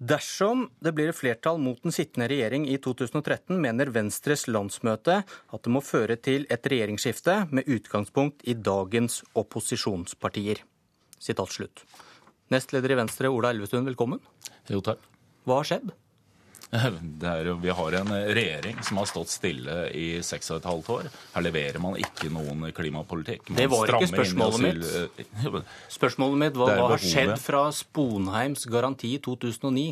Dersom 0.00 0.62
det 0.80 0.94
blir 0.96 1.10
et 1.10 1.16
flertall 1.16 1.58
mot 1.60 1.76
den 1.84 1.92
sittende 1.92 2.30
regjering 2.32 2.62
i 2.72 2.78
2013, 2.80 3.52
mener 3.60 3.90
Venstres 3.92 4.46
landsmøte 4.48 5.18
at 5.28 5.66
det 5.66 5.72
må 5.74 5.82
føre 5.84 6.16
til 6.16 6.46
et 6.48 6.68
regjeringsskifte 6.72 7.34
med 7.52 7.68
utgangspunkt 7.68 8.40
i 8.48 8.54
dagens 8.56 9.18
opposisjonspartier. 9.36 10.62
Sitat 11.20 11.52
slutt. 11.52 11.84
Nestleder 12.48 12.94
i 12.94 13.00
Venstre, 13.02 13.28
Ola 13.28 13.52
Elvestuen, 13.52 13.84
velkommen. 13.84 14.24
Jo, 14.72 14.80
takk. 14.80 15.04
Hva 15.44 15.60
har 15.60 15.68
skjedd? 15.68 15.92
Er, 17.30 17.48
vi 17.58 17.72
har 17.74 17.96
en 17.98 18.12
regjering 18.30 18.78
som 18.86 19.00
har 19.00 19.08
stått 19.10 19.32
stille 19.32 19.88
i 19.96 20.22
seks 20.22 20.52
og 20.52 20.60
et 20.60 20.68
halvt 20.70 20.92
år. 20.94 21.08
Her 21.34 21.44
leverer 21.44 21.82
man 21.82 21.98
ikke 21.98 22.30
noen 22.32 22.68
klimapolitikk. 22.76 23.50
Man 23.50 23.58
det 23.58 23.66
var 23.72 23.90
ikke 23.96 24.10
spørsmålet 24.12 24.62
mitt. 24.64 25.66
Spørsmålet 25.98 26.42
mitt 26.44 26.60
var 26.60 26.76
hva 26.78 26.88
har 26.94 27.02
skjedd 27.02 27.34
fra 27.42 27.66
Sponheims 27.74 28.68
garanti 28.70 29.16
i 29.18 29.22
2009 29.24 29.90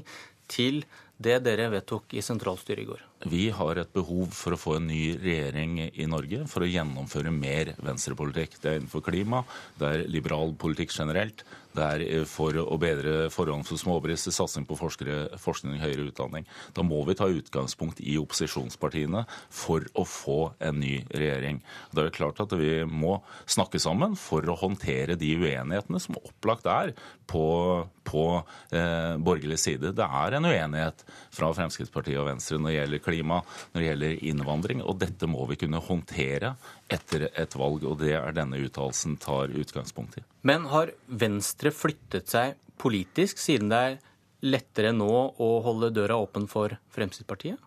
til 0.48 0.82
det 1.18 1.40
dere 1.42 1.66
vedtok 1.72 2.14
i 2.14 2.22
sentralstyret 2.22 2.84
i 2.84 2.86
går? 2.86 3.00
Vi 3.26 3.48
har 3.50 3.80
et 3.82 3.90
behov 3.90 4.30
for 4.38 4.54
å 4.54 4.60
få 4.60 4.76
en 4.78 4.86
ny 4.86 5.16
regjering 5.18 5.80
i 5.88 6.06
Norge 6.06 6.44
for 6.50 6.62
å 6.62 6.70
gjennomføre 6.70 7.32
mer 7.34 7.72
venstrepolitikk. 7.82 8.54
Det 8.62 8.70
er 8.70 8.78
innenfor 8.78 9.02
klima, 9.02 9.42
det 9.80 9.88
er 9.90 10.04
liberal 10.06 10.54
politikk 10.54 10.94
generelt, 10.94 11.42
det 11.76 11.84
er 11.84 12.04
eh, 12.06 12.24
for 12.28 12.56
å 12.60 12.78
bedre 12.80 13.28
forholdene 13.32 13.66
for 13.68 13.80
småbedrifter, 13.80 14.34
satsing 14.34 14.66
på 14.68 14.78
forskere, 14.78 15.38
forskning 15.40 15.76
og 15.76 15.84
høyere 15.84 16.06
utdanning. 16.08 16.48
Da 16.76 16.84
må 16.86 17.02
vi 17.08 17.16
ta 17.18 17.28
utgangspunkt 17.30 18.00
i 18.00 18.16
opposisjonspartiene 18.20 19.24
for 19.50 19.86
å 19.98 20.06
få 20.08 20.38
en 20.64 20.80
ny 20.80 20.94
regjering. 21.12 21.60
Da 21.92 22.02
er 22.02 22.10
det 22.10 22.16
klart 22.18 22.40
at 22.44 22.54
vi 22.58 22.82
må 22.88 23.18
snakke 23.46 23.80
sammen 23.82 24.16
for 24.18 24.44
å 24.48 24.58
håndtere 24.58 25.18
de 25.18 25.34
uenighetene 25.38 26.00
som 26.02 26.18
opplagt 26.22 26.68
er 26.70 26.94
på, 27.28 27.44
på 28.08 28.24
eh, 28.72 29.14
borgerlig 29.20 29.60
side. 29.60 29.92
Det 29.96 30.08
er 30.22 30.38
en 30.38 30.48
uenighet 30.48 31.04
fra 31.34 31.52
Fremskrittspartiet 31.56 32.20
og 32.20 32.30
Venstre 32.30 32.58
når 32.58 32.72
det 32.72 32.78
gjelder 32.78 33.04
klima, 33.04 33.42
når 33.74 33.82
det 33.82 33.90
gjelder 33.90 34.26
innvandring, 34.32 34.82
og 34.84 34.98
dette 35.02 35.28
må 35.30 35.44
vi 35.50 35.60
kunne 35.60 35.82
håndtere 35.84 36.54
etter 36.88 37.28
et 37.28 37.56
valg, 37.58 37.84
og 37.84 38.00
det 38.00 38.14
er 38.16 38.36
denne 38.36 38.60
uttalelsen 38.64 39.18
tar 39.20 39.52
utgangspunkt 39.52 40.20
i. 40.20 40.24
Men 40.46 40.68
har 40.70 40.92
Venstre 41.06 41.72
flyttet 41.74 42.30
seg 42.30 42.58
politisk, 42.78 43.40
siden 43.42 43.72
det 43.72 43.78
er 43.78 43.96
lettere 44.46 44.92
nå 44.94 45.10
å 45.34 45.48
holde 45.64 45.90
døra 45.94 46.18
åpen 46.22 46.46
for 46.50 46.76
Fremskrittspartiet? 46.94 47.58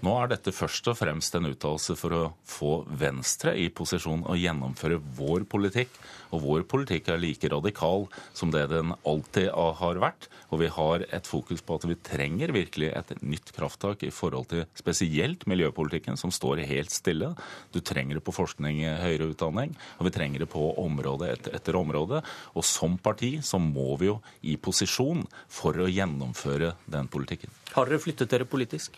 Nå 0.00 0.14
er 0.16 0.30
dette 0.30 0.52
først 0.56 0.86
og 0.88 0.96
fremst 0.96 1.34
en 1.36 1.50
uttalelse 1.50 1.92
for 1.98 2.14
å 2.16 2.20
få 2.48 2.70
Venstre 3.00 3.52
i 3.60 3.66
posisjon 3.68 4.22
og 4.24 4.38
gjennomføre 4.40 4.96
vår 5.18 5.44
politikk. 5.52 5.92
Og 6.32 6.40
vår 6.40 6.64
politikk 6.70 7.10
er 7.12 7.20
like 7.20 7.50
radikal 7.52 8.06
som 8.36 8.52
det 8.54 8.62
den 8.70 8.94
alltid 9.04 9.50
har 9.52 10.00
vært. 10.00 10.30
Og 10.48 10.62
vi 10.62 10.70
har 10.72 11.04
et 11.04 11.28
fokus 11.28 11.60
på 11.60 11.76
at 11.76 11.84
vi 11.90 11.98
trenger 12.06 12.54
virkelig 12.56 12.88
et 12.94 13.12
nytt 13.20 13.52
krafttak 13.56 14.06
i 14.08 14.12
forhold 14.14 14.48
til 14.54 14.64
spesielt 14.78 15.44
miljøpolitikken, 15.50 16.16
som 16.16 16.32
står 16.32 16.64
helt 16.70 16.94
stille. 16.94 17.34
Du 17.74 17.82
trenger 17.84 18.16
det 18.16 18.24
på 18.24 18.34
forskning, 18.38 18.80
høyere 19.02 19.28
utdanning, 19.34 19.76
og 19.98 20.08
vi 20.08 20.14
trenger 20.16 20.46
det 20.46 20.50
på 20.54 20.64
område 20.80 21.34
etter 21.36 21.76
område. 21.76 22.22
Og 22.56 22.64
som 22.64 22.96
parti 22.96 23.34
så 23.44 23.60
må 23.60 23.92
vi 24.00 24.08
jo 24.08 24.16
i 24.48 24.56
posisjon 24.56 25.26
for 25.52 25.76
å 25.76 25.92
gjennomføre 25.92 26.72
den 26.88 27.12
politikken. 27.12 27.52
Har 27.76 27.90
dere 27.90 28.00
flyttet 28.00 28.32
dere 28.32 28.48
politisk? 28.48 28.96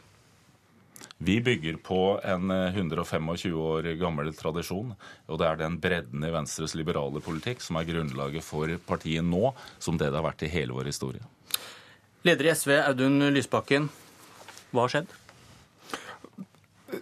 Vi 1.23 1.39
bygger 1.45 1.79
på 1.83 2.21
en 2.25 2.51
125 2.51 3.31
eh, 3.35 3.57
år 3.57 3.89
gammel 4.01 4.33
tradisjon. 4.35 4.95
Og 5.29 5.41
det 5.41 5.49
er 5.49 5.61
den 5.61 5.79
bredden 5.83 6.27
i 6.27 6.33
Venstres 6.35 6.77
liberale 6.79 7.23
politikk 7.25 7.63
som 7.63 7.79
er 7.79 7.89
grunnlaget 7.89 8.45
for 8.47 8.71
partiet 8.87 9.25
nå, 9.27 9.53
som 9.79 9.99
det 10.01 10.11
det 10.11 10.19
har 10.21 10.27
vært 10.27 10.47
i 10.47 10.53
hele 10.53 10.77
vår 10.77 10.91
historie. 10.93 11.23
Leder 12.27 12.51
i 12.51 12.55
SV, 12.55 12.77
Audun 12.87 13.33
Lysbakken. 13.35 13.91
Hva 14.71 14.87
har 14.87 14.95
skjedd? 14.97 15.19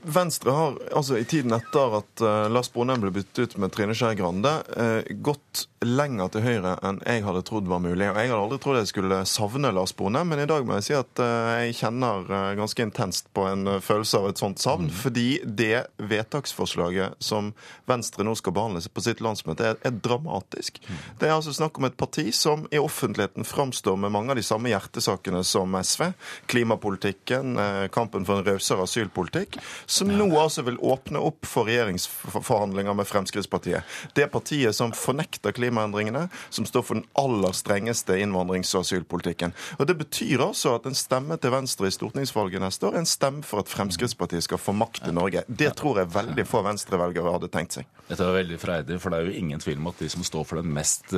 Venstre 0.02 0.52
har 0.54 0.76
altså 0.96 1.18
i 1.18 1.26
tiden 1.26 1.52
etter 1.54 1.96
at 1.98 2.22
uh, 2.22 2.46
Lars 2.52 2.70
Bonheim 2.72 3.02
ble 3.02 3.10
byttet 3.14 3.42
ut 3.42 3.56
med 3.60 3.72
Trine 3.74 3.96
Skei 3.96 4.14
Grande, 4.18 4.52
uh, 4.76 5.00
gått 5.24 5.66
lenger 5.80 6.28
til 6.28 6.44
høyre 6.44 6.74
enn 6.84 6.98
jeg 7.06 7.22
hadde 7.24 7.40
trodd 7.48 7.68
var 7.70 7.80
mulig. 7.80 8.04
Og 8.10 8.18
Jeg 8.20 8.28
hadde 8.28 8.40
aldri 8.40 8.58
trodd 8.60 8.78
jeg 8.80 8.90
skulle 8.90 9.20
savne 9.28 9.70
Lars 9.72 9.94
Bone, 9.96 10.22
men 10.28 10.42
i 10.42 10.48
dag 10.48 10.66
må 10.68 10.76
jeg 10.76 10.86
si 10.90 10.96
at 10.96 11.22
uh, 11.22 11.60
jeg 11.62 11.78
kjenner 11.78 12.26
ganske 12.58 12.84
intenst 12.84 13.30
på 13.36 13.46
en 13.48 13.78
følelse 13.80 14.20
av 14.20 14.28
et 14.28 14.42
sånt 14.42 14.60
savn. 14.60 14.90
Mm. 14.90 14.96
Fordi 15.02 15.28
det 15.44 15.86
vedtaksforslaget 15.96 17.16
som 17.24 17.52
Venstre 17.88 18.26
nå 18.26 18.34
skal 18.36 18.54
behandle 18.56 18.82
på 18.92 19.04
sitt 19.04 19.22
landsmøte, 19.24 19.72
er, 19.72 19.80
er 19.86 19.96
dramatisk. 20.04 20.82
Mm. 20.84 21.00
Det 21.22 21.28
er 21.28 21.34
altså 21.38 21.54
snakk 21.56 21.80
om 21.80 21.88
et 21.88 21.98
parti 22.00 22.26
som 22.36 22.66
i 22.70 22.80
offentligheten 22.80 23.48
framstår 23.48 23.96
med 24.00 24.12
mange 24.12 24.34
av 24.34 24.40
de 24.40 24.44
samme 24.44 24.72
hjertesakene 24.72 25.42
som 25.48 25.74
SV. 25.80 26.10
Klimapolitikken, 26.50 27.56
kampen 27.94 28.26
for 28.28 28.40
en 28.40 28.46
rausere 28.46 28.84
asylpolitikk 28.84 29.58
som 29.90 30.10
nå 30.12 30.28
altså 30.38 30.64
vil 30.66 30.78
åpne 30.84 31.20
opp 31.24 31.48
for 31.48 31.68
regjeringsforhandlinger 31.68 32.96
med 32.96 33.08
Fremskrittspartiet. 33.08 33.86
Det 34.16 34.28
partiet 34.32 34.76
som 34.76 34.92
fornekter 34.96 35.54
klimaendringene, 35.70 36.28
som 36.50 36.66
står 36.66 36.82
for 36.82 37.00
den 37.00 37.06
aller 37.18 37.52
strengeste 37.52 38.18
innvandrings- 38.18 38.74
og 38.74 38.84
asylpolitikken. 38.84 39.54
Og 39.78 39.86
Det 39.86 39.96
betyr 39.98 40.42
altså 40.44 40.74
at 40.76 40.86
en 40.86 40.94
stemme 40.94 41.36
til 41.40 41.50
Venstre 41.50 41.88
i 41.88 41.94
stortingsvalget 41.94 42.62
neste 42.62 42.86
år 42.86 42.94
er 42.94 43.02
en 43.04 43.06
stemme 43.06 43.42
for 43.42 43.60
at 43.60 43.68
Fremskrittspartiet 43.68 44.44
skal 44.44 44.58
få 44.58 44.72
makt 44.72 45.08
i 45.08 45.12
Norge. 45.12 45.44
Det 45.48 45.74
tror 45.76 45.98
jeg 45.98 46.12
veldig 46.14 46.46
få 46.46 46.62
venstrevelgere 46.62 47.32
hadde 47.32 47.50
tenkt 47.50 47.78
seg. 47.78 47.88
Dette 48.08 48.22
er 48.26 48.38
veldig 48.38 48.58
freidig, 48.60 49.00
for 49.00 49.10
det 49.10 49.18
er 49.18 49.30
jo 49.30 49.38
ingen 49.38 49.60
tvil 49.60 49.78
om 49.78 49.90
at 49.90 49.98
de 49.98 50.08
som 50.08 50.22
står 50.26 50.44
for 50.46 50.60
den 50.60 50.72
mest 50.74 51.14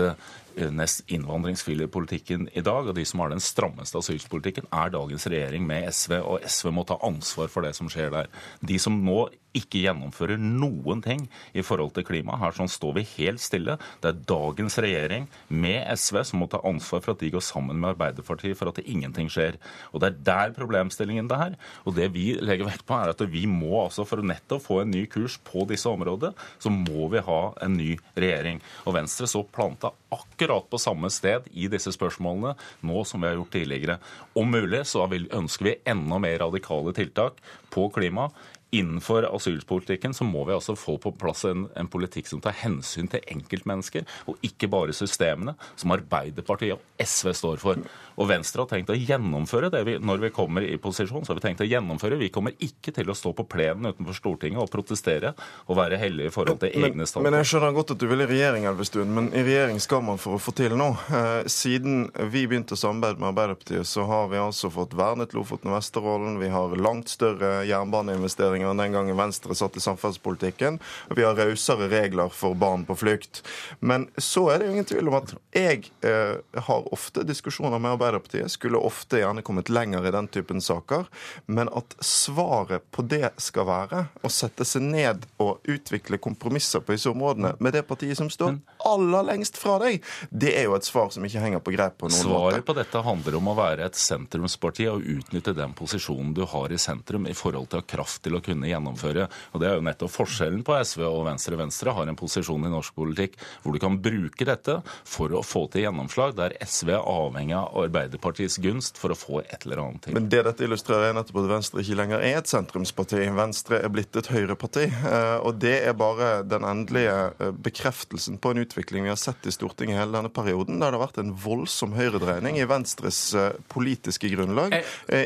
eh, 0.56 0.68
innvandringsfiendtlige 0.68 1.16
innvandringsfrie 1.16 1.88
politikken 1.88 2.48
i 2.52 2.62
dag, 2.64 2.88
og 2.88 2.94
de 2.96 3.04
som 3.04 3.20
har 3.20 3.32
den 3.32 3.42
strammeste 3.42 3.98
asylpolitikken, 3.98 4.68
er 4.72 4.92
dagens 4.92 5.26
regjering 5.26 5.66
med 5.66 5.88
SV, 5.92 6.18
og 6.20 6.42
SV 6.46 6.72
må 6.72 6.84
ta 6.84 6.98
ansvar 7.02 7.48
for 7.52 7.62
det 7.62 7.74
som 7.76 7.90
skjer 7.92 8.12
der. 8.12 8.30
De 8.60 8.78
som 8.78 8.98
nå 9.04 9.28
ikke 9.56 9.82
gjennomfører 9.84 10.40
noen 10.40 11.02
ting 11.04 11.26
i 11.56 11.64
forhold 11.64 11.92
til 11.96 12.06
klima. 12.08 12.38
Her 12.40 12.54
sånn 12.56 12.70
står 12.72 12.96
vi 12.98 13.04
helt 13.18 13.42
stille. 13.42 13.76
Det 14.00 14.08
er 14.08 14.22
dagens 14.28 14.78
regjering 14.80 15.28
med 15.52 15.84
SV 15.92 16.22
som 16.28 16.42
må 16.42 16.48
ta 16.50 16.62
ansvar 16.68 17.02
for 17.04 17.14
at 17.14 17.22
de 17.22 17.32
går 17.34 17.44
sammen 17.44 17.76
med 17.80 17.92
Arbeiderpartiet 17.92 18.56
for 18.58 18.70
at 18.70 18.80
det 18.80 18.88
ingenting 18.90 19.28
skjer. 19.32 19.58
Og 19.92 20.00
Det 20.02 20.08
er 20.08 20.22
der 20.24 20.56
problemstillingen 20.56 21.28
det 21.30 21.36
er. 21.38 21.58
Og 21.84 21.96
det 21.96 22.08
vi 22.16 22.32
legger 22.40 22.66
vekt 22.70 22.86
på, 22.88 22.96
er 22.96 23.12
at 23.12 23.24
vi 23.28 23.44
må 23.46 23.84
altså 23.84 24.06
for 24.08 24.24
nettopp 24.24 24.64
få 24.64 24.80
en 24.82 24.92
ny 24.92 25.04
kurs 25.06 25.38
på 25.44 25.66
disse 25.68 25.88
områdene, 25.88 26.32
så 26.58 26.72
må 26.72 27.08
vi 27.12 27.22
ha 27.22 27.42
en 27.62 27.76
ny 27.76 27.92
regjering. 28.16 28.60
Og 28.86 28.96
Venstre 28.96 29.28
så 29.28 29.44
planta 29.44 29.92
akkurat 30.12 30.41
på 30.70 30.80
samme 30.80 31.10
sted 31.12 31.46
i 31.52 31.68
disse 31.70 31.92
spørsmålene 31.94 32.54
nå 32.86 33.04
som 33.08 33.22
vi 33.22 33.30
har 33.30 33.38
gjort 33.38 33.52
tidligere. 33.54 33.98
Om 34.34 34.50
mulig 34.50 34.84
så 34.88 35.06
ønsker 35.06 35.68
vi 35.68 35.76
enda 35.84 36.18
mer 36.22 36.38
radikale 36.44 36.94
tiltak 36.96 37.38
på 37.70 37.88
klima 37.94 38.30
innenfor 38.72 39.26
asylpolitikken 39.36 40.14
så 40.14 40.24
må 40.24 40.46
vi 40.48 40.54
altså 40.56 40.72
få 40.78 40.96
på 40.98 41.12
plass 41.20 41.44
en, 41.44 41.66
en, 41.76 41.88
politikk 41.92 42.30
som 42.30 42.40
tar 42.40 42.54
hensyn 42.62 43.10
til 43.12 43.20
enkeltmennesker, 43.34 44.06
og 44.30 44.40
ikke 44.46 44.70
bare 44.72 44.94
systemene, 44.96 45.52
som 45.76 45.92
Arbeiderpartiet 45.92 46.78
og 46.78 47.04
SV 47.04 47.34
står 47.36 47.60
for. 47.60 47.82
Og 48.16 48.28
Venstre 48.30 48.64
har 48.64 48.70
tenkt 48.70 48.92
å 48.92 48.96
gjennomføre 48.96 49.68
det 49.72 49.82
vi, 49.88 49.96
når 50.00 50.24
vi 50.24 50.30
kommer 50.32 50.64
i 50.64 50.78
posisjon. 50.80 51.24
så 51.24 51.32
har 51.32 51.40
Vi 51.40 51.44
tenkt 51.44 51.64
å 51.64 51.68
gjennomføre. 51.68 52.16
Vi 52.20 52.30
kommer 52.32 52.56
ikke 52.64 52.94
til 52.96 53.10
å 53.12 53.16
stå 53.16 53.34
på 53.36 53.44
plenen 53.44 53.92
utenfor 53.92 54.16
Stortinget 54.16 54.62
og 54.62 54.70
protestere 54.72 55.34
og 55.66 55.76
være 55.76 56.00
hellige 56.00 56.32
i 56.32 56.34
forhold 56.34 56.60
til 56.62 56.72
egne 56.72 57.04
standpunkter. 57.04 57.28
Men 57.28 57.38
jeg 57.40 57.50
skjønner 57.52 57.76
godt 57.76 57.94
at 57.94 58.00
du 58.00 58.08
vil 58.08 58.24
i 58.24 58.28
regjering, 58.30 58.68
Elvestuen, 58.72 59.12
men 59.12 59.30
i 59.36 59.44
regjering 59.44 59.80
skal 59.84 60.04
man 60.06 60.20
for 60.22 60.38
å 60.38 60.42
få 60.42 60.54
til 60.56 60.76
noe. 60.80 60.96
Eh, 61.12 61.48
siden 61.52 62.06
vi 62.32 62.46
begynte 62.48 62.76
å 62.76 62.80
samarbeide 62.80 63.20
med 63.20 63.32
Arbeiderpartiet, 63.32 63.88
så 63.88 64.08
har 64.08 64.32
vi 64.32 64.40
altså 64.40 64.72
fått 64.72 64.96
vernet 64.96 65.36
Lofoten 65.36 65.72
og 65.72 65.78
Vesterålen. 65.78 66.40
Vi 66.40 66.52
har 66.52 66.76
langt 66.80 67.12
større 67.12 67.62
jernbaneinvesteringer 67.68 68.61
enn 68.70 68.82
den 68.82 68.96
gangen 68.96 69.18
Venstre 69.18 69.56
satt 69.58 69.76
i 69.76 69.82
samferdselspolitikken. 69.84 70.78
Og 71.10 71.18
vi 71.18 71.26
har 71.26 71.38
rausere 71.38 71.88
regler 71.92 72.32
for 72.34 72.56
barn 72.58 72.86
på 72.88 72.96
flukt. 72.98 73.42
Men 73.80 74.08
så 74.16 74.48
er 74.52 74.60
det 74.60 74.68
jo 74.68 74.76
ingen 74.76 74.88
tvil 74.88 75.10
om 75.10 75.18
at 75.18 75.34
jeg 75.56 75.90
eh, 76.06 76.38
har 76.68 76.88
ofte 76.94 77.26
diskusjoner 77.28 77.80
med 77.82 77.96
Arbeiderpartiet, 77.96 78.50
skulle 78.52 78.80
ofte 78.80 79.20
gjerne 79.22 79.44
kommet 79.46 79.72
lenger 79.72 80.06
i 80.06 80.14
den 80.14 80.28
typen 80.32 80.60
saker, 80.62 81.06
men 81.46 81.70
at 81.72 81.96
svaret 82.04 82.84
på 82.90 83.04
det 83.06 83.32
skal 83.42 83.68
være 83.68 84.06
å 84.22 84.30
sette 84.32 84.66
seg 84.68 84.84
ned 84.86 85.26
og 85.42 85.62
utvikle 85.68 86.20
kompromisser 86.22 86.82
på 86.82 86.96
disse 86.96 87.10
områdene 87.10 87.54
med 87.62 87.76
det 87.76 87.84
partiet 87.88 88.18
som 88.18 88.30
står 88.32 88.58
aller 88.84 89.22
lengst 89.22 89.58
fra 89.60 89.78
deg, 89.82 90.02
det 90.30 90.54
er 90.58 90.66
jo 90.66 90.76
et 90.76 90.86
svar 90.86 91.10
som 91.14 91.24
ikke 91.26 91.42
henger 91.42 91.62
på 91.64 91.74
greip 91.74 91.98
på 92.00 92.08
noen 92.08 92.18
Svaret 92.18 92.32
måte. 92.32 92.52
Svaret 92.52 92.66
på 92.66 92.76
dette 92.76 93.02
handler 93.06 93.38
om 93.38 93.50
å 93.52 93.56
være 93.56 93.86
et 93.86 93.98
sentrumsparti 93.98 94.88
og 94.90 95.06
utnytte 95.16 95.54
den 95.56 95.74
posisjonen 95.78 96.34
du 96.36 96.44
har 96.48 96.72
i 96.72 96.80
sentrum 96.80 97.28
i 97.30 97.36
forhold 97.36 97.70
til 97.70 97.80
å 97.80 97.84
ha 97.84 97.88
kraft 97.94 98.22
til 98.26 98.36
å 98.38 98.42
kunne 98.44 98.51
gjennomføre. 98.60 99.28
Og 99.52 99.60
Det 99.62 99.68
er 99.68 99.78
jo 99.78 99.86
nettopp 99.86 100.12
forskjellen 100.12 100.62
på 100.66 100.76
SV 100.82 101.04
og 101.08 101.24
Venstre. 101.28 101.58
Venstre 101.60 101.94
har 101.96 102.08
en 102.08 102.18
posisjon 102.18 102.66
i 102.66 102.72
norsk 102.72 102.94
politikk 102.98 103.38
hvor 103.62 103.74
du 103.74 103.80
kan 103.82 103.98
bruke 104.02 104.46
dette 104.46 104.78
for 105.08 105.32
å 105.32 105.42
få 105.46 105.66
til 105.72 105.86
gjennomslag, 105.86 106.34
der 106.38 106.54
SV 106.60 106.94
er 106.96 107.06
avhengig 107.08 107.56
av 107.58 107.76
Arbeiderpartiets 107.84 108.58
gunst 108.62 109.00
for 109.00 109.14
å 109.14 109.18
få 109.18 109.42
et 109.44 109.66
eller 109.66 109.82
annet 109.84 110.06
til. 110.06 110.16
Men 110.16 110.28
det 110.32 110.42
dette 110.48 110.66
illustrerer, 110.66 111.10
er 111.10 111.16
nettopp 111.16 111.42
at 111.42 111.50
Venstre 111.50 111.84
ikke 111.84 111.98
lenger 111.98 112.24
er 112.24 112.40
et 112.40 112.50
sentrumsparti. 112.50 113.22
Venstre 113.36 113.80
er 113.82 113.92
blitt 113.92 114.16
et 114.18 114.30
høyreparti. 114.32 114.86
Eh, 114.90 115.36
og 115.42 115.58
det 115.62 115.76
er 115.86 115.96
bare 115.98 116.30
den 116.46 116.66
endelige 116.68 117.16
eh, 117.38 117.52
bekreftelsen 117.64 118.38
på 118.42 118.52
en 118.52 118.62
utvikling 118.64 119.06
vi 119.06 119.12
har 119.12 119.20
sett 119.20 119.46
i 119.48 119.54
Stortinget 119.54 120.00
hele 120.00 120.16
denne 120.18 120.32
perioden, 120.32 120.80
der 120.80 120.92
det 120.92 121.00
har 121.00 121.06
vært 121.06 121.22
en 121.22 121.34
voldsom 121.44 121.96
høyredreining 121.96 122.60
i 122.60 122.68
Venstres 122.68 123.20
eh, 123.38 123.50
politiske 123.72 124.30
grunnlag 124.32 124.74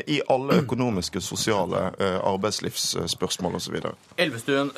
i 0.07 0.19
alle 0.31 0.61
økonomiske, 0.63 1.21
sosiale 1.23 1.79
arbeidslivsspørsmål 1.97 3.16
osv. 3.23 3.79
Elvestuen, 4.17 4.71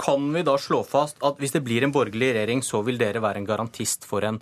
kan 0.00 0.32
vi 0.32 0.44
da 0.46 0.56
slå 0.58 0.80
fast 0.86 1.20
at 1.26 1.40
hvis 1.40 1.52
det 1.56 1.64
blir 1.66 1.84
en 1.84 1.92
borgerlig 1.92 2.32
regjering, 2.36 2.64
så 2.64 2.80
vil 2.86 3.00
dere 3.00 3.20
være 3.22 3.42
en 3.42 3.48
garantist 3.48 4.06
for 4.08 4.24
en 4.24 4.40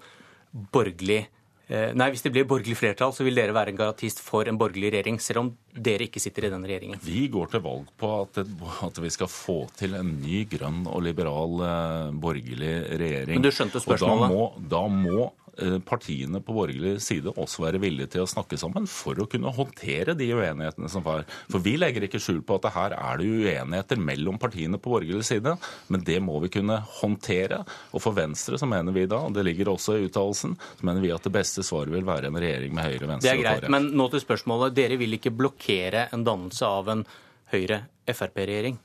borgerlig? 0.52 1.24
Eh, 1.68 1.90
nei, 1.98 2.08
Hvis 2.14 2.22
det 2.24 2.32
blir 2.32 2.46
borgerlig 2.48 2.78
flertall, 2.78 3.12
så 3.12 3.26
vil 3.26 3.36
dere 3.36 3.52
være 3.52 3.74
en 3.74 3.80
garantist 3.80 4.22
for 4.24 4.48
en 4.48 4.56
borgerlig 4.60 4.92
regjering, 4.94 5.18
selv 5.20 5.42
om 5.42 5.50
dere 5.74 6.06
ikke 6.06 6.22
sitter 6.22 6.46
i 6.46 6.52
den 6.54 6.64
regjeringen? 6.64 7.02
Vi 7.04 7.26
går 7.28 7.50
til 7.52 7.64
valg 7.66 7.90
på 8.00 8.12
at, 8.22 8.40
at 8.86 9.02
vi 9.02 9.10
skal 9.12 9.28
få 9.28 9.58
til 9.76 9.98
en 9.98 10.14
ny 10.22 10.46
grønn 10.48 10.86
og 10.86 11.02
liberal 11.04 11.60
eh, 11.66 12.14
borgerlig 12.22 12.72
regjering. 13.02 13.36
Men 13.36 13.44
du 13.44 13.52
skjønte 13.52 13.82
spørsmålet? 13.84 14.32
Og 14.32 14.64
da 14.70 14.86
må, 14.86 14.86
da 14.86 14.86
må 14.88 15.28
Eh, 15.28 15.37
partiene 15.86 16.40
på 16.44 16.54
borgerlig 16.54 16.98
side 17.02 17.32
også 17.34 17.64
være 17.64 17.80
villige 17.82 18.12
til 18.14 18.24
å 18.24 18.30
snakke 18.30 18.58
sammen 18.60 18.86
for 18.90 19.18
å 19.18 19.26
kunne 19.30 19.52
håndtere 19.54 20.14
de 20.18 20.30
uenighetene 20.34 20.90
som 20.92 21.04
var. 21.06 21.26
For 21.50 21.62
vi 21.64 21.76
legger 21.80 22.06
ikke 22.06 22.20
skjul 22.22 22.40
på 22.46 22.58
at 22.58 22.66
det 22.68 22.74
her 22.76 22.96
er 22.96 23.20
det 23.20 23.28
uenigheter 23.28 24.00
mellom 24.00 24.38
partiene 24.40 24.80
på 24.80 24.94
borgerlig 24.94 25.26
side, 25.28 25.56
men 25.92 26.04
det 26.06 26.18
må 26.24 26.38
vi 26.44 26.52
kunne 26.58 26.80
håndtere. 27.00 27.62
Og 27.92 28.04
for 28.04 28.16
Venstre 28.16 28.60
så 28.60 28.68
mener 28.70 28.94
vi 28.94 29.06
da, 29.10 29.20
og 29.26 29.36
det 29.36 29.46
ligger 29.48 29.72
også 29.74 29.98
i 29.98 30.08
uttalelsen, 30.08 30.56
så 30.78 30.88
mener 30.88 31.04
vi 31.04 31.14
at 31.14 31.24
det 31.26 31.34
beste 31.34 31.66
svaret 31.66 31.94
vil 31.94 32.06
være 32.08 32.30
en 32.30 32.40
regjering 32.40 32.74
med 32.74 32.88
Høyre, 32.88 33.12
Venstre 33.14 33.34
og 33.34 33.42
KrF. 33.42 33.44
Det 33.44 33.54
er 33.54 33.62
greit, 33.66 33.72
men 33.74 33.90
nå 33.98 34.10
til 34.12 34.24
spørsmålet. 34.24 34.76
Dere 34.78 35.00
vil 35.00 35.18
ikke 35.18 35.34
blokkere 35.34 36.08
en 36.14 36.26
dannelse 36.26 36.68
av 36.68 36.92
en 36.94 37.08
Høyre-Frp-regjering? 37.52 38.78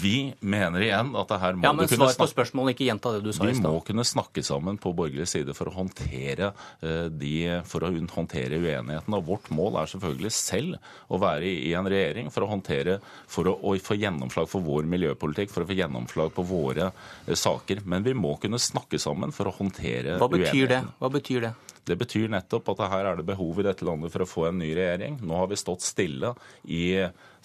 Vi 0.00 0.16
mener 0.40 0.84
igjen 0.84 1.12
at 1.18 1.30
det 1.32 1.38
her 1.42 1.56
må 1.56 1.66
ja, 1.66 1.72
men 1.76 1.90
Svar 1.90 2.14
på 2.18 2.28
spørsmålet, 2.30 2.74
ikke 2.74 2.88
gjenta 2.88 3.12
det 3.16 3.22
du 3.24 3.30
sa 3.32 3.46
i 3.46 3.54
stad. 3.54 3.66
Vi 3.66 3.74
må 3.76 3.82
kunne 3.86 4.04
snakke 4.06 4.44
sammen 4.46 4.78
på 4.82 4.92
borgerlig 4.96 5.28
side 5.30 5.54
for 5.56 5.70
å 5.70 5.74
håndtere 5.76 6.50
uh, 6.52 7.06
de, 7.10 7.34
for 7.68 7.86
å 7.86 7.92
håndtere 8.14 8.60
uenigheten. 8.60 9.16
Og 9.16 9.28
vårt 9.30 9.50
mål 9.54 9.80
er 9.82 9.92
selvfølgelig 9.92 10.32
selv 10.36 10.78
å 11.08 11.20
være 11.22 11.48
i, 11.48 11.72
en 11.76 11.90
regjering 11.90 12.32
for 12.34 12.46
å 12.46 12.50
håndtere, 12.50 12.98
for 13.30 13.50
å, 13.50 13.56
å, 13.56 13.76
få 13.82 13.98
gjennomslag 14.00 14.50
for 14.50 14.64
vår 14.66 14.88
miljøpolitikk, 14.96 15.52
for 15.54 15.64
å 15.64 15.70
få 15.70 15.78
gjennomslag 15.78 16.34
på 16.36 16.46
våre 16.46 16.90
uh, 16.92 17.36
saker. 17.36 17.84
Men 17.88 18.06
vi 18.06 18.16
må 18.16 18.36
kunne 18.42 18.60
snakke 18.62 19.00
sammen 19.02 19.34
for 19.36 19.50
å 19.50 19.56
håndtere 19.56 20.18
Hva 20.20 20.30
betyr 20.32 20.66
uenighetene. 20.66 20.92
Det? 20.92 21.00
Hva 21.02 21.12
betyr 21.18 21.48
det? 21.48 21.54
Det 21.86 21.96
betyr 22.00 22.30
nettopp 22.32 22.72
at 22.74 22.84
her 22.90 23.12
er 23.12 23.20
det 23.20 23.28
behov 23.28 23.60
i 23.62 23.66
dette 23.68 23.86
landet 23.86 24.12
for 24.14 24.24
å 24.24 24.28
få 24.28 24.48
en 24.48 24.60
ny 24.62 24.72
regjering. 24.74 25.20
Nå 25.22 25.38
har 25.38 25.50
vi 25.50 25.60
stått 25.60 25.86
stille 25.86 26.34
i 26.66 26.84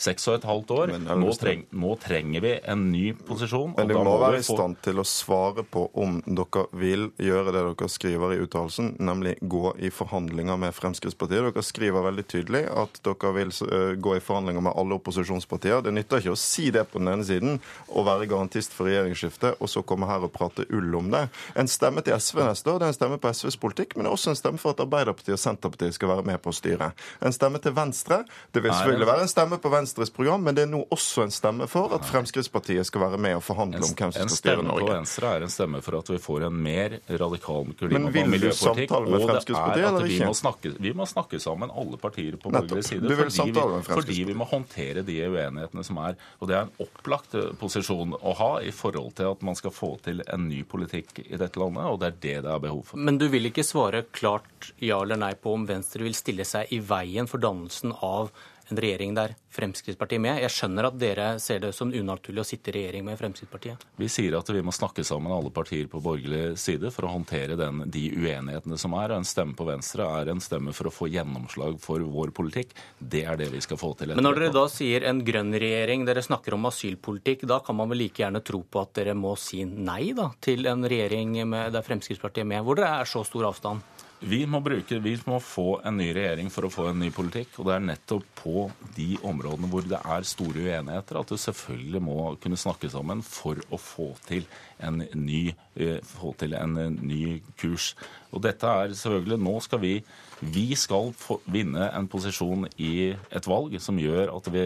seks 0.01 0.27
og 0.30 0.38
et 0.39 0.47
halvt 0.49 0.73
år. 0.76 0.93
Nå, 0.97 1.31
treng, 1.38 1.63
nå, 1.77 1.93
trenger 2.01 2.43
vi 2.43 2.53
en 2.73 2.88
ny 2.91 3.03
posisjon. 3.27 3.76
Men 3.77 3.89
dere 3.89 4.03
må, 4.05 4.15
være 4.22 4.41
i 4.41 4.45
stand 4.45 4.80
til 4.85 5.01
å 5.01 5.05
svare 5.07 5.65
på 5.68 5.85
om 6.01 6.19
dere 6.26 6.65
vil 6.77 7.09
gjøre 7.22 7.53
det 7.53 7.63
dere 7.68 7.89
skriver 7.91 8.35
i 8.35 8.39
uttalelsen, 8.43 8.95
nemlig 9.03 9.35
gå 9.41 9.76
i 9.77 9.91
forhandlinger 9.93 10.59
med 10.61 10.76
Fremskrittspartiet. 10.77 11.45
Dere 11.51 11.65
skriver 11.65 12.07
veldig 12.07 12.26
tydelig 12.34 12.63
at 12.84 13.01
dere 13.05 13.34
vil 13.38 13.53
gå 14.01 14.15
i 14.18 14.23
forhandlinger 14.23 14.65
med 14.65 14.77
alle 14.77 14.97
opposisjonspartier. 14.97 15.84
Det 15.85 15.93
nytter 15.95 16.23
ikke 16.23 16.35
å 16.35 16.39
si 16.39 16.69
det 16.73 16.88
på 16.91 17.01
den 17.01 17.13
ene 17.13 17.27
siden 17.27 17.59
og 17.91 18.07
være 18.09 18.30
garantist 18.31 18.73
for 18.76 18.89
regjeringsskifte, 18.89 19.55
og 19.59 19.72
så 19.72 19.85
komme 19.85 20.09
her 20.09 20.26
og 20.26 20.34
prate 20.34 20.65
ull 20.73 20.97
om 20.97 21.11
det. 21.13 21.27
En 21.59 21.69
stemme 21.69 22.03
til 22.05 22.18
SV 22.18 22.41
neste 22.47 22.73
år 22.73 22.81
det 22.81 22.89
er 22.89 22.95
en 22.95 22.97
stemme 22.97 23.22
på 23.22 23.34
SVs 23.35 23.59
politikk, 23.61 23.95
men 23.95 24.07
det 24.07 24.11
er 24.11 24.18
også 24.18 24.30
en 24.31 24.39
stemme 24.39 24.61
for 24.61 24.75
at 24.75 24.83
Arbeiderpartiet 24.83 25.35
og 25.35 25.41
Senterpartiet 25.41 25.97
skal 25.97 26.11
være 26.15 26.25
med 26.27 26.41
på 26.43 26.51
å 26.51 26.55
styre. 26.55 26.91
En 27.21 27.35
stemme 27.35 27.61
til 27.63 27.75
Venstre. 27.77 28.21
Det 28.51 28.63
vil 28.63 28.73
selvfølgelig 28.73 29.09
være 29.11 29.25
en 29.27 29.31
stemme 29.31 29.59
på 29.61 29.71
Venstres 29.73 30.13
program, 30.13 30.43
men 30.47 30.57
det 30.57 30.65
er 30.65 30.71
nå 30.71 30.83
også 30.91 31.25
en 31.27 31.33
stemme 31.33 31.67
for 31.71 31.93
at 31.97 32.07
Fremskrittspartiet 32.09 32.87
skal 32.87 33.05
være 33.05 33.21
med 33.21 33.37
og 33.39 33.43
forhandle 33.45 33.83
om 33.83 33.93
hvem 33.93 34.15
som 34.15 34.31
skal 34.31 34.37
styre 34.37 34.65
Norge. 34.65 34.71
En 34.71 34.71
stemme 34.71 34.87
på 34.87 34.95
Venstre 34.95 35.33
er 35.35 35.45
en 35.47 35.53
stemme 35.53 35.83
for 35.85 35.99
at 36.01 36.11
vi 36.11 36.19
får 36.21 36.47
en 36.49 36.61
mer 36.67 36.97
radikal 37.09 37.71
klima- 37.79 38.11
og 38.11 38.31
miljøpolitikk. 38.35 38.95
Med 39.11 39.27
Fremskrittspartiet 39.27 39.87
eller 39.87 40.07
ikke? 40.07 40.17
Vi 40.17 40.29
må, 40.31 40.37
snakke, 40.37 40.73
vi 40.87 40.93
må 40.97 41.07
snakke 41.09 41.41
sammen, 41.43 41.73
alle 41.83 41.99
partier 42.01 42.37
på 42.41 42.51
borgerlig 42.53 42.85
side, 42.87 43.15
fordi 43.15 43.51
vi, 43.51 43.83
fordi 43.91 44.19
vi 44.31 44.37
må 44.37 44.47
håndtere 44.49 45.05
de 45.07 45.17
uenighetene 45.27 45.85
som 45.85 45.99
er. 46.03 46.17
Og 46.39 46.49
det 46.49 46.57
er 46.57 46.67
en 46.67 46.73
opplagt 46.83 47.35
eh, 47.37 47.51
posisjon 47.61 48.15
å 48.17 48.35
ha 48.39 48.51
i 48.65 48.73
forhold 48.75 49.15
til 49.19 49.31
at 49.31 49.43
man 49.45 49.57
skal 49.57 49.73
få 49.75 49.93
til 50.05 50.23
en 50.27 50.47
ny 50.49 50.63
politikk 50.67 51.23
i 51.25 51.39
dette 51.39 51.61
landet, 51.61 51.87
og 51.87 52.01
det 52.01 52.11
er 52.11 52.19
det 52.21 52.37
det 52.45 52.53
er 52.53 52.63
behov 52.63 52.83
for. 52.91 53.01
Men 53.01 53.19
du 53.21 53.27
vil 53.31 53.49
ikke 53.49 53.65
svare 53.65 54.03
klart 54.11 54.20
ja 54.22 55.02
eller 55.02 55.19
nei 55.19 55.34
på 55.35 55.56
om 55.57 55.68
Venstre 55.69 56.06
vil 56.06 56.18
stille 56.18 56.45
seg 56.48 56.72
i 56.73 56.81
veien 56.84 57.30
for 57.30 57.41
dannelsen 57.43 57.95
av 57.99 58.31
en 58.72 58.77
regjering 58.77 59.14
der 59.15 59.35
Fremskrittspartiet 59.52 60.22
med. 60.23 60.39
Jeg 60.45 60.53
skjønner 60.56 60.88
at 60.88 60.98
dere 60.99 61.26
ser 61.43 61.60
det 61.64 61.73
som 61.76 61.91
unaturlig 61.91 62.43
å 62.43 62.48
sitte 62.48 62.72
i 62.72 62.76
regjering 62.77 63.03
med 63.03 63.19
Fremskrittspartiet. 63.19 63.84
Vi 63.99 64.07
sier 64.11 64.38
at 64.38 64.49
vi 64.49 64.61
må 64.64 64.72
snakke 64.76 65.03
sammen 65.07 65.34
alle 65.35 65.52
partier 65.53 65.89
på 65.91 65.99
borgerlig 66.03 66.56
side 66.61 66.91
for 66.95 67.07
å 67.07 67.11
håndtere 67.18 67.57
den, 67.60 67.84
de 67.91 68.06
uenighetene 68.15 68.80
som 68.80 68.95
er. 68.95 69.11
Og 69.11 69.22
en 69.22 69.27
stemme 69.27 69.57
på 69.60 69.68
Venstre 69.68 70.07
er 70.22 70.31
en 70.31 70.43
stemme 70.43 70.76
for 70.76 70.88
å 70.88 70.93
få 70.95 71.10
gjennomslag 71.11 71.80
for 71.84 72.03
vår 72.15 72.31
politikk. 72.38 72.72
Det 72.98 73.26
er 73.27 73.39
det 73.41 73.49
vi 73.52 73.64
skal 73.64 73.80
få 73.81 73.91
til. 73.99 74.15
Men 74.15 74.27
når 74.27 74.39
dere 74.39 74.56
da 74.56 74.65
sier 74.72 75.07
en 75.10 75.23
grønn 75.27 75.52
regjering, 75.52 76.07
dere 76.07 76.23
snakker 76.23 76.56
om 76.56 76.69
asylpolitikk, 76.72 77.43
da 77.52 77.60
kan 77.65 77.80
man 77.80 77.91
vel 77.91 78.06
like 78.06 78.23
gjerne 78.23 78.43
tro 78.45 78.64
på 78.64 78.85
at 78.85 78.95
dere 79.02 79.18
må 79.18 79.35
si 79.39 79.65
nei 79.68 80.14
da, 80.15 80.31
til 80.39 80.69
en 80.72 80.88
regjering 80.88 81.35
med, 81.43 81.73
der 81.76 81.85
Fremskrittspartiet 81.85 82.45
er 82.45 82.53
med, 82.56 82.64
hvor 82.64 82.80
det 82.80 82.88
er 82.88 83.10
så 83.10 83.26
stor 83.27 83.52
avstand? 83.52 83.84
Vi 84.22 84.43
må, 84.45 84.60
bruke, 84.61 84.99
vi 85.02 85.15
må 85.26 85.39
få 85.41 85.80
en 85.81 85.95
ny 85.98 86.11
regjering 86.14 86.52
for 86.53 86.68
å 86.68 86.69
få 86.69 86.84
en 86.91 86.99
ny 87.02 87.07
politikk. 87.14 87.56
Og 87.57 87.65
det 87.65 87.73
er 87.73 87.85
nettopp 87.88 88.26
på 88.38 88.68
de 88.93 89.15
områdene 89.26 89.69
hvor 89.72 89.88
det 89.89 89.98
er 89.98 90.27
store 90.30 90.61
uenigheter 90.68 91.18
at 91.18 91.31
du 91.31 91.39
selvfølgelig 91.41 92.02
må 92.06 92.18
kunne 92.43 92.60
snakke 92.61 92.91
sammen 92.93 93.23
for 93.26 93.57
å 93.73 93.80
få 93.81 94.11
til 94.27 94.45
en 94.77 95.02
ny, 95.18 95.56
eh, 95.73 95.98
få 96.06 96.35
til 96.38 96.53
en 96.53 96.77
ny 97.02 97.39
kurs. 97.57 97.95
Og 98.30 98.43
dette 98.45 98.69
er 98.69 98.93
selvfølgelig 98.93 99.39
Nå 99.41 99.56
skal 99.65 99.81
vi 99.81 99.95
vi 100.41 100.73
skal 100.77 101.11
vinne 101.53 101.88
en 101.93 102.07
posisjon 102.10 102.65
i 102.81 103.14
et 103.14 103.49
valg 103.49 103.76
som 103.81 103.99
gjør 104.02 104.31
at 104.34 104.48
vi 104.53 104.64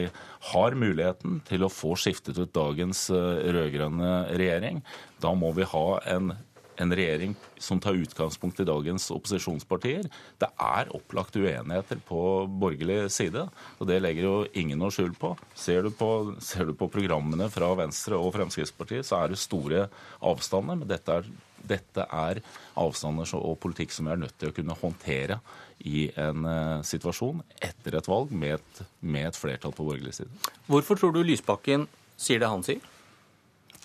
har 0.52 0.78
muligheten 0.80 1.42
til 1.48 1.66
å 1.66 1.72
få 1.72 1.98
skiftet 2.00 2.40
ut 2.40 2.54
dagens 2.56 3.10
eh, 3.12 3.48
rød-grønne 3.56 4.12
regjering. 4.36 4.84
Da 5.24 5.32
må 5.36 5.52
vi 5.56 5.68
ha 5.68 5.88
en 6.16 6.32
en 6.82 6.94
regjering 6.96 7.36
som 7.62 7.80
tar 7.80 7.98
utgangspunkt 7.98 8.60
i 8.60 8.68
dagens 8.68 9.08
opposisjonspartier. 9.14 10.08
Det 10.42 10.50
er 10.50 10.92
opplagt 10.96 11.38
uenigheter 11.38 12.00
på 12.08 12.22
borgerlig 12.50 13.12
side, 13.14 13.48
og 13.80 13.90
det 13.90 14.02
legger 14.04 14.28
jo 14.28 14.36
ingen 14.54 14.80
noe 14.82 14.94
skjul 14.94 15.14
på. 15.20 15.34
Ser 15.58 15.88
du 15.88 15.92
på, 15.96 16.10
ser 16.44 16.70
du 16.70 16.76
på 16.78 16.90
programmene 16.92 17.50
fra 17.54 17.72
Venstre 17.80 18.20
og 18.20 18.34
Fremskrittspartiet, 18.36 19.08
så 19.08 19.24
er 19.24 19.34
det 19.34 19.42
store 19.42 19.88
avstander. 20.26 20.82
Men 20.82 20.90
dette 20.90 21.20
er, 21.20 21.30
dette 21.66 22.08
er 22.08 22.42
avstander 22.80 23.30
og 23.40 23.60
politikk 23.64 23.96
som 23.96 24.10
vi 24.10 24.16
er 24.16 24.26
nødt 24.26 24.38
til 24.40 24.52
å 24.52 24.56
kunne 24.56 24.80
håndtere 24.82 25.40
i 25.86 26.08
en 26.22 26.48
uh, 26.48 26.84
situasjon 26.88 27.42
etter 27.64 27.98
et 28.00 28.08
valg 28.08 28.32
med 28.32 28.58
et, 28.58 28.84
med 29.04 29.30
et 29.30 29.40
flertall 29.40 29.76
på 29.76 29.88
borgerlig 29.88 30.16
side. 30.20 30.52
Hvorfor 30.72 31.00
tror 31.00 31.16
du 31.16 31.24
Lysbakken 31.26 31.90
sier 32.16 32.40
det 32.42 32.52
han 32.52 32.64
sier? 32.66 32.84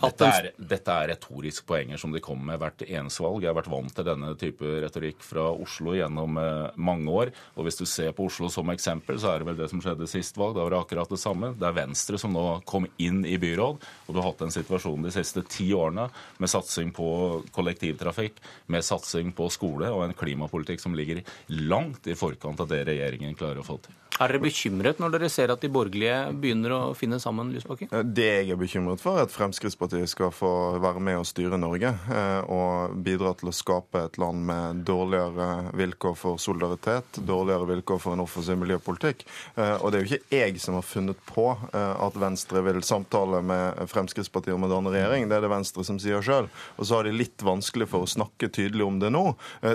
Dette 0.00 0.28
er, 0.32 0.48
dette 0.56 0.94
er 0.94 1.10
retoriske 1.12 1.66
poenger 1.68 2.00
som 2.00 2.14
de 2.14 2.22
kommer 2.24 2.52
med 2.52 2.60
hvert 2.62 2.84
eneste 2.86 3.24
valg. 3.24 3.42
Jeg 3.44 3.50
har 3.50 3.58
vært 3.58 3.70
vant 3.72 3.92
til 3.94 4.06
denne 4.06 4.32
type 4.40 4.72
retorikk 4.84 5.24
fra 5.24 5.48
Oslo 5.52 5.94
gjennom 5.96 6.38
eh, 6.40 6.80
mange 6.80 7.12
år. 7.12 7.32
Og 7.56 7.66
hvis 7.66 7.80
du 7.80 7.84
ser 7.88 8.14
på 8.16 8.28
Oslo 8.30 8.48
som 8.52 8.72
eksempel, 8.72 9.20
så 9.20 9.34
er 9.34 9.42
det 9.42 9.50
vel 9.50 9.60
det 9.60 9.68
som 9.72 9.82
skjedde 9.84 10.08
sist 10.10 10.40
valg. 10.40 10.56
Da 10.56 10.64
var 10.64 10.74
det 10.74 10.80
akkurat 10.80 11.12
det 11.12 11.20
samme. 11.20 11.52
Det 11.60 11.68
er 11.68 11.76
Venstre 11.76 12.20
som 12.20 12.32
nå 12.34 12.46
kom 12.68 12.88
inn 13.02 13.22
i 13.28 13.36
byråd, 13.40 13.88
og 14.06 14.10
du 14.14 14.20
har 14.20 14.30
hatt 14.30 14.44
en 14.46 14.54
situasjon 14.54 15.04
de 15.04 15.14
siste 15.14 15.44
ti 15.50 15.70
årene 15.76 16.08
med 16.40 16.52
satsing 16.52 16.94
på 16.96 17.10
kollektivtrafikk, 17.54 18.40
med 18.72 18.86
satsing 18.86 19.34
på 19.36 19.50
skole 19.52 19.90
og 19.92 20.06
en 20.06 20.16
klimapolitikk 20.16 20.82
som 20.82 20.96
ligger 20.96 21.22
langt 21.60 22.08
i 22.08 22.16
forkant 22.16 22.60
av 22.62 22.70
det 22.70 22.86
regjeringen 22.88 23.36
klarer 23.36 23.60
å 23.60 23.66
få 23.66 23.80
til. 23.84 23.96
Er 24.20 24.28
dere 24.28 24.42
bekymret 24.42 24.98
når 25.00 25.14
dere 25.14 25.28
ser 25.32 25.48
at 25.48 25.62
de 25.62 25.70
borgerlige 25.72 26.16
begynner 26.36 26.74
å 26.76 26.80
finne 26.98 27.16
sammen, 27.22 27.54
Lysbakken? 27.54 27.88
Det 28.12 28.26
jeg 28.28 28.50
er 28.52 28.58
bekymret 28.60 29.00
for, 29.00 29.16
er 29.16 29.24
at 29.24 29.32
Fremskrittspartiet 29.32 29.89
skal 30.06 30.30
få 30.34 30.78
være 30.80 31.00
med 31.02 31.20
og 31.20 31.26
styre 31.28 31.58
Norge. 31.60 31.90
Eh, 31.90 32.50
og 32.50 32.96
bidra 33.04 33.32
til 33.38 33.50
å 33.50 33.54
skape 33.54 34.04
et 34.06 34.18
land 34.20 34.44
med 34.46 34.82
dårligere 34.88 35.72
vilkår 35.76 36.16
for 36.18 36.40
solidaritet, 36.40 37.20
dårligere 37.26 37.68
vilkår 37.70 38.00
for 38.02 38.16
en 38.16 38.24
offensiv 38.24 38.58
miljøpolitikk. 38.60 39.24
Eh, 39.56 39.76
og 39.78 39.90
det 39.90 39.98
er 39.98 40.04
jo 40.04 40.10
ikke 40.10 40.38
jeg 40.40 40.62
som 40.62 40.78
har 40.78 40.86
funnet 40.86 41.20
på 41.28 41.46
eh, 41.72 41.94
at 42.06 42.18
Venstre 42.20 42.62
vil 42.66 42.82
samtale 42.86 43.42
med 43.46 43.82
Fremskrittspartiet 43.90 44.56
om 44.56 44.68
å 44.68 44.72
danne 44.72 44.94
regjering. 44.94 45.28
Det 45.30 45.38
er 45.38 45.46
det 45.46 45.52
Venstre 45.52 45.86
som 45.86 46.00
sier 46.02 46.24
sjøl. 46.24 46.50
Og 46.78 46.86
så 46.88 46.98
har 46.98 47.08
de 47.08 47.14
litt 47.16 47.44
vanskelig 47.46 47.90
for 47.90 48.06
å 48.06 48.10
snakke 48.10 48.50
tydelig 48.52 48.86
om 48.86 49.00
det 49.02 49.12
nå. 49.14 49.24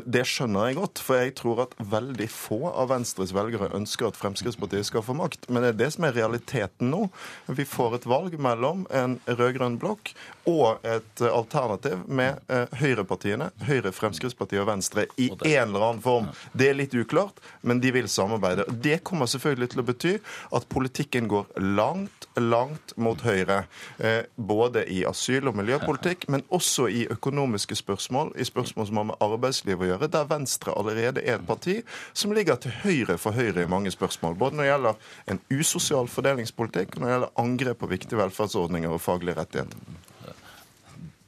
Det 0.06 0.26
skjønner 0.28 0.70
jeg 0.70 0.80
godt, 0.80 1.02
for 1.04 1.22
jeg 1.22 1.36
tror 1.40 1.66
at 1.66 1.76
veldig 1.80 2.30
få 2.32 2.62
av 2.72 2.92
Venstres 2.94 3.34
velgere 3.36 3.72
ønsker 3.76 4.10
at 4.10 4.20
Fremskrittspartiet 4.20 4.88
skal 4.88 5.06
få 5.06 5.18
makt. 5.18 5.50
Men 5.50 5.66
det 5.66 5.74
er 5.74 5.82
det 5.84 5.92
som 5.96 6.08
er 6.08 6.18
realiteten 6.18 6.92
nå. 6.94 7.06
Vi 7.48 7.68
får 7.68 8.00
et 8.00 8.10
valg 8.10 8.38
mellom 8.42 8.86
en 8.94 9.20
rød-grønn 9.26 9.80
blokk 9.82 10.05
Okay. 10.08 10.35
Og 10.50 10.86
et 10.86 11.24
alternativ 11.28 12.04
med 12.08 12.40
eh, 12.52 12.72
høyrepartiene, 12.80 13.50
Høyre, 13.66 13.92
Fremskrittspartiet 13.96 14.62
og 14.64 14.70
Venstre, 14.70 15.08
i 15.22 15.30
en 15.32 15.74
eller 15.74 15.88
annen 15.90 16.04
form. 16.04 16.30
Det 16.54 16.70
er 16.70 16.80
litt 16.80 16.96
uklart, 16.96 17.42
men 17.62 17.82
de 17.84 17.92
vil 17.96 18.10
samarbeide. 18.12 18.68
Det 18.70 19.02
kommer 19.08 19.30
selvfølgelig 19.30 19.72
til 19.74 19.84
å 19.84 19.88
bety 19.90 20.14
at 20.56 20.68
politikken 20.72 21.30
går 21.32 21.50
langt, 21.76 22.30
langt 22.40 22.96
mot 22.98 23.22
høyre. 23.26 23.64
Eh, 23.98 24.24
både 24.36 24.86
i 24.92 25.04
asyl- 25.08 25.52
og 25.52 25.60
miljøpolitikk, 25.60 26.28
men 26.32 26.46
også 26.54 26.88
i 26.90 27.06
økonomiske 27.12 27.78
spørsmål, 27.82 28.34
i 28.40 28.48
spørsmål 28.48 28.90
som 28.90 29.02
har 29.02 29.10
med 29.12 29.22
arbeidsliv 29.24 29.82
å 29.82 29.92
gjøre, 29.92 30.12
der 30.14 30.30
Venstre 30.30 30.76
allerede 30.78 31.24
er 31.26 31.40
et 31.40 31.48
parti 31.48 31.80
som 32.14 32.34
ligger 32.36 32.60
til 32.62 32.76
høyre 32.84 33.20
for 33.22 33.36
Høyre 33.36 33.66
i 33.66 33.70
mange 33.70 33.92
spørsmål 33.92 34.06
spørsmål. 34.06 34.38
Både 34.38 34.56
når 34.56 34.64
det 34.64 34.72
gjelder 34.72 34.94
en 35.32 35.40
usosial 35.52 36.08
fordelingspolitikk, 36.08 36.96
og 36.96 37.02
når 37.02 37.08
det 37.08 37.16
gjelder 37.16 37.40
angrep 37.44 37.80
på 37.80 37.92
viktige 37.92 38.20
velferdsordninger 38.20 38.90
og 38.90 39.02
faglige 39.02 39.40
rettigheter. 39.40 40.05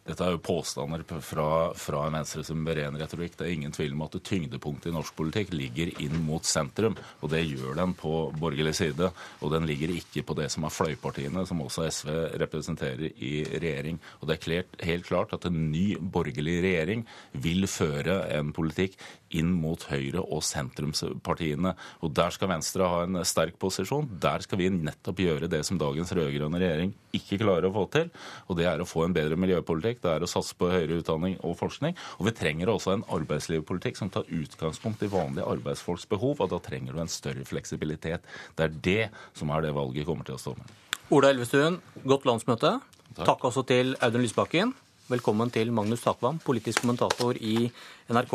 Dette 0.07 0.23
er 0.23 0.35
jo 0.37 0.39
påstander 0.39 1.03
fra, 1.19 1.47
fra 1.75 2.05
en 2.07 2.15
venstre 2.15 2.43
som 2.47 2.61
berener 2.63 3.01
retorikk. 3.03 3.35
Det 3.35 3.47
er 3.47 3.55
ingen 3.57 3.73
tvil 3.75 3.91
om 3.95 4.05
at 4.05 4.15
tyngdepunktet 4.23 4.91
i 4.91 4.95
norsk 4.95 5.17
politikk 5.17 5.51
ligger 5.51 5.91
inn 6.03 6.15
mot 6.23 6.47
sentrum. 6.47 6.95
Og 7.19 7.33
det 7.33 7.43
gjør 7.43 7.75
den 7.81 7.95
på 7.97 8.13
borgerlig 8.39 8.77
side. 8.79 9.11
Og 9.43 9.51
den 9.51 9.67
ligger 9.67 9.91
ikke 9.91 10.23
på 10.27 10.37
det 10.39 10.47
som 10.53 10.63
er 10.63 10.73
fløypartiene, 10.73 11.43
som 11.49 11.63
også 11.65 11.89
SV 11.91 12.13
representerer 12.39 13.11
i 13.11 13.33
regjering. 13.51 13.99
Og 14.21 14.29
det 14.29 14.37
er 14.37 14.43
klart, 14.45 14.79
helt 14.87 15.07
klart 15.09 15.35
at 15.35 15.49
en 15.49 15.59
ny 15.73 15.85
borgerlig 15.99 16.61
regjering 16.63 17.03
vil 17.35 17.67
føre 17.67 18.21
en 18.37 18.55
politikk 18.55 18.95
inn 19.35 19.49
mot 19.59 19.81
Høyre 19.89 20.23
og 20.23 20.43
sentrumspartiene. 20.45 21.73
Og 22.05 22.13
Der 22.17 22.31
skal 22.33 22.51
Venstre 22.51 22.87
ha 22.87 23.03
en 23.03 23.19
sterk 23.27 23.57
posisjon. 23.59 24.07
Der 24.23 24.43
skal 24.45 24.61
vi 24.61 24.71
nettopp 24.71 25.19
gjøre 25.19 25.51
det 25.51 25.65
som 25.67 25.79
dagens 25.79 26.13
rød-grønne 26.15 26.61
regjering 26.63 26.95
ikke 27.17 27.39
klarer 27.41 27.69
å 27.69 27.75
få 27.75 27.85
til. 27.93 28.11
Og 28.47 28.59
det 28.59 28.67
er 28.69 28.81
å 28.81 28.87
få 28.87 29.05
en 29.05 29.15
bedre 29.15 29.37
miljøpolitikk, 29.39 29.96
det 30.03 30.13
er 30.13 30.25
å 30.25 30.29
satse 30.29 30.55
på 30.57 30.69
høyere 30.71 30.99
utdanning 31.01 31.37
og 31.45 31.57
forskning. 31.59 31.95
Og 32.17 32.29
vi 32.29 32.35
trenger 32.37 32.71
også 32.73 32.95
en 32.95 33.05
arbeidslivspolitikk 33.17 33.99
som 33.99 34.11
tar 34.13 34.27
utgangspunkt 34.29 35.03
i 35.05 35.11
vanlige 35.11 35.47
arbeidsfolks 35.47 36.07
behov. 36.09 36.41
Og 36.43 36.51
da 36.53 36.59
trenger 36.63 36.95
du 36.95 37.03
en 37.03 37.11
større 37.11 37.45
fleksibilitet. 37.47 38.25
Det 38.57 38.67
er 38.67 38.81
det 38.89 39.03
som 39.37 39.53
er 39.53 39.65
det 39.65 39.75
valget 39.77 40.07
kommer 40.09 40.27
til 40.27 40.37
å 40.37 40.41
stå 40.41 40.57
med. 40.57 40.75
Ola 41.13 41.31
Elvestuen, 41.31 41.79
godt 42.03 42.27
landsmøte. 42.27 42.77
Takk, 43.15 43.25
Takk 43.25 43.47
også 43.47 43.63
til 43.67 43.95
Audun 44.03 44.25
Lysbakken. 44.25 44.75
Velkommen 45.07 45.47
til 45.55 45.69
Magnus 45.71 46.01
Takvam, 46.03 46.35
politisk 46.43 46.81
kommentator 46.83 47.37
i 47.39 47.69
NRK. 48.11 48.33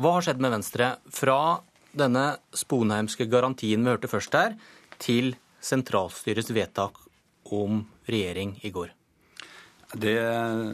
Hva 0.00 0.14
har 0.16 0.24
skjedd 0.26 0.42
med 0.42 0.50
Venstre 0.56 0.96
fra 1.14 1.60
denne 1.94 2.24
sponheimske 2.56 3.28
garantien 3.30 3.84
vi 3.84 3.92
hørte 3.92 4.10
først 4.10 4.34
her, 4.34 4.58
til 4.98 5.36
sentralstyrets 5.62 6.50
vedtak 6.56 6.98
om 7.54 7.84
regjering 8.10 8.56
i 8.66 8.74
går? 8.74 8.90
Det 9.92 10.20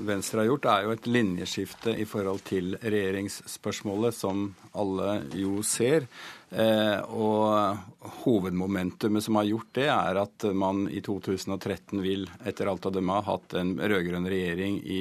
Venstre 0.04 0.42
har 0.42 0.50
gjort, 0.50 0.66
er 0.68 0.82
jo 0.84 0.92
et 0.92 1.06
linjeskifte 1.08 1.94
i 1.96 2.04
forhold 2.04 2.42
til 2.44 2.74
regjeringsspørsmålet, 2.82 4.12
som 4.12 4.42
alle 4.76 5.14
jo 5.40 5.62
ser. 5.64 6.04
Eh, 6.52 7.00
og 7.16 8.12
hovedmomentumet 8.26 9.24
som 9.24 9.38
har 9.40 9.48
gjort 9.48 9.70
det, 9.78 9.86
er 9.88 10.20
at 10.20 10.44
man 10.52 10.84
i 10.92 11.00
2013 11.00 12.02
vil, 12.04 12.26
etter 12.44 12.68
alt 12.68 12.84
å 12.84 12.92
dømme, 12.92 13.16
ha 13.16 13.24
hatt 13.32 13.56
en 13.56 13.72
rød-grønn 13.80 14.28
regjering 14.28 14.82
i 14.84 15.00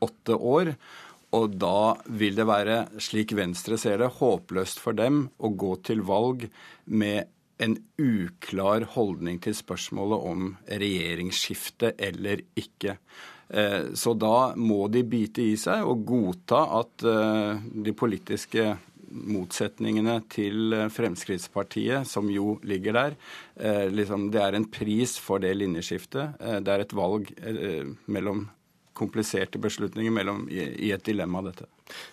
åtte 0.00 0.38
år. 0.40 0.72
Og 1.36 1.58
da 1.60 1.98
vil 2.08 2.38
det 2.40 2.46
være, 2.48 2.78
slik 2.96 3.34
Venstre 3.36 3.76
ser 3.78 4.00
det, 4.00 4.08
håpløst 4.22 4.80
for 4.80 4.96
dem 4.96 5.26
å 5.36 5.52
gå 5.52 5.74
til 5.84 6.00
valg 6.08 6.46
med 6.88 7.28
en 7.60 7.76
uklar 8.00 8.88
holdning 8.96 9.36
til 9.44 9.52
spørsmålet 9.52 10.26
om 10.32 10.48
regjeringsskifte 10.64 11.92
eller 12.08 12.40
ikke. 12.56 12.96
Eh, 13.50 13.92
så 13.94 14.14
da 14.14 14.52
må 14.56 14.84
de 14.92 15.02
bite 15.02 15.42
i 15.42 15.56
seg 15.58 15.82
og 15.86 16.04
godta 16.06 16.60
at 16.78 17.02
eh, 17.06 17.64
de 17.86 17.94
politiske 17.98 18.68
motsetningene 19.10 20.20
til 20.30 20.76
eh, 20.76 20.86
Fremskrittspartiet, 20.94 22.06
som 22.06 22.30
jo 22.30 22.58
ligger 22.62 22.94
der, 22.94 23.18
liksom, 23.90 24.30
det 24.32 24.40
er 24.40 24.54
en 24.56 24.68
pris 24.70 25.16
for 25.20 25.42
det 25.42 25.50
linjeskiftet. 25.58 26.38
Det 26.64 26.72
er 26.72 26.80
et 26.80 26.94
valg 26.96 27.28
mellom 28.08 28.46
kompliserte 28.96 29.60
beslutninger 29.60 30.12
mellom, 30.12 30.46
i 30.48 30.90
et 30.94 31.04
dilemma, 31.04 31.42
dette. 31.44 31.66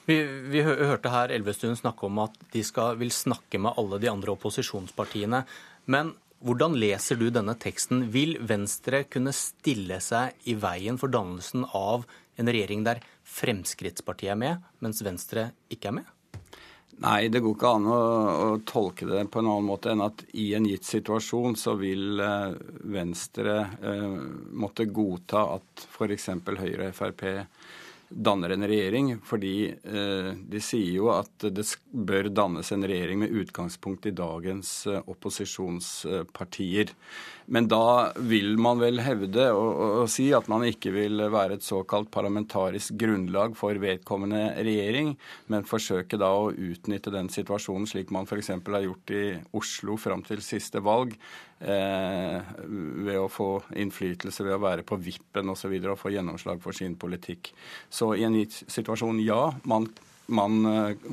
Vi, 0.07 0.17
vi 0.51 0.63
hørte 0.65 1.11
her 1.13 1.31
Elvestuen 1.35 1.77
snakke 1.79 2.07
om 2.07 2.19
at 2.25 2.35
de 2.51 2.63
skal, 2.67 2.97
vil 2.99 3.13
snakke 3.13 3.61
med 3.61 3.79
alle 3.79 3.99
de 4.03 4.11
andre 4.11 4.33
opposisjonspartiene. 4.35 5.43
Men 5.91 6.11
hvordan 6.45 6.75
leser 6.77 7.17
du 7.17 7.29
denne 7.33 7.55
teksten? 7.57 8.07
Vil 8.13 8.37
Venstre 8.45 9.03
kunne 9.09 9.33
stille 9.35 9.99
seg 10.03 10.35
i 10.49 10.57
veien 10.59 10.99
for 11.01 11.11
dannelsen 11.13 11.65
av 11.75 12.05
en 12.37 12.51
regjering 12.51 12.83
der 12.85 13.01
Fremskrittspartiet 13.27 14.35
er 14.35 14.39
med, 14.39 14.69
mens 14.83 15.01
Venstre 15.05 15.49
ikke 15.73 15.91
er 15.91 15.97
med? 16.01 16.13
Nei, 16.97 17.27
det 17.29 17.43
går 17.45 17.53
ikke 17.53 17.71
an 17.77 17.89
å, 17.93 17.97
å, 17.97 18.45
tolke 18.65 19.05
det 19.05 19.27
på 19.29 19.41
en 19.41 19.49
annen 19.51 19.67
måte 19.67 19.91
enn 19.93 20.01
at 20.01 20.23
i 20.41 20.47
en 20.57 20.65
gitt 20.65 20.87
situasjon 20.87 21.53
så 21.59 21.75
vil 21.77 22.17
eh, 22.25 22.55
Venstre 22.89 23.57
eh, 23.85 24.15
måtte 24.57 24.87
godta 24.89 25.43
at 25.59 25.85
f.eks. 25.85 26.31
Høyre 26.47 26.89
og 26.89 26.97
Frp 26.97 27.27
danner 28.09 28.49
en 28.49 28.67
regjering, 28.67 29.19
fordi 29.23 29.67
eh, 29.67 30.29
de 30.49 30.61
sier 30.63 30.93
jo 30.95 31.09
at 31.11 31.47
det 31.51 31.65
bør 31.91 32.29
dannes 32.31 32.71
en 32.71 32.85
regjering 32.87 33.23
med 33.23 33.33
utgangspunkt 33.43 34.07
i 34.07 34.15
dagens 34.15 34.71
eh, 34.87 35.01
opposisjonspartier. 35.11 36.93
Men 37.47 37.67
da 37.71 38.11
vil 38.19 38.57
man 38.59 38.81
vel 38.81 38.99
hevde 38.99 39.45
og, 39.55 40.07
si 40.11 40.27
at 40.35 40.49
man 40.51 40.65
ikke 40.67 40.91
vil 40.91 41.21
være 41.31 41.55
et 41.55 41.63
såkalt 41.63 42.09
parlamentarisk 42.11 42.97
grunnlag 42.99 43.55
for 43.55 43.79
vedkommende 43.79 44.49
regjering, 44.67 45.13
men 45.47 45.67
forsøke 45.67 46.19
da 46.19 46.33
å 46.35 46.49
utnytte 46.51 47.13
den 47.13 47.31
situasjonen 47.31 47.87
slik 47.87 48.11
man 48.11 48.27
f.eks. 48.27 48.51
har 48.51 48.83
gjort 48.83 49.15
i 49.15 49.23
Oslo 49.55 49.95
fram 50.01 50.25
til 50.27 50.43
siste 50.43 50.83
valg, 50.83 51.15
eh, 51.63 52.51
ved 53.07 53.21
å 53.21 53.31
få 53.31 53.49
innflytelse 53.79 54.43
ved 54.43 54.57
å 54.57 54.63
være 54.67 54.83
på 54.87 54.99
vippen 54.99 55.55
osv. 55.55 55.71
Og, 55.71 55.79
så 55.87 55.95
og 55.95 56.01
få 56.03 56.11
gjennomslag 56.17 56.59
for 56.63 56.75
sin 56.75 56.99
politikk. 56.99 57.53
Så 57.89 58.11
i 58.17 58.27
en 58.27 58.35
gitt 58.35 58.59
situasjon, 58.67 59.23
ja. 59.23 59.53
man 59.63 59.87
man 60.27 60.65
eh, 60.65 61.05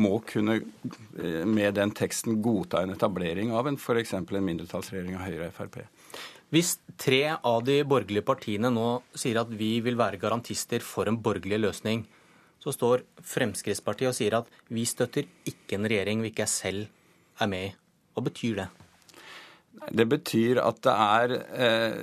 må 0.00 0.18
kunne 0.28 0.58
eh, 0.60 1.44
med 1.44 1.76
den 1.76 1.92
teksten 1.96 2.40
godta 2.44 2.82
en 2.82 2.94
etablering 2.94 3.52
av 3.52 3.68
en 3.68 3.78
f.eks. 3.80 4.14
en 4.16 4.26
mindretallsregjering 4.48 5.16
av 5.18 5.26
Høyre 5.28 5.50
og 5.50 5.56
Frp. 5.56 5.78
Hvis 6.54 6.76
tre 7.00 7.22
av 7.34 7.64
de 7.66 7.80
borgerlige 7.88 8.26
partiene 8.26 8.70
nå 8.70 8.88
sier 9.18 9.40
at 9.40 9.50
vi 9.50 9.76
vil 9.84 9.98
være 9.98 10.20
garantister 10.22 10.84
for 10.84 11.10
en 11.10 11.18
borgerlig 11.22 11.58
løsning, 11.64 12.04
så 12.62 12.72
står 12.74 13.04
Fremskrittspartiet 13.22 14.10
og 14.10 14.16
sier 14.16 14.38
at 14.38 14.50
vi 14.74 14.86
støtter 14.88 15.26
ikke 15.46 15.78
en 15.78 15.88
regjering 15.90 16.22
vi 16.24 16.32
ikke 16.32 16.48
selv 16.50 16.86
er 17.42 17.50
med 17.50 17.68
i. 17.68 17.72
Hva 18.16 18.24
betyr 18.26 18.60
det? 18.62 18.68
Det 19.92 20.06
betyr 20.08 20.62
at 20.62 20.78
det 20.86 20.94
er 20.94 21.34
eh, 21.36 21.98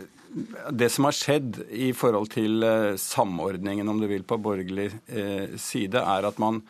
det 0.72 0.90
som 0.90 1.06
har 1.06 1.12
skjedd 1.16 1.60
i 1.70 1.94
forhold 1.96 2.32
til 2.34 2.64
eh, 2.66 2.96
samordningen, 3.00 3.90
om 3.90 4.00
du 4.02 4.08
vil, 4.10 4.24
på 4.26 4.38
borgerlig 4.42 4.92
eh, 5.08 5.58
side, 5.62 6.00
er 6.02 6.24
at 6.28 6.38
man 6.42 6.62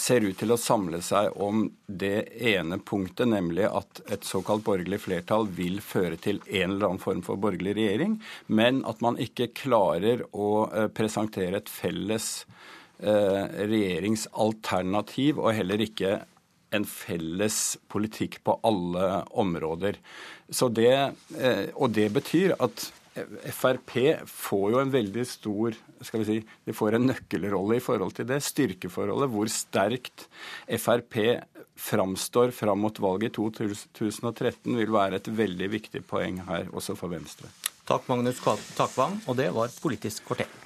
ser 0.00 0.24
ut 0.24 0.38
til 0.38 0.52
å 0.54 0.56
samle 0.60 1.02
seg 1.04 1.32
om 1.42 1.72
det 1.86 2.28
ene 2.46 2.78
punktet, 2.78 3.28
nemlig 3.28 3.66
at 3.68 4.00
et 4.08 4.24
såkalt 4.24 4.64
borgerlig 4.64 5.00
flertall 5.02 5.48
vil 5.52 5.80
føre 5.84 6.16
til 6.22 6.40
en 6.46 6.70
eller 6.70 6.86
annen 6.88 6.98
form 7.02 7.22
for 7.26 7.36
borgerlig 7.42 7.74
regjering, 7.76 8.22
men 8.46 8.84
at 8.88 9.00
man 9.04 9.18
ikke 9.20 9.50
klarer 9.64 10.22
å 10.32 10.70
eh, 10.70 10.88
presentere 10.88 11.56
et 11.60 11.70
felles 11.72 12.46
regjeringsalternativ, 13.00 15.38
og 15.40 15.56
heller 15.56 15.80
ikke 15.80 16.20
en 16.76 16.84
felles 16.84 17.80
politikk 17.88 18.44
på 18.44 18.60
alle 18.68 19.24
områder. 19.40 19.96
Det, 20.76 20.92
og 21.72 21.88
det 21.96 22.12
betyr 22.12 22.52
at 22.60 22.92
Frp 23.10 23.96
får 24.30 24.66
jo 24.70 24.78
en 24.80 24.92
veldig 24.92 25.24
stor 25.26 25.74
skal 26.06 26.22
vi 26.22 26.26
si, 26.28 26.36
De 26.64 26.74
får 26.76 26.96
en 26.96 27.08
nøkkelrolle 27.10 27.80
i 27.80 27.82
forhold 27.82 28.14
til 28.16 28.28
det. 28.28 28.38
Styrkeforholdet. 28.44 29.30
Hvor 29.32 29.50
sterkt 29.50 30.28
Frp 30.78 31.18
framstår 31.80 32.54
fram 32.54 32.84
mot 32.84 33.02
valget 33.02 33.32
i 33.32 33.34
2013 33.40 34.78
vil 34.78 34.94
være 34.94 35.20
et 35.20 35.30
veldig 35.42 35.70
viktig 35.72 36.04
poeng 36.06 36.42
her, 36.48 36.68
også 36.76 36.96
for 36.98 37.12
Venstre. 37.12 37.50
Takk, 37.88 38.06
Magnus 38.10 38.42
Takvang. 38.76 39.22
Og 39.26 39.38
det 39.40 39.50
var 39.56 39.72
Politisk 39.82 40.28
kvarter. 40.28 40.59